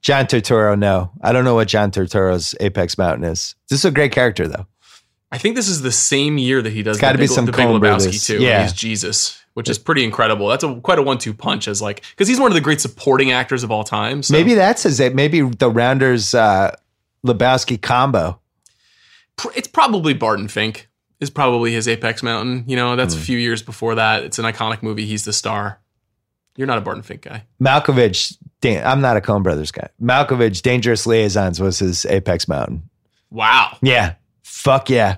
John 0.06 0.26
Turturro, 0.26 0.78
no, 0.78 1.10
I 1.20 1.32
don't 1.32 1.44
know 1.44 1.56
what 1.56 1.66
John 1.66 1.90
Turturro's 1.90 2.54
Apex 2.60 2.96
Mountain 2.96 3.24
is. 3.24 3.56
This 3.68 3.80
is 3.80 3.84
a 3.84 3.90
great 3.90 4.12
character 4.12 4.46
though. 4.46 4.66
I 5.32 5.38
think 5.38 5.56
this 5.56 5.66
is 5.68 5.82
the 5.82 5.90
same 5.90 6.38
year 6.38 6.62
that 6.62 6.72
he 6.72 6.84
does 6.84 7.00
gotta 7.00 7.16
the 7.18 7.22
be 7.22 7.26
Big, 7.26 7.34
some 7.34 7.44
the 7.46 7.50
Big 7.50 7.66
Lebowski 7.66 7.80
Brothers. 7.80 8.24
too. 8.24 8.40
Yeah. 8.40 8.62
He's 8.62 8.72
Jesus, 8.72 9.42
which 9.54 9.68
is 9.68 9.78
pretty 9.80 10.04
incredible. 10.04 10.46
That's 10.46 10.62
a 10.62 10.76
quite 10.76 11.00
a 11.00 11.02
one-two 11.02 11.34
punch 11.34 11.66
as 11.66 11.82
like 11.82 12.04
because 12.10 12.28
he's 12.28 12.38
one 12.38 12.52
of 12.52 12.54
the 12.54 12.60
great 12.60 12.80
supporting 12.80 13.32
actors 13.32 13.64
of 13.64 13.72
all 13.72 13.82
time. 13.82 14.22
So 14.22 14.30
Maybe 14.30 14.54
that's 14.54 14.84
his. 14.84 15.00
Maybe 15.00 15.40
the 15.40 15.68
Rounders 15.72 16.34
uh, 16.36 16.76
Lebowski 17.26 17.82
combo. 17.82 18.38
it's 19.56 19.66
probably 19.66 20.14
Barton 20.14 20.46
Fink 20.46 20.88
is 21.18 21.30
probably 21.30 21.72
his 21.72 21.88
Apex 21.88 22.22
Mountain. 22.22 22.62
You 22.68 22.76
know, 22.76 22.92
Hmm. 22.92 22.96
that's 22.98 23.16
a 23.16 23.18
few 23.18 23.38
years 23.38 23.60
before 23.60 23.96
that. 23.96 24.22
It's 24.22 24.38
an 24.38 24.44
iconic 24.44 24.84
movie. 24.84 25.04
He's 25.06 25.24
the 25.24 25.32
star. 25.32 25.80
You're 26.56 26.68
not 26.68 26.78
a 26.78 26.82
Barton 26.82 27.02
Fink 27.02 27.22
guy. 27.22 27.42
Malkovich. 27.60 28.36
Dan- 28.60 28.86
I'm 28.86 29.00
not 29.00 29.16
a 29.16 29.20
Coen 29.20 29.42
Brothers 29.42 29.70
guy. 29.70 29.88
Malkovich, 30.02 30.62
Dangerous 30.62 31.06
Liaisons 31.06 31.60
was 31.60 31.78
his 31.78 32.06
Apex 32.06 32.48
Mountain. 32.48 32.88
Wow. 33.30 33.76
Yeah. 33.82 34.14
Fuck 34.44 34.88
yeah. 34.90 35.16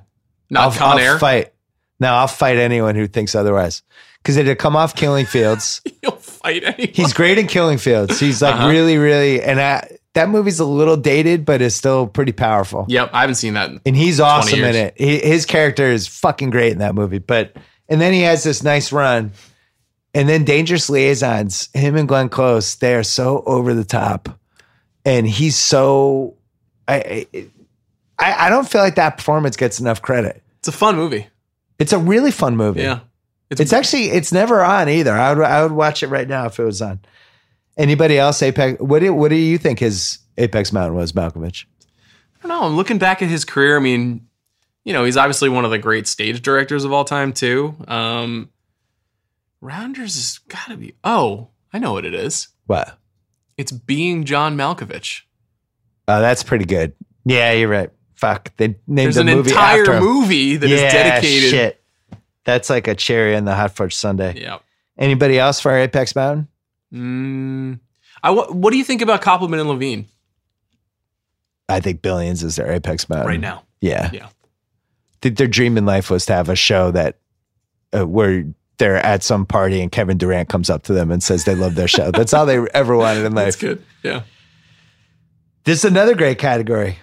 Not 0.51 0.63
I'll, 0.63 0.73
Con 0.73 0.93
I'll 0.93 0.99
Air? 0.99 1.19
fight. 1.19 1.53
No, 2.01 2.13
I'll 2.15 2.27
fight 2.29 2.57
anyone 2.59 2.95
who 2.95 3.07
thinks 3.07 3.35
otherwise. 3.35 3.83
Because 4.23 4.37
it 4.37 4.47
had 4.47 4.59
come 4.59 4.77
off 4.77 4.95
Killing 4.97 5.27
Fields. 5.27 5.81
You'll 6.03 6.13
fight 6.13 6.65
anyone. 6.65 6.89
He's 6.95 7.13
great 7.13 7.39
in 7.39 7.47
Killing 7.47 7.79
Fields. 7.79 8.19
He's 8.19 8.43
like 8.43 8.55
Uh-huh. 8.55 8.69
really, 8.69 8.97
really, 8.99 9.41
and 9.43 9.61
I, 9.61 9.97
that 10.15 10.29
movie's 10.29 10.59
a 10.59 10.65
little 10.65 10.97
dated, 10.97 11.45
but 11.45 11.63
it's 11.63 11.77
still 11.77 12.07
pretty 12.09 12.33
powerful. 12.33 12.85
Yep, 12.89 13.11
I 13.13 13.21
haven't 13.21 13.37
seen 13.37 13.55
that. 13.55 13.71
And 13.87 13.97
he's 13.97 14.17
20 14.19 14.31
awesome 14.31 14.65
in 14.65 14.75
it. 14.75 14.95
He, 14.97 15.19
his 15.19 15.47
character 15.47 15.87
is 15.87 16.07
fucking 16.09 16.51
great 16.51 16.73
in 16.73 16.79
that 16.79 16.95
movie. 16.95 17.19
But 17.19 17.55
and 17.89 18.01
then 18.01 18.13
he 18.13 18.23
has 18.23 18.43
this 18.43 18.63
nice 18.63 18.91
run, 18.93 19.33
and 20.19 20.29
then 20.29 20.43
Dangerous 20.43 20.91
Liaisons. 20.91 21.69
Him 21.75 21.95
and 21.95 22.09
Glenn 22.09 22.29
Close, 22.29 22.75
they 22.75 22.97
are 22.97 23.05
so 23.05 23.45
over 23.47 23.73
the 23.73 23.85
top, 23.85 24.29
and 25.05 25.29
he's 25.29 25.57
so. 25.57 26.35
I, 26.89 27.27
I 28.19 28.47
I 28.47 28.51
don't 28.51 28.69
feel 28.69 28.81
like 28.81 28.97
that 28.97 29.19
performance 29.19 29.57
gets 29.57 29.79
enough 29.79 30.03
credit. 30.03 30.43
It's 30.59 30.67
a 30.67 30.73
fun 30.73 30.97
movie. 30.97 31.29
It's 31.79 31.93
a 31.93 31.99
really 31.99 32.33
fun 32.33 32.57
movie. 32.57 32.81
Yeah. 32.81 33.01
It's, 33.51 33.73
actually 33.73 34.07
it's 34.07 34.33
never 34.33 34.63
on 34.63 34.89
either. 34.89 35.13
I 35.13 35.33
would 35.33 35.45
I 35.45 35.63
would 35.63 35.73
watch 35.73 36.03
it 36.03 36.09
right 36.09 36.27
now 36.27 36.47
if 36.47 36.59
it 36.59 36.65
was 36.65 36.83
on. 36.83 36.99
Anybody 37.77 38.19
else 38.19 38.43
Apex? 38.43 38.81
What 38.81 38.99
do 38.99 39.15
what 39.15 39.29
do 39.29 39.37
you 39.37 39.57
think 39.57 39.79
his 39.79 40.19
Apex 40.37 40.73
Mountain 40.73 40.97
was, 40.97 41.13
Malkovich? 41.13 41.65
I 42.43 42.49
don't 42.49 42.49
know. 42.49 42.67
I'm 42.67 42.77
looking 42.77 42.99
back 42.99 43.23
at 43.23 43.29
his 43.29 43.45
career. 43.45 43.77
I 43.77 43.81
mean, 43.81 44.27
you 44.85 44.93
know, 44.93 45.05
he's 45.05 45.17
obviously 45.17 45.49
one 45.49 45.65
of 45.65 45.71
the 45.71 45.79
great 45.79 46.09
stage 46.09 46.43
directors 46.43 46.85
of 46.85 46.93
all 46.93 47.05
time, 47.05 47.33
too. 47.33 47.77
Um, 47.87 48.51
Rounders 49.61 50.15
has 50.15 50.39
got 50.49 50.69
to 50.69 50.77
be. 50.77 50.95
Oh, 51.05 51.49
I 51.73 51.79
know 51.79 51.93
what 51.93 52.05
it 52.05 52.15
is. 52.15 52.49
What? 52.67 52.99
It's 53.57 53.73
being 53.73 54.25
John 54.25 54.57
Malkovich. 54.57 55.23
Oh, 56.07 56.21
that's 56.21 56.43
pretty 56.43 56.65
good. 56.65 56.95
Yeah, 57.25 57.53
you're 57.53 57.69
right. 57.69 57.91
Fuck, 58.15 58.57
they 58.57 58.69
named 58.69 58.79
There's 59.07 59.15
the 59.17 59.21
an 59.23 59.27
movie 59.29 59.51
entire 59.51 59.81
after 59.81 59.95
him. 59.95 60.03
movie 60.05 60.57
that 60.57 60.69
is 60.71 60.81
Yeah, 60.81 60.91
dedicated. 60.91 61.51
Shit, 61.51 61.83
that's 62.45 62.69
like 62.71 62.89
a 62.89 62.95
cherry 62.95 63.37
on 63.37 63.45
the 63.45 63.55
hot 63.55 63.73
fudge 63.77 63.95
sundae. 63.95 64.41
Yeah. 64.41 64.59
Anybody 64.97 65.39
else 65.39 65.61
for 65.61 65.73
Apex 65.77 66.17
Mountain? 66.17 66.49
Mm, 66.93 67.79
I, 68.23 68.31
what, 68.31 68.55
what 68.55 68.73
do 68.73 68.79
you 68.79 68.85
think 68.85 69.03
about 69.03 69.23
Koppelman 69.23 69.61
and 69.61 69.69
Levine 69.69 70.07
I 71.69 71.81
think 71.81 72.01
Billions 72.03 72.43
is 72.43 72.57
their 72.57 72.73
Apex 72.73 73.09
Mountain 73.09 73.29
right 73.29 73.41
now? 73.41 73.63
Yeah, 73.81 74.11
Yeah. 74.13 74.29
Th- 75.21 75.35
their 75.35 75.47
dream 75.47 75.77
in 75.77 75.85
life 75.87 76.11
was 76.11 76.27
to 76.27 76.33
have 76.33 76.49
a 76.49 76.57
show 76.57 76.91
that 76.93 77.19
uh, 77.97 78.07
where 78.07 78.45
they're 78.79 78.97
at 78.97 79.23
some 79.23 79.45
party 79.45 79.81
and 79.81 79.91
Kevin 79.93 80.17
Durant 80.19 80.49
comes 80.49 80.71
up 80.71 80.85
to 80.85 80.93
them 80.93 81.11
and 81.11 81.23
says 81.23 81.45
they 81.45 81.55
love 81.55 81.75
their 81.75 81.89
show. 81.89 82.11
That's 82.11 82.33
all 82.33 82.47
they 82.47 82.59
ever 82.75 82.97
wanted 82.97 83.25
in 83.25 83.35
life. 83.35 83.45
That's 83.47 83.57
good. 83.57 83.85
Yeah. 84.03 84.23
This 85.65 85.81
is 85.81 85.85
another 85.85 86.15
great 86.15 86.39
category. 86.39 86.99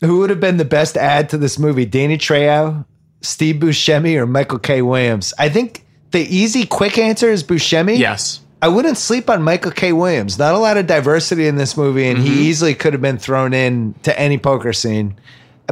Who 0.00 0.18
would 0.18 0.30
have 0.30 0.40
been 0.40 0.56
the 0.56 0.64
best 0.64 0.96
ad 0.96 1.28
to 1.30 1.38
this 1.38 1.58
movie? 1.58 1.84
Danny 1.84 2.18
Trejo, 2.18 2.84
Steve 3.20 3.56
Buscemi, 3.56 4.16
or 4.16 4.26
Michael 4.26 4.58
K. 4.58 4.82
Williams? 4.82 5.34
I 5.38 5.48
think 5.48 5.84
the 6.12 6.20
easy, 6.20 6.66
quick 6.66 6.98
answer 6.98 7.28
is 7.30 7.42
Buscemi. 7.44 7.98
Yes. 7.98 8.40
I 8.62 8.68
wouldn't 8.68 8.96
sleep 8.96 9.28
on 9.30 9.42
Michael 9.42 9.70
K. 9.70 9.92
Williams. 9.92 10.38
Not 10.38 10.54
a 10.54 10.58
lot 10.58 10.76
of 10.76 10.86
diversity 10.88 11.46
in 11.46 11.56
this 11.56 11.76
movie, 11.76 12.08
and 12.08 12.18
Mm-hmm. 12.18 12.26
he 12.26 12.48
easily 12.48 12.74
could 12.74 12.92
have 12.92 13.02
been 13.02 13.18
thrown 13.18 13.52
in 13.54 13.94
to 14.04 14.18
any 14.18 14.38
poker 14.38 14.72
scene. 14.72 15.16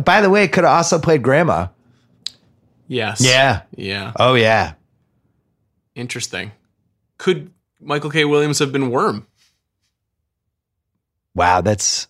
By 0.04 0.20
the 0.20 0.30
way, 0.30 0.46
could 0.46 0.64
have 0.64 0.72
also 0.72 0.98
played 1.00 1.22
Grandma. 1.22 1.68
Yes. 2.88 3.20
Yeah. 3.20 3.62
Yeah. 3.74 4.12
Oh 4.16 4.34
yeah. 4.34 4.74
Interesting. 5.97 6.53
Could 7.18 7.51
Michael 7.80 8.11
K. 8.11 8.24
Williams 8.24 8.59
have 8.61 8.70
been 8.70 8.90
Worm? 8.90 9.26
Wow, 11.34 11.62
that's. 11.62 12.07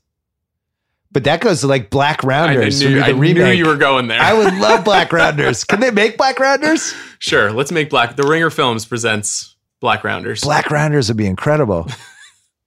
But 1.13 1.25
that 1.25 1.41
goes 1.41 1.61
to 1.61 1.69
like 1.69 1.89
Black 1.89 2.25
I 2.25 2.29
Rounders. 2.29 2.83
knew, 2.83 2.97
would 2.97 3.05
I 3.05 3.13
knew 3.13 3.47
you 3.47 3.65
were 3.65 3.77
going 3.77 4.09
there. 4.09 4.21
I 4.21 4.35
would 4.35 4.55
love 4.59 4.85
Black 4.85 5.13
Rounders. 5.13 5.65
Can 5.65 5.81
they 5.81 5.93
make 5.93 6.19
Black 6.19 6.39
Rounders? 6.39 6.95
Sure. 7.19 7.51
Let's 7.51 7.73
make 7.73 7.89
Black. 7.89 8.15
The 8.15 8.25
Ringer 8.29 8.51
Films 8.51 8.85
presents 8.85 9.57
Black 9.81 10.05
Rounders. 10.05 10.43
Black 10.43 10.71
Rounders 10.71 11.09
would 11.09 11.17
be 11.17 11.27
incredible. 11.27 11.91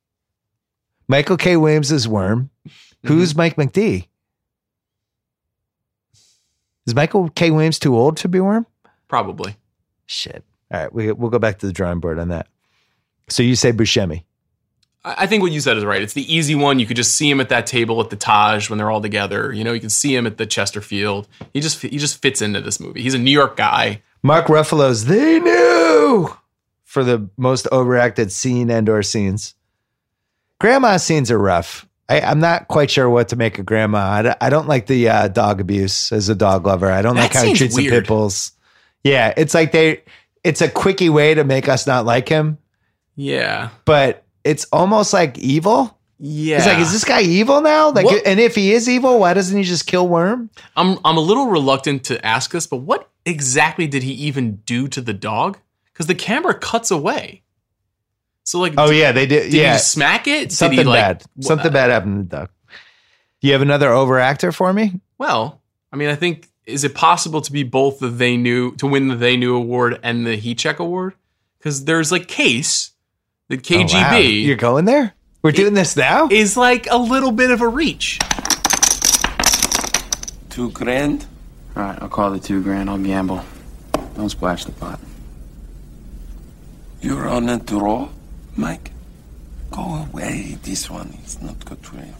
Michael 1.07 1.37
K. 1.37 1.55
Williams 1.55 1.91
is 1.91 2.07
Worm. 2.07 2.49
Who's 3.05 3.33
mm-hmm. 3.33 3.37
Mike 3.37 3.55
McD? 3.55 4.07
Is 6.87 6.95
Michael 6.95 7.29
K. 7.29 7.51
Williams 7.51 7.77
too 7.77 7.95
old 7.95 8.17
to 8.17 8.27
be 8.27 8.39
Worm? 8.39 8.65
Probably. 9.07 9.55
Shit. 10.07 10.43
All 10.71 10.79
right, 10.81 10.93
we, 10.93 11.11
we'll 11.11 11.29
go 11.31 11.39
back 11.39 11.59
to 11.59 11.65
the 11.67 11.73
drawing 11.73 11.99
board 11.99 12.19
on 12.19 12.29
that. 12.29 12.47
So 13.29 13.43
you 13.43 13.55
say 13.55 13.71
Buscemi. 13.71 14.23
I 15.03 15.15
I 15.19 15.27
think 15.27 15.41
what 15.41 15.51
you 15.51 15.61
said 15.61 15.77
is 15.77 15.85
right. 15.85 16.01
It's 16.01 16.13
the 16.13 16.31
easy 16.33 16.55
one. 16.55 16.77
You 16.79 16.85
could 16.85 16.97
just 16.97 17.13
see 17.15 17.29
him 17.29 17.39
at 17.39 17.49
that 17.49 17.65
table 17.65 18.01
at 18.01 18.09
the 18.09 18.15
Taj 18.15 18.69
when 18.69 18.77
they're 18.77 18.91
all 18.91 19.01
together. 19.01 19.53
You 19.53 19.63
know, 19.63 19.71
you 19.73 19.79
can 19.79 19.89
see 19.89 20.15
him 20.15 20.27
at 20.27 20.37
the 20.37 20.45
Chesterfield. 20.45 21.27
He 21.53 21.61
just 21.61 21.81
he 21.81 21.97
just 21.97 22.21
fits 22.21 22.41
into 22.41 22.59
this 22.61 22.79
movie. 22.79 23.01
He's 23.01 23.13
a 23.13 23.19
New 23.19 23.31
York 23.31 23.55
guy. 23.55 24.01
Mark 24.21 24.47
Ruffalo's 24.47 25.05
They 25.05 25.39
Knew 25.39 26.35
for 26.83 27.03
the 27.03 27.29
most 27.37 27.67
overacted 27.71 28.31
scene 28.31 28.69
and 28.69 28.89
or 28.89 29.01
scenes. 29.01 29.55
Grandma 30.59 30.97
scenes 30.97 31.31
are 31.31 31.37
rough. 31.39 31.87
I, 32.09 32.19
I'm 32.21 32.39
not 32.39 32.67
quite 32.67 32.89
sure 32.91 33.09
what 33.09 33.29
to 33.29 33.35
make 33.35 33.59
of 33.59 33.65
Grandma. 33.65 34.33
I 34.41 34.49
don't 34.49 34.67
like 34.67 34.87
the 34.87 35.07
uh, 35.07 35.27
dog 35.29 35.61
abuse 35.61 36.11
as 36.11 36.27
a 36.27 36.35
dog 36.35 36.65
lover. 36.65 36.91
I 36.91 37.01
don't 37.01 37.15
That 37.15 37.21
like 37.21 37.33
how 37.33 37.43
he 37.43 37.53
treats 37.53 37.75
the 37.75 37.83
weird. 37.83 37.93
pit 37.93 38.07
bulls. 38.07 38.51
Yeah, 39.03 39.33
it's 39.37 39.53
like 39.53 39.71
they. 39.71 40.03
It's 40.49 40.61
a 40.61 40.69
quickie 40.69 41.09
way 41.09 41.33
to 41.35 41.43
make 41.43 41.69
us 41.69 41.85
not 41.85 42.05
like 42.05 42.27
him, 42.27 42.57
Yeah. 43.15 43.69
but 43.85 44.25
it's 44.43 44.65
almost 44.71 45.13
like 45.13 45.37
evil. 45.37 45.95
Yeah. 46.17 46.57
It's 46.57 46.65
like, 46.65 46.79
is 46.79 46.91
this 46.91 47.03
guy 47.05 47.21
evil 47.21 47.61
now? 47.61 47.91
Like, 47.91 48.05
What- 48.05 48.25
and 48.25 48.39
if 48.39 48.55
he 48.55 48.73
is 48.73 48.89
evil, 48.89 49.19
why 49.19 49.33
doesn't 49.33 49.55
he 49.57 49.63
just 49.63 49.85
kill 49.85 50.07
Worm? 50.07 50.49
I'm 50.75 50.97
I'm 51.05 51.17
a 51.17 51.21
little 51.21 51.47
reluctant 51.47 52.03
to 52.05 52.25
ask 52.25 52.51
this, 52.51 52.65
but 52.67 52.77
what 52.77 53.09
exactly 53.25 53.85
did 53.87 54.03
he 54.03 54.11
even 54.13 54.55
do 54.65 54.87
to 54.89 55.01
the 55.01 55.13
dog? 55.13 55.57
Because 55.93 56.07
the 56.07 56.15
camera 56.15 56.53
cuts 56.57 56.89
away. 56.91 57.43
So 58.43 58.59
like, 58.59 58.73
Oh 58.77 58.87
did- 58.87 58.97
yeah, 58.97 59.11
they 59.11 59.27
did. 59.27 59.51
Did 59.51 59.53
yeah, 59.53 59.73
he 59.73 59.79
smack 59.79 60.27
it? 60.27 60.49
Did 60.49 60.51
something 60.53 60.79
he, 60.79 60.83
like, 60.83 60.99
bad. 61.19 61.23
wh- 61.39 61.45
Something 61.45 61.71
bad 61.71 61.89
happened 61.91 62.29
to 62.31 62.35
the 62.35 62.41
dog. 62.41 62.49
Do 63.41 63.47
you 63.47 63.53
have 63.53 63.61
another 63.61 63.89
overactor 63.89 64.53
for 64.53 64.73
me? 64.73 64.99
Well, 65.17 65.61
I 65.93 65.95
mean, 65.95 66.09
I 66.09 66.15
think 66.15 66.47
is 66.69 66.83
it 66.83 66.95
possible 66.95 67.41
to 67.41 67.51
be 67.51 67.63
both 67.63 67.99
the 67.99 68.07
they 68.09 68.37
knew 68.37 68.75
to 68.75 68.87
win 68.87 69.07
the 69.07 69.15
they 69.15 69.35
knew 69.37 69.55
award 69.55 69.99
and 70.03 70.25
the 70.25 70.35
heat 70.35 70.57
check 70.59 70.79
award? 70.79 71.13
Because 71.57 71.85
there's 71.85 72.11
like 72.11 72.27
case 72.27 72.91
the 73.47 73.55
Oh, 73.55 73.57
wow. 73.57 73.85
KGB 73.85 74.45
You're 74.45 74.55
going 74.55 74.85
there. 74.85 75.13
We're 75.41 75.51
doing 75.51 75.73
this 75.73 75.95
now. 75.95 76.27
is 76.29 76.55
like 76.57 76.87
a 76.91 76.97
little 76.97 77.31
bit 77.31 77.49
of 77.51 77.61
a 77.61 77.67
reach. 77.67 78.19
Two 80.49 80.69
grand? 80.71 81.25
All 81.75 81.83
right, 81.83 81.97
I'll 82.01 82.09
call 82.09 82.31
the 82.31 82.39
two 82.39 82.61
grand. 82.61 82.89
I'll 82.89 82.97
gamble. 82.97 83.43
Don't 84.15 84.29
splash 84.29 84.65
the 84.65 84.71
pot. 84.73 84.99
You're 87.01 87.27
on 87.27 87.47
a 87.47 87.57
draw, 87.57 88.09
Mike? 88.57 88.91
Go 89.71 90.05
away. 90.11 90.57
This 90.63 90.89
one 90.89 91.17
is 91.25 91.41
not 91.41 91.63
good 91.63 91.79
for 91.79 91.95
you. 91.97 92.13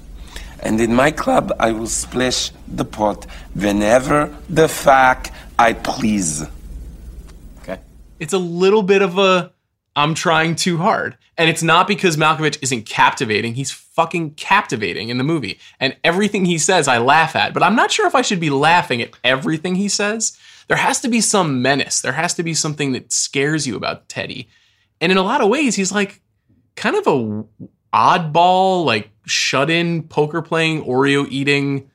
And 0.62 0.82
in 0.82 0.93
my 0.93 1.12
club, 1.12 1.53
I 1.60 1.72
will 1.72 1.88
splash 1.88 2.51
the 2.68 2.86
pot 2.86 3.26
whenever 3.53 4.36
the 4.49 4.68
fuck 4.68 5.32
I 5.57 5.74
please. 5.74 6.43
Okay. 7.62 7.80
It's 8.20 8.34
a 8.34 8.38
little 8.38 8.84
bit 8.84 9.01
of 9.01 9.18
a 9.18 9.51
I'm 9.95 10.14
trying 10.14 10.55
too 10.55 10.78
hard. 10.78 11.18
And 11.38 11.49
it's 11.49 11.64
not 11.64 11.88
because 11.88 12.18
Malkovich 12.18 12.57
isn't 12.62 12.86
captivating. 12.86 13.55
He's 13.55 13.72
fucking 13.72 14.32
captivating 14.36 15.10
in 15.10 15.18
the 15.18 15.24
movie. 15.24 15.60
And 15.80 15.95
everything 16.03 16.45
he 16.45 16.57
says, 16.57 16.88
I 16.88 16.97
laugh 16.97 17.36
at. 17.36 17.53
But 17.53 17.64
I'm 17.64 17.76
not 17.76 17.91
sure 17.91 18.07
if 18.07 18.16
I 18.16 18.22
should 18.22 18.39
be 18.39 18.49
laughing 18.49 19.01
at 19.01 19.12
everything 19.24 19.76
he 19.76 19.88
says. 19.88 20.38
There 20.68 20.78
has 20.78 21.01
to 21.01 21.10
be 21.10 21.22
some 21.22 21.62
menace. 21.62 22.01
There 22.01 22.14
has 22.14 22.34
to 22.36 22.43
be 22.43 22.53
something 22.53 22.91
that 22.91 23.12
scares 23.12 23.66
you 23.66 23.76
about 23.76 24.07
Teddy. 24.10 24.49
And 25.01 25.12
in 25.12 25.18
a 25.18 25.24
lot 25.24 25.41
of 25.41 25.49
ways, 25.49 25.76
he's 25.76 25.91
like 25.91 26.22
kind 26.76 26.95
of 26.95 27.07
a 27.07 27.43
oddball, 27.94 28.86
like 28.86 29.10
shut 29.26 29.70
in, 29.70 30.04
poker 30.04 30.42
playing, 30.42 30.84
Oreo 30.84 31.28
eating, 31.30 31.90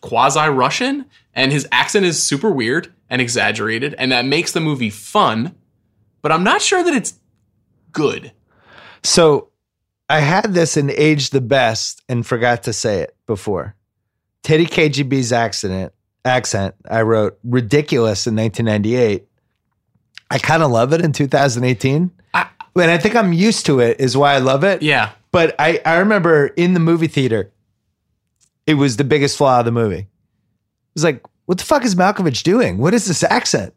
quasi 0.00 0.48
Russian. 0.48 1.06
And 1.34 1.52
his 1.52 1.68
accent 1.70 2.06
is 2.06 2.22
super 2.22 2.50
weird 2.50 2.92
and 3.10 3.20
exaggerated. 3.20 3.94
And 3.98 4.12
that 4.12 4.24
makes 4.24 4.52
the 4.52 4.60
movie 4.60 4.90
fun. 4.90 5.54
But 6.22 6.32
I'm 6.32 6.44
not 6.44 6.62
sure 6.62 6.82
that 6.82 6.94
it's 6.94 7.14
good. 7.92 8.32
So 9.02 9.50
I 10.08 10.20
had 10.20 10.54
this 10.54 10.76
in 10.76 10.90
Age 10.90 11.30
the 11.30 11.40
Best 11.40 12.02
and 12.08 12.26
forgot 12.26 12.64
to 12.64 12.72
say 12.72 13.00
it 13.00 13.16
before. 13.26 13.74
Teddy 14.42 14.66
KGB's 14.66 15.32
accident 15.32 15.92
accent, 16.24 16.74
I 16.88 17.02
wrote 17.02 17.38
ridiculous 17.44 18.26
in 18.26 18.34
1998. 18.36 19.26
I 20.30 20.38
kind 20.38 20.62
of 20.62 20.70
love 20.70 20.92
it 20.92 21.00
in 21.00 21.12
2018. 21.12 22.10
I- 22.34 22.48
and 22.76 22.90
I 22.90 22.98
think 22.98 23.16
I'm 23.16 23.32
used 23.32 23.66
to 23.66 23.80
it, 23.80 24.00
is 24.00 24.16
why 24.16 24.34
I 24.34 24.38
love 24.38 24.64
it. 24.64 24.82
Yeah. 24.82 25.12
But 25.32 25.54
I, 25.58 25.80
I 25.84 25.96
remember 25.98 26.46
in 26.46 26.74
the 26.74 26.80
movie 26.80 27.08
theater, 27.08 27.52
it 28.66 28.74
was 28.74 28.96
the 28.96 29.04
biggest 29.04 29.36
flaw 29.36 29.60
of 29.60 29.64
the 29.64 29.72
movie. 29.72 29.98
It 29.98 30.08
was 30.94 31.04
like, 31.04 31.24
what 31.46 31.58
the 31.58 31.64
fuck 31.64 31.84
is 31.84 31.94
Malkovich 31.94 32.42
doing? 32.42 32.78
What 32.78 32.94
is 32.94 33.06
this 33.06 33.22
accent? 33.22 33.74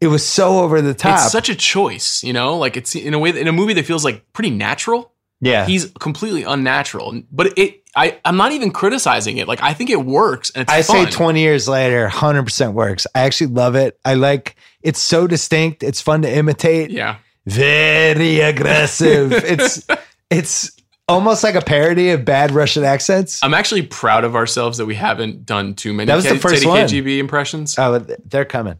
It 0.00 0.08
was 0.08 0.26
so 0.26 0.58
over 0.60 0.80
the 0.80 0.94
top. 0.94 1.20
It's 1.20 1.30
such 1.30 1.48
a 1.48 1.54
choice, 1.54 2.24
you 2.24 2.32
know? 2.32 2.56
Like 2.58 2.76
it's 2.76 2.96
in 2.96 3.14
a 3.14 3.18
way 3.18 3.30
in 3.30 3.46
a 3.46 3.52
movie 3.52 3.74
that 3.74 3.84
feels 3.86 4.04
like 4.04 4.32
pretty 4.32 4.50
natural. 4.50 5.12
yeah. 5.40 5.64
He's 5.66 5.92
completely 6.00 6.42
unnatural. 6.42 7.22
But 7.30 7.56
it 7.56 7.82
I, 7.94 8.18
I'm 8.24 8.36
not 8.36 8.52
even 8.52 8.72
criticizing 8.72 9.36
it. 9.36 9.46
Like 9.46 9.62
I 9.62 9.74
think 9.74 9.90
it 9.90 10.04
works 10.04 10.50
and 10.50 10.62
it's 10.62 10.72
I 10.72 10.80
say 10.80 11.04
20 11.06 11.40
years 11.40 11.68
later, 11.68 12.08
100% 12.08 12.72
works. 12.72 13.06
I 13.14 13.20
actually 13.20 13.48
love 13.48 13.76
it. 13.76 13.98
I 14.04 14.14
like 14.14 14.56
it's 14.82 14.98
so 15.00 15.26
distinct. 15.28 15.82
It's 15.84 16.00
fun 16.00 16.22
to 16.22 16.30
imitate. 16.32 16.90
Yeah. 16.90 17.18
Very 17.46 18.40
aggressive. 18.40 19.32
it's 19.32 19.86
it's 20.30 20.70
almost 21.08 21.42
like 21.42 21.54
a 21.54 21.60
parody 21.60 22.10
of 22.10 22.24
bad 22.24 22.52
Russian 22.52 22.84
accents. 22.84 23.42
I'm 23.42 23.54
actually 23.54 23.82
proud 23.82 24.24
of 24.24 24.36
ourselves 24.36 24.78
that 24.78 24.86
we 24.86 24.94
haven't 24.94 25.44
done 25.44 25.74
too 25.74 25.92
many 25.92 26.06
That 26.06 26.16
was 26.16 26.24
the 26.24 26.38
first 26.38 26.62
Teddy 26.62 26.66
one. 26.66 26.86
KGB 26.86 27.18
impressions. 27.18 27.78
Oh, 27.78 27.98
they're 27.98 28.44
coming. 28.44 28.78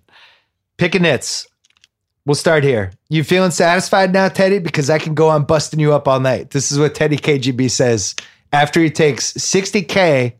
Pick 0.76 0.94
a 0.94 0.98
nits. 0.98 1.46
We'll 2.24 2.36
start 2.36 2.62
here. 2.62 2.92
You 3.08 3.24
feeling 3.24 3.50
satisfied 3.50 4.12
now, 4.12 4.28
Teddy? 4.28 4.60
Because 4.60 4.88
I 4.88 4.98
can 4.98 5.14
go 5.14 5.28
on 5.28 5.44
busting 5.44 5.80
you 5.80 5.92
up 5.92 6.06
all 6.06 6.20
night. 6.20 6.50
This 6.50 6.70
is 6.70 6.78
what 6.78 6.94
Teddy 6.94 7.16
KGB 7.16 7.68
says 7.68 8.14
after 8.52 8.80
he 8.80 8.90
takes 8.90 9.32
60K 9.32 10.34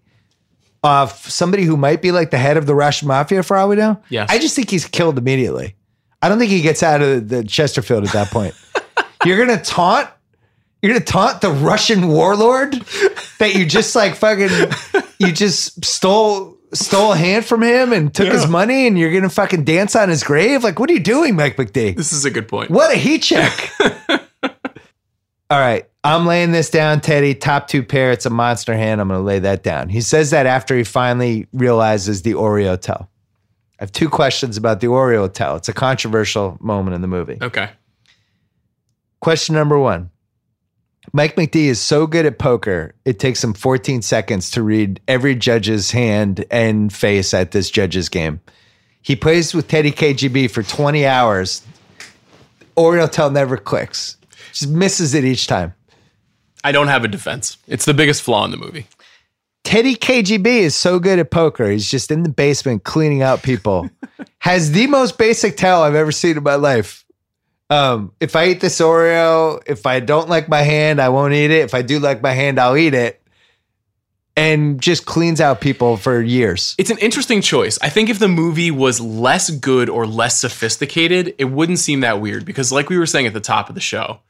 off 0.85 1.29
somebody 1.29 1.65
who 1.65 1.77
might 1.77 2.01
be 2.03 2.13
like 2.13 2.31
the 2.31 2.39
head 2.39 2.57
of 2.57 2.67
the 2.67 2.75
Russian 2.75 3.09
mafia 3.09 3.43
for 3.43 3.57
all 3.57 3.69
we 3.69 3.77
know. 3.77 4.01
Yes. 4.11 4.29
I 4.31 4.39
just 4.39 4.55
think 4.55 4.71
he's 4.71 4.87
killed 4.87 5.19
immediately. 5.19 5.75
I 6.23 6.29
don't 6.29 6.39
think 6.39 6.51
he 6.51 6.61
gets 6.61 6.83
out 6.83 7.03
of 7.03 7.29
the 7.29 7.45
Chesterfield 7.45 8.05
at 8.05 8.13
that 8.13 8.31
point. 8.31 8.55
You're 9.25 9.39
gonna 9.45 9.63
taunt 9.63 10.09
you're 10.81 10.93
gonna 10.93 11.05
taunt 11.05 11.43
the 11.43 11.51
Russian 11.51 12.09
warlord 12.09 12.73
that 13.39 13.55
you 13.55 13.65
just 13.65 13.95
like 13.95 14.17
fucking 14.17 14.51
you 15.21 15.31
just 15.31 15.85
stole 15.85 16.57
stole 16.75 17.13
a 17.13 17.17
hand 17.17 17.45
from 17.45 17.63
him 17.63 17.93
and 17.93 18.13
took 18.13 18.33
his 18.33 18.49
money 18.49 18.89
and 18.89 18.99
you're 18.99 19.13
gonna 19.13 19.29
fucking 19.29 19.63
dance 19.63 19.95
on 19.95 20.09
his 20.09 20.25
grave? 20.25 20.65
Like, 20.65 20.81
what 20.81 20.91
are 20.91 20.93
you 20.93 20.99
doing, 20.99 21.37
Mike 21.37 21.57
McD? 21.57 21.95
This 21.95 22.13
is 22.13 22.25
a 22.25 22.33
good 22.33 22.49
point. 22.49 22.69
What 22.73 22.93
a 22.93 22.97
heat 22.97 23.23
check. 23.23 23.71
All 25.53 25.61
right. 25.61 25.87
I'm 26.03 26.27
laying 26.27 26.51
this 26.51 26.71
down, 26.71 27.01
Teddy. 27.03 27.35
Top 27.35 27.69
two 27.69 27.83
pair. 27.83 28.11
It's 28.11 28.25
a 28.25 28.31
monster 28.31 28.75
hand. 28.75 29.01
I'm 29.03 29.09
going 29.09 29.21
to 29.21 29.25
lay 29.25 29.39
that 29.39 29.63
down. 29.63 29.91
He 29.91 30.01
says 30.01 30.31
that 30.31 30.47
after 30.47 30.75
he 30.75 30.83
finally 30.83 31.47
realizes 31.53 32.23
the 32.23 32.33
Oreo 32.33 32.81
tell. 32.81 33.11
I 33.83 33.85
have 33.85 33.91
two 33.91 34.09
questions 34.09 34.57
about 34.57 34.79
the 34.79 34.87
Oreo 34.87 35.31
tell. 35.33 35.57
It's 35.57 35.69
a 35.69 35.73
controversial 35.73 36.57
moment 36.61 36.95
in 36.95 37.01
the 37.01 37.09
movie. 37.09 37.39
Okay. 37.43 37.69
Question 39.19 39.57
number 39.57 39.77
one 39.77 40.09
Mike 41.13 41.35
McD 41.35 41.57
is 41.65 41.81
so 41.81 42.07
good 42.07 42.25
at 42.25 42.39
poker, 42.39 42.95
it 43.05 43.19
takes 43.19 43.43
him 43.43 43.53
14 43.53 44.03
seconds 44.03 44.53
to 44.53 44.63
read 44.63 45.01
every 45.09 45.35
judge's 45.35 45.91
hand 45.91 46.45
and 46.49 46.93
face 46.93 47.35
at 47.35 47.51
this 47.51 47.73
judge's 47.73 48.09
game. 48.09 48.41
He 49.03 49.17
plays 49.17 49.53
with 49.53 49.67
Teddy 49.67 49.91
KGB 49.91 50.49
for 50.49 50.63
20 50.63 51.05
hours. 51.05 51.67
Oreo 52.77 53.11
tell 53.11 53.33
never 53.33 53.57
clicks, 53.57 54.17
just 54.53 54.71
misses 54.71 55.13
it 55.13 55.25
each 55.25 55.49
time. 55.49 55.75
I 56.63 56.71
don't 56.71 56.87
have 56.87 57.03
a 57.03 57.09
defense. 57.09 57.57
It's 57.67 57.85
the 57.85 57.95
biggest 57.95 58.23
flaw 58.23 58.45
in 58.45 58.53
the 58.53 58.59
movie. 58.59 58.87
Teddy 59.65 59.95
KGB 59.95 60.47
is 60.47 60.75
so 60.75 60.99
good 60.99 61.19
at 61.19 61.31
poker. 61.31 61.71
He's 61.71 61.89
just 61.89 62.11
in 62.11 62.25
the 62.25 62.29
basement 62.29 62.85
cleaning 62.85 63.23
out 63.23 63.43
people. 63.43 63.89
Has 64.39 64.73
the 64.73 64.87
most 64.89 65.19
basic 65.19 65.57
tell 65.57 65.83
I've 65.83 65.95
ever 65.95 66.13
seen 66.13 66.37
in 66.37 66.43
my 66.43 66.57
life. 66.57 67.05
Um, 67.71 68.13
if 68.21 68.37
I 68.37 68.49
eat 68.49 68.61
this 68.61 68.81
Oreo, 68.81 69.63
if 69.67 69.87
I 69.87 70.01
don't 70.01 70.29
like 70.29 70.49
my 70.49 70.61
hand, 70.61 71.01
I 71.01 71.09
won't 71.09 71.33
eat 71.33 71.51
it. 71.51 71.61
If 71.63 71.75
I 71.75 71.81
do 71.83 72.01
like 72.01 72.21
my 72.21 72.33
hand, 72.33 72.59
I'll 72.59 72.77
eat 72.77 72.93
it. 72.93 73.23
And 74.37 74.81
just 74.81 75.07
cleans 75.07 75.41
out 75.41 75.61
people 75.61 75.97
for 75.97 76.21
years. 76.21 76.75
It's 76.77 76.91
an 76.91 76.99
interesting 76.99 77.41
choice. 77.41 77.79
I 77.81 77.89
think 77.89 78.11
if 78.11 78.19
the 78.19 78.29
movie 78.29 78.71
was 78.71 79.01
less 79.01 79.51
good 79.51 79.89
or 79.89 80.07
less 80.07 80.39
sophisticated, 80.39 81.35
it 81.39 81.47
wouldn't 81.47 81.79
seem 81.79 82.01
that 82.01 82.21
weird 82.21 82.45
because, 82.45 82.73
like 82.73 82.89
we 82.89 82.99
were 82.99 83.07
saying 83.07 83.27
at 83.27 83.35
the 83.35 83.41
top 83.41 83.69
of 83.69 83.75
the 83.75 83.81
show, 83.81 84.21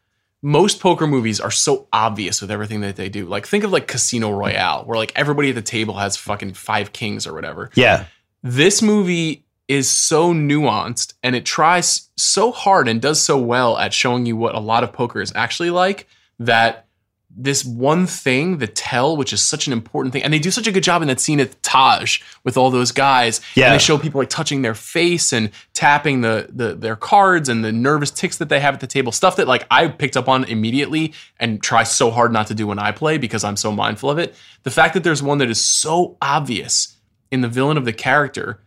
most 0.42 0.80
poker 0.80 1.06
movies 1.06 1.40
are 1.40 1.50
so 1.50 1.86
obvious 1.92 2.40
with 2.40 2.50
everything 2.50 2.80
that 2.80 2.96
they 2.96 3.08
do. 3.08 3.26
Like, 3.26 3.46
think 3.46 3.64
of 3.64 3.70
like 3.70 3.86
Casino 3.86 4.32
Royale, 4.32 4.84
where 4.84 4.98
like 4.98 5.12
everybody 5.14 5.50
at 5.50 5.54
the 5.54 5.62
table 5.62 5.94
has 5.94 6.16
fucking 6.16 6.54
five 6.54 6.92
kings 6.92 7.26
or 7.26 7.32
whatever. 7.32 7.70
Yeah. 7.74 8.06
This 8.42 8.82
movie 8.82 9.44
is 9.68 9.88
so 9.88 10.34
nuanced 10.34 11.14
and 11.22 11.36
it 11.36 11.46
tries 11.46 12.10
so 12.16 12.50
hard 12.50 12.88
and 12.88 13.00
does 13.00 13.22
so 13.22 13.38
well 13.38 13.78
at 13.78 13.94
showing 13.94 14.26
you 14.26 14.36
what 14.36 14.54
a 14.54 14.60
lot 14.60 14.84
of 14.84 14.92
poker 14.92 15.20
is 15.20 15.32
actually 15.34 15.70
like 15.70 16.08
that 16.38 16.86
this 17.34 17.64
one 17.64 18.06
thing, 18.06 18.58
the 18.58 18.66
tell, 18.66 19.16
which 19.16 19.32
is 19.32 19.42
such 19.42 19.66
an 19.66 19.72
important 19.72 20.12
thing, 20.12 20.22
and 20.22 20.32
they 20.32 20.38
do 20.38 20.50
such 20.50 20.66
a 20.66 20.72
good 20.72 20.82
job 20.82 21.02
in 21.02 21.08
that 21.08 21.20
scene 21.20 21.40
at 21.40 21.50
the 21.50 21.56
Taj 21.62 22.20
with 22.44 22.56
all 22.56 22.70
those 22.70 22.92
guys. 22.92 23.40
Yeah. 23.54 23.66
And 23.66 23.74
they 23.74 23.78
show 23.78 23.96
people 23.98 24.20
like 24.20 24.28
touching 24.28 24.62
their 24.62 24.74
face 24.74 25.32
and 25.32 25.50
tapping 25.72 26.20
the, 26.20 26.48
the 26.50 26.74
their 26.74 26.96
cards 26.96 27.48
and 27.48 27.64
the 27.64 27.72
nervous 27.72 28.10
ticks 28.10 28.36
that 28.38 28.48
they 28.48 28.60
have 28.60 28.74
at 28.74 28.80
the 28.80 28.86
table. 28.86 29.12
Stuff 29.12 29.36
that 29.36 29.48
like 29.48 29.66
I 29.70 29.88
picked 29.88 30.16
up 30.16 30.28
on 30.28 30.44
immediately 30.44 31.14
and 31.40 31.62
try 31.62 31.84
so 31.84 32.10
hard 32.10 32.32
not 32.32 32.48
to 32.48 32.54
do 32.54 32.66
when 32.66 32.78
I 32.78 32.92
play 32.92 33.18
because 33.18 33.44
I'm 33.44 33.56
so 33.56 33.72
mindful 33.72 34.10
of 34.10 34.18
it. 34.18 34.34
The 34.62 34.70
fact 34.70 34.94
that 34.94 35.04
there's 35.04 35.22
one 35.22 35.38
that 35.38 35.48
is 35.48 35.60
so 35.62 36.16
obvious 36.20 36.96
in 37.30 37.40
the 37.40 37.48
villain 37.48 37.76
of 37.76 37.84
the 37.84 37.92
character 37.92 38.60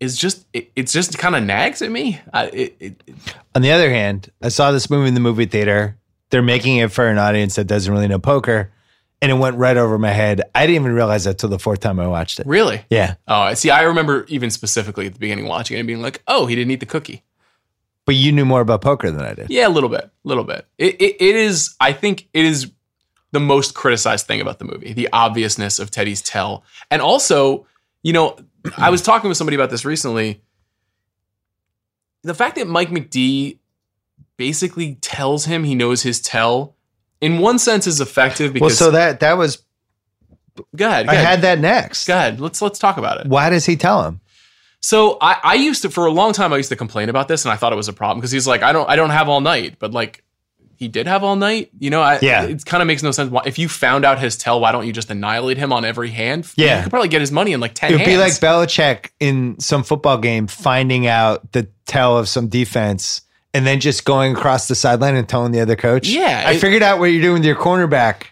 is 0.00 0.16
just 0.16 0.46
it, 0.52 0.70
it's 0.76 0.92
just 0.92 1.18
kind 1.18 1.34
of 1.34 1.42
nags 1.42 1.82
at 1.82 1.90
me. 1.90 2.20
I, 2.32 2.46
it, 2.46 2.76
it, 2.78 3.02
On 3.54 3.62
the 3.62 3.72
other 3.72 3.90
hand, 3.90 4.30
I 4.40 4.48
saw 4.48 4.70
this 4.70 4.88
movie 4.88 5.08
in 5.08 5.14
the 5.14 5.20
movie 5.20 5.46
theater. 5.46 5.97
They're 6.30 6.42
making 6.42 6.76
it 6.76 6.92
for 6.92 7.06
an 7.08 7.18
audience 7.18 7.54
that 7.56 7.64
doesn't 7.66 7.92
really 7.92 8.08
know 8.08 8.18
poker. 8.18 8.72
and 9.20 9.32
it 9.32 9.34
went 9.34 9.56
right 9.56 9.76
over 9.76 9.98
my 9.98 10.12
head. 10.12 10.42
I 10.54 10.66
didn't 10.66 10.82
even 10.82 10.92
realize 10.92 11.24
that 11.24 11.38
till 11.38 11.48
the 11.48 11.58
fourth 11.58 11.80
time 11.80 11.98
I 11.98 12.06
watched 12.06 12.38
it. 12.38 12.46
Really? 12.46 12.84
Yeah. 12.90 13.14
Oh, 13.26 13.40
I 13.40 13.54
see. 13.54 13.68
I 13.70 13.82
remember 13.82 14.24
even 14.28 14.50
specifically 14.50 15.06
at 15.06 15.14
the 15.14 15.18
beginning 15.18 15.46
watching 15.46 15.76
it 15.76 15.80
and 15.80 15.86
being 15.88 16.00
like, 16.02 16.22
"Oh, 16.28 16.46
he 16.46 16.54
didn't 16.54 16.70
eat 16.70 16.80
the 16.80 16.86
cookie." 16.86 17.24
But 18.04 18.14
you 18.14 18.30
knew 18.32 18.44
more 18.44 18.60
about 18.60 18.80
poker 18.80 19.10
than 19.10 19.22
I 19.24 19.34
did. 19.34 19.50
Yeah, 19.50 19.66
a 19.66 19.70
little 19.70 19.90
bit, 19.90 20.04
a 20.04 20.10
little 20.22 20.44
bit. 20.44 20.66
It, 20.78 20.94
it, 21.00 21.16
it 21.20 21.36
is. 21.36 21.74
I 21.80 21.92
think 21.92 22.28
it 22.32 22.44
is 22.44 22.70
the 23.32 23.40
most 23.40 23.74
criticized 23.74 24.26
thing 24.26 24.40
about 24.40 24.58
the 24.60 24.64
movie: 24.66 24.92
the 24.92 25.08
obviousness 25.12 25.78
of 25.80 25.90
Teddy's 25.90 26.22
tell, 26.22 26.62
and 26.90 27.02
also, 27.02 27.66
you 28.04 28.12
know, 28.12 28.36
I 28.76 28.90
was 28.90 29.02
talking 29.02 29.28
with 29.28 29.36
somebody 29.36 29.56
about 29.56 29.70
this 29.70 29.84
recently. 29.84 30.42
The 32.22 32.34
fact 32.34 32.56
that 32.56 32.68
Mike 32.68 32.90
McD 32.90 33.58
basically 34.38 34.94
tells 35.02 35.44
him 35.44 35.64
he 35.64 35.74
knows 35.74 36.02
his 36.02 36.20
tell, 36.22 36.74
in 37.20 37.38
one 37.40 37.58
sense, 37.58 37.86
is 37.86 38.00
effective 38.00 38.52
Well, 38.54 38.68
because. 38.70 38.78
so 38.78 38.90
that 38.92 39.20
that 39.20 39.36
was 39.36 39.62
go 40.74 40.88
ahead. 40.88 41.06
Go 41.06 41.12
I 41.12 41.14
ahead. 41.16 41.26
had 41.26 41.42
that 41.42 41.58
next. 41.58 42.06
Go 42.06 42.14
ahead. 42.16 42.40
Let's 42.40 42.62
let's 42.62 42.78
talk 42.78 42.96
about 42.96 43.20
it. 43.20 43.26
Why 43.26 43.50
does 43.50 43.66
he 43.66 43.76
tell 43.76 44.04
him? 44.04 44.20
So 44.80 45.18
I, 45.20 45.36
I 45.42 45.54
used 45.54 45.82
to 45.82 45.90
for 45.90 46.06
a 46.06 46.10
long 46.12 46.32
time 46.32 46.52
I 46.52 46.56
used 46.56 46.68
to 46.70 46.76
complain 46.76 47.08
about 47.08 47.26
this 47.28 47.44
and 47.44 47.52
I 47.52 47.56
thought 47.56 47.72
it 47.72 47.76
was 47.76 47.88
a 47.88 47.92
problem 47.92 48.18
because 48.20 48.30
he's 48.30 48.46
like 48.46 48.62
I 48.62 48.72
don't 48.72 48.88
I 48.88 48.94
don't 48.96 49.10
have 49.10 49.28
all 49.28 49.40
night 49.40 49.74
but 49.80 49.90
like 49.92 50.22
he 50.76 50.86
did 50.86 51.08
have 51.08 51.24
all 51.24 51.34
night 51.34 51.70
you 51.80 51.90
know 51.90 52.00
I, 52.00 52.20
Yeah. 52.22 52.44
it 52.44 52.64
kind 52.64 52.80
of 52.80 52.86
makes 52.86 53.02
no 53.02 53.10
sense 53.10 53.28
why, 53.28 53.42
if 53.44 53.58
you 53.58 53.68
found 53.68 54.04
out 54.04 54.20
his 54.20 54.36
tell 54.36 54.60
why 54.60 54.70
don't 54.70 54.86
you 54.86 54.92
just 54.92 55.10
annihilate 55.10 55.58
him 55.58 55.72
on 55.72 55.84
every 55.84 56.10
hand 56.10 56.46
Yeah. 56.56 56.76
you 56.76 56.82
could 56.84 56.90
probably 56.90 57.08
get 57.08 57.20
his 57.20 57.32
money 57.32 57.52
in 57.52 57.58
like 57.58 57.74
ten 57.74 57.90
It 57.92 57.96
would 57.96 58.04
be 58.06 58.16
like 58.16 58.26
hands 58.26 58.38
Belichick 58.38 59.10
in 59.18 59.58
some 59.58 59.82
football 59.82 60.18
game 60.18 60.46
finding 60.46 61.08
out 61.08 61.50
the 61.50 61.66
tell 61.86 62.16
of 62.16 62.28
some 62.28 62.46
defense 62.46 63.22
and 63.58 63.66
then 63.66 63.80
just 63.80 64.04
going 64.04 64.34
across 64.36 64.68
the 64.68 64.74
sideline 64.74 65.16
and 65.16 65.28
telling 65.28 65.52
the 65.52 65.60
other 65.60 65.76
coach. 65.76 66.08
Yeah, 66.08 66.44
I 66.46 66.52
it- 66.52 66.60
figured 66.60 66.82
out 66.82 66.98
what 66.98 67.06
you're 67.06 67.20
doing 67.22 67.34
with 67.40 67.44
your 67.44 67.56
cornerback. 67.56 68.26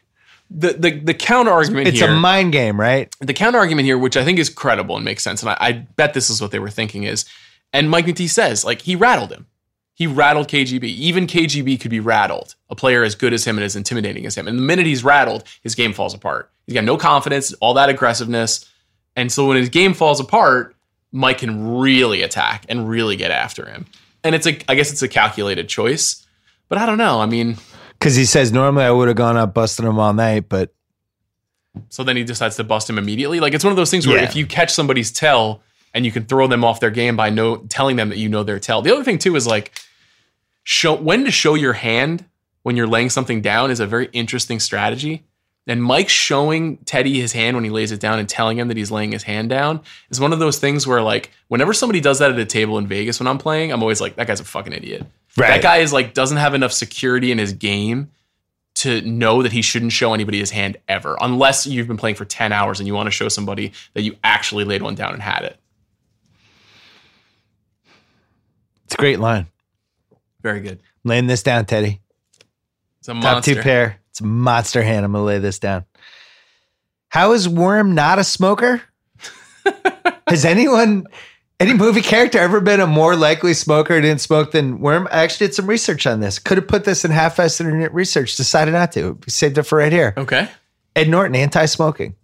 the 0.51 0.75
the 0.75 0.91
the 1.01 1.15
counter 1.15 1.51
argument 1.51 1.89
It's 1.89 1.99
here 1.99 2.11
a 2.11 2.15
mind 2.15 2.53
game, 2.53 2.79
right? 2.81 3.13
the 3.21 3.35
counter 3.35 3.59
argument 3.59 3.87
here, 3.87 3.99
which 3.99 4.17
I 4.17 4.25
think 4.25 4.39
is 4.39 4.49
credible 4.49 4.95
and 4.97 5.05
makes 5.05 5.23
sense, 5.25 5.43
and 5.43 5.51
I, 5.51 5.57
I 5.61 5.73
bet 5.73 6.15
this 6.15 6.31
is 6.31 6.41
what 6.41 6.51
they 6.53 6.59
were 6.61 6.71
thinking 6.71 7.03
is, 7.03 7.25
and 7.73 7.91
Mike 7.91 8.07
McD 8.07 8.29
says 8.31 8.65
like 8.65 8.83
he 8.83 8.95
rattled 8.95 9.33
him, 9.33 9.47
he 9.95 10.07
rattled 10.07 10.47
KGB. 10.49 10.85
Even 10.85 11.27
KGB 11.27 11.81
could 11.81 11.91
be 11.91 11.99
rattled. 12.01 12.55
A 12.71 12.77
player 12.77 13.03
as 13.03 13.15
good 13.17 13.33
as 13.33 13.45
him 13.45 13.57
and 13.59 13.65
as 13.65 13.75
intimidating 13.77 14.25
as 14.27 14.37
him, 14.37 14.47
and 14.47 14.57
the 14.59 14.63
minute 14.63 14.87
he's 14.87 15.03
rattled, 15.03 15.43
his 15.63 15.75
game 15.75 15.93
falls 15.93 16.15
apart. 16.15 16.51
He's 16.67 16.75
got 16.75 16.85
no 16.85 16.97
confidence, 16.97 17.53
all 17.55 17.75
that 17.75 17.89
aggressiveness, 17.89 18.65
and 19.17 19.33
so 19.33 19.47
when 19.49 19.57
his 19.57 19.69
game 19.69 19.95
falls 19.95 20.21
apart, 20.21 20.75
Mike 21.13 21.39
can 21.39 21.77
really 21.79 22.23
attack 22.23 22.65
and 22.69 22.89
really 22.89 23.17
get 23.17 23.31
after 23.33 23.67
him. 23.67 23.87
And 24.27 24.35
it's 24.35 24.47
a, 24.47 24.59
I 24.69 24.75
guess 24.75 24.93
it's 24.93 25.03
a 25.03 25.09
calculated 25.09 25.69
choice, 25.69 26.27
but 26.69 26.79
I 26.79 26.85
don't 26.87 26.99
know. 26.99 27.21
I 27.21 27.27
mean, 27.27 27.57
Because 27.99 28.15
he 28.17 28.25
says 28.25 28.53
normally 28.53 28.85
I 28.85 28.91
would 28.91 29.09
have 29.09 29.17
gone 29.17 29.37
up 29.37 29.55
busting 29.55 29.87
him 29.87 29.99
all 29.99 30.13
night, 30.13 30.49
but 30.49 30.75
So 31.89 32.05
then 32.05 32.17
he 32.17 32.25
decides 32.25 32.57
to 32.57 32.65
bust 32.65 32.91
him 32.91 32.99
immediately. 32.99 33.41
Like 33.41 33.55
it's 33.55 33.65
one 33.65 33.71
of 33.73 33.77
those 33.77 33.91
things 33.91 34.07
where 34.07 34.19
Yeah. 34.19 34.25
if 34.25 34.37
you 34.37 34.47
catch 34.47 34.73
somebody's 34.73 35.11
tell 35.13 35.63
and 35.95 36.05
you 36.05 36.13
can 36.13 36.25
throw 36.27 36.47
them 36.47 36.65
off 36.65 36.81
their 36.81 36.91
game 36.91 37.17
by 37.17 37.31
no 37.31 37.57
telling 37.69 37.97
them 37.97 38.09
that 38.11 38.19
you 38.19 38.29
know 38.29 38.43
their 38.43 38.59
tell. 38.59 38.83
The 38.83 38.93
other 38.93 39.05
thing 39.05 39.19
too 39.19 39.37
is 39.37 39.47
like 39.47 39.73
show 40.65 40.95
when 40.95 41.25
to 41.25 41.31
show 41.31 41.55
your 41.55 41.73
hand 41.75 42.25
when 42.63 42.77
you're 42.77 42.87
laying 42.89 43.09
something 43.11 43.41
down 43.41 43.71
is 43.71 43.79
a 43.81 43.87
very 43.87 44.09
interesting 44.13 44.59
strategy. 44.61 45.25
And 45.69 45.83
Mike 45.83 46.09
showing 46.09 46.77
Teddy 46.79 47.21
his 47.21 47.33
hand 47.33 47.57
when 47.57 47.65
he 47.65 47.71
lays 47.71 47.91
it 47.91 47.99
down 47.99 48.21
and 48.21 48.29
telling 48.29 48.57
him 48.59 48.69
that 48.69 48.77
he's 48.77 48.91
laying 48.93 49.11
his 49.11 49.25
hand 49.25 49.49
down 49.49 49.81
is 50.11 50.21
one 50.21 50.33
of 50.33 50.39
those 50.39 50.59
things 50.59 50.87
where 50.87 51.03
like 51.03 51.31
whenever 51.49 51.73
somebody 51.73 52.01
does 52.01 52.21
that 52.21 52.31
at 52.31 52.39
a 52.39 52.45
table 52.45 52.79
in 52.79 52.87
Vegas 52.87 53.19
when 53.19 53.27
I'm 53.27 53.39
playing, 53.39 53.73
I'm 53.73 53.83
always 53.83 54.01
like 54.01 54.15
that 54.17 54.29
guy's 54.29 54.39
a 54.39 54.45
fucking 54.45 54.73
idiot. 54.73 55.05
Right. 55.37 55.49
That 55.49 55.63
guy 55.63 55.79
is 55.79 55.93
like 55.93 56.15
doesn't 56.15 56.39
have 56.39 56.55
enough 56.55 56.73
security 56.73 57.33
in 57.33 57.39
his 57.39 57.53
game 57.53 58.11
to 58.77 59.01
know 59.03 59.43
that 59.43 59.53
he 59.53 59.63
shouldn't 59.63 59.93
show 59.93 60.13
anybody 60.15 60.39
his 60.39 60.51
hand 60.51 60.77
ever, 60.87 61.17
unless 61.21 61.67
you've 61.67 61.89
been 61.89 61.97
playing 61.97 62.17
for 62.17 62.27
10 62.27 62.53
hours 62.53 62.79
and 62.79 62.87
you 62.87 62.95
want 62.95 63.07
to 63.07 63.11
show 63.11 63.29
somebody 63.29 63.73
that 63.95 64.03
you 64.03 64.15
actually 64.23 64.65
laid 64.65 64.83
one 64.83 64.95
down 64.95 65.15
and 65.15 65.23
had 65.23 65.43
it. 65.43 65.59
it's 68.85 68.95
a 68.95 68.99
great 68.99 69.19
line. 69.19 69.47
Very 70.43 70.61
good. 70.61 70.81
Laying 71.05 71.27
this 71.27 71.43
down, 71.43 71.65
Teddy. 71.65 72.01
It's 73.01 73.09
a 73.09 73.15
monster. 73.15 73.31
Top 73.31 73.45
two 73.45 73.63
pair. 73.63 73.99
It's 74.17 74.23
a 74.23 74.25
monster 74.25 74.83
hand. 74.83 75.05
I'm 75.05 75.13
gonna 75.13 75.25
lay 75.25 75.39
this 75.41 75.59
down. 75.59 75.85
How 77.11 77.33
is 77.33 77.47
Worm 77.47 77.95
not 77.95 78.19
a 78.19 78.25
smoker? 78.25 78.81
Has 80.27 80.47
anyone, 80.47 81.07
any 81.61 81.75
movie 81.75 82.01
character 82.01 82.39
ever 82.39 82.63
been 82.63 82.81
a 82.81 82.87
more 82.87 83.15
likely 83.15 83.53
smoker 83.53 84.01
didn't 84.01 84.23
smoke 84.23 84.53
than 84.53 84.81
Worm? 84.81 85.07
I 85.13 85.23
actually 85.23 85.49
did 85.49 85.55
some 85.55 85.67
research 85.67 86.07
on 86.07 86.21
this. 86.21 86.39
Could 86.39 86.57
have 86.57 86.67
put 86.67 86.87
this 86.87 87.05
in 87.05 87.11
half-assed 87.11 87.61
internet 87.61 87.93
research. 87.93 88.37
Decided 88.37 88.73
not 88.73 88.91
to. 88.93 89.19
Saved 89.29 89.59
it 89.59 89.65
for 89.65 89.77
right 89.77 89.93
here. 89.93 90.15
Okay. 90.17 90.49
Ed 90.95 91.11
Norton, 91.11 91.37
anti-smoking. 91.37 92.15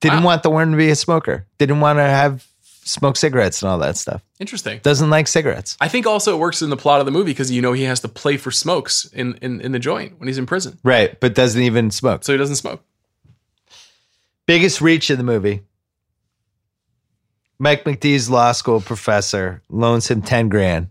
Didn't 0.00 0.24
want 0.24 0.42
the 0.42 0.50
Worm 0.50 0.72
to 0.72 0.76
be 0.76 0.90
a 0.90 0.96
smoker. 0.96 1.46
Didn't 1.58 1.78
want 1.78 2.00
to 2.00 2.02
have 2.02 2.44
smoke 2.86 3.16
cigarettes 3.16 3.62
and 3.62 3.70
all 3.70 3.78
that 3.78 3.96
stuff. 3.96 4.22
Interesting. 4.38 4.80
Doesn't 4.82 5.10
like 5.10 5.28
cigarettes. 5.28 5.76
I 5.80 5.88
think 5.88 6.06
also 6.06 6.34
it 6.34 6.38
works 6.38 6.62
in 6.62 6.70
the 6.70 6.76
plot 6.76 7.00
of 7.00 7.06
the 7.06 7.12
movie 7.12 7.32
because 7.32 7.50
you 7.50 7.60
know 7.60 7.72
he 7.72 7.82
has 7.82 8.00
to 8.00 8.08
play 8.08 8.36
for 8.36 8.50
smokes 8.50 9.04
in, 9.12 9.34
in, 9.42 9.60
in 9.60 9.72
the 9.72 9.78
joint 9.78 10.18
when 10.18 10.28
he's 10.28 10.38
in 10.38 10.46
prison. 10.46 10.78
Right, 10.82 11.18
but 11.20 11.34
doesn't 11.34 11.60
even 11.60 11.90
smoke. 11.90 12.24
So 12.24 12.32
he 12.32 12.38
doesn't 12.38 12.56
smoke. 12.56 12.82
Biggest 14.46 14.80
reach 14.80 15.10
in 15.10 15.18
the 15.18 15.24
movie. 15.24 15.62
Mike 17.58 17.84
McD's 17.84 18.30
law 18.30 18.52
school 18.52 18.80
professor 18.80 19.62
loans 19.68 20.08
him 20.08 20.22
10 20.22 20.48
grand 20.48 20.88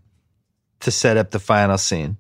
to 0.82 0.92
set 0.92 1.16
up 1.16 1.32
the 1.32 1.40
final 1.40 1.78
scene. 1.78 2.18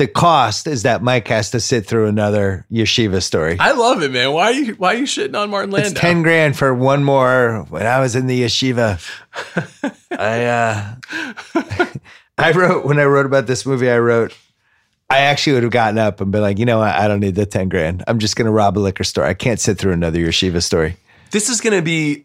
The 0.00 0.08
cost 0.08 0.66
is 0.66 0.84
that 0.84 1.02
Mike 1.02 1.28
has 1.28 1.50
to 1.50 1.60
sit 1.60 1.84
through 1.84 2.06
another 2.06 2.64
yeshiva 2.72 3.22
story. 3.22 3.58
I 3.60 3.72
love 3.72 4.02
it, 4.02 4.10
man. 4.10 4.32
Why 4.32 4.44
are 4.44 4.52
you 4.52 4.72
why 4.76 4.94
are 4.94 4.96
you 4.96 5.04
shitting 5.04 5.38
on 5.38 5.50
Martin 5.50 5.72
Landau? 5.72 5.90
It's 5.90 6.00
10 6.00 6.22
grand 6.22 6.56
for 6.56 6.72
one 6.72 7.04
more. 7.04 7.66
When 7.68 7.84
I 7.84 8.00
was 8.00 8.16
in 8.16 8.26
the 8.26 8.40
yeshiva, 8.40 8.98
I 10.10 10.44
uh 10.46 11.86
I 12.38 12.52
wrote 12.52 12.86
when 12.86 12.98
I 12.98 13.04
wrote 13.04 13.26
about 13.26 13.46
this 13.46 13.66
movie, 13.66 13.90
I 13.90 13.98
wrote 13.98 14.34
I 15.10 15.18
actually 15.18 15.52
would 15.52 15.64
have 15.64 15.72
gotten 15.72 15.98
up 15.98 16.22
and 16.22 16.32
been 16.32 16.40
like, 16.40 16.58
you 16.58 16.64
know 16.64 16.78
what, 16.78 16.94
I 16.94 17.06
don't 17.06 17.20
need 17.20 17.34
the 17.34 17.44
10 17.44 17.68
grand. 17.68 18.02
I'm 18.08 18.20
just 18.20 18.36
gonna 18.36 18.50
rob 18.50 18.78
a 18.78 18.80
liquor 18.80 19.04
store. 19.04 19.24
I 19.26 19.34
can't 19.34 19.60
sit 19.60 19.76
through 19.76 19.92
another 19.92 20.20
yeshiva 20.20 20.62
story. 20.62 20.96
This 21.30 21.50
is 21.50 21.60
gonna 21.60 21.82
be 21.82 22.24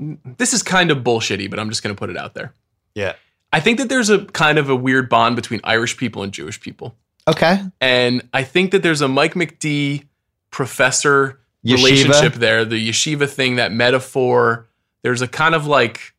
this 0.00 0.52
is 0.52 0.64
kind 0.64 0.90
of 0.90 1.04
bullshitty, 1.04 1.48
but 1.48 1.60
I'm 1.60 1.68
just 1.68 1.84
gonna 1.84 1.94
put 1.94 2.10
it 2.10 2.16
out 2.16 2.34
there. 2.34 2.52
Yeah. 2.96 3.12
I 3.52 3.60
think 3.60 3.78
that 3.78 3.88
there's 3.88 4.10
a 4.10 4.24
kind 4.24 4.58
of 4.58 4.68
a 4.68 4.74
weird 4.74 5.08
bond 5.08 5.36
between 5.36 5.60
Irish 5.62 5.96
people 5.96 6.24
and 6.24 6.32
Jewish 6.32 6.60
people. 6.60 6.96
Okay. 7.26 7.60
And 7.80 8.28
I 8.32 8.42
think 8.42 8.72
that 8.72 8.82
there's 8.82 9.00
a 9.00 9.08
Mike 9.08 9.34
McD 9.34 10.06
professor 10.50 11.40
Yeshiva? 11.64 11.76
relationship 11.76 12.34
there, 12.34 12.64
the 12.64 12.88
yeshiva 12.88 13.28
thing, 13.28 13.56
that 13.56 13.72
metaphor. 13.72 14.68
There's 15.02 15.22
a 15.22 15.28
kind 15.28 15.54
of 15.54 15.66
like, 15.66 16.14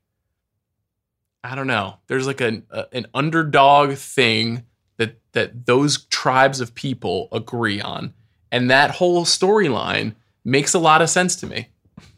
I 1.44 1.56
don't 1.56 1.68
know. 1.68 1.98
There's 2.08 2.28
like 2.28 2.42
an 2.42 2.64
a, 2.72 2.86
an 2.92 3.08
underdog 3.14 3.94
thing 3.94 4.64
that 4.98 5.20
that 5.34 5.66
those 5.66 6.06
tribes 6.06 6.60
of 6.62 6.74
people 6.74 7.30
agree 7.32 7.82
on, 7.82 8.14
and 8.52 8.70
that 8.72 8.92
whole 8.92 9.26
storyline 9.26 10.16
makes 10.44 10.74
a 10.74 10.80
lot 10.80 11.02
of 11.02 11.10
sense 11.10 11.36
to 11.38 11.48
me. 11.48 11.70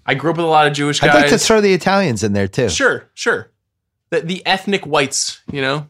I 0.05 0.13
grew 0.13 0.31
up 0.31 0.37
with 0.37 0.45
a 0.45 0.49
lot 0.49 0.67
of 0.67 0.73
Jewish 0.73 1.01
guys. 1.01 1.09
I'd 1.09 1.21
like 1.21 1.29
to 1.29 1.37
throw 1.37 1.59
the 1.59 1.73
Italians 1.73 2.23
in 2.23 2.31
there 2.31 2.47
too. 2.47 2.69
Sure, 2.69 3.09
sure. 3.13 3.51
The, 4.09 4.21
the 4.21 4.45
ethnic 4.45 4.85
whites, 4.85 5.41
you 5.51 5.61
know. 5.61 5.89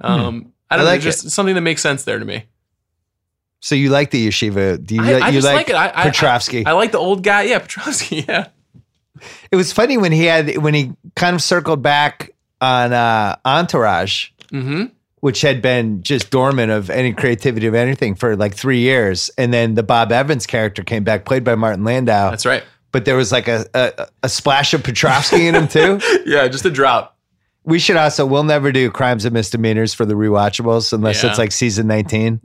Um, 0.00 0.52
I 0.61 0.61
I 0.72 0.76
don't 0.76 0.86
like 0.86 1.00
know, 1.00 1.04
just 1.04 1.30
something 1.30 1.54
that 1.54 1.60
makes 1.60 1.82
sense 1.82 2.04
there 2.04 2.18
to 2.18 2.24
me. 2.24 2.44
So 3.60 3.74
you 3.74 3.90
like 3.90 4.10
the 4.10 4.26
yeshiva? 4.28 4.84
Do 4.84 4.96
you, 4.96 5.02
I, 5.02 5.18
I 5.20 5.28
you 5.28 5.40
like, 5.40 5.54
like, 5.54 5.70
it. 5.70 5.74
I, 5.76 5.86
I, 5.94 6.02
Petrovsky? 6.10 6.66
I, 6.66 6.70
I 6.70 6.72
like 6.74 6.90
the 6.92 6.98
old 6.98 7.22
guy. 7.22 7.42
Yeah, 7.42 7.58
Petrovsky. 7.60 8.16
Yeah. 8.28 8.48
it 9.52 9.56
was 9.56 9.72
funny 9.72 9.96
when 9.98 10.10
he 10.10 10.24
had 10.24 10.56
when 10.58 10.74
he 10.74 10.92
kind 11.14 11.34
of 11.34 11.42
circled 11.42 11.80
back 11.82 12.30
on 12.60 12.92
uh, 12.92 13.36
Entourage, 13.44 14.30
Mm-hmm. 14.50 14.86
which 15.20 15.40
had 15.40 15.62
been 15.62 16.02
just 16.02 16.30
dormant 16.30 16.70
of 16.72 16.90
any 16.90 17.12
creativity 17.12 17.66
of 17.66 17.74
anything 17.74 18.14
for 18.16 18.36
like 18.36 18.54
three 18.54 18.80
years, 18.80 19.30
and 19.38 19.52
then 19.54 19.74
the 19.76 19.82
Bob 19.82 20.10
Evans 20.12 20.46
character 20.46 20.82
came 20.82 21.04
back, 21.04 21.24
played 21.24 21.42
by 21.44 21.54
Martin 21.54 21.84
Landau. 21.84 22.30
That's 22.30 22.44
right. 22.44 22.62
But 22.90 23.04
there 23.06 23.16
was 23.16 23.30
like 23.32 23.46
a 23.48 23.64
a, 23.74 24.08
a 24.24 24.28
splash 24.28 24.74
of 24.74 24.82
Petrovsky 24.82 25.46
in 25.46 25.54
him 25.54 25.68
too. 25.68 26.00
Yeah, 26.26 26.48
just 26.48 26.64
a 26.66 26.70
drop. 26.70 27.16
We 27.64 27.78
should 27.78 27.96
also 27.96 28.26
we'll 28.26 28.42
never 28.44 28.72
do 28.72 28.90
crimes 28.90 29.24
and 29.24 29.32
misdemeanors 29.34 29.94
for 29.94 30.04
the 30.04 30.14
rewatchables 30.14 30.92
unless 30.92 31.22
Yeah. 31.22 31.30
it's 31.30 31.38
like 31.38 31.52
season 31.52 31.86
nineteen. 31.86 32.40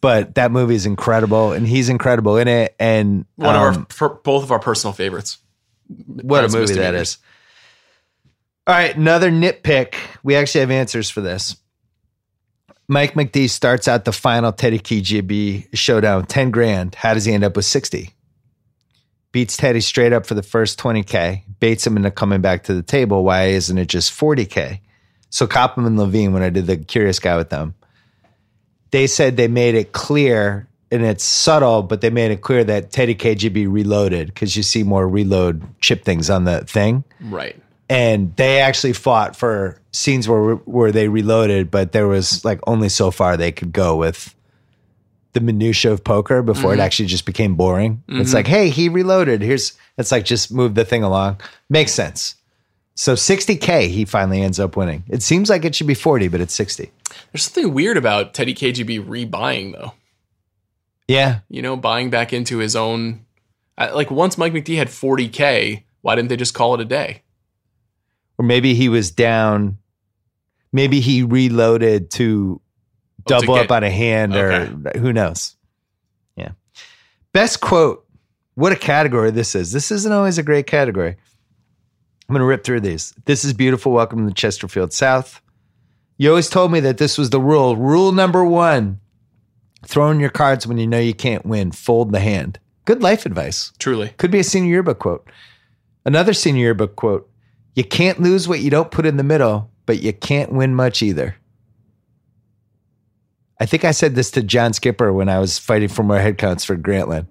but 0.00 0.34
that 0.36 0.52
movie 0.52 0.74
is 0.74 0.86
incredible, 0.86 1.52
and 1.52 1.66
he's 1.66 1.88
incredible 1.88 2.36
in 2.36 2.46
it. 2.46 2.74
And 2.78 3.24
One 3.36 3.56
um, 3.56 3.62
of 3.68 3.76
our 3.78 3.86
for 3.90 4.08
both 4.22 4.44
of 4.44 4.52
our 4.52 4.58
personal 4.60 4.92
favorites. 4.92 5.38
What 6.06 6.38
Crimes 6.40 6.54
a 6.54 6.58
and 6.58 6.62
movie 6.68 6.74
that 6.74 6.92
Misdemeanors. 6.92 7.08
is. 7.08 7.18
All 8.66 8.74
right, 8.74 8.96
another 8.96 9.30
nitpick. 9.30 9.94
We 10.22 10.36
actually 10.36 10.60
have 10.62 10.70
answers 10.70 11.10
for 11.10 11.20
this. 11.20 11.56
Mike 12.88 13.14
McD 13.14 13.48
starts 13.50 13.88
out 13.88 14.04
the 14.04 14.12
final 14.12 14.52
Teddy 14.52 14.78
KGB 14.78 15.68
showdown, 15.74 16.24
10 16.26 16.50
grand. 16.50 16.94
How 16.94 17.12
does 17.14 17.24
he 17.26 17.32
end 17.32 17.44
up 17.44 17.56
with 17.56 17.64
60? 17.66 18.13
Beats 19.34 19.56
Teddy 19.56 19.80
straight 19.80 20.12
up 20.12 20.26
for 20.26 20.34
the 20.34 20.44
first 20.44 20.78
20K, 20.78 21.42
baits 21.58 21.84
him 21.84 21.96
into 21.96 22.12
coming 22.12 22.40
back 22.40 22.62
to 22.62 22.74
the 22.74 22.84
table. 22.84 23.24
Why 23.24 23.46
isn't 23.46 23.76
it 23.76 23.88
just 23.88 24.12
40K? 24.12 24.78
So 25.28 25.48
Koppelman 25.48 25.88
and 25.88 25.98
Levine, 25.98 26.32
when 26.32 26.44
I 26.44 26.50
did 26.50 26.68
the 26.68 26.76
curious 26.76 27.18
guy 27.18 27.36
with 27.36 27.50
them, 27.50 27.74
they 28.92 29.08
said 29.08 29.36
they 29.36 29.48
made 29.48 29.74
it 29.74 29.90
clear 29.90 30.68
and 30.92 31.02
it's 31.02 31.24
subtle, 31.24 31.82
but 31.82 32.00
they 32.00 32.10
made 32.10 32.30
it 32.30 32.42
clear 32.42 32.62
that 32.62 32.92
Teddy 32.92 33.16
KGB 33.16 33.66
reloaded 33.68 34.28
because 34.28 34.56
you 34.56 34.62
see 34.62 34.84
more 34.84 35.08
reload 35.08 35.64
chip 35.80 36.04
things 36.04 36.30
on 36.30 36.44
the 36.44 36.64
thing. 36.64 37.02
Right. 37.20 37.60
And 37.88 38.36
they 38.36 38.60
actually 38.60 38.92
fought 38.92 39.34
for 39.34 39.80
scenes 39.90 40.28
where 40.28 40.54
where 40.54 40.92
they 40.92 41.08
reloaded, 41.08 41.72
but 41.72 41.90
there 41.90 42.06
was 42.06 42.44
like 42.44 42.60
only 42.68 42.88
so 42.88 43.10
far 43.10 43.36
they 43.36 43.50
could 43.50 43.72
go 43.72 43.96
with 43.96 44.33
the 45.34 45.40
minutia 45.40 45.92
of 45.92 46.02
poker 46.04 46.42
before 46.42 46.70
Mhm. 46.72 46.74
it 46.74 46.80
actually 46.80 47.06
just 47.06 47.26
became 47.26 47.54
boring. 47.54 48.02
It's 48.08 48.30
Mhm. 48.30 48.34
like, 48.34 48.46
hey, 48.46 48.68
he 48.70 48.88
reloaded. 48.88 49.42
Here's 49.42 49.74
it's 49.98 50.10
like 50.10 50.24
just 50.24 50.50
move 50.52 50.74
the 50.74 50.84
thing 50.84 51.02
along. 51.02 51.40
Makes 51.68 51.92
sense. 51.92 52.36
So 52.96 53.14
60k 53.14 53.88
he 53.88 54.04
finally 54.04 54.40
ends 54.42 54.58
up 54.60 54.76
winning. 54.76 55.04
It 55.08 55.22
seems 55.22 55.50
like 55.50 55.64
it 55.64 55.74
should 55.74 55.86
be 55.88 55.94
40, 55.94 56.28
but 56.28 56.40
it's 56.40 56.54
60. 56.54 56.90
There's 57.32 57.42
something 57.44 57.74
weird 57.74 57.96
about 57.96 58.32
Teddy 58.34 58.54
KGB 58.54 58.98
rebuying 59.00 59.72
though. 59.72 59.92
Yeah. 61.08 61.40
You 61.48 61.60
know, 61.62 61.76
buying 61.76 62.10
back 62.10 62.32
into 62.32 62.58
his 62.58 62.74
own. 62.76 63.20
Like 63.78 64.10
once 64.10 64.38
Mike 64.38 64.52
McD 64.52 64.76
had 64.76 64.88
40k, 64.88 65.82
why 66.02 66.14
didn't 66.14 66.28
they 66.28 66.36
just 66.36 66.54
call 66.54 66.74
it 66.74 66.80
a 66.80 66.84
day? 66.84 67.22
Or 68.38 68.44
maybe 68.44 68.74
he 68.74 68.88
was 68.88 69.10
down. 69.10 69.78
Maybe 70.72 71.00
he 71.00 71.22
reloaded 71.22 72.10
to 72.12 72.60
double 73.26 73.54
get- 73.54 73.66
up 73.66 73.70
on 73.72 73.84
a 73.84 73.90
hand, 73.90 74.34
or 74.36 74.66
who 74.98 75.12
knows. 75.12 75.56
Yeah. 76.36 76.52
Best 77.32 77.60
quote. 77.60 78.06
What 78.54 78.72
a 78.72 78.76
category 78.76 79.30
this 79.30 79.54
is. 79.54 79.72
This 79.72 79.90
isn't 79.90 80.12
always 80.12 80.38
a 80.38 80.42
great 80.42 80.66
category. 80.66 81.16
I'm 82.28 82.32
going 82.32 82.40
to 82.40 82.46
rip 82.46 82.64
through 82.64 82.80
these. 82.80 83.12
This 83.24 83.44
is 83.44 83.52
beautiful. 83.52 83.92
Welcome 83.92 84.26
to 84.28 84.32
Chesterfield 84.34 84.92
South. 84.92 85.42
You 86.16 86.30
always 86.30 86.48
told 86.48 86.70
me 86.70 86.80
that 86.80 86.98
this 86.98 87.18
was 87.18 87.30
the 87.30 87.40
rule. 87.40 87.76
Rule 87.76 88.12
number 88.12 88.44
one 88.44 89.00
throw 89.84 90.10
in 90.10 90.20
your 90.20 90.30
cards 90.30 90.66
when 90.66 90.78
you 90.78 90.86
know 90.86 90.98
you 90.98 91.12
can't 91.12 91.44
win, 91.44 91.72
fold 91.72 92.12
the 92.12 92.20
hand. 92.20 92.58
Good 92.84 93.02
life 93.02 93.26
advice. 93.26 93.72
Truly. 93.78 94.14
Could 94.16 94.30
be 94.30 94.38
a 94.38 94.44
senior 94.44 94.70
yearbook 94.70 94.98
quote. 94.98 95.28
Another 96.04 96.32
senior 96.32 96.62
yearbook 96.62 96.96
quote 96.96 97.28
You 97.74 97.84
can't 97.84 98.20
lose 98.20 98.46
what 98.46 98.60
you 98.60 98.70
don't 98.70 98.90
put 98.90 99.06
in 99.06 99.16
the 99.16 99.22
middle, 99.22 99.70
but 99.86 100.02
you 100.02 100.12
can't 100.12 100.52
win 100.52 100.74
much 100.74 101.02
either. 101.02 101.36
I 103.64 103.66
think 103.66 103.86
I 103.86 103.92
said 103.92 104.14
this 104.14 104.30
to 104.32 104.42
John 104.42 104.74
Skipper 104.74 105.10
when 105.10 105.30
I 105.30 105.38
was 105.38 105.58
fighting 105.58 105.88
for 105.88 106.02
more 106.02 106.18
headcounts 106.18 106.66
for 106.66 106.76
Grantland. 106.76 107.24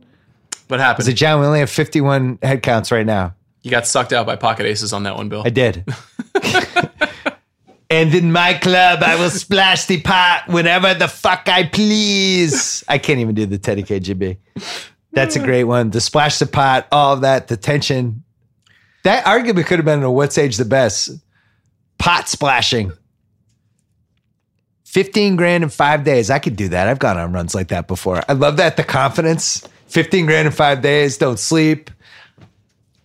What 0.67 0.79
I 0.79 0.83
happened? 0.83 1.05
said, 1.05 1.15
John, 1.15 1.39
we 1.39 1.45
only 1.45 1.59
have 1.59 1.69
51 1.69 2.39
headcounts 2.39 2.91
right 2.91 3.05
now. 3.05 3.35
You 3.61 3.69
got 3.69 3.85
sucked 3.85 4.11
out 4.13 4.25
by 4.25 4.35
pocket 4.35 4.65
aces 4.65 4.93
on 4.93 5.03
that 5.03 5.15
one, 5.15 5.29
Bill. 5.29 5.43
I 5.45 5.51
did. 5.51 5.85
and 7.91 8.15
in 8.15 8.31
my 8.31 8.55
club, 8.55 9.03
I 9.03 9.15
will 9.15 9.29
splash 9.29 9.85
the 9.85 10.01
pot 10.01 10.45
whenever 10.47 10.95
the 10.95 11.07
fuck 11.07 11.47
I 11.47 11.67
please. 11.67 12.83
I 12.87 12.97
can't 12.97 13.19
even 13.19 13.35
do 13.35 13.45
the 13.45 13.59
Teddy 13.59 13.83
KGB. 13.83 14.37
That's 15.11 15.35
a 15.35 15.39
great 15.39 15.65
one. 15.65 15.91
The 15.91 16.01
splash 16.01 16.39
the 16.39 16.47
pot, 16.47 16.87
all 16.91 17.13
of 17.13 17.21
that, 17.21 17.47
the 17.47 17.57
tension. 17.57 18.23
That 19.03 19.23
arguably 19.25 19.67
could 19.67 19.77
have 19.77 19.85
been 19.85 20.01
a 20.01 20.11
what's 20.11 20.39
age 20.39 20.57
the 20.57 20.65
best. 20.65 21.11
Pot 21.99 22.27
splashing. 22.27 22.91
15 24.93 25.35
grand 25.37 25.63
in 25.63 25.71
five 25.71 26.03
days. 26.03 26.29
I 26.29 26.37
could 26.37 26.55
do 26.55 26.69
that. 26.69 26.87
I've 26.87 26.99
gone 26.99 27.17
on 27.17 27.33
runs 27.33 27.55
like 27.55 27.69
that 27.69 27.87
before. 27.87 28.21
I 28.29 28.33
love 28.33 28.57
that. 28.57 28.77
The 28.77 28.83
confidence. 28.83 29.67
15 29.87 30.27
grand 30.27 30.45
in 30.45 30.51
five 30.53 30.83
days. 30.83 31.17
Don't 31.17 31.39
sleep. 31.39 31.89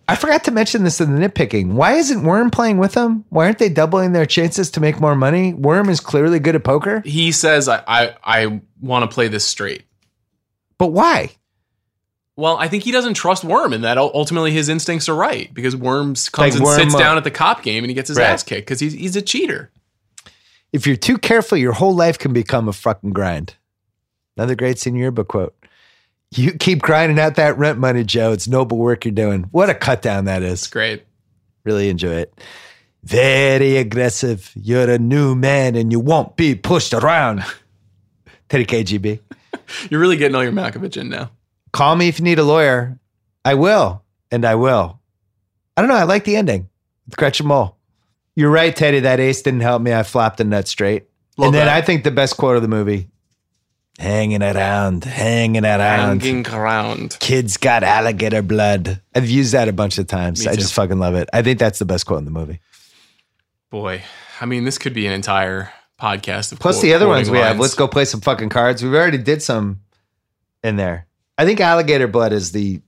I 0.07 0.15
forgot 0.15 0.43
to 0.43 0.51
mention 0.51 0.83
this 0.83 1.01
in 1.01 1.15
the 1.15 1.27
nitpicking. 1.27 1.73
Why 1.73 1.93
isn't 1.93 2.23
Worm 2.23 2.51
playing 2.51 2.77
with 2.77 2.93
them? 2.93 3.25
Why 3.29 3.45
aren't 3.45 3.57
they 3.57 3.69
doubling 3.69 4.11
their 4.11 4.27
chances 4.27 4.69
to 4.71 4.79
make 4.79 4.99
more 4.99 5.15
money? 5.15 5.55
Worm 5.55 5.89
is 5.89 5.99
clearly 5.99 6.37
good 6.37 6.53
at 6.55 6.63
poker. 6.63 7.01
He 7.05 7.31
says, 7.31 7.67
I, 7.67 7.83
I, 7.87 8.15
I 8.23 8.61
want 8.79 9.09
to 9.09 9.13
play 9.13 9.27
this 9.27 9.45
straight. 9.45 9.83
But 10.77 10.87
why? 10.87 11.31
Well, 12.35 12.55
I 12.57 12.67
think 12.67 12.83
he 12.83 12.91
doesn't 12.91 13.15
trust 13.15 13.43
Worm, 13.43 13.73
and 13.73 13.83
that 13.83 13.97
ultimately 13.97 14.51
his 14.51 14.69
instincts 14.69 15.09
are 15.09 15.15
right 15.15 15.51
because 15.55 15.75
Worms 15.75 16.29
comes 16.29 16.53
Like 16.53 16.59
and 16.59 16.63
Worm, 16.63 16.79
sits 16.79 16.93
uh, 16.95 16.99
down 16.99 17.17
at 17.17 17.23
the 17.23 17.31
cop 17.31 17.63
game 17.63 17.83
and 17.83 17.89
he 17.89 17.95
gets 17.95 18.09
his 18.09 18.17
Right. 18.17 18.29
ass 18.29 18.43
kicked 18.43 18.67
because 18.67 18.79
he's, 18.79 18.93
he's 18.93 19.15
a 19.15 19.21
cheater. 19.23 19.71
If 20.71 20.85
you're 20.85 20.95
too 20.95 21.17
careful, 21.17 21.57
your 21.57 21.73
whole 21.73 21.95
life 21.95 22.19
can 22.19 22.33
become 22.33 22.67
a 22.67 22.73
fucking 22.73 23.11
grind. 23.11 23.55
Another 24.37 24.55
great 24.55 24.79
senior 24.79 25.01
yearbook 25.01 25.27
quote. 25.27 25.55
You 26.31 26.51
keep 26.53 26.81
grinding 26.81 27.19
out 27.19 27.35
that 27.35 27.57
rent 27.57 27.79
money, 27.79 28.03
Joe. 28.03 28.31
It's 28.31 28.47
noble 28.47 28.77
work 28.77 29.03
you're 29.03 29.11
doing. 29.11 29.43
What 29.51 29.69
a 29.69 29.73
cut 29.73 30.01
down 30.01 30.25
that 30.25 30.43
is. 30.43 30.67
Great. 30.67 31.03
Really 31.63 31.89
enjoy 31.89 32.13
it. 32.13 32.33
Very 33.03 33.77
aggressive. 33.77 34.51
You're 34.55 34.89
a 34.89 34.99
new 34.99 35.33
man 35.33 35.75
and 35.75 35.91
you 35.91 35.99
won't 35.99 36.35
be 36.35 36.53
pushed 36.53 36.93
around. 36.93 37.43
Teddy 38.49 38.65
KGB. 38.65 39.19
You're 39.89 39.99
really 39.99 40.17
getting 40.17 40.35
all 40.35 40.43
your 40.43 40.51
Malkovich 40.51 40.97
in 40.97 41.09
now. 41.09 41.31
Call 41.71 41.95
me 41.95 42.07
if 42.07 42.19
you 42.19 42.25
need 42.25 42.39
a 42.39 42.43
lawyer. 42.43 42.99
I 43.45 43.53
will, 43.53 44.03
and 44.31 44.43
I 44.43 44.55
will. 44.55 44.99
I 45.77 45.81
don't 45.81 45.89
know. 45.89 45.95
I 45.95 46.03
like 46.03 46.23
the 46.23 46.35
ending 46.35 46.67
with 47.05 47.15
Gretchen 47.15 47.47
Mol. 47.47 47.77
You're 48.39 48.51
right, 48.51 48.73
Teddy. 48.73 49.01
That 49.01 49.19
ace 49.19 49.41
didn't 49.41 49.59
help 49.59 49.81
me. 49.81 49.93
I 49.93 50.03
flopped 50.03 50.37
the 50.37 50.45
nut 50.45 50.65
straight. 50.65 51.09
Love 51.35 51.47
and 51.47 51.55
then 51.55 51.65
that. 51.65 51.75
I 51.75 51.81
think 51.81 52.05
the 52.05 52.11
best 52.11 52.37
quote 52.37 52.55
of 52.55 52.61
the 52.61 52.69
movie 52.69 53.09
hanging 53.97 54.41
around, 54.41 55.03
hanging 55.03 55.65
around. 55.65 56.21
Hanging 56.21 56.47
around. 56.47 57.17
Kids 57.19 57.57
got 57.57 57.83
alligator 57.83 58.41
blood. 58.41 59.01
I've 59.13 59.29
used 59.29 59.51
that 59.51 59.67
a 59.67 59.73
bunch 59.73 59.97
of 59.97 60.07
times. 60.07 60.47
I 60.47 60.55
just 60.55 60.73
fucking 60.73 60.99
love 60.99 61.15
it. 61.15 61.27
I 61.33 61.41
think 61.41 61.59
that's 61.59 61.79
the 61.79 61.85
best 61.85 62.05
quote 62.05 62.19
in 62.19 62.23
the 62.23 62.31
movie. 62.31 62.61
Boy, 63.71 64.03
I 64.39 64.45
mean, 64.45 64.63
this 64.63 64.77
could 64.77 64.93
be 64.93 65.05
an 65.05 65.11
entire 65.11 65.73
podcast 65.99 66.53
of 66.53 66.59
Plus 66.61 66.77
quote- 66.77 66.83
the 66.83 66.93
other 66.93 67.09
ones 67.09 67.29
we 67.29 67.39
have. 67.39 67.59
Let's 67.59 67.75
go 67.75 67.89
play 67.89 68.05
some 68.05 68.21
fucking 68.21 68.47
cards. 68.47 68.81
We've 68.81 68.93
already 68.93 69.17
did 69.17 69.43
some 69.43 69.81
in 70.63 70.77
there. 70.77 71.07
I 71.37 71.43
think 71.43 71.59
alligator 71.59 72.07
blood 72.07 72.31
is 72.31 72.53
the 72.53 72.81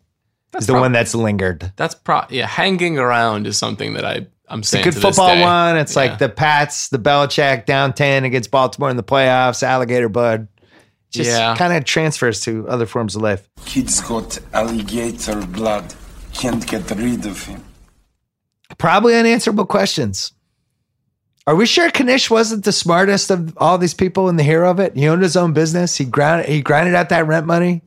is 0.57 0.65
the 0.67 0.71
prob- 0.71 0.81
one 0.81 0.91
that's 0.93 1.13
lingered. 1.13 1.73
That's 1.75 1.93
pro. 1.93 2.21
Yeah, 2.29 2.47
hanging 2.47 2.97
around 2.97 3.47
is 3.47 3.57
something 3.57 3.95
that 3.95 4.05
I 4.05 4.27
I'm 4.51 4.59
It's 4.59 4.73
a 4.73 4.81
good 4.83 4.95
football 4.95 5.33
day. 5.35 5.41
one. 5.41 5.77
It's 5.77 5.95
Yeah. 5.95 6.01
like 6.01 6.19
the 6.19 6.29
Pats, 6.29 6.89
the 6.89 6.99
Belichick 6.99 7.65
down 7.65 7.93
10 7.93 8.25
against 8.25 8.51
Baltimore 8.51 8.89
in 8.89 8.97
the 8.97 9.03
playoffs, 9.03 9.63
alligator 9.63 10.09
Bud. 10.09 10.47
Just 11.09 11.29
Yeah. 11.31 11.55
kind 11.55 11.73
of 11.73 11.83
transfers 11.85 12.41
to 12.41 12.67
other 12.67 12.85
forms 12.85 13.15
of 13.15 13.21
life. 13.21 13.47
Kid's 13.65 13.99
got 14.01 14.39
alligator 14.53 15.41
blood. 15.45 15.93
Can't 16.33 16.65
get 16.65 16.89
rid 16.91 17.25
of 17.25 17.45
him. 17.45 17.63
Probably 18.77 19.15
unanswerable 19.15 19.65
questions. 19.65 20.31
Are 21.47 21.55
we 21.55 21.65
sure 21.65 21.89
Knish 21.89 22.29
wasn't 22.29 22.63
the 22.65 22.71
smartest 22.71 23.31
of 23.31 23.53
all 23.57 23.77
these 23.77 23.93
people 23.93 24.29
and 24.29 24.37
the 24.39 24.43
hero 24.43 24.69
of 24.69 24.79
it? 24.79 24.95
He 24.95 25.07
owned 25.07 25.23
his 25.23 25.35
own 25.35 25.53
business. 25.53 25.97
He 25.97 26.05
ground 26.05 26.45
he 26.45 26.61
grinded 26.61 26.95
out 26.95 27.09
that 27.09 27.25
rent 27.27 27.45
money. 27.47 27.81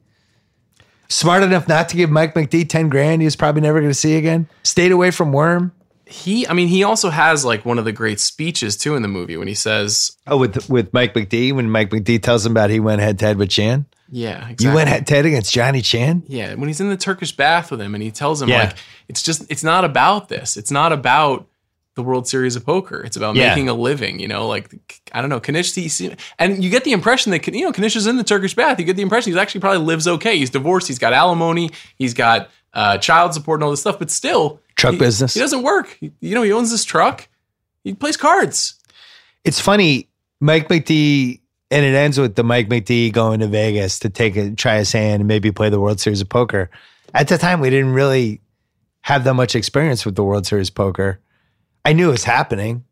Smart 1.08 1.42
enough 1.42 1.68
not 1.68 1.88
to 1.90 1.96
give 1.96 2.10
Mike 2.10 2.34
McD 2.34 2.68
10 2.68 2.88
grand 2.88 3.22
he 3.22 3.26
was 3.26 3.36
probably 3.36 3.60
never 3.62 3.78
going 3.80 3.90
to 3.90 3.94
see 3.98 4.16
again. 4.16 4.48
Stayed 4.64 4.90
away 4.92 5.10
from 5.10 5.32
Worm. 5.32 5.72
He, 6.06 6.46
I 6.46 6.52
mean, 6.52 6.68
he 6.68 6.82
also 6.84 7.08
has 7.10 7.44
like 7.44 7.64
one 7.64 7.78
of 7.78 7.84
the 7.86 7.92
great 7.92 8.20
speeches 8.20 8.76
too 8.76 8.94
in 8.94 9.02
the 9.02 9.08
movie 9.08 9.36
when 9.38 9.48
he 9.48 9.54
says, 9.54 10.16
Oh, 10.26 10.36
with 10.36 10.68
with 10.68 10.92
Mike 10.92 11.14
McD, 11.14 11.52
when 11.54 11.70
Mike 11.70 11.90
McD 11.90 12.22
tells 12.22 12.44
him 12.44 12.52
about 12.52 12.68
he 12.70 12.80
went 12.80 13.00
head 13.00 13.18
to 13.20 13.24
head 13.24 13.38
with 13.38 13.48
Chan. 13.50 13.86
"Yeah, 14.10 14.36
exactly. 14.42 14.66
You 14.66 14.74
went 14.74 14.88
head 14.90 15.06
to 15.06 15.14
head 15.14 15.24
against 15.26 15.52
Johnny 15.52 15.80
Chan? 15.80 16.24
Yeah, 16.28 16.54
when 16.54 16.68
he's 16.68 16.80
in 16.80 16.90
the 16.90 16.96
Turkish 16.98 17.32
bath 17.34 17.70
with 17.70 17.80
him 17.80 17.94
and 17.94 18.02
he 18.02 18.10
tells 18.10 18.42
him 18.42 18.50
Yeah. 18.50 18.64
like 18.64 18.76
it's 19.08 19.22
just 19.22 19.50
it's 19.50 19.64
not 19.64 19.84
about 19.84 20.28
this. 20.28 20.56
It's 20.58 20.70
not 20.70 20.92
about 20.92 21.46
the 21.94 22.02
World 22.02 22.26
Series 22.28 22.54
of 22.56 22.66
Poker. 22.66 23.00
It's 23.02 23.16
about 23.16 23.36
Yeah. 23.36 23.48
making 23.50 23.68
a 23.70 23.74
living, 23.74 24.18
you 24.18 24.28
know, 24.28 24.46
like 24.46 24.74
I 25.12 25.20
don't 25.22 25.30
know, 25.30 25.38
Knish 25.40 25.74
and 26.38 26.62
you 26.62 26.68
get 26.68 26.84
the 26.84 26.92
impression 26.92 27.32
that 27.32 27.46
you 27.48 27.64
know 27.64 27.70
Knish 27.78 27.96
is 27.96 28.06
in 28.06 28.16
the 28.16 28.24
Turkish 28.24 28.54
bath. 28.54 28.78
You 28.78 28.84
get 28.84 28.96
the 28.96 29.02
impression 29.02 29.32
he's 29.32 29.38
actually 29.40 29.62
probably 29.62 29.78
lives 29.86 30.06
okay. 30.06 30.36
He's 30.36 30.50
divorced, 30.50 30.86
he's 30.88 30.98
got 30.98 31.12
alimony, 31.14 31.70
he's 31.96 32.12
got 32.12 32.50
uh, 32.74 32.98
child 32.98 33.32
support 33.34 33.58
and 33.60 33.64
all 33.64 33.70
this 33.70 33.80
stuff, 33.80 33.98
but 33.98 34.10
still 34.10 34.60
Truck 34.76 34.94
he- 34.94 34.98
business. 34.98 35.34
He 35.34 35.40
doesn't 35.40 35.62
work. 35.62 35.96
He- 36.00 36.12
you 36.20 36.34
know, 36.34 36.42
he 36.42 36.52
owns 36.52 36.70
this 36.70 36.84
truck. 36.84 37.28
He 37.84 37.94
plays 37.94 38.16
cards. 38.16 38.74
It's 39.44 39.60
funny, 39.60 40.08
Mike 40.40 40.68
McD, 40.68 41.40
and 41.70 41.84
it 41.84 41.94
ends 41.94 42.18
with 42.18 42.34
the 42.34 42.42
Mike 42.42 42.68
McD 42.68 43.12
going 43.12 43.40
to 43.40 43.46
Vegas 43.46 43.98
to 44.00 44.08
take 44.08 44.36
a 44.36 44.50
try 44.52 44.78
his 44.78 44.90
hand 44.92 45.20
and 45.20 45.28
maybe 45.28 45.52
play 45.52 45.68
the 45.68 45.80
World 45.80 46.00
Series 46.00 46.20
of 46.20 46.28
Poker. 46.28 46.70
At 47.12 47.28
the 47.28 47.38
time, 47.38 47.60
we 47.60 47.70
didn't 47.70 47.92
really 47.92 48.40
have 49.02 49.24
that 49.24 49.34
much 49.34 49.54
experience 49.54 50.04
with 50.06 50.14
the 50.16 50.24
World 50.24 50.46
Series 50.46 50.70
of 50.70 50.74
Poker. 50.74 51.20
I 51.84 51.92
knew 51.92 52.08
it 52.08 52.12
was 52.12 52.24
happening. 52.24 52.84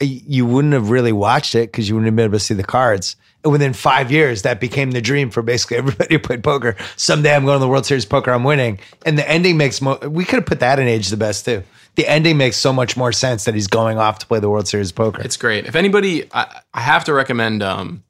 You 0.00 0.44
wouldn't 0.46 0.74
have 0.74 0.90
really 0.90 1.12
watched 1.12 1.54
it 1.54 1.70
because 1.70 1.88
you 1.88 1.94
wouldn't 1.94 2.06
have 2.06 2.16
been 2.16 2.24
able 2.24 2.38
to 2.38 2.44
see 2.44 2.54
the 2.54 2.64
cards. 2.64 3.16
And 3.44 3.52
within 3.52 3.72
five 3.72 4.10
years, 4.10 4.42
that 4.42 4.58
became 4.58 4.90
the 4.90 5.00
dream 5.00 5.30
for 5.30 5.42
basically 5.42 5.76
everybody 5.78 6.14
who 6.14 6.18
played 6.18 6.42
poker. 6.42 6.76
Someday 6.96 7.34
I'm 7.34 7.44
going 7.44 7.56
to 7.56 7.60
the 7.60 7.68
World 7.68 7.86
Series 7.86 8.04
Poker, 8.04 8.32
I'm 8.32 8.44
winning. 8.44 8.80
And 9.06 9.18
the 9.18 9.28
ending 9.28 9.56
makes 9.56 9.80
mo- 9.80 9.98
we 9.98 10.24
could 10.24 10.36
have 10.36 10.46
put 10.46 10.60
that 10.60 10.78
in 10.78 10.88
Age 10.88 11.08
the 11.08 11.16
Best 11.16 11.44
too. 11.44 11.62
The 11.96 12.08
ending 12.08 12.36
makes 12.36 12.56
so 12.56 12.72
much 12.72 12.96
more 12.96 13.12
sense 13.12 13.44
that 13.44 13.54
he's 13.54 13.68
going 13.68 13.98
off 13.98 14.18
to 14.18 14.26
play 14.26 14.40
the 14.40 14.50
World 14.50 14.66
Series 14.66 14.90
Poker. 14.90 15.22
It's 15.22 15.36
great. 15.36 15.66
If 15.66 15.76
anybody, 15.76 16.28
I, 16.32 16.62
I 16.72 16.80
have 16.80 17.04
to 17.04 17.12
recommend 17.12 17.62
um, 17.62 18.02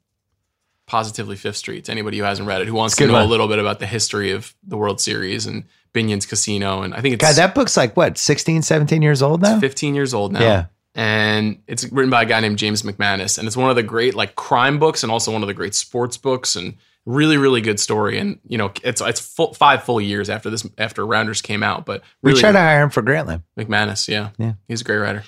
Positively 0.87 1.35
Fifth 1.35 1.57
Street 1.57 1.85
to 1.85 1.91
anybody 1.91 2.17
who 2.17 2.23
hasn't 2.23 2.47
read 2.47 2.61
it, 2.61 2.67
who 2.67 2.73
wants 2.73 2.95
to 2.95 3.05
know 3.05 3.23
a 3.23 3.25
little 3.25 3.47
bit 3.47 3.59
about 3.59 3.79
the 3.79 3.85
history 3.85 4.31
of 4.31 4.55
the 4.63 4.75
World 4.75 4.99
Series 4.99 5.45
and 5.45 5.65
Binion's 5.93 6.25
Casino. 6.25 6.81
And 6.81 6.95
I 6.95 7.01
think 7.01 7.13
it's 7.13 7.21
God, 7.21 7.35
that 7.35 7.53
book's 7.53 7.77
like 7.77 7.95
what, 7.95 8.17
16, 8.17 8.63
17 8.63 9.01
years 9.03 9.21
old 9.21 9.41
now? 9.41 9.59
15 9.59 9.93
years 9.93 10.13
old 10.13 10.33
now. 10.33 10.41
Yeah. 10.41 10.65
And 10.95 11.61
it's 11.67 11.83
written 11.91 12.09
by 12.09 12.23
a 12.23 12.25
guy 12.25 12.39
named 12.39 12.57
James 12.57 12.81
McManus. 12.81 13.37
And 13.37 13.45
it's 13.47 13.57
one 13.57 13.69
of 13.69 13.75
the 13.75 13.83
great 13.83 14.15
like 14.15 14.35
crime 14.35 14.79
books 14.79 15.03
and 15.03 15.11
also 15.11 15.31
one 15.31 15.43
of 15.43 15.47
the 15.47 15.53
great 15.53 15.75
sports 15.75 16.17
books. 16.17 16.55
And 16.55 16.75
Really, 17.07 17.37
really 17.37 17.61
good 17.61 17.79
story, 17.79 18.17
and 18.17 18.39
you 18.47 18.57
know, 18.57 18.71
it's 18.83 18.99
it's 18.99 19.19
full, 19.19 19.53
five 19.53 19.83
full 19.83 20.01
years 20.01 20.27
after 20.27 20.49
this 20.49 20.67
after 20.79 21.05
Rounders 21.05 21.39
came 21.39 21.61
out, 21.61 21.85
but 21.85 22.01
We 22.23 22.31
really 22.31 22.41
tried 22.41 22.53
to 22.53 22.57
hire 22.59 22.81
him 22.81 22.89
for 22.89 23.03
Grantland. 23.03 23.43
McManus, 23.55 24.07
yeah, 24.07 24.31
Yeah. 24.39 24.53
he's 24.67 24.81
a 24.81 24.83
great 24.83 24.97
writer. 24.97 25.23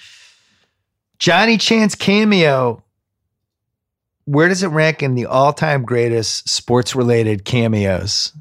Johnny 1.19 1.55
Chan's 1.59 1.93
cameo. 1.93 2.83
Where 4.25 4.47
does 4.47 4.63
it 4.63 4.69
rank 4.69 5.03
in 5.03 5.13
the 5.13 5.27
all-time 5.27 5.83
greatest 5.83 6.49
sports-related 6.49 7.45
cameos? 7.45 8.33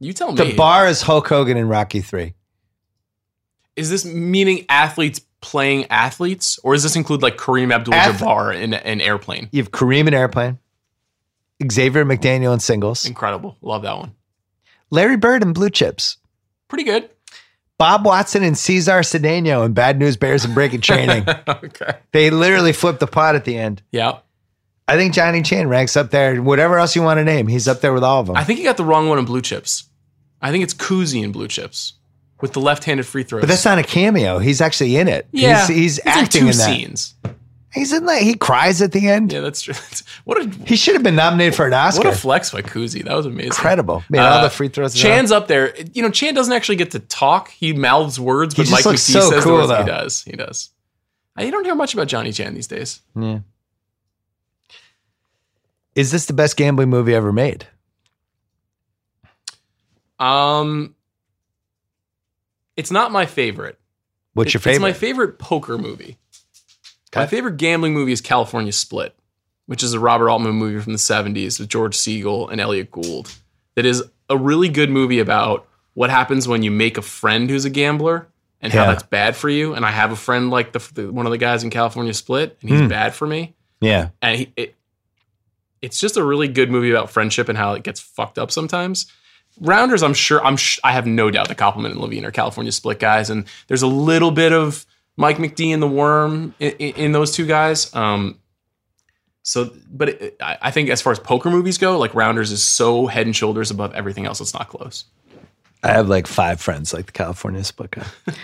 You 0.00 0.12
tell 0.12 0.32
me. 0.32 0.36
The 0.36 0.56
bar 0.56 0.88
is 0.88 1.02
Hulk 1.02 1.28
Hogan 1.28 1.56
in 1.56 1.68
Rocky 1.68 2.00
Three. 2.00 2.34
Is 3.76 3.90
this 3.90 4.04
meaning 4.04 4.64
athletes 4.68 5.20
playing 5.40 5.86
athletes, 5.90 6.58
or 6.64 6.74
does 6.74 6.82
this 6.82 6.96
include 6.96 7.22
like 7.22 7.36
Kareem 7.36 7.72
Abdul-Jabbar 7.72 8.60
in 8.60 8.74
an 8.74 9.00
airplane? 9.00 9.48
You 9.52 9.62
have 9.62 9.70
Kareem 9.70 10.08
in 10.08 10.14
Airplane, 10.14 10.58
Xavier 11.70 12.04
McDaniel 12.04 12.52
in 12.52 12.60
singles, 12.60 13.06
Incredible, 13.06 13.56
love 13.60 13.82
that 13.82 13.96
one. 13.98 14.14
Larry 14.90 15.16
Bird 15.16 15.42
in 15.42 15.52
Blue 15.52 15.70
Chips, 15.70 16.16
Pretty 16.68 16.84
good. 16.84 17.10
Bob 17.78 18.06
Watson 18.06 18.42
and 18.42 18.56
Cesar 18.56 19.00
Cedeno 19.00 19.64
in 19.64 19.74
Bad 19.74 19.98
News 19.98 20.16
Bears 20.16 20.44
and 20.44 20.54
Breaking 20.54 20.80
Training. 20.80 21.26
okay. 21.48 21.98
they 22.12 22.30
literally 22.30 22.72
flipped 22.72 23.00
the 23.00 23.06
pot 23.06 23.34
at 23.34 23.44
the 23.44 23.56
end. 23.56 23.82
Yeah. 23.92 24.18
I 24.88 24.96
think 24.96 25.12
Johnny 25.12 25.42
Chan 25.42 25.68
ranks 25.68 25.96
up 25.96 26.10
there. 26.10 26.40
Whatever 26.42 26.78
else 26.78 26.96
you 26.96 27.02
want 27.02 27.18
to 27.18 27.24
name, 27.24 27.46
he's 27.48 27.68
up 27.68 27.82
there 27.82 27.92
with 27.92 28.02
all 28.02 28.20
of 28.20 28.28
them. 28.28 28.36
I 28.36 28.44
think 28.44 28.58
you 28.58 28.64
got 28.64 28.76
the 28.78 28.84
wrong 28.84 29.08
one 29.08 29.18
in 29.18 29.26
Blue 29.26 29.42
Chips. 29.42 29.84
I 30.40 30.50
think 30.50 30.64
it's 30.64 30.74
Cousy 30.74 31.22
in 31.22 31.32
Blue 31.32 31.48
Chips 31.48 31.94
with 32.40 32.52
the 32.52 32.60
left-handed 32.60 33.06
free 33.06 33.22
throws. 33.22 33.42
but 33.42 33.48
that's 33.48 33.64
not 33.64 33.78
a 33.78 33.82
cameo. 33.82 34.38
He's 34.38 34.60
actually 34.60 34.96
in 34.96 35.08
it. 35.08 35.26
yeah, 35.32 35.66
he's, 35.66 35.76
he's 35.76 35.98
in 35.98 36.08
acting 36.08 36.40
two 36.42 36.46
in, 36.48 36.56
that. 36.56 36.64
scenes. 36.64 37.14
He's 37.72 37.92
in 37.92 38.06
that. 38.06 38.22
He 38.22 38.34
cries 38.34 38.80
at 38.80 38.92
the 38.92 39.08
end. 39.08 39.32
Yeah, 39.32 39.40
that's 39.40 39.60
true. 39.60 39.74
what 40.24 40.38
a 40.42 40.48
He 40.66 40.76
should 40.76 40.94
have 40.94 41.02
been 41.02 41.16
nominated 41.16 41.54
for 41.54 41.66
an 41.66 41.74
Oscar. 41.74 42.04
what 42.08 42.14
a 42.14 42.18
flex 42.18 42.50
by 42.50 42.62
Cousy. 42.62 43.04
That 43.04 43.14
was 43.14 43.26
amazing. 43.26 43.48
Incredible. 43.48 44.02
Man, 44.08 44.22
all 44.22 44.42
the 44.42 44.48
free 44.50 44.68
throws. 44.68 44.94
Chan's 44.94 45.30
up 45.30 45.46
there. 45.46 45.74
You 45.92 46.00
know, 46.02 46.10
Chan 46.10 46.32
doesn't 46.34 46.52
actually 46.54 46.76
get 46.76 46.92
to 46.92 47.00
talk. 47.00 47.50
He 47.50 47.74
mouths 47.74 48.18
words, 48.18 48.54
but 48.54 48.70
Mike 48.70 48.86
looks 48.86 49.02
so 49.02 49.30
says 49.30 49.44
cool, 49.44 49.58
the 49.58 49.68
words. 49.68 49.80
He 49.80 49.86
does. 49.86 50.22
He 50.22 50.32
does. 50.32 50.70
Uh, 51.38 51.42
You 51.42 51.50
don't 51.50 51.64
hear 51.64 51.74
much 51.74 51.92
about 51.92 52.08
Johnny 52.08 52.32
Chan 52.32 52.54
these 52.54 52.66
days. 52.66 53.02
Yeah. 53.14 53.40
Is 55.94 56.10
this 56.10 56.26
the 56.26 56.32
best 56.32 56.56
gambling 56.56 56.88
movie 56.90 57.14
ever 57.14 57.32
made? 57.32 57.66
Um, 60.18 60.94
it's 62.76 62.90
not 62.90 63.12
my 63.12 63.26
favorite. 63.26 63.78
What's 64.34 64.52
your 64.54 64.60
It- 64.60 64.66
It's 64.66 64.80
my 64.80 64.92
favorite? 64.92 64.98
favorite 65.34 65.38
poker 65.38 65.78
movie. 65.78 66.18
My 67.14 67.26
favorite 67.26 67.56
gambling 67.56 67.94
movie 67.94 68.12
is 68.12 68.20
California 68.20 68.72
Split, 68.72 69.14
which 69.64 69.82
is 69.82 69.94
a 69.94 70.00
Robert 70.00 70.28
Altman 70.28 70.52
movie 70.54 70.80
from 70.82 70.92
the 70.92 70.98
70s 70.98 71.58
with 71.58 71.68
George 71.70 71.96
Segal 71.96 72.50
and 72.52 72.60
Elliot 72.60 72.90
Gould. 72.90 73.32
That 73.74 73.86
is 73.86 74.02
a 74.28 74.36
really 74.36 74.68
good 74.68 74.90
movie 74.90 75.18
about 75.18 75.66
what 75.94 76.10
happens 76.10 76.46
when 76.46 76.62
you 76.62 76.70
make 76.70 76.98
a 76.98 77.02
friend 77.02 77.48
who's 77.48 77.64
a 77.64 77.70
gambler 77.70 78.28
and 78.60 78.70
how 78.72 78.84
that's 78.86 79.02
bad 79.02 79.34
for 79.36 79.48
you. 79.48 79.72
And 79.72 79.86
I 79.86 79.90
have 79.92 80.12
a 80.12 80.16
friend 80.16 80.50
like 80.50 80.72
the, 80.72 80.86
the 80.94 81.10
one 81.10 81.24
of 81.24 81.32
the 81.32 81.38
guys 81.38 81.64
in 81.64 81.70
California 81.70 82.12
Split, 82.12 82.58
and 82.60 82.68
he's 82.68 82.80
Hmm. 82.80 82.88
bad 82.88 83.14
for 83.14 83.26
me. 83.26 83.54
Yeah. 83.80 84.10
And 84.20 84.38
he, 84.40 84.52
it, 84.56 84.74
it's 85.80 85.98
just 85.98 86.16
a 86.18 86.24
really 86.24 86.48
good 86.48 86.70
movie 86.70 86.90
about 86.90 87.10
friendship 87.10 87.48
and 87.48 87.56
how 87.56 87.72
it 87.74 87.82
gets 87.82 88.00
fucked 88.00 88.38
up 88.38 88.50
sometimes. 88.50 89.10
Rounders, 89.60 90.02
I'm 90.02 90.14
sure, 90.14 90.44
I'm 90.44 90.56
sh- 90.56 90.80
I 90.84 90.92
have 90.92 91.06
no 91.06 91.30
doubt 91.30 91.48
that 91.48 91.56
Koppelman 91.56 91.92
and 91.92 92.00
Levine 92.00 92.24
are 92.24 92.30
California 92.30 92.72
split 92.72 92.98
guys, 92.98 93.30
and 93.30 93.46
there's 93.68 93.82
a 93.82 93.86
little 93.86 94.30
bit 94.30 94.52
of 94.52 94.84
Mike 95.16 95.38
McD 95.38 95.72
and 95.72 95.82
the 95.82 95.88
Worm 95.88 96.54
in, 96.58 96.72
in, 96.72 96.94
in 96.96 97.12
those 97.12 97.32
two 97.32 97.46
guys. 97.46 97.94
Um, 97.94 98.38
so, 99.42 99.70
but 99.90 100.08
it, 100.10 100.36
I, 100.40 100.58
I 100.60 100.70
think 100.70 100.90
as 100.90 101.00
far 101.00 101.12
as 101.12 101.18
poker 101.18 101.50
movies 101.50 101.78
go, 101.78 101.98
like 101.98 102.14
Rounders 102.14 102.52
is 102.52 102.62
so 102.62 103.06
head 103.06 103.26
and 103.26 103.34
shoulders 103.34 103.70
above 103.70 103.94
everything 103.94 104.26
else. 104.26 104.40
It's 104.40 104.52
not 104.52 104.68
close. 104.68 105.04
I 105.82 105.92
have 105.92 106.08
like 106.08 106.26
five 106.26 106.60
friends 106.60 106.92
like 106.92 107.06
the 107.06 107.12
California 107.12 107.62
split 107.62 107.92
guy. 107.92 108.06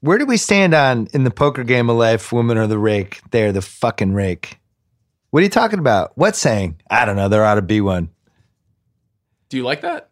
Where 0.00 0.18
do 0.18 0.26
we 0.26 0.36
stand 0.36 0.74
on 0.74 1.06
in 1.12 1.22
the 1.22 1.30
poker 1.30 1.62
game 1.62 1.88
of 1.88 1.96
life? 1.96 2.32
Women 2.32 2.58
are 2.58 2.66
the 2.66 2.78
rake. 2.78 3.20
They're 3.30 3.52
the 3.52 3.62
fucking 3.62 4.14
rake. 4.14 4.58
What 5.30 5.40
are 5.40 5.44
you 5.44 5.50
talking 5.50 5.78
about? 5.78 6.12
What 6.16 6.34
saying? 6.34 6.80
I 6.90 7.04
don't 7.04 7.14
know. 7.14 7.28
There 7.28 7.44
ought 7.44 7.54
to 7.54 7.62
be 7.62 7.80
one. 7.80 8.08
Do 9.52 9.58
you 9.58 9.64
like 9.64 9.82
that? 9.82 10.08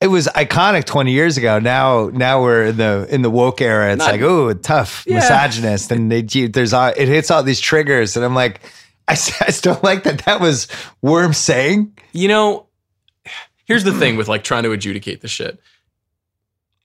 It 0.00 0.06
was 0.06 0.26
iconic 0.28 0.86
20 0.86 1.12
years 1.12 1.36
ago. 1.36 1.58
Now, 1.58 2.08
now 2.14 2.42
we're 2.42 2.64
in 2.68 2.78
the 2.78 3.06
in 3.10 3.20
the 3.20 3.28
woke 3.28 3.60
era. 3.60 3.92
It's 3.92 3.98
Not- 3.98 4.12
like, 4.12 4.22
oh, 4.22 4.54
tough, 4.54 5.04
Yeah. 5.06 5.16
misogynist, 5.16 5.92
and 5.92 6.10
they, 6.10 6.22
there's 6.22 6.72
all, 6.72 6.90
it 6.96 7.06
hits 7.06 7.30
all 7.30 7.42
these 7.42 7.60
triggers, 7.60 8.16
and 8.16 8.24
I'm 8.24 8.34
like, 8.34 8.62
I, 9.08 9.12
I 9.12 9.50
still 9.50 9.78
like 9.82 10.04
that. 10.04 10.24
That 10.24 10.40
was 10.40 10.66
Worm 11.02 11.34
saying. 11.34 11.92
You 12.14 12.28
know, 12.28 12.68
here's 13.66 13.84
the 13.84 13.92
thing 13.92 14.16
with 14.16 14.28
like 14.28 14.44
trying 14.44 14.62
to 14.62 14.72
adjudicate 14.72 15.20
the 15.20 15.28
shit. 15.28 15.60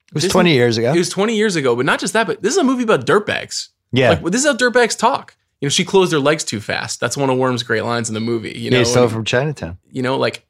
It 0.10 0.14
was 0.14 0.28
20 0.28 0.52
years 0.54 0.78
ago. 0.78 0.92
It 0.94 0.98
was 0.98 1.08
20 1.08 1.34
years 1.34 1.56
ago, 1.56 1.78
but 1.78 1.86
not 1.86 2.02
just 2.02 2.12
that, 2.12 2.28
but 2.28 2.42
this 2.42 2.52
is 2.52 2.58
a 2.58 2.64
movie 2.66 2.84
about 2.84 3.06
dirtbags. 3.06 3.70
Yeah. 3.94 4.10
Like, 4.10 4.24
this 4.26 4.44
is 4.44 4.48
how 4.48 4.58
dirtbags 4.58 4.98
talk. 4.98 5.38
You 5.62 5.68
know, 5.68 5.70
she 5.70 5.86
closed 5.86 6.12
her 6.12 6.20
legs 6.20 6.44
too 6.44 6.60
fast. 6.60 7.00
That's 7.00 7.16
one 7.16 7.30
of 7.30 7.38
Worm's 7.38 7.64
great 7.64 7.86
lines 7.86 8.10
in 8.10 8.14
the 8.16 8.20
movie. 8.20 8.52
You 8.60 8.72
know, 8.72 8.80
know, 8.80 8.84
stole 8.84 9.08
from 9.08 9.24
Chinatown. 9.24 9.78
you 9.90 10.02
know, 10.02 10.18
like 10.18 10.45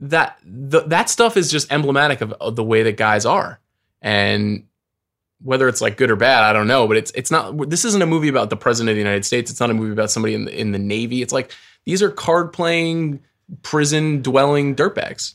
that. 0.00 0.38
The, 0.44 0.80
that 0.82 1.08
stuff 1.10 1.36
is 1.36 1.50
just 1.50 1.72
emblematic 1.72 2.20
of, 2.20 2.32
of 2.34 2.56
the 2.56 2.64
way 2.64 2.82
that 2.82 2.96
guys 2.96 3.26
are, 3.26 3.60
and 4.00 4.64
whether 5.42 5.68
it's 5.68 5.80
like 5.80 5.96
good 5.96 6.10
or 6.10 6.16
bad, 6.16 6.42
I 6.42 6.52
don't 6.52 6.66
know. 6.66 6.86
But 6.86 6.96
it's 6.96 7.10
it's 7.12 7.30
not. 7.30 7.70
This 7.70 7.84
isn't 7.84 8.02
a 8.02 8.06
movie 8.06 8.28
about 8.28 8.50
the 8.50 8.56
president 8.56 8.90
of 8.90 8.96
the 8.96 9.02
United 9.02 9.24
States. 9.24 9.50
It's 9.50 9.60
not 9.60 9.70
a 9.70 9.74
movie 9.74 9.92
about 9.92 10.10
somebody 10.10 10.34
in 10.34 10.44
the 10.44 10.58
in 10.58 10.72
the 10.72 10.78
Navy. 10.78 11.22
It's 11.22 11.32
like 11.32 11.52
these 11.84 12.02
are 12.02 12.10
card 12.10 12.52
playing, 12.52 13.20
prison 13.62 14.22
dwelling 14.22 14.74
dirtbags. 14.74 15.34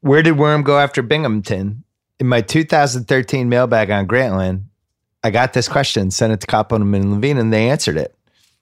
Where 0.00 0.22
did 0.22 0.38
Worm 0.38 0.62
go 0.62 0.78
after 0.78 1.02
Binghamton? 1.02 1.84
In 2.18 2.26
my 2.28 2.40
2013 2.40 3.48
mailbag 3.48 3.90
on 3.90 4.06
Grantland, 4.06 4.64
I 5.24 5.30
got 5.30 5.52
this 5.52 5.68
question, 5.68 6.10
sent 6.10 6.32
it 6.32 6.40
to 6.40 6.46
Koppelman 6.46 6.96
and 6.96 7.12
Levine, 7.14 7.38
and 7.38 7.52
they 7.52 7.68
answered 7.68 7.96
it. 7.96 8.14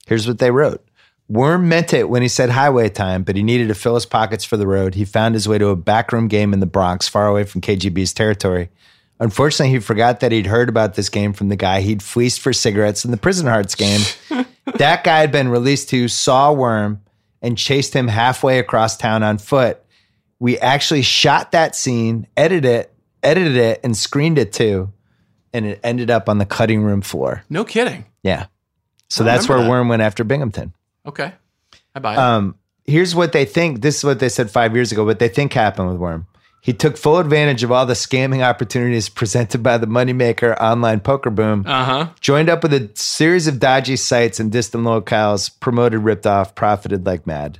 Here's 0.06 0.26
what 0.26 0.38
they 0.38 0.50
wrote. 0.50 0.86
Worm 1.30 1.68
meant 1.68 1.94
it 1.94 2.10
when 2.10 2.22
he 2.22 2.28
said 2.28 2.50
highway 2.50 2.88
time, 2.88 3.22
but 3.22 3.36
he 3.36 3.44
needed 3.44 3.68
to 3.68 3.74
fill 3.74 3.94
his 3.94 4.04
pockets 4.04 4.44
for 4.44 4.56
the 4.56 4.66
road. 4.66 4.96
He 4.96 5.04
found 5.04 5.36
his 5.36 5.46
way 5.48 5.58
to 5.58 5.68
a 5.68 5.76
backroom 5.76 6.26
game 6.26 6.52
in 6.52 6.58
the 6.58 6.66
Bronx, 6.66 7.06
far 7.06 7.28
away 7.28 7.44
from 7.44 7.60
KGB's 7.60 8.12
territory. 8.12 8.68
Unfortunately, 9.20 9.72
he 9.72 9.78
forgot 9.78 10.18
that 10.20 10.32
he'd 10.32 10.46
heard 10.46 10.68
about 10.68 10.94
this 10.94 11.08
game 11.08 11.32
from 11.32 11.48
the 11.48 11.54
guy 11.54 11.82
he'd 11.82 12.02
fleeced 12.02 12.40
for 12.40 12.52
cigarettes 12.52 13.04
in 13.04 13.12
the 13.12 13.16
Prison 13.16 13.46
Hearts 13.46 13.76
game. 13.76 14.00
that 14.74 15.04
guy 15.04 15.20
had 15.20 15.30
been 15.30 15.50
released 15.50 15.90
to 15.90 16.08
saw 16.08 16.52
Worm 16.52 17.00
and 17.40 17.56
chased 17.56 17.94
him 17.94 18.08
halfway 18.08 18.58
across 18.58 18.96
town 18.96 19.22
on 19.22 19.38
foot. 19.38 19.80
We 20.40 20.58
actually 20.58 21.02
shot 21.02 21.52
that 21.52 21.76
scene, 21.76 22.26
edited 22.36 22.64
it, 22.64 22.92
edited 23.22 23.56
it, 23.56 23.80
and 23.84 23.96
screened 23.96 24.36
it 24.36 24.52
too, 24.52 24.92
and 25.52 25.64
it 25.64 25.80
ended 25.84 26.10
up 26.10 26.28
on 26.28 26.38
the 26.38 26.46
cutting 26.46 26.82
room 26.82 27.02
floor. 27.02 27.44
No 27.48 27.64
kidding. 27.64 28.06
Yeah. 28.24 28.46
So 29.08 29.22
I 29.22 29.26
that's 29.26 29.48
where 29.48 29.58
that. 29.58 29.70
Worm 29.70 29.88
went 29.88 30.02
after 30.02 30.24
Binghamton. 30.24 30.72
Okay, 31.10 31.32
I 31.94 31.98
buy 31.98 32.12
it. 32.12 32.18
Um, 32.18 32.54
here's 32.86 33.16
what 33.16 33.32
they 33.32 33.44
think. 33.44 33.80
This 33.80 33.98
is 33.98 34.04
what 34.04 34.20
they 34.20 34.28
said 34.28 34.48
five 34.48 34.76
years 34.76 34.92
ago. 34.92 35.04
What 35.04 35.18
they 35.18 35.28
think 35.28 35.52
happened 35.52 35.88
with 35.88 35.98
Worm. 35.98 36.26
He 36.62 36.72
took 36.72 36.96
full 36.96 37.18
advantage 37.18 37.64
of 37.64 37.72
all 37.72 37.84
the 37.84 37.94
scamming 37.94 38.44
opportunities 38.46 39.08
presented 39.20 39.60
by 39.62 39.76
the 39.76 39.88
moneymaker 39.88 40.56
online 40.60 41.00
poker 41.00 41.30
boom. 41.30 41.64
Uh 41.66 41.84
huh. 41.84 42.08
Joined 42.20 42.48
up 42.48 42.62
with 42.62 42.72
a 42.72 42.88
series 42.94 43.48
of 43.48 43.58
dodgy 43.58 43.96
sites 43.96 44.38
and 44.38 44.52
distant 44.52 44.84
locales, 44.84 45.50
promoted, 45.58 46.00
ripped 46.00 46.26
off, 46.26 46.54
profited 46.54 47.04
like 47.04 47.26
mad, 47.26 47.58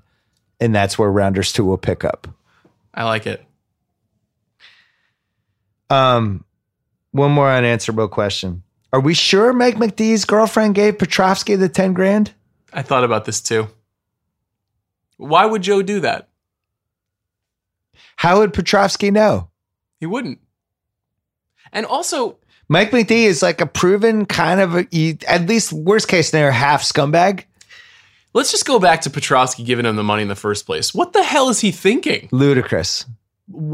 and 0.60 0.72
that's 0.72 0.96
where 0.96 1.10
Rounders 1.10 1.52
Two 1.52 1.64
will 1.64 1.78
pick 1.78 2.04
up. 2.04 2.28
I 2.94 3.04
like 3.04 3.26
it. 3.26 3.44
Um, 5.88 6.44
one 7.10 7.32
more 7.32 7.50
unanswerable 7.50 8.06
question: 8.06 8.62
Are 8.92 9.00
we 9.00 9.14
sure 9.14 9.52
Mike 9.52 9.74
McD's 9.74 10.24
girlfriend 10.24 10.76
gave 10.76 10.98
Petrovsky 10.98 11.56
the 11.56 11.68
ten 11.68 11.94
grand? 11.94 12.32
I 12.72 12.82
thought 12.82 13.04
about 13.04 13.24
this 13.24 13.40
too. 13.40 13.68
Why 15.16 15.44
would 15.44 15.62
Joe 15.62 15.82
do 15.82 16.00
that? 16.00 16.28
How 18.16 18.38
would 18.38 18.52
Petrovsky 18.52 19.10
know? 19.10 19.48
He 19.98 20.06
wouldn't. 20.06 20.40
And 21.72 21.86
also, 21.86 22.38
Mike 22.68 22.90
McD 22.90 23.10
is 23.10 23.42
like 23.42 23.60
a 23.60 23.66
proven 23.66 24.26
kind 24.26 24.60
of 24.60 24.76
a, 24.76 25.18
at 25.28 25.46
least 25.46 25.72
worst 25.72 26.08
case 26.08 26.30
scenario 26.30 26.52
half 26.52 26.82
scumbag. 26.82 27.44
let's 28.32 28.50
just 28.50 28.66
go 28.66 28.78
back 28.78 29.02
to 29.02 29.10
Petrovsky 29.10 29.64
giving 29.64 29.86
him 29.86 29.96
the 29.96 30.02
money 30.02 30.22
in 30.22 30.28
the 30.28 30.36
first 30.36 30.66
place. 30.66 30.94
What 30.94 31.12
the 31.12 31.22
hell 31.22 31.48
is 31.48 31.60
he 31.60 31.70
thinking? 31.72 32.28
Ludicrous. 32.30 33.04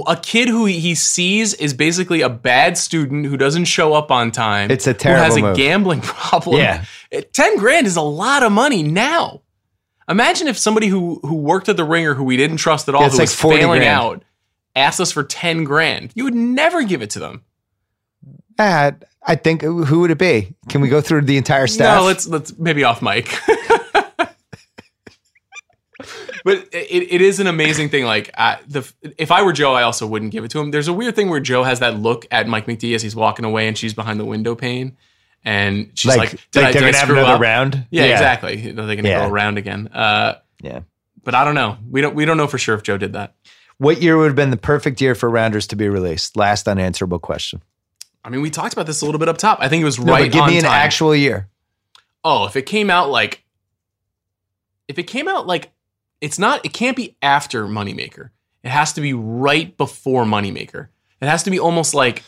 A 0.07 0.17
kid 0.17 0.49
who 0.49 0.65
he 0.65 0.95
sees 0.95 1.53
is 1.55 1.75
basically 1.75 2.23
a 2.23 2.29
bad 2.31 2.79
student 2.79 3.27
who 3.27 3.37
doesn't 3.37 3.67
show 3.67 3.93
up 3.93 4.11
on 4.11 4.31
time. 4.33 4.71
It's 4.71 4.87
a 4.87 4.95
terrible. 4.95 5.21
who 5.23 5.25
has 5.25 5.37
a 5.37 5.41
move. 5.43 5.57
gambling 5.57 6.01
problem. 6.03 6.57
Yeah. 6.59 6.85
Ten 7.33 7.59
grand 7.59 7.87
is 7.87 7.97
a 7.97 8.03
lot 8.03 8.43
of 8.43 8.53
money 8.53 8.83
now. 8.83 9.43
Imagine 10.09 10.47
if 10.49 10.57
somebody 10.57 10.87
who 10.87 11.21
who 11.23 11.35
worked 11.35 11.69
at 11.69 11.77
the 11.77 11.85
Ringer, 11.85 12.15
who 12.15 12.25
we 12.25 12.37
didn't 12.37 12.57
trust 12.59 12.89
at 12.89 12.95
all, 12.95 13.03
Yeah, 13.03 13.09
who 13.09 13.17
like 13.19 13.23
was 13.25 13.35
failing 13.35 13.81
grand. 13.81 13.85
out, 13.85 14.23
asked 14.75 15.01
us 15.01 15.13
for 15.13 15.23
ten 15.25 15.65
grand. 15.65 16.13
You 16.15 16.25
would 16.25 16.35
never 16.35 16.83
give 16.85 17.03
it 17.03 17.11
to 17.11 17.19
them. 17.19 17.43
Uh, 18.59 18.93
I 19.27 19.35
think 19.35 19.61
who 19.63 20.01
would 20.01 20.11
it 20.11 20.19
be? 20.19 20.55
Can 20.69 20.81
we 20.81 20.89
go 20.89 21.01
through 21.01 21.23
the 21.23 21.37
entire 21.37 21.67
staff? 21.67 21.99
No, 21.99 22.07
let's 22.07 22.27
let's 22.27 22.57
maybe 22.57 22.85
off 22.85 23.03
mic. 23.03 23.37
but 26.47 26.59
it, 26.73 27.13
it 27.13 27.21
is 27.21 27.41
an 27.41 27.49
amazing 27.49 27.89
thing. 27.89 28.05
Like 28.05 28.31
uh, 28.39 28.57
the 28.69 28.89
if 29.19 29.33
I 29.33 29.43
were 29.43 29.53
Joe, 29.53 29.75
I 29.75 29.83
also 29.83 30.07
wouldn't 30.07 30.31
give 30.31 30.45
it 30.45 30.51
to 30.53 30.61
him. 30.61 30.71
There's 30.71 30.87
a 30.87 30.93
weird 30.93 31.17
thing 31.17 31.29
where 31.29 31.41
Joe 31.41 31.65
has 31.65 31.81
that 31.81 31.99
look 31.99 32.25
at 32.31 32.47
Mike 32.47 32.67
McD 32.67 32.95
as 32.95 33.03
he's 33.03 33.17
walking 33.17 33.45
away, 33.45 33.67
and 33.67 33.77
she's 33.77 33.93
behind 33.95 34.21
the 34.21 34.25
window 34.25 34.55
pane, 34.55 34.97
and 35.45 35.91
she's 35.95 36.09
Like- 36.09 36.19
like, 36.19 36.33
like 36.33 36.51
"Did 36.53 36.63
I, 36.63 36.63
they're 36.63 36.73
did 36.73 36.77
I 36.77 36.81
gonna 36.87 36.97
have 36.99 37.07
screw 37.09 37.19
another 37.19 37.35
up?" 37.35 37.41
round? 37.41 37.87
Yeah, 37.91 38.05
Yeah. 38.05 38.13
exactly. 38.13 38.57
They're 38.73 38.97
gonna 38.97 39.09
Yeah. 39.09 39.27
go 39.27 39.33
around 39.33 39.59
again. 39.59 39.89
Uh, 39.89 40.35
yeah, 40.63 40.81
but 41.25 41.35
I 41.35 41.45
don't 41.45 41.57
know. 41.57 41.79
We 41.91 42.01
don't. 42.01 42.15
We 42.15 42.25
don't 42.25 42.37
know 42.37 42.47
for 42.47 42.59
sure 42.59 42.75
if 42.77 42.85
Joe 42.85 42.97
did 42.97 43.13
that. 43.15 43.35
What 43.79 44.01
year 44.01 44.17
would 44.17 44.27
have 44.29 44.37
been 44.37 44.51
the 44.51 44.57
perfect 44.57 45.01
year 45.03 45.15
for 45.15 45.29
Rounders 45.29 45.67
to 45.67 45.77
be 45.77 45.89
released? 45.89 46.37
Last 46.37 46.67
unanswerable 46.69 47.19
question. 47.19 47.61
I 48.25 48.31
mean, 48.31 48.41
we 48.41 48.49
talked 48.51 48.73
about 48.73 48.87
this 48.87 49.03
a 49.03 49.05
little 49.05 49.19
bit 49.19 49.29
up 49.29 49.37
top. 49.37 49.59
I 49.61 49.69
think 49.69 49.83
it 49.83 49.85
was 49.85 49.99
No, 49.99 50.13
right 50.13 50.33
give 50.33 50.47
me 50.47 50.57
an 50.57 50.65
time. 50.65 50.73
actual 50.73 51.15
year. 51.15 51.49
Oh, 52.25 52.47
if 52.47 52.57
it 52.57 52.63
came 52.63 52.89
out 52.89 53.11
like, 53.11 53.45
if 54.89 54.99
it 54.99 55.05
came 55.05 55.29
out 55.29 55.47
like, 55.47 55.71
it's 56.21 56.39
not. 56.39 56.65
It 56.65 56.73
can't 56.73 56.97
be 56.97 57.17
after 57.23 57.67
Moneymaker. 57.67 58.31
It 58.63 58.71
has 58.71 58.93
to 58.95 59.01
be 59.01 59.13
right 59.13 59.77
before 59.77 60.25
Moneymaker. 60.25 60.89
It 61.21 61.29
has 61.29 61.43
to 61.45 61.51
be 61.51 61.59
almost 61.59 61.95
like 61.95 62.23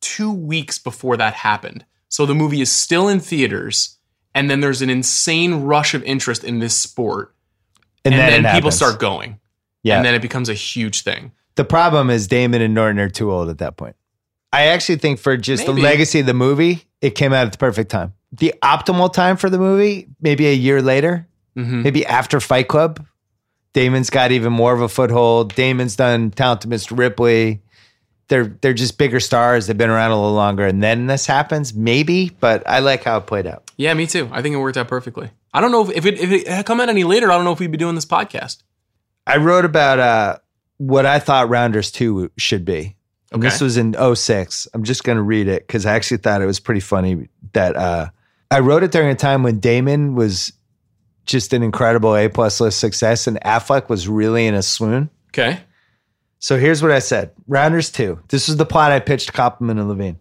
two 0.00 0.32
weeks 0.32 0.78
before 0.78 1.16
that 1.16 1.34
happened. 1.34 1.84
So 2.08 2.26
the 2.26 2.34
movie 2.34 2.60
is 2.60 2.70
still 2.70 3.08
in 3.08 3.20
theaters, 3.20 3.98
and 4.34 4.50
then 4.50 4.60
there's 4.60 4.82
an 4.82 4.90
insane 4.90 5.62
rush 5.62 5.94
of 5.94 6.02
interest 6.04 6.44
in 6.44 6.58
this 6.58 6.78
sport, 6.78 7.34
And 8.04 8.14
and, 8.14 8.20
then 8.20 8.42
then, 8.42 8.54
people 8.54 8.70
start 8.70 8.98
going. 8.98 9.40
Yeah. 9.82 9.96
and 9.96 10.04
then 10.04 10.14
it 10.14 10.22
becomes 10.22 10.48
a 10.48 10.54
huge 10.54 11.02
thing. 11.02 11.32
The 11.54 11.64
problem 11.64 12.10
is 12.10 12.26
Damon 12.26 12.60
and 12.62 12.74
Norton 12.74 12.98
are 12.98 13.08
too 13.08 13.32
old 13.32 13.48
at 13.48 13.58
that 13.58 13.76
point. 13.76 13.96
I 14.52 14.66
actually 14.66 14.96
think 14.96 15.18
for 15.18 15.36
just 15.36 15.66
the 15.66 15.72
legacy 15.72 16.20
of 16.20 16.26
the 16.26 16.34
movie, 16.34 16.84
it 17.00 17.10
came 17.10 17.32
out 17.32 17.46
at 17.46 17.52
the 17.52 17.58
perfect 17.58 17.90
time. 17.90 18.14
The 18.32 18.54
optimal 18.62 19.12
time 19.12 19.36
for 19.36 19.50
the 19.50 19.58
movie, 19.58 20.08
maybe 20.20 20.46
a 20.46 20.52
year 20.54 20.80
later, 20.82 21.26
Mhm. 21.58 21.82
maybe 21.82 22.06
after 22.06 22.40
Fight 22.40 22.68
Club. 22.68 23.04
Damon's 23.74 24.10
got 24.10 24.32
even 24.32 24.52
more 24.52 24.72
of 24.72 24.80
a 24.80 24.88
foothold. 24.88 25.54
Damon's 25.54 25.94
done 25.96 26.30
Talented 26.30 26.70
Mr. 26.70 26.96
Ripley. 26.98 27.60
They're 28.28 28.46
they're 28.60 28.74
just 28.74 28.98
bigger 28.98 29.20
stars. 29.20 29.66
They've 29.66 29.76
been 29.76 29.90
around 29.90 30.10
a 30.10 30.16
little 30.16 30.34
longer, 30.34 30.66
and 30.66 30.82
then 30.82 31.06
this 31.06 31.26
happens, 31.26 31.74
maybe. 31.74 32.30
But 32.40 32.62
I 32.68 32.78
like 32.80 33.04
how 33.04 33.18
it 33.18 33.26
played 33.26 33.46
out. 33.46 33.70
Yeah, 33.76 33.94
me 33.94 34.06
too. 34.06 34.28
I 34.32 34.42
think 34.42 34.54
it 34.54 34.58
worked 34.58 34.76
out 34.76 34.88
perfectly. 34.88 35.30
I 35.54 35.60
don't 35.60 35.72
know 35.72 35.88
if, 35.88 35.96
if 35.96 36.06
it 36.06 36.18
if 36.20 36.30
it 36.30 36.48
had 36.48 36.66
come 36.66 36.80
out 36.80 36.88
any 36.88 37.04
later. 37.04 37.30
I 37.30 37.36
don't 37.36 37.44
know 37.44 37.52
if 37.52 37.60
we'd 37.60 37.70
be 37.70 37.78
doing 37.78 37.94
this 37.94 38.04
podcast. 38.06 38.58
I 39.26 39.36
wrote 39.38 39.64
about 39.64 39.98
uh, 39.98 40.38
what 40.78 41.06
I 41.06 41.18
thought 41.18 41.48
Rounders 41.48 41.90
2 41.90 42.30
should 42.38 42.64
be. 42.64 42.96
And 43.32 43.42
This 43.42 43.60
was 43.60 43.76
in 43.76 43.94
06. 44.14 44.68
I'm 44.72 44.84
just 44.84 45.04
going 45.04 45.16
to 45.16 45.22
read 45.22 45.48
it 45.48 45.66
because 45.66 45.84
I 45.84 45.94
actually 45.94 46.16
thought 46.18 46.40
it 46.40 46.46
was 46.46 46.60
pretty 46.60 46.80
funny 46.80 47.28
that 47.52 47.76
uh, 47.76 48.08
I 48.50 48.60
wrote 48.60 48.82
it 48.82 48.90
during 48.90 49.10
a 49.10 49.14
time 49.14 49.42
when 49.42 49.60
Damon 49.60 50.14
was 50.14 50.52
just 51.28 51.52
an 51.52 51.62
incredible 51.62 52.16
A 52.16 52.28
plus 52.28 52.60
list 52.60 52.80
success 52.80 53.26
and 53.26 53.40
Affleck 53.42 53.88
was 53.88 54.08
really 54.08 54.46
in 54.46 54.54
a 54.54 54.62
swoon. 54.62 55.10
Okay. 55.28 55.60
So 56.40 56.56
here's 56.56 56.82
what 56.82 56.90
I 56.90 56.98
said 56.98 57.30
Rounders 57.46 57.90
2. 57.92 58.18
This 58.28 58.48
was 58.48 58.56
the 58.56 58.66
plot 58.66 58.90
I 58.90 58.98
pitched 58.98 59.28
to 59.28 59.32
Koppelman 59.32 59.72
and 59.72 59.88
Levine. 59.88 60.18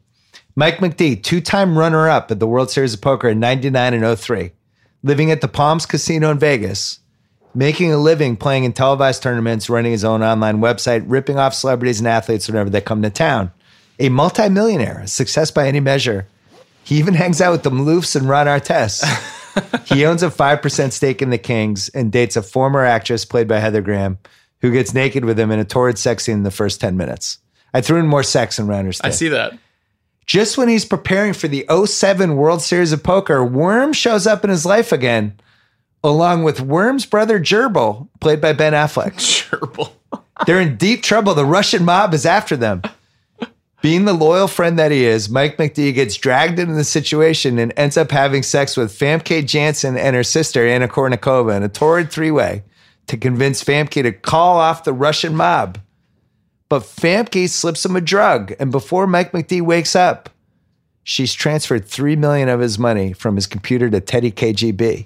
Mike 0.55 0.77
McD, 0.77 1.23
two 1.23 1.41
time 1.41 1.77
runner 1.77 2.09
up 2.09 2.29
at 2.29 2.39
the 2.39 2.47
World 2.47 2.69
Series 2.69 2.93
of 2.93 3.01
Poker 3.01 3.29
in 3.29 3.39
99 3.39 3.93
and 3.93 4.19
03, 4.19 4.51
living 5.03 5.31
at 5.31 5.41
the 5.41 5.47
Palms 5.47 5.85
Casino 5.85 6.31
in 6.31 6.39
Vegas, 6.39 6.99
making 7.53 7.91
a 7.91 7.97
living 7.97 8.35
playing 8.35 8.63
in 8.63 8.73
televised 8.73 9.21
tournaments, 9.23 9.69
running 9.69 9.91
his 9.91 10.03
own 10.03 10.23
online 10.23 10.57
website, 10.57 11.03
ripping 11.05 11.37
off 11.37 11.53
celebrities 11.53 11.99
and 11.99 12.07
athletes 12.07 12.47
whenever 12.47 12.69
they 12.69 12.81
come 12.81 13.01
to 13.03 13.09
town. 13.09 13.51
A 13.99 14.09
multimillionaire, 14.09 15.01
a 15.01 15.07
success 15.07 15.51
by 15.51 15.67
any 15.67 15.79
measure. 15.79 16.27
He 16.83 16.97
even 16.97 17.13
hangs 17.13 17.39
out 17.39 17.51
with 17.51 17.63
the 17.63 17.71
Maloofs 17.71 18.15
and 18.15 18.27
Ron 18.27 18.47
Artest. 18.47 19.03
he 19.85 20.05
owns 20.05 20.23
a 20.23 20.29
5% 20.29 20.91
stake 20.91 21.21
in 21.21 21.29
the 21.29 21.37
Kings 21.37 21.89
and 21.89 22.11
dates 22.11 22.35
a 22.35 22.41
former 22.41 22.83
actress 22.83 23.25
played 23.25 23.47
by 23.47 23.59
Heather 23.59 23.81
Graham 23.81 24.17
who 24.61 24.71
gets 24.71 24.93
naked 24.93 25.25
with 25.25 25.39
him 25.39 25.51
in 25.51 25.59
a 25.59 25.65
torrid 25.65 25.97
sex 25.97 26.23
scene 26.23 26.37
in 26.37 26.43
the 26.43 26.51
first 26.51 26.81
10 26.81 26.97
minutes. 26.97 27.39
I 27.73 27.81
threw 27.81 27.99
in 27.99 28.07
more 28.07 28.23
sex 28.23 28.57
in 28.57 28.67
Rounders. 28.67 28.99
I 29.01 29.09
see 29.11 29.27
that. 29.29 29.57
Just 30.25 30.57
when 30.57 30.67
he's 30.67 30.85
preparing 30.85 31.33
for 31.33 31.47
the 31.47 31.65
07 31.85 32.35
World 32.35 32.61
Series 32.61 32.91
of 32.91 33.03
Poker, 33.03 33.45
Worm 33.45 33.93
shows 33.93 34.27
up 34.27 34.43
in 34.43 34.49
his 34.49 34.65
life 34.65 34.91
again, 34.91 35.39
along 36.03 36.43
with 36.43 36.59
Worm's 36.59 37.05
brother 37.05 37.39
Gerbil, 37.39 38.09
played 38.19 38.41
by 38.41 38.53
Ben 38.53 38.73
Affleck. 38.73 39.13
Gerbil. 39.49 39.91
They're 40.45 40.59
in 40.59 40.77
deep 40.77 41.01
trouble. 41.01 41.33
The 41.33 41.45
Russian 41.45 41.85
mob 41.85 42.13
is 42.13 42.25
after 42.25 42.57
them. 42.57 42.81
Being 43.81 44.05
the 44.05 44.13
loyal 44.13 44.47
friend 44.47 44.79
that 44.79 44.91
he 44.91 45.05
is, 45.05 45.29
Mike 45.29 45.57
McD 45.57 45.93
gets 45.93 46.15
dragged 46.15 46.57
into 46.57 46.73
the 46.73 46.83
situation 46.83 47.59
and 47.59 47.71
ends 47.77 47.95
up 47.95 48.09
having 48.09 48.41
sex 48.41 48.75
with 48.75 48.97
Famke 48.97 49.45
Janssen 49.45 49.95
and 49.97 50.15
her 50.15 50.23
sister, 50.23 50.67
Anna 50.67 50.87
Kournikova, 50.87 51.55
in 51.55 51.63
a 51.63 51.69
torrid 51.69 52.11
three 52.11 52.31
way 52.31 52.63
to 53.05 53.17
convince 53.17 53.63
Famke 53.63 54.01
to 54.01 54.11
call 54.11 54.57
off 54.57 54.83
the 54.83 54.93
Russian 54.93 55.35
mob. 55.35 55.77
But 56.69 56.83
Famke 56.83 57.47
slips 57.47 57.85
him 57.85 57.95
a 57.95 58.01
drug, 58.01 58.53
and 58.59 58.71
before 58.71 59.05
Mike 59.05 59.31
McD 59.31 59.61
wakes 59.61 59.95
up, 59.95 60.29
she's 61.03 61.33
transferred 61.33 61.85
three 61.85 62.15
million 62.15 62.49
of 62.49 62.59
his 62.59 62.79
money 62.79 63.13
from 63.13 63.35
his 63.35 63.45
computer 63.45 63.89
to 63.91 64.01
Teddy 64.01 64.31
KGB. 64.31 65.05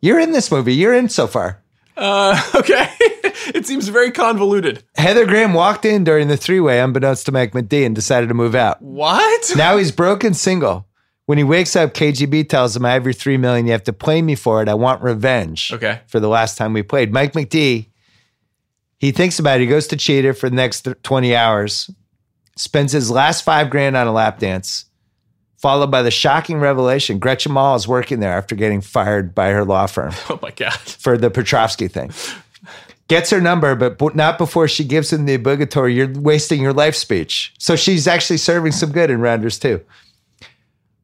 You're 0.00 0.20
in 0.20 0.32
this 0.32 0.50
movie. 0.50 0.74
You're 0.74 0.92
in 0.92 1.08
so 1.08 1.26
far. 1.26 1.62
Uh, 1.96 2.40
okay. 2.54 2.90
it 3.54 3.66
seems 3.66 3.88
very 3.88 4.10
convoluted. 4.10 4.84
Heather 4.96 5.26
Graham 5.26 5.54
walked 5.54 5.84
in 5.84 6.04
during 6.04 6.28
the 6.28 6.36
three 6.36 6.60
way, 6.60 6.80
unbeknownst 6.80 7.26
to 7.26 7.32
Mike 7.32 7.52
McD, 7.52 7.86
and 7.86 7.94
decided 7.94 8.28
to 8.28 8.34
move 8.34 8.54
out. 8.54 8.80
What? 8.82 9.52
Now 9.56 9.76
he's 9.76 9.92
broken 9.92 10.34
single. 10.34 10.86
When 11.26 11.38
he 11.38 11.44
wakes 11.44 11.74
up, 11.74 11.92
KGB 11.92 12.48
tells 12.48 12.76
him, 12.76 12.84
I 12.84 12.92
have 12.92 13.04
your 13.04 13.12
three 13.12 13.36
million. 13.36 13.66
You 13.66 13.72
have 13.72 13.82
to 13.84 13.92
play 13.92 14.22
me 14.22 14.36
for 14.36 14.62
it. 14.62 14.68
I 14.68 14.74
want 14.74 15.02
revenge. 15.02 15.72
Okay. 15.72 16.00
For 16.06 16.20
the 16.20 16.28
last 16.28 16.56
time 16.56 16.72
we 16.72 16.82
played. 16.84 17.12
Mike 17.12 17.32
McD, 17.32 17.88
he 18.98 19.10
thinks 19.10 19.38
about 19.38 19.58
it. 19.58 19.62
He 19.62 19.66
goes 19.66 19.88
to 19.88 19.96
Cheater 19.96 20.32
for 20.32 20.48
the 20.48 20.56
next 20.56 20.82
th- 20.82 21.02
20 21.02 21.34
hours, 21.34 21.90
spends 22.56 22.92
his 22.92 23.10
last 23.10 23.44
five 23.44 23.70
grand 23.70 23.96
on 23.96 24.06
a 24.06 24.12
lap 24.12 24.38
dance, 24.38 24.84
followed 25.66 25.90
by 25.90 26.00
the 26.00 26.12
shocking 26.12 26.60
revelation 26.60 27.18
Gretchen 27.18 27.50
Mol 27.50 27.74
is 27.74 27.88
working 27.88 28.20
there 28.20 28.38
after 28.38 28.54
getting 28.54 28.80
fired 28.80 29.34
by 29.34 29.50
her 29.50 29.64
law 29.64 29.86
firm 29.86 30.12
Oh 30.30 30.38
my 30.40 30.52
god. 30.52 30.72
for 30.74 31.18
the 31.18 31.28
Petrovsky 31.28 31.88
thing. 31.88 32.12
Gets 33.08 33.30
her 33.30 33.40
number, 33.40 33.74
but 33.74 34.14
not 34.14 34.38
before 34.38 34.68
she 34.68 34.84
gives 34.84 35.12
him 35.12 35.26
the 35.26 35.34
obligatory, 35.34 35.92
you're 35.92 36.12
wasting 36.12 36.62
your 36.62 36.72
life 36.72 36.94
speech. 36.94 37.52
So 37.58 37.74
she's 37.74 38.06
actually 38.06 38.36
serving 38.36 38.72
some 38.72 38.92
good 38.92 39.10
in 39.10 39.20
rounders 39.20 39.58
too. 39.58 39.80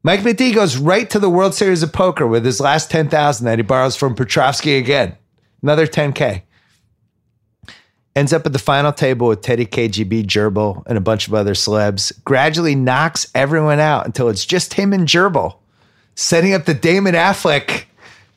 Mike 0.01 0.21
McD 0.21 0.55
goes 0.55 0.77
right 0.77 1.09
to 1.09 1.19
the 1.19 1.29
World 1.29 1.53
Series 1.53 1.83
of 1.83 1.91
Poker 1.91 2.25
with 2.25 2.45
his 2.45 2.61
last 2.61 2.89
10,000 2.89 3.45
that 3.45 3.59
he 3.59 3.63
borrows 3.63 3.97
from 3.97 4.15
Petrovsky 4.15 4.77
again. 4.77 5.17
Another 5.61 5.87
10K. 5.87 6.43
Ends 8.15 8.31
up 8.31 8.45
at 8.45 8.53
the 8.53 8.59
final 8.59 8.93
table 8.93 9.27
with 9.27 9.41
Teddy 9.41 9.65
KGB, 9.65 10.25
Gerbil, 10.25 10.83
and 10.85 10.97
a 10.97 11.01
bunch 11.01 11.27
of 11.27 11.33
other 11.33 11.53
celebs. 11.53 12.11
Gradually 12.23 12.75
knocks 12.75 13.29
everyone 13.33 13.79
out 13.79 14.05
until 14.05 14.29
it's 14.29 14.45
just 14.45 14.75
him 14.75 14.93
and 14.93 15.07
Gerbil, 15.07 15.55
setting 16.15 16.53
up 16.53 16.65
the 16.65 16.75
Damon 16.75 17.15
Affleck 17.15 17.85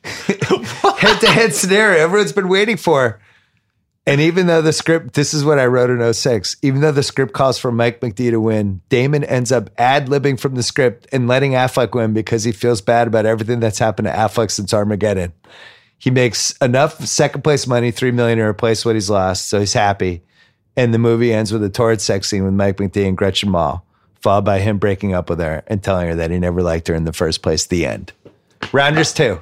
head 0.07 1.19
to 1.21 1.27
head 1.27 1.53
scenario 1.53 2.01
everyone's 2.01 2.31
been 2.31 2.47
waiting 2.47 2.77
for. 2.77 3.19
And 4.05 4.21
even 4.21 4.47
though 4.47 4.61
the 4.61 4.71
script, 4.71 5.15
this 5.15 5.33
is 5.33 5.43
what 5.43 5.59
I 5.59 5.65
wrote 5.65 5.89
in 5.89 6.13
06, 6.13 6.55
even 6.61 6.79
though 6.79 6.93
the 6.93 7.03
script 7.03 7.33
calls 7.33 7.59
for 7.59 7.73
Mike 7.73 7.99
McD 7.99 8.31
to 8.31 8.39
win, 8.39 8.79
Damon 8.87 9.25
ends 9.25 9.51
up 9.51 9.69
ad 9.77 10.07
libbing 10.07 10.39
from 10.39 10.55
the 10.55 10.63
script 10.63 11.07
and 11.11 11.27
letting 11.27 11.51
Affleck 11.51 11.93
win 11.93 12.13
because 12.13 12.45
he 12.45 12.53
feels 12.53 12.79
bad 12.79 13.07
about 13.07 13.25
everything 13.25 13.59
that's 13.59 13.79
happened 13.79 14.07
to 14.07 14.13
Affleck 14.13 14.49
since 14.49 14.73
Armageddon. 14.73 15.33
He 15.97 16.11
makes 16.11 16.55
enough 16.57 17.05
second 17.05 17.43
place 17.43 17.65
money, 17.67 17.91
three 17.91 18.11
million 18.11 18.37
to 18.37 18.43
replace 18.45 18.85
what 18.85 18.95
he's 18.95 19.09
lost, 19.09 19.47
so 19.47 19.59
he's 19.59 19.73
happy. 19.73 20.21
And 20.75 20.93
the 20.93 20.99
movie 20.99 21.33
ends 21.33 21.51
with 21.51 21.63
a 21.63 21.69
torrid 21.69 22.01
sex 22.01 22.29
scene 22.29 22.43
with 22.43 22.53
Mike 22.53 22.77
McD 22.77 23.07
and 23.07 23.17
Gretchen 23.17 23.49
Mol, 23.49 23.83
followed 24.21 24.45
by 24.45 24.59
him 24.59 24.77
breaking 24.77 25.13
up 25.13 25.29
with 25.29 25.39
her 25.39 25.63
and 25.67 25.83
telling 25.83 26.07
her 26.07 26.15
that 26.15 26.29
he 26.29 26.37
never 26.37 26.61
liked 26.61 26.87
her 26.87 26.93
in 26.93 27.05
the 27.05 27.13
first 27.13 27.41
place. 27.41 27.65
The 27.65 27.85
end. 27.85 28.13
Rounders 28.71 29.11
two. 29.11 29.41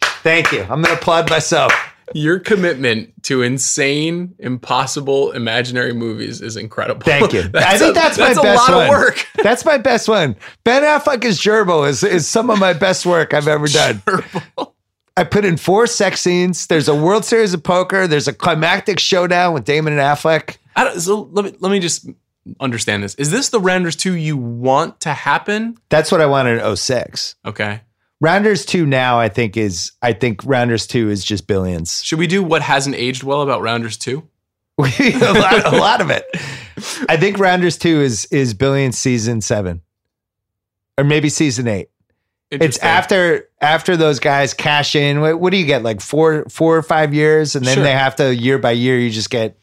Thank 0.00 0.52
you. 0.52 0.62
I'm 0.62 0.82
going 0.82 0.84
to 0.84 0.92
applaud 0.94 1.28
myself. 1.30 1.72
Your 2.14 2.38
commitment 2.38 3.12
to 3.24 3.42
insane, 3.42 4.34
impossible, 4.38 5.32
imaginary 5.32 5.92
movies 5.92 6.40
is 6.40 6.56
incredible. 6.56 7.02
Thank 7.02 7.32
you. 7.32 7.40
I 7.54 7.78
think 7.78 7.94
that's, 7.94 8.16
that's 8.16 8.36
my 8.36 8.42
a 8.42 8.44
best 8.44 8.68
lot 8.68 8.76
one. 8.76 8.84
of 8.84 8.90
work. 8.90 9.26
That's 9.42 9.64
my 9.64 9.78
best 9.78 10.08
one. 10.08 10.36
Ben 10.64 10.82
Affleck 10.82 11.24
as 11.24 11.38
Gerbil 11.38 11.88
is, 11.88 12.02
is 12.02 12.26
some 12.26 12.50
of 12.50 12.58
my 12.58 12.72
best 12.72 13.06
work 13.06 13.34
I've 13.34 13.48
ever 13.48 13.68
done. 13.68 14.02
I 15.16 15.24
put 15.24 15.44
in 15.44 15.56
four 15.56 15.86
sex 15.86 16.20
scenes. 16.20 16.66
There's 16.66 16.88
a 16.88 16.94
World 16.94 17.24
Series 17.24 17.54
of 17.54 17.62
Poker. 17.62 18.06
There's 18.06 18.28
a 18.28 18.32
climactic 18.32 18.98
showdown 18.98 19.54
with 19.54 19.64
Damon 19.64 19.94
and 19.94 20.02
Affleck. 20.02 20.58
I 20.74 20.84
don't, 20.84 21.00
so 21.00 21.28
let 21.32 21.44
me 21.44 21.54
let 21.60 21.72
me 21.72 21.80
just 21.80 22.06
understand 22.60 23.02
this. 23.02 23.14
Is 23.14 23.30
this 23.30 23.48
the 23.48 23.60
Rounders 23.60 23.96
two 23.96 24.14
you 24.14 24.36
want 24.36 25.00
to 25.00 25.14
happen? 25.14 25.78
That's 25.88 26.12
what 26.12 26.20
I 26.20 26.26
wanted 26.26 26.62
in 26.62 26.76
06. 26.76 27.34
Okay. 27.46 27.80
Rounders 28.20 28.64
2 28.64 28.86
now, 28.86 29.20
I 29.20 29.28
think, 29.28 29.58
is, 29.58 29.92
I 30.00 30.14
think 30.14 30.40
Rounders 30.44 30.86
2 30.86 31.10
is 31.10 31.22
just 31.22 31.46
billions. 31.46 32.02
Should 32.02 32.18
we 32.18 32.26
do 32.26 32.42
what 32.42 32.62
hasn't 32.62 32.96
aged 32.96 33.22
well 33.22 33.42
about 33.42 33.60
Rounders 33.60 33.98
two? 33.98 34.26
a, 34.78 34.82
lot, 34.82 35.74
a 35.74 35.76
lot 35.76 36.00
of 36.00 36.08
it. 36.08 36.24
I 37.10 37.18
think 37.18 37.38
Rounders 37.38 37.76
2 37.76 38.00
is, 38.00 38.24
is 38.30 38.54
billions 38.54 38.96
season 38.96 39.42
seven 39.42 39.82
or 40.96 41.04
maybe 41.04 41.28
season 41.28 41.68
eight. 41.68 41.90
It's 42.50 42.78
after 42.78 43.48
after 43.60 43.96
those 43.96 44.20
guys 44.20 44.54
cash 44.54 44.94
in. 44.94 45.20
What, 45.20 45.40
what 45.40 45.50
do 45.50 45.56
you 45.56 45.66
get? 45.66 45.82
Like 45.82 46.00
four 46.00 46.44
four 46.48 46.76
or 46.76 46.82
five 46.82 47.12
years, 47.12 47.56
and 47.56 47.64
then 47.66 47.74
Sure. 47.74 47.82
they 47.84 47.92
have 47.92 48.14
to 48.16 48.34
year 48.34 48.58
by 48.58 48.70
year. 48.70 48.98
You 48.98 49.10
just 49.10 49.30
get 49.30 49.56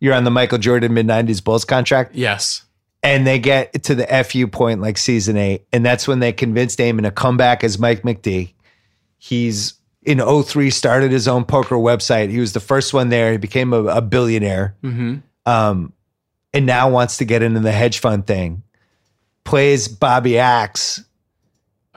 you're 0.00 0.14
on 0.14 0.22
the 0.24 0.30
Michael 0.30 0.58
Jordan 0.58 0.94
mid 0.94 1.06
'90s 1.06 1.42
Bulls 1.42 1.64
contract. 1.64 2.14
Yes. 2.14 2.62
and 3.02 3.26
they 3.26 3.38
get 3.38 3.82
to 3.84 3.94
the 3.94 4.06
FU 4.24 4.46
point 4.48 4.80
like 4.80 4.98
season 4.98 5.36
eight, 5.36 5.64
and 5.72 5.84
that's 5.84 6.06
when 6.06 6.20
they 6.20 6.32
convince 6.32 6.76
Damon 6.76 7.04
to 7.04 7.10
come 7.10 7.36
back 7.36 7.64
as 7.64 7.78
Mike 7.78 8.02
McD. 8.02 8.52
He's 9.18 9.74
in 10.04 10.18
03 10.20 10.70
started 10.70 11.10
his 11.10 11.26
own 11.28 11.44
poker 11.44 11.74
website. 11.76 12.30
He 12.30 12.38
was 12.38 12.52
the 12.52 12.60
first 12.60 12.94
one 12.94 13.08
there. 13.08 13.32
He 13.32 13.38
became 13.38 13.72
a, 13.72 13.82
a 13.84 14.00
billionaire, 14.00 14.76
Mm-hmm. 14.82 15.16
um, 15.44 15.92
and 16.54 16.66
now 16.66 16.88
wants 16.88 17.16
to 17.18 17.24
get 17.24 17.42
into 17.42 17.60
the 17.60 17.72
hedge 17.72 17.98
fund 17.98 18.26
thing. 18.26 18.62
Plays 19.44 19.88
Bobby 19.88 20.38
Axe 20.38 21.02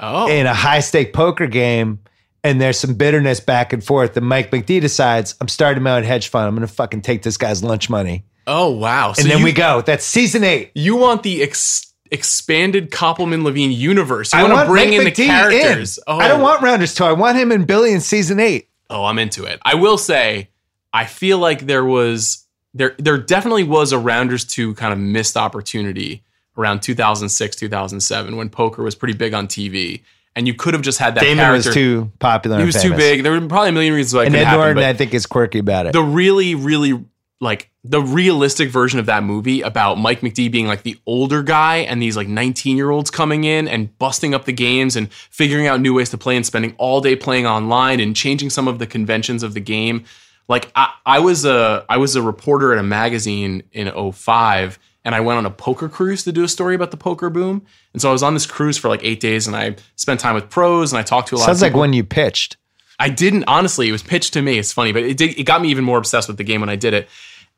Oh. 0.01 0.27
in 0.27 0.47
a 0.47 0.53
high 0.53 0.79
stake 0.79 1.13
poker 1.13 1.47
game, 1.47 1.99
and 2.43 2.59
there's 2.59 2.79
some 2.79 2.95
bitterness 2.95 3.39
back 3.39 3.71
and 3.71 3.83
forth. 3.83 4.17
And 4.17 4.25
Mike 4.25 4.49
McD 4.49 4.81
decides, 4.81 5.35
I'm 5.39 5.47
starting 5.47 5.83
my 5.83 5.97
own 5.97 6.03
hedge 6.03 6.29
fund. 6.29 6.47
I'm 6.47 6.55
going 6.55 6.67
to 6.67 6.73
fucking 6.73 7.01
take 7.01 7.21
this 7.21 7.37
guy's 7.37 7.63
lunch 7.63 7.89
money. 7.89 8.25
Oh 8.47 8.71
wow. 8.71 9.13
and 9.17 9.29
then 9.29 9.39
you, 9.39 9.43
we 9.43 9.51
go. 9.51 9.81
That's 9.81 10.03
season 10.03 10.43
eight. 10.43 10.71
You 10.73 10.95
want 10.95 11.21
the 11.21 11.43
ex- 11.43 11.93
expanded 12.09 12.89
Koppelman 12.91 13.43
Levine 13.43 13.71
universe. 13.71 14.33
You 14.33 14.39
I 14.39 14.43
want 14.43 14.65
to 14.65 14.65
bring 14.65 14.89
Mike 14.89 14.99
in 14.99 15.05
the 15.05 15.11
characters. 15.11 15.97
in. 15.97 16.03
Oh. 16.07 16.17
I 16.17 16.27
don't 16.27 16.41
oh. 16.41 16.43
want 16.43 16.61
Rounders 16.61 16.95
2. 16.95 17.03
I 17.03 17.13
want 17.13 17.37
him 17.37 17.51
in 17.51 17.65
Billy 17.65 17.93
in 17.93 18.01
season 18.01 18.39
eight. 18.39 18.69
Oh, 18.89 19.05
I'm 19.05 19.19
into 19.19 19.45
it. 19.45 19.59
I 19.63 19.75
will 19.75 19.97
say, 19.97 20.49
I 20.91 21.05
feel 21.05 21.37
like 21.37 21.61
there 21.61 21.85
was 21.85 22.45
there 22.73 22.95
there 22.97 23.17
definitely 23.17 23.63
was 23.63 23.91
a 23.91 23.99
Rounders 23.99 24.45
2 24.45 24.73
kind 24.75 24.91
of 24.91 24.99
missed 24.99 25.37
opportunity 25.37 26.23
around 26.57 26.81
2006, 26.81 27.55
2007 27.55 28.35
when 28.35 28.49
poker 28.49 28.83
was 28.83 28.95
pretty 28.95 29.13
big 29.13 29.33
on 29.33 29.47
TV. 29.47 30.01
And 30.35 30.47
you 30.47 30.53
could 30.53 30.73
have 30.73 30.83
just 30.83 30.97
had 30.97 31.15
that 31.15 31.21
Damon 31.21 31.37
character. 31.37 31.69
was 31.69 31.75
too 31.75 32.11
popular. 32.19 32.59
he 32.59 32.65
was 32.65 32.81
too 32.81 32.95
big. 32.95 33.23
There 33.23 33.33
were 33.33 33.47
probably 33.47 33.69
a 33.69 33.73
million 33.73 33.93
reasons 33.93 34.13
why 34.13 34.25
And 34.25 34.35
Ed 34.35 34.45
happen, 34.45 34.59
Norton, 34.59 34.83
I 34.83 34.93
think, 34.93 35.13
is 35.13 35.25
quirky 35.25 35.59
about 35.59 35.87
it. 35.87 35.93
the 35.93 36.01
really, 36.03 36.55
really 36.55 37.03
like 37.41 37.69
the 37.83 38.01
realistic 38.01 38.69
version 38.69 38.99
of 38.99 39.07
that 39.07 39.23
movie 39.23 39.61
about 39.61 39.95
Mike 39.97 40.21
McD 40.21 40.51
being 40.51 40.67
like 40.67 40.83
the 40.83 40.97
older 41.07 41.41
guy 41.41 41.77
and 41.77 42.01
these 42.01 42.15
like 42.15 42.27
19 42.27 42.77
year 42.77 42.91
olds 42.91 43.09
coming 43.09 43.43
in 43.43 43.67
and 43.67 43.97
busting 43.97 44.33
up 44.33 44.45
the 44.45 44.53
games 44.53 44.95
and 44.95 45.11
figuring 45.11 45.67
out 45.67 45.81
new 45.81 45.93
ways 45.93 46.09
to 46.11 46.17
play 46.17 46.35
and 46.37 46.45
spending 46.45 46.75
all 46.77 47.01
day 47.01 47.15
playing 47.15 47.47
online 47.47 47.99
and 47.99 48.15
changing 48.15 48.51
some 48.51 48.67
of 48.67 48.77
the 48.79 48.85
conventions 48.85 49.41
of 49.41 49.53
the 49.55 49.59
game. 49.59 50.05
Like 50.47 50.71
I, 50.75 50.93
I 51.05 51.19
was 51.19 51.43
a 51.43 51.83
I 51.89 51.97
was 51.97 52.15
a 52.15 52.21
reporter 52.21 52.71
at 52.71 52.79
a 52.79 52.83
magazine 52.83 53.63
in 53.73 53.91
05 54.13 54.77
and 55.03 55.15
I 55.15 55.19
went 55.19 55.37
on 55.37 55.45
a 55.45 55.51
poker 55.51 55.89
cruise 55.89 56.23
to 56.23 56.31
do 56.31 56.43
a 56.43 56.47
story 56.47 56.75
about 56.75 56.91
the 56.91 56.97
poker 56.97 57.29
boom. 57.29 57.65
And 57.93 58.01
so 58.01 58.09
I 58.09 58.11
was 58.11 58.23
on 58.23 58.33
this 58.33 58.45
cruise 58.45 58.77
for 58.77 58.87
like 58.87 59.03
eight 59.03 59.19
days 59.19 59.47
and 59.47 59.55
I 59.55 59.75
spent 59.95 60.19
time 60.19 60.35
with 60.35 60.49
pros 60.49 60.91
and 60.91 60.99
I 60.99 61.03
talked 61.03 61.29
to 61.29 61.35
a 61.35 61.37
lot 61.37 61.43
of 61.43 61.47
people. 61.47 61.55
Sounds 61.55 61.73
like 61.73 61.79
when 61.79 61.93
you 61.93 62.03
pitched. 62.03 62.57
I 62.99 63.09
didn't 63.09 63.45
honestly. 63.47 63.89
It 63.89 63.91
was 63.91 64.03
pitched 64.03 64.33
to 64.33 64.41
me. 64.41 64.59
It's 64.59 64.71
funny, 64.71 64.91
but 64.91 65.03
it 65.03 65.17
did, 65.17 65.37
it 65.39 65.43
got 65.43 65.61
me 65.61 65.69
even 65.69 65.83
more 65.83 65.97
obsessed 65.97 66.27
with 66.27 66.37
the 66.37 66.43
game 66.43 66.61
when 66.61 66.69
I 66.69 66.75
did 66.75 66.93
it, 66.93 67.09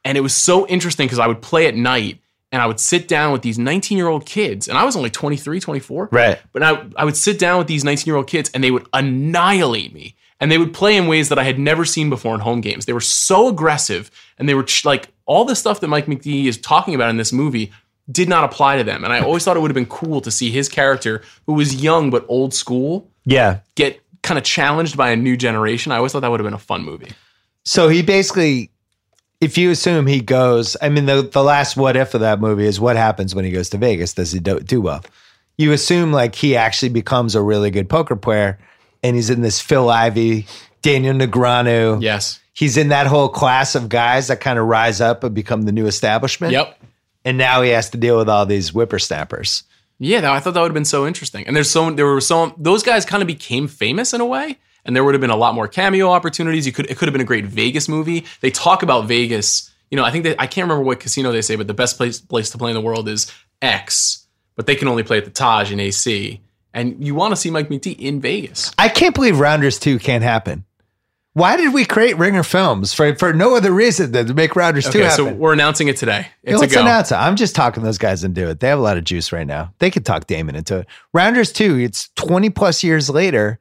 and 0.05 0.17
it 0.17 0.21
was 0.21 0.33
so 0.33 0.65
interesting 0.67 1.05
because 1.05 1.19
I 1.19 1.27
would 1.27 1.41
play 1.41 1.67
at 1.67 1.75
night 1.75 2.19
and 2.53 2.61
I 2.61 2.67
would 2.67 2.79
sit 2.79 3.07
down 3.07 3.33
with 3.33 3.41
these 3.41 3.57
19 3.57 3.97
year 3.97 4.07
old 4.07 4.25
kids, 4.25 4.67
and 4.67 4.77
I 4.77 4.85
was 4.85 4.95
only 4.95 5.09
23, 5.09 5.59
24. 5.59 6.09
Right. 6.11 6.39
But 6.53 6.63
I, 6.63 6.85
I 6.95 7.03
would 7.03 7.17
sit 7.17 7.39
down 7.39 7.57
with 7.57 7.67
these 7.67 7.83
19 7.83 8.05
year 8.05 8.15
old 8.15 8.27
kids, 8.27 8.51
and 8.53 8.63
they 8.63 8.71
would 8.71 8.87
annihilate 8.93 9.93
me, 9.93 10.15
and 10.43 10.51
they 10.51 10.57
would 10.57 10.73
play 10.73 10.97
in 10.97 11.07
ways 11.07 11.29
that 11.29 11.39
I 11.39 11.43
had 11.45 11.57
never 11.57 11.85
seen 11.85 12.09
before 12.09 12.33
in 12.35 12.41
home 12.41 12.59
games. 12.59 12.85
They 12.85 12.91
were 12.91 12.99
so 12.99 13.47
aggressive, 13.47 14.11
and 14.37 14.49
they 14.49 14.53
were 14.53 14.63
ch- 14.63 14.83
like 14.83 15.07
all 15.25 15.45
the 15.45 15.55
stuff 15.55 15.79
that 15.79 15.87
Mike 15.87 16.07
McD 16.07 16.47
is 16.47 16.57
talking 16.57 16.93
about 16.93 17.09
in 17.09 17.15
this 17.15 17.31
movie 17.31 17.71
did 18.11 18.27
not 18.27 18.43
apply 18.43 18.75
to 18.75 18.83
them. 18.83 19.05
And 19.05 19.13
I 19.13 19.21
always 19.21 19.45
thought 19.45 19.55
it 19.55 19.61
would 19.61 19.71
have 19.71 19.75
been 19.75 19.85
cool 19.85 20.19
to 20.19 20.29
see 20.29 20.51
his 20.51 20.67
character, 20.67 21.21
who 21.45 21.53
was 21.53 21.81
young 21.81 22.09
but 22.09 22.25
old 22.27 22.53
school, 22.53 23.09
Yeah. 23.23 23.59
get 23.75 24.01
kind 24.21 24.37
of 24.37 24.43
challenged 24.43 24.97
by 24.97 25.11
a 25.11 25.15
new 25.15 25.37
generation. 25.37 25.93
I 25.93 25.95
always 25.95 26.11
thought 26.11 26.19
that 26.19 26.29
would 26.31 26.41
have 26.41 26.45
been 26.45 26.53
a 26.53 26.57
fun 26.59 26.83
movie. 26.83 27.13
So 27.63 27.87
he 27.87 28.01
basically, 28.01 28.69
if 29.39 29.57
you 29.57 29.71
assume 29.71 30.07
he 30.07 30.19
goes, 30.19 30.75
I 30.81 30.89
mean, 30.89 31.05
the, 31.05 31.21
the 31.21 31.41
last 31.43 31.77
what 31.77 31.95
if 31.95 32.13
of 32.13 32.19
that 32.19 32.41
movie 32.41 32.65
is 32.65 32.81
what 32.81 32.97
happens 32.97 33.33
when 33.33 33.45
he 33.45 33.51
goes 33.51 33.69
to 33.69 33.77
Vegas? 33.77 34.13
Does 34.13 34.33
he 34.33 34.39
do, 34.39 34.59
do 34.59 34.81
well? 34.81 35.05
You 35.57 35.71
assume 35.71 36.11
like 36.11 36.35
he 36.35 36.57
actually 36.57 36.89
becomes 36.89 37.35
a 37.35 37.41
really 37.41 37.71
good 37.71 37.87
poker 37.89 38.17
player 38.17 38.59
and 39.03 39.15
he's 39.15 39.29
in 39.29 39.41
this 39.41 39.61
Phil 39.61 39.89
Ivey, 39.89 40.47
Daniel 40.81 41.13
Negreanu. 41.13 42.01
Yes. 42.01 42.39
He's 42.53 42.77
in 42.77 42.89
that 42.89 43.07
whole 43.07 43.29
class 43.29 43.75
of 43.75 43.89
guys 43.89 44.27
that 44.27 44.39
kind 44.39 44.57
of 44.57 44.65
rise 44.65 45.01
up 45.01 45.23
and 45.23 45.35
become 45.35 45.63
the 45.63 45.71
new 45.71 45.85
establishment. 45.85 46.53
Yep. 46.53 46.79
And 47.25 47.37
now 47.37 47.61
he 47.61 47.71
has 47.71 47.89
to 47.91 47.97
deal 47.97 48.17
with 48.17 48.29
all 48.29 48.45
these 48.45 48.69
whippersnappers. 48.69 49.63
Yeah, 49.99 50.31
I 50.31 50.39
thought 50.39 50.53
that 50.55 50.61
would 50.61 50.71
have 50.71 50.73
been 50.73 50.85
so 50.85 51.07
interesting. 51.07 51.47
And 51.47 51.55
there's 51.55 51.69
so 51.69 51.89
there 51.91 52.05
were 52.05 52.21
so 52.21 52.53
those 52.57 52.83
guys 52.83 53.05
kind 53.05 53.23
of 53.23 53.27
became 53.27 53.67
famous 53.67 54.13
in 54.13 54.21
a 54.21 54.25
way, 54.25 54.57
and 54.83 54.95
there 54.95 55.03
would 55.03 55.13
have 55.13 55.21
been 55.21 55.29
a 55.29 55.35
lot 55.35 55.55
more 55.55 55.67
cameo 55.67 56.09
opportunities. 56.09 56.65
You 56.65 56.73
could 56.73 56.89
it 56.89 56.97
could 56.97 57.07
have 57.07 57.13
been 57.13 57.21
a 57.21 57.25
great 57.25 57.45
Vegas 57.45 57.87
movie. 57.87 58.25
They 58.41 58.51
talk 58.51 58.83
about 58.83 59.05
Vegas. 59.05 59.71
You 59.89 59.95
know, 59.95 60.03
I 60.03 60.11
think 60.11 60.25
that 60.25 60.41
I 60.41 60.47
can't 60.47 60.65
remember 60.65 60.83
what 60.83 60.99
casino 60.99 61.31
they 61.31 61.41
say, 61.41 61.55
but 61.55 61.67
the 61.67 61.73
best 61.73 61.95
place 61.97 62.19
place 62.19 62.49
to 62.49 62.57
play 62.57 62.71
in 62.71 62.75
the 62.75 62.81
world 62.81 63.07
is 63.07 63.31
X, 63.61 64.27
but 64.55 64.67
they 64.67 64.75
can 64.75 64.87
only 64.87 65.03
play 65.03 65.19
at 65.19 65.25
the 65.25 65.31
Taj 65.31 65.71
in 65.71 65.79
AC. 65.79 66.41
And 66.73 67.05
you 67.05 67.15
want 67.15 67.33
to 67.33 67.35
see 67.35 67.49
Mike 67.51 67.69
McD 67.69 67.99
in 67.99 68.19
Vegas. 68.19 68.71
I 68.77 68.89
can't 68.89 69.13
believe 69.13 69.39
Rounders 69.39 69.77
2 69.79 69.99
can't 69.99 70.23
happen. 70.23 70.65
Why 71.33 71.57
did 71.57 71.73
we 71.73 71.83
create 71.85 72.17
Ringer 72.17 72.43
Films 72.43 72.93
for, 72.93 73.15
for 73.15 73.33
no 73.33 73.55
other 73.55 73.71
reason 73.71 74.11
than 74.11 74.27
to 74.27 74.35
make 74.35 74.55
Rounders 74.55 74.87
2 74.89 74.99
happen? 74.99 75.15
so 75.15 75.33
we're 75.33 75.53
announcing 75.53 75.87
it 75.87 75.97
today. 75.97 76.27
It's 76.43 76.57
a 76.57 76.59
let's 76.59 76.75
go. 76.75 76.81
announce 76.81 77.11
it. 77.11 77.15
I'm 77.15 77.35
just 77.35 77.55
talking 77.55 77.81
those 77.81 77.97
guys 77.97 78.23
and 78.23 78.35
do 78.35 78.49
it. 78.49 78.59
They 78.59 78.67
have 78.67 78.77
a 78.77 78.81
lot 78.81 78.97
of 78.97 79.03
juice 79.03 79.31
right 79.31 79.47
now. 79.47 79.73
They 79.79 79.89
could 79.89 80.05
talk 80.05 80.27
Damon 80.27 80.55
into 80.55 80.79
it. 80.79 80.87
Rounders 81.11 81.51
2, 81.51 81.79
it's 81.79 82.09
20 82.15 82.51
plus 82.51 82.83
years 82.83 83.09
later, 83.09 83.59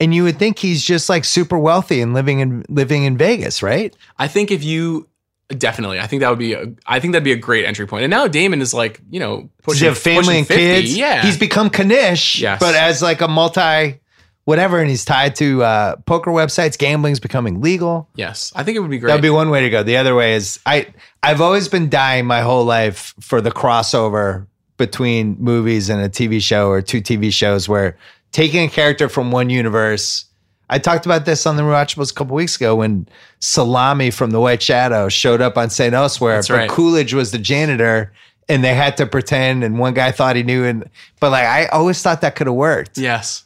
and 0.00 0.12
you 0.12 0.24
would 0.24 0.38
think 0.38 0.58
he's 0.58 0.82
just 0.82 1.08
like 1.08 1.24
super 1.24 1.58
wealthy 1.58 2.00
and 2.00 2.14
living 2.14 2.40
in 2.40 2.64
living 2.68 3.04
in 3.04 3.16
Vegas, 3.16 3.62
right? 3.62 3.94
I 4.18 4.26
think 4.26 4.50
if 4.50 4.64
you 4.64 5.08
definitely, 5.48 5.98
I 6.00 6.06
think 6.06 6.20
that 6.20 6.30
would 6.30 6.38
be 6.38 6.52
a, 6.54 6.66
I 6.86 7.00
think 7.00 7.12
that'd 7.12 7.24
be 7.24 7.32
a 7.32 7.36
great 7.36 7.64
entry 7.64 7.86
point. 7.86 8.04
And 8.04 8.10
now 8.10 8.26
Damon 8.28 8.60
is 8.60 8.74
like, 8.74 9.00
you 9.10 9.20
know, 9.20 9.48
pushing, 9.62 9.80
he 9.80 9.86
have 9.86 9.98
family 9.98 10.38
and 10.38 10.46
50. 10.46 10.62
kids? 10.62 10.96
Yeah, 10.96 11.22
He's 11.22 11.38
become 11.38 11.70
Knish, 11.70 12.40
Yes. 12.40 12.60
but 12.60 12.74
as 12.74 13.00
like 13.02 13.20
a 13.20 13.28
multi 13.28 14.00
whatever, 14.44 14.78
and 14.80 14.88
he's 14.88 15.04
tied 15.04 15.36
to 15.36 15.62
uh, 15.62 15.96
poker 16.06 16.30
websites. 16.30 16.78
Gambling's 16.78 17.20
becoming 17.20 17.60
legal. 17.60 18.08
yes. 18.14 18.50
I 18.56 18.62
think 18.62 18.76
it 18.76 18.80
would 18.80 18.90
be 18.90 18.98
great. 18.98 19.08
That'd 19.08 19.20
be 19.22 19.28
one 19.28 19.50
way 19.50 19.60
to 19.60 19.68
go. 19.70 19.82
The 19.82 19.98
other 19.98 20.14
way 20.14 20.34
is 20.34 20.58
I 20.64 20.86
I've 21.22 21.42
always 21.42 21.68
been 21.68 21.90
dying 21.90 22.24
my 22.24 22.40
whole 22.40 22.64
life 22.64 23.14
for 23.20 23.40
the 23.42 23.50
crossover 23.50 24.46
between 24.78 25.36
movies 25.38 25.90
and 25.90 26.00
a 26.00 26.08
TV 26.08 26.40
show 26.40 26.68
or 26.70 26.80
two 26.80 27.02
TV 27.02 27.30
shows 27.32 27.68
where 27.68 27.98
taking 28.32 28.64
a 28.64 28.68
character 28.70 29.08
from 29.10 29.30
one 29.32 29.50
universe. 29.50 30.24
I 30.70 30.78
talked 30.78 31.06
about 31.06 31.24
this 31.24 31.46
on 31.46 31.56
the 31.56 31.62
Rewatchables 31.62 32.10
a 32.10 32.14
couple 32.14 32.34
weeks 32.34 32.56
ago 32.56 32.76
when 32.76 33.08
Salami 33.40 34.10
from 34.10 34.30
The 34.30 34.40
White 34.40 34.62
Shadow 34.62 35.08
showed 35.08 35.40
up 35.40 35.56
on 35.56 35.70
St. 35.70 35.94
Elsewhere, 35.94 36.36
That's 36.36 36.48
but 36.48 36.54
right. 36.54 36.70
Coolidge 36.70 37.14
was 37.14 37.30
the 37.32 37.38
janitor 37.38 38.12
and 38.48 38.62
they 38.64 38.74
had 38.74 38.96
to 38.98 39.06
pretend 39.06 39.64
and 39.64 39.78
one 39.78 39.94
guy 39.94 40.10
thought 40.10 40.36
he 40.36 40.42
knew 40.42 40.64
and 40.64 40.88
but 41.20 41.30
like 41.30 41.44
I 41.44 41.66
always 41.66 42.02
thought 42.02 42.20
that 42.22 42.34
could 42.34 42.46
have 42.46 42.56
worked 42.56 42.98
yes. 42.98 43.44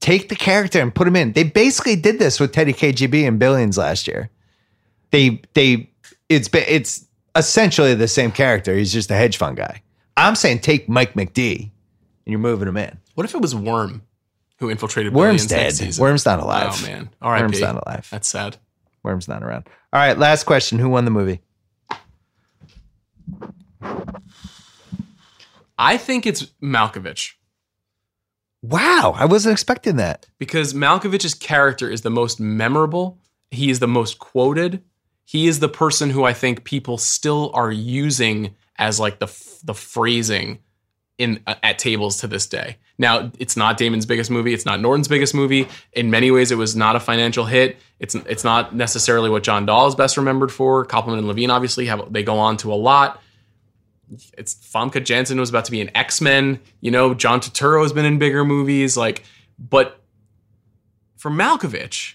take 0.00 0.28
the 0.28 0.36
character 0.36 0.80
and 0.80 0.94
put 0.94 1.08
him 1.08 1.16
in. 1.16 1.32
They 1.32 1.44
basically 1.44 1.96
did 1.96 2.18
this 2.18 2.38
with 2.38 2.52
Teddy 2.52 2.72
KGB 2.72 3.26
and 3.26 3.38
Billions 3.38 3.78
last 3.78 4.06
year. 4.06 4.30
They 5.10 5.42
they 5.54 5.90
it's 6.28 6.48
it's 6.52 7.06
essentially 7.34 7.94
the 7.94 8.08
same 8.08 8.32
character. 8.32 8.74
He's 8.74 8.92
just 8.92 9.10
a 9.10 9.14
hedge 9.14 9.36
fund 9.36 9.56
guy. 9.56 9.82
I'm 10.16 10.34
saying 10.34 10.60
take 10.60 10.88
Mike 10.88 11.14
McD 11.14 11.60
and 11.62 11.70
you're 12.26 12.38
moving 12.38 12.68
him 12.68 12.76
in. 12.76 12.98
What 13.14 13.24
if 13.24 13.34
it 13.34 13.40
was 13.40 13.54
Worm 13.54 14.02
who 14.62 14.70
infiltrated 14.70 15.12
Worm's 15.12 15.44
dead. 15.44 15.74
Worm's 15.98 16.24
not 16.24 16.38
alive. 16.38 16.70
Oh 16.72 16.86
man, 16.86 17.10
R.I.P. 17.20 17.42
Worm's 17.42 17.60
not 17.60 17.74
alive. 17.84 18.08
That's 18.12 18.28
sad. 18.28 18.56
Worm's 19.02 19.26
not 19.26 19.42
around. 19.42 19.66
All 19.92 19.98
right, 20.00 20.16
last 20.16 20.44
question. 20.44 20.78
Who 20.78 20.88
won 20.88 21.04
the 21.04 21.10
movie? 21.10 21.40
I 25.76 25.96
think 25.96 26.26
it's 26.26 26.44
Malkovich 26.62 27.32
Wow, 28.62 29.14
I 29.16 29.24
wasn't 29.24 29.52
expecting 29.52 29.96
that. 29.96 30.26
because 30.38 30.74
Malkovich's 30.74 31.34
character 31.34 31.90
is 31.90 32.02
the 32.02 32.10
most 32.10 32.38
memorable. 32.38 33.18
He 33.50 33.68
is 33.68 33.80
the 33.80 33.88
most 33.88 34.20
quoted. 34.20 34.84
He 35.24 35.48
is 35.48 35.58
the 35.58 35.68
person 35.68 36.10
who 36.10 36.22
I 36.22 36.32
think 36.32 36.62
people 36.62 36.98
still 36.98 37.50
are 37.54 37.72
using 37.72 38.54
as 38.76 39.00
like 39.00 39.18
the 39.18 39.26
the 39.64 39.74
phrasing 39.74 40.60
in 41.22 41.40
uh, 41.46 41.54
at 41.62 41.78
tables 41.78 42.18
to 42.18 42.26
this 42.26 42.46
day. 42.46 42.76
Now, 42.98 43.30
it's 43.38 43.56
not 43.56 43.78
Damon's 43.78 44.06
biggest 44.06 44.30
movie. 44.30 44.52
It's 44.52 44.66
not 44.66 44.80
Norton's 44.80 45.08
biggest 45.08 45.34
movie. 45.34 45.68
In 45.92 46.10
many 46.10 46.30
ways, 46.30 46.50
it 46.50 46.56
was 46.56 46.74
not 46.74 46.96
a 46.96 47.00
financial 47.00 47.44
hit. 47.46 47.76
It's 48.00 48.14
it's 48.14 48.44
not 48.44 48.74
necessarily 48.74 49.30
what 49.30 49.42
John 49.42 49.64
Dahl 49.66 49.86
is 49.86 49.94
best 49.94 50.16
remembered 50.16 50.52
for. 50.52 50.84
Koppelman 50.84 51.18
and 51.18 51.28
Levine 51.28 51.50
obviously 51.50 51.86
have 51.86 52.12
they 52.12 52.22
go 52.22 52.38
on 52.38 52.56
to 52.58 52.72
a 52.72 52.74
lot. 52.74 53.22
It's 54.36 54.54
Famke 54.54 55.02
Janssen 55.04 55.38
was 55.40 55.48
about 55.48 55.64
to 55.66 55.70
be 55.70 55.80
an 55.80 55.90
X 55.94 56.20
Men. 56.20 56.60
You 56.80 56.90
know, 56.90 57.14
John 57.14 57.40
Turturro 57.40 57.82
has 57.82 57.92
been 57.92 58.04
in 58.04 58.18
bigger 58.18 58.44
movies. 58.44 58.96
Like, 58.96 59.22
but 59.58 60.00
for 61.16 61.30
Malkovich, 61.30 62.14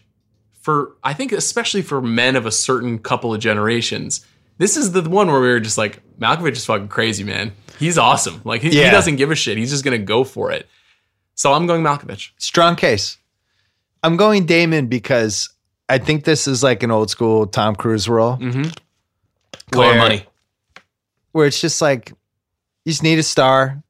for 0.60 0.96
I 1.04 1.14
think 1.14 1.32
especially 1.32 1.82
for 1.82 2.02
men 2.02 2.36
of 2.36 2.46
a 2.46 2.52
certain 2.52 3.00
couple 3.00 3.34
of 3.34 3.40
generations, 3.40 4.26
this 4.58 4.76
is 4.76 4.92
the 4.92 5.02
one 5.10 5.28
where 5.28 5.40
we 5.40 5.48
were 5.48 5.60
just 5.60 5.78
like, 5.78 6.02
Malkovich 6.20 6.54
is 6.54 6.66
fucking 6.66 6.90
crazy, 6.90 7.24
man. 7.24 7.54
He's 7.80 7.98
awesome. 7.98 8.42
Like 8.44 8.62
he, 8.62 8.70
he 8.70 8.82
doesn't 8.82 9.16
give 9.18 9.32
a 9.32 9.36
shit. 9.36 9.58
He's 9.58 9.70
just 9.72 9.84
gonna 9.84 9.98
go 9.98 10.24
for 10.24 10.52
it. 10.52 10.68
So 11.36 11.54
I'm 11.54 11.68
going 11.68 11.84
Malkovich. 11.84 12.32
Strong 12.38 12.78
case. 12.78 13.18
I'm 14.04 14.18
going 14.18 14.46
Damon 14.46 14.88
because 14.88 15.50
I 15.90 15.98
think 15.98 16.24
this 16.24 16.48
is 16.48 16.64
like 16.64 16.84
an 16.84 16.92
old 16.92 17.10
school 17.10 17.48
Tom 17.48 17.76
Cruise 17.76 18.08
role. 18.10 18.38
Mm-hmm. 18.38 18.70
Color 19.72 19.88
Where- 19.88 19.98
money. 19.98 20.26
where 21.32 21.46
it's 21.48 21.60
just 21.62 21.82
like 21.82 22.10
you 22.86 22.92
just 22.92 23.04
need 23.04 23.20
a 23.20 23.24
star. 23.24 23.82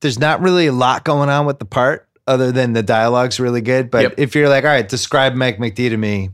There's 0.00 0.18
not 0.18 0.40
really 0.42 0.66
a 0.66 0.72
lot 0.72 1.04
going 1.04 1.28
on 1.30 1.46
with 1.46 1.58
the 1.58 1.64
part 1.64 2.08
other 2.26 2.52
than 2.52 2.72
the 2.74 2.82
dialogue's 2.82 3.40
really 3.40 3.60
good. 3.62 3.90
But 3.90 4.02
Yep. 4.02 4.14
if 4.18 4.34
you're 4.34 4.48
like, 4.48 4.64
all 4.64 4.70
right, 4.70 4.86
describe 4.88 5.34
Mike 5.34 5.58
McD 5.58 5.88
to 5.90 5.96
me, 5.96 6.30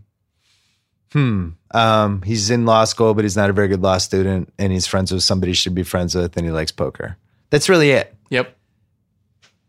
hmm. 1.13 1.51
Um, 1.73 2.23
he's 2.23 2.51
in 2.51 2.67
law 2.67 2.85
school, 2.85 3.15
but 3.15 3.25
he's 3.25 3.37
not 3.37 3.51
a 3.51 3.53
very 3.53 3.69
good 3.69 3.83
law 3.83 3.99
student, 3.99 4.53
and 4.59 4.73
he's 4.73 4.87
friends 4.87 5.13
with 5.13 5.23
somebody 5.23 5.51
he 5.51 5.55
should 5.55 5.75
be 5.75 5.83
friends 5.83 6.15
with, 6.15 6.37
and 6.37 6.45
he 6.45 6.53
likes 6.53 6.73
poker. 6.73 7.17
That's 7.51 7.69
really 7.69 7.91
it. 7.91 8.15
Yep. 8.31 8.57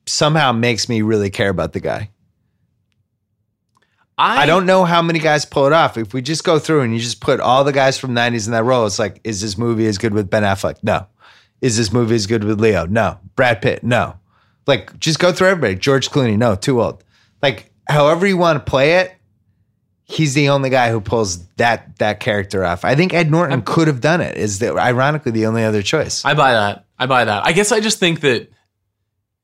Somehow 0.08 0.52
makes 0.52 0.90
me 0.90 1.02
really 1.02 1.30
care 1.30 1.50
about 1.50 1.74
the 1.74 1.80
guy. 1.80 2.10
I, 4.18 4.44
I 4.44 4.46
don't 4.46 4.66
know 4.66 4.86
how 4.86 5.02
many 5.02 5.20
guys 5.20 5.46
pull 5.46 5.66
it 5.66 5.74
off. 5.74 5.98
If 5.98 6.14
we 6.14 6.22
just 6.22 6.44
go 6.44 6.60
through 6.60 6.82
and 6.82 6.94
you 6.94 7.00
just 7.00 7.22
put 7.22 7.40
all 7.40 7.64
the 7.64 7.74
guys 7.74 7.98
from 7.98 8.14
90s 8.14 8.46
in 8.46 8.52
that 8.52 8.64
role, 8.64 8.86
it's 8.86 9.00
like, 9.00 9.20
is 9.24 9.42
this 9.42 9.58
movie 9.58 9.88
as 9.88 9.98
good 9.98 10.14
with 10.14 10.30
Ben 10.30 10.44
Affleck? 10.44 10.78
No. 10.84 11.08
Is 11.62 11.78
this 11.78 11.92
movie 11.92 12.16
as 12.16 12.28
good 12.28 12.44
with 12.44 12.60
Leo? 12.60 12.86
No. 12.86 13.18
Brad 13.36 13.62
Pitt? 13.62 13.84
No. 13.84 14.16
Like, 14.68 14.98
just 15.00 15.18
go 15.18 15.32
through 15.32 15.48
everybody. 15.48 15.76
George 15.76 16.10
Clooney? 16.10 16.38
No, 16.38 16.56
too 16.56 16.82
old. 16.82 17.04
Like, 17.42 17.72
however 17.88 18.28
you 18.28 18.38
want 18.38 18.64
to 18.64 18.70
play 18.70 19.00
it, 19.00 19.16
he's 20.12 20.34
the 20.34 20.50
only 20.50 20.70
guy 20.70 20.92
who 20.92 21.00
pulls 21.02 21.46
that 21.56 21.98
that 22.00 22.20
character 22.20 22.64
off. 22.66 22.84
I 22.86 22.96
think 22.96 23.14
Ed 23.14 23.32
Norton 23.32 23.62
could 23.62 23.88
have 23.88 24.02
done 24.02 24.22
it. 24.22 24.38
Is 24.38 24.60
the 24.60 24.74
ironically 24.78 25.32
the 25.32 25.46
only 25.46 25.64
other 25.64 25.82
choice. 25.82 26.24
I 26.26 26.34
buy 26.34 26.52
that. 26.54 26.86
I 27.00 27.06
buy 27.08 27.26
that. 27.26 27.46
I 27.46 27.52
guess 27.54 27.72
I 27.72 27.80
just 27.80 28.00
think 28.00 28.22
that 28.22 28.52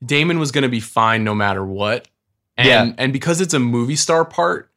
Damon 0.05 0.39
was 0.39 0.51
going 0.51 0.63
to 0.63 0.69
be 0.69 0.79
fine 0.79 1.23
no 1.23 1.33
matter 1.33 1.65
what. 1.65 2.07
And 2.57 2.67
Yeah. 2.67 2.93
and 2.97 3.13
because 3.13 3.41
it's 3.41 3.53
a 3.53 3.59
movie 3.59 3.95
star 3.95 4.25
part, 4.25 4.69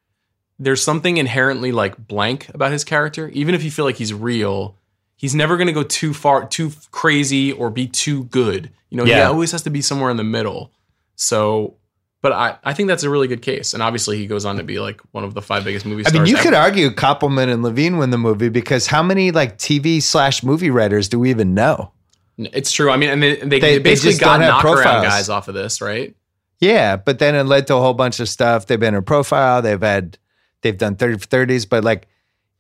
there's 0.58 0.82
something 0.82 1.16
inherently 1.16 1.72
like 1.72 1.96
blank 2.06 2.48
about 2.54 2.72
his 2.72 2.84
character. 2.84 3.28
Even 3.30 3.54
if 3.54 3.62
you 3.64 3.70
feel 3.70 3.84
like 3.84 3.96
he's 3.96 4.12
real, 4.14 4.76
he's 5.16 5.34
never 5.34 5.56
going 5.56 5.66
to 5.66 5.72
go 5.72 5.82
too 5.82 6.12
far, 6.14 6.46
too 6.46 6.72
crazy 6.90 7.52
or 7.52 7.70
be 7.70 7.86
too 7.86 8.24
good. 8.24 8.70
You 8.90 8.96
know, 8.98 9.04
he 9.04 9.14
always 9.14 9.52
has 9.52 9.62
to 9.62 9.70
be 9.70 9.82
somewhere 9.82 10.10
in 10.10 10.16
the 10.16 10.24
middle. 10.24 10.72
So, 11.16 11.76
but 12.22 12.32
I, 12.32 12.58
I 12.64 12.74
think 12.74 12.88
that's 12.88 13.02
a 13.02 13.10
really 13.10 13.28
good 13.28 13.42
case. 13.42 13.72
And 13.74 13.82
obviously 13.82 14.18
he 14.18 14.26
goes 14.26 14.44
on 14.44 14.56
to 14.56 14.62
be 14.62 14.78
like 14.78 15.00
one 15.12 15.24
of 15.24 15.34
the 15.34 15.42
five 15.42 15.64
biggest 15.64 15.86
movie 15.86 16.04
I 16.04 16.10
stars. 16.10 16.24
mean, 16.24 16.30
you 16.30 16.36
ever. 16.36 16.42
could 16.42 16.54
argue 16.54 16.90
Koppelman 16.90 17.52
and 17.52 17.62
Levien 17.64 17.98
win 17.98 18.10
the 18.10 18.18
movie 18.18 18.48
because 18.48 18.86
how 18.86 19.02
many 19.02 19.30
like 19.30 19.56
TV 19.58 20.02
slash 20.02 20.42
movie 20.42 20.70
writers 20.70 21.08
do 21.08 21.18
we 21.18 21.30
even 21.30 21.54
know? 21.54 21.92
It's 22.38 22.72
true. 22.72 22.90
I 22.90 22.96
mean, 22.96 23.10
and 23.10 23.22
they, 23.22 23.36
they, 23.36 23.46
They- 23.46 23.60
they 23.60 23.78
basically 23.78 24.12
just 24.12 24.20
got 24.20 24.40
Knockaround 24.40 25.02
Guys 25.02 25.28
off 25.28 25.48
of 25.48 25.54
this, 25.54 25.80
right? 25.80 26.14
Yeah, 26.58 26.96
but 26.96 27.18
then 27.18 27.34
it 27.34 27.44
led 27.44 27.66
to 27.68 27.76
a 27.76 27.80
whole 27.80 27.94
bunch 27.94 28.20
of 28.20 28.28
stuff. 28.28 28.66
They've 28.66 28.78
been 28.80 28.94
in 28.94 29.02
profile. 29.02 29.62
They've 29.62 29.80
had, 29.80 30.18
they've 30.60 30.76
done 30.76 30.96
30 30.96 31.18
for 31.18 31.26
30s. 31.26 31.66
But 31.68 31.84
like 31.84 32.06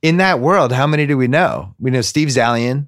in 0.00 0.16
that 0.18 0.40
world, 0.40 0.72
how 0.72 0.86
many 0.86 1.06
do 1.06 1.18
we 1.18 1.28
know? 1.28 1.74
We 1.78 1.90
know 1.90 2.00
Steve 2.00 2.28
Zaillian. 2.28 2.86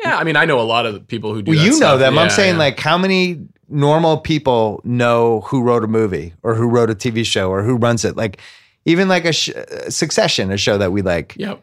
Yeah, 0.00 0.16
I 0.16 0.24
mean, 0.24 0.36
I 0.36 0.44
know 0.44 0.60
a 0.60 0.62
lot 0.62 0.86
of 0.86 1.06
people 1.06 1.32
who 1.34 1.42
do. 1.42 1.50
Well, 1.52 1.60
you 1.60 1.70
know 1.72 1.76
stuff. 1.76 1.98
them. 2.00 2.18
I'm 2.18 2.30
saying 2.30 2.54
yeah. 2.54 2.58
like 2.58 2.78
how 2.80 2.98
many 2.98 3.46
normal 3.68 4.18
people 4.18 4.80
know 4.84 5.40
who 5.42 5.62
wrote 5.62 5.84
a 5.84 5.86
movie 5.88 6.34
or 6.42 6.54
who 6.54 6.68
wrote 6.68 6.90
a 6.90 6.94
TV 6.94 7.24
show 7.24 7.50
or 7.50 7.62
who 7.62 7.76
runs 7.76 8.04
it? 8.04 8.16
Like 8.16 8.40
even 8.84 9.08
like 9.08 9.24
a 9.24 9.32
sh- 9.32 9.50
uh, 9.50 9.90
Succession, 9.90 10.50
a 10.50 10.56
show 10.56 10.78
that 10.78 10.92
we 10.92 11.02
like. 11.02 11.34
Yep. 11.38 11.62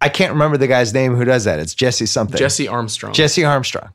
I 0.00 0.08
can't 0.08 0.32
remember 0.32 0.56
the 0.56 0.66
guy's 0.66 0.92
name 0.92 1.14
who 1.14 1.24
does 1.24 1.44
that. 1.44 1.60
It's 1.60 1.74
Jesse 1.74 2.06
something. 2.06 2.36
Jesse 2.38 2.66
Armstrong. 2.66 3.12
Jesse 3.12 3.44
Armstrong. 3.44 3.92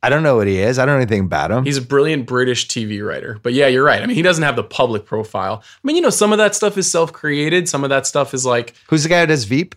I 0.00 0.10
don't 0.10 0.22
know 0.22 0.36
what 0.36 0.46
he 0.46 0.58
is. 0.60 0.78
I 0.78 0.86
don't 0.86 0.94
know 0.94 1.00
anything 1.00 1.24
about 1.24 1.50
him. 1.50 1.64
He's 1.64 1.76
a 1.76 1.82
brilliant 1.82 2.24
British 2.26 2.68
TV 2.68 3.04
writer. 3.04 3.40
But 3.42 3.52
yeah, 3.52 3.66
you're 3.66 3.82
right. 3.82 4.00
I 4.00 4.06
mean, 4.06 4.14
he 4.14 4.22
doesn't 4.22 4.44
have 4.44 4.54
the 4.54 4.62
public 4.62 5.06
profile. 5.06 5.60
I 5.64 5.78
mean, 5.82 5.96
you 5.96 6.02
know, 6.02 6.10
some 6.10 6.30
of 6.30 6.38
that 6.38 6.54
stuff 6.54 6.78
is 6.78 6.88
self-created. 6.88 7.68
Some 7.68 7.82
of 7.82 7.90
that 7.90 8.06
stuff 8.06 8.32
is 8.32 8.46
like 8.46 8.74
Who's 8.88 9.02
the 9.02 9.08
guy 9.08 9.20
who 9.22 9.26
does 9.26 9.42
Veep? 9.44 9.74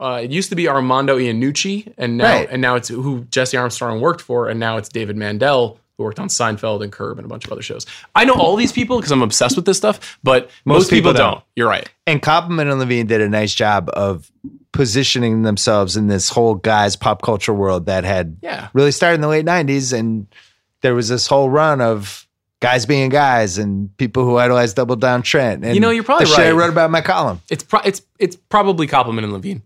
uh, 0.00 0.20
it 0.24 0.30
used 0.32 0.48
to 0.48 0.56
be 0.56 0.66
Armando 0.68 1.16
Iannucci, 1.18 1.92
and 1.96 2.16
now 2.16 2.24
Right. 2.38 2.48
and 2.50 2.60
now 2.60 2.74
it's 2.74 2.88
who 2.88 3.24
Jesse 3.30 3.56
Armstrong 3.56 4.00
worked 4.00 4.20
for, 4.22 4.48
and 4.48 4.58
now 4.58 4.78
it's 4.78 4.88
David 4.88 5.16
Mandel 5.16 5.78
who 6.00 6.04
worked 6.04 6.18
on 6.18 6.28
Seinfeld 6.28 6.82
and 6.82 6.90
Curb 6.90 7.18
and 7.18 7.26
a 7.26 7.28
bunch 7.28 7.44
of 7.44 7.52
other 7.52 7.60
shows. 7.60 7.84
I 8.14 8.24
know 8.24 8.32
all 8.34 8.56
these 8.56 8.72
people 8.72 8.96
because 8.96 9.12
I'm 9.12 9.20
obsessed 9.20 9.54
with 9.54 9.66
this 9.66 9.76
stuff, 9.76 10.18
but 10.22 10.50
most, 10.64 10.88
people, 10.90 11.12
don't. 11.12 11.42
You're 11.56 11.68
right. 11.68 11.86
And 12.06 12.22
Koppelman 12.22 12.72
and 12.72 12.80
Levien 12.80 13.06
did 13.06 13.20
a 13.20 13.28
nice 13.28 13.54
job 13.54 13.90
of 13.92 14.30
positioning 14.72 15.42
themselves 15.42 15.96
in 15.96 16.06
this 16.06 16.30
whole 16.30 16.54
guys 16.54 16.96
pop 16.96 17.20
culture 17.22 17.52
world 17.52 17.84
that 17.86 18.04
had 18.04 18.38
Yeah. 18.40 18.68
really 18.72 18.92
started 18.92 19.16
in 19.16 19.20
the 19.20 19.28
late 19.28 19.44
90s. 19.44 19.92
And 19.92 20.26
there 20.80 20.94
was 20.94 21.08
this 21.10 21.26
whole 21.26 21.50
run 21.50 21.82
of 21.82 22.26
guys 22.60 22.86
being 22.86 23.10
guys 23.10 23.58
and 23.58 23.94
people 23.98 24.24
who 24.24 24.36
idolized 24.38 24.76
Double 24.76 24.96
Down 24.96 25.20
Trent. 25.22 25.64
And 25.64 25.74
You 25.74 25.80
know, 25.80 25.90
you're 25.90 26.04
probably 26.04 26.24
the 26.26 26.30
shit 26.30 26.38
I 26.46 26.50
right. 26.50 26.56
wrote 26.58 26.70
about 26.70 26.86
in 26.86 26.92
my 26.92 27.02
column. 27.02 27.42
It's 27.50 27.62
pro- 27.62 27.80
it's 27.80 28.00
it's 28.18 28.36
probably 28.36 28.86
Koppelman 28.86 29.24
and 29.24 29.32
Levien 29.34 29.60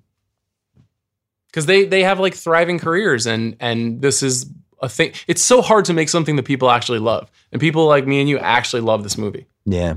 because 1.48 1.66
they 1.66 1.85
they 1.85 2.02
have 2.02 2.19
like 2.19 2.35
thriving 2.35 2.78
careers 2.81 3.27
and 3.27 3.56
and 3.61 4.01
this 4.02 4.23
is 4.23 4.47
a 4.85 4.89
thing. 4.89 5.12
It's 5.27 5.43
so 5.43 5.62
hard 5.62 5.85
to 5.86 5.93
make 5.93 6.09
something 6.09 6.36
that 6.36 6.44
people 6.44 6.70
actually 6.70 7.01
love, 7.01 7.31
and 7.51 7.61
people 7.61 7.86
like 7.86 8.06
me 8.06 8.20
and 8.20 8.28
you 8.28 8.39
actually 8.39 8.82
love 8.82 9.02
this 9.02 9.19
movie. 9.19 9.47
Yeah. 9.65 9.94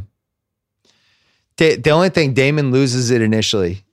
The, 1.58 1.76
the 1.76 1.90
only 1.90 2.10
thing, 2.10 2.34
Damon 2.34 2.72
loses 2.72 3.12
it 3.12 3.22
initially. 3.22 3.84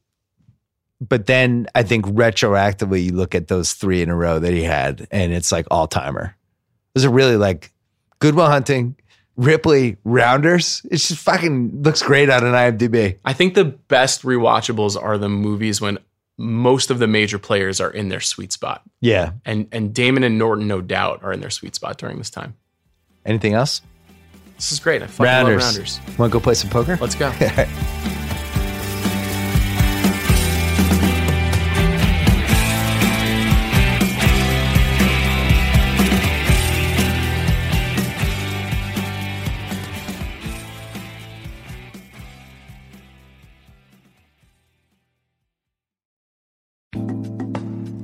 But 1.01 1.27
then 1.27 1.67
I 1.75 1.83
think 1.83 2.07
retroactively, 2.07 3.05
you 3.05 3.13
look 3.13 3.35
at 3.35 3.49
those 3.49 3.73
three 3.73 4.01
in 4.01 4.09
a 4.09 4.15
row 4.15 4.39
that 4.39 4.53
he 4.53 4.63
had, 4.63 5.07
and 5.11 5.33
it's 5.33 5.51
like 5.53 5.67
all 5.71 5.87
timer. 5.87 6.37
Those 6.95 7.05
are 7.05 7.11
really 7.11 7.37
like 7.37 7.73
Good 8.21 8.35
Will 8.35 8.47
Hunting, 8.47 8.97
Ripley, 9.37 9.97
Rounders. 10.05 10.83
It 10.91 10.99
just 10.99 11.19
fucking 11.19 11.83
looks 11.83 12.03
great 12.03 12.31
on 12.31 12.47
an 12.47 12.53
IMDb. 12.53 13.19
I 13.25 13.33
think 13.33 13.55
the 13.55 13.65
best 13.65 14.23
rewatchables 14.23 15.01
are 15.01 15.19
the 15.19 15.29
movies 15.29 15.81
when 15.81 15.99
most 16.37 16.91
of 16.91 16.99
the 16.99 17.07
major 17.07 17.39
players 17.39 17.81
are 17.81 17.91
in 17.91 18.09
their 18.09 18.21
sweet 18.21 18.53
spot, 18.53 18.83
Yeah. 19.01 19.33
and 19.45 19.69
and 19.73 19.95
Damon 19.95 20.25
and 20.25 20.39
Norton, 20.39 20.67
no 20.67 20.81
doubt, 20.81 21.21
are 21.23 21.33
in 21.33 21.41
their 21.41 21.51
sweet 21.51 21.75
spot 21.75 21.99
during 21.99 22.19
this 22.19 22.31
time. 22.31 22.55
Anything 23.25 23.55
else? 23.55 23.83
This 24.57 24.73
is 24.73 24.81
great. 24.81 25.03
I 25.03 25.07
fucking 25.07 25.25
Rounders. 25.25 25.63
Rounders. 25.63 26.01
Want 26.19 26.31
to 26.33 26.39
go 26.39 26.43
play 26.43 26.55
some 26.55 26.71
poker? 26.71 26.97
Let's 27.01 27.15
go. 27.15 27.33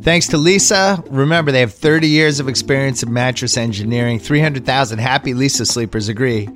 Thanks 0.03 0.29
to 0.29 0.39
Leesa. 0.39 1.07
Remember, 1.11 1.53
they 1.53 1.61
have 1.61 1.75
30 1.75 2.09
years 2.09 2.41
of 2.41 2.49
experience 2.49 3.03
in 3.03 3.13
mattress 3.13 3.57
engineering. 3.59 4.19
300,000 4.19 4.99
happy 4.99 5.35
Leesa 5.35 5.67
sleepers 5.67 6.09
agree. 6.09 6.49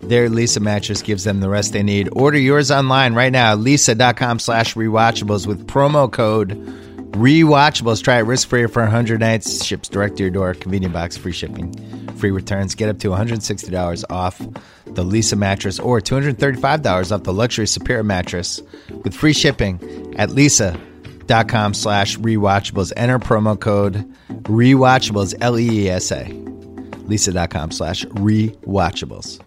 Their 0.00 0.28
Leesa 0.28 0.60
mattress 0.60 1.02
gives 1.02 1.24
them 1.24 1.40
the 1.40 1.48
rest 1.48 1.72
they 1.72 1.82
need. 1.82 2.08
Order 2.12 2.38
yours 2.38 2.70
online 2.70 3.14
right 3.14 3.32
now, 3.32 3.52
at 3.52 3.58
leesa.com 3.58 4.38
slash 4.38 4.74
rewatchables 4.74 5.46
with 5.46 5.66
promo 5.66 6.10
code 6.10 6.50
rewatchables. 7.12 8.02
Try 8.02 8.18
it 8.18 8.22
risk-free 8.22 8.66
for 8.68 8.82
100 8.82 9.18
nights. 9.18 9.64
Ships 9.64 9.88
direct 9.88 10.16
to 10.18 10.22
your 10.22 10.30
door. 10.30 10.54
Convenient 10.54 10.94
box, 10.94 11.16
free 11.16 11.32
shipping, 11.32 11.72
free 12.16 12.30
returns. 12.30 12.76
Get 12.76 12.88
up 12.88 12.98
to 13.00 13.08
$160 13.08 14.04
off 14.08 14.38
the 14.38 15.04
Leesa 15.04 15.36
mattress 15.36 15.80
or 15.80 16.00
$235 16.00 17.12
off 17.12 17.22
the 17.24 17.32
luxury 17.32 17.66
Sapira 17.66 18.04
mattress 18.04 18.62
with 19.02 19.14
free 19.14 19.32
shipping 19.32 20.14
at 20.16 20.28
Leesa 20.30 20.80
com 21.48 21.74
slash 21.74 22.18
rewatchables. 22.18 22.92
Enter 22.96 23.18
promo 23.18 23.58
code 23.58 24.04
rewatchables, 24.44 25.34
L 25.40 25.58
E 25.58 25.86
E 25.86 25.88
S 25.88 26.10
A. 26.12 26.24
Leesa.com 27.06 27.70
slash 27.70 28.04
rewatchables. 28.06 29.40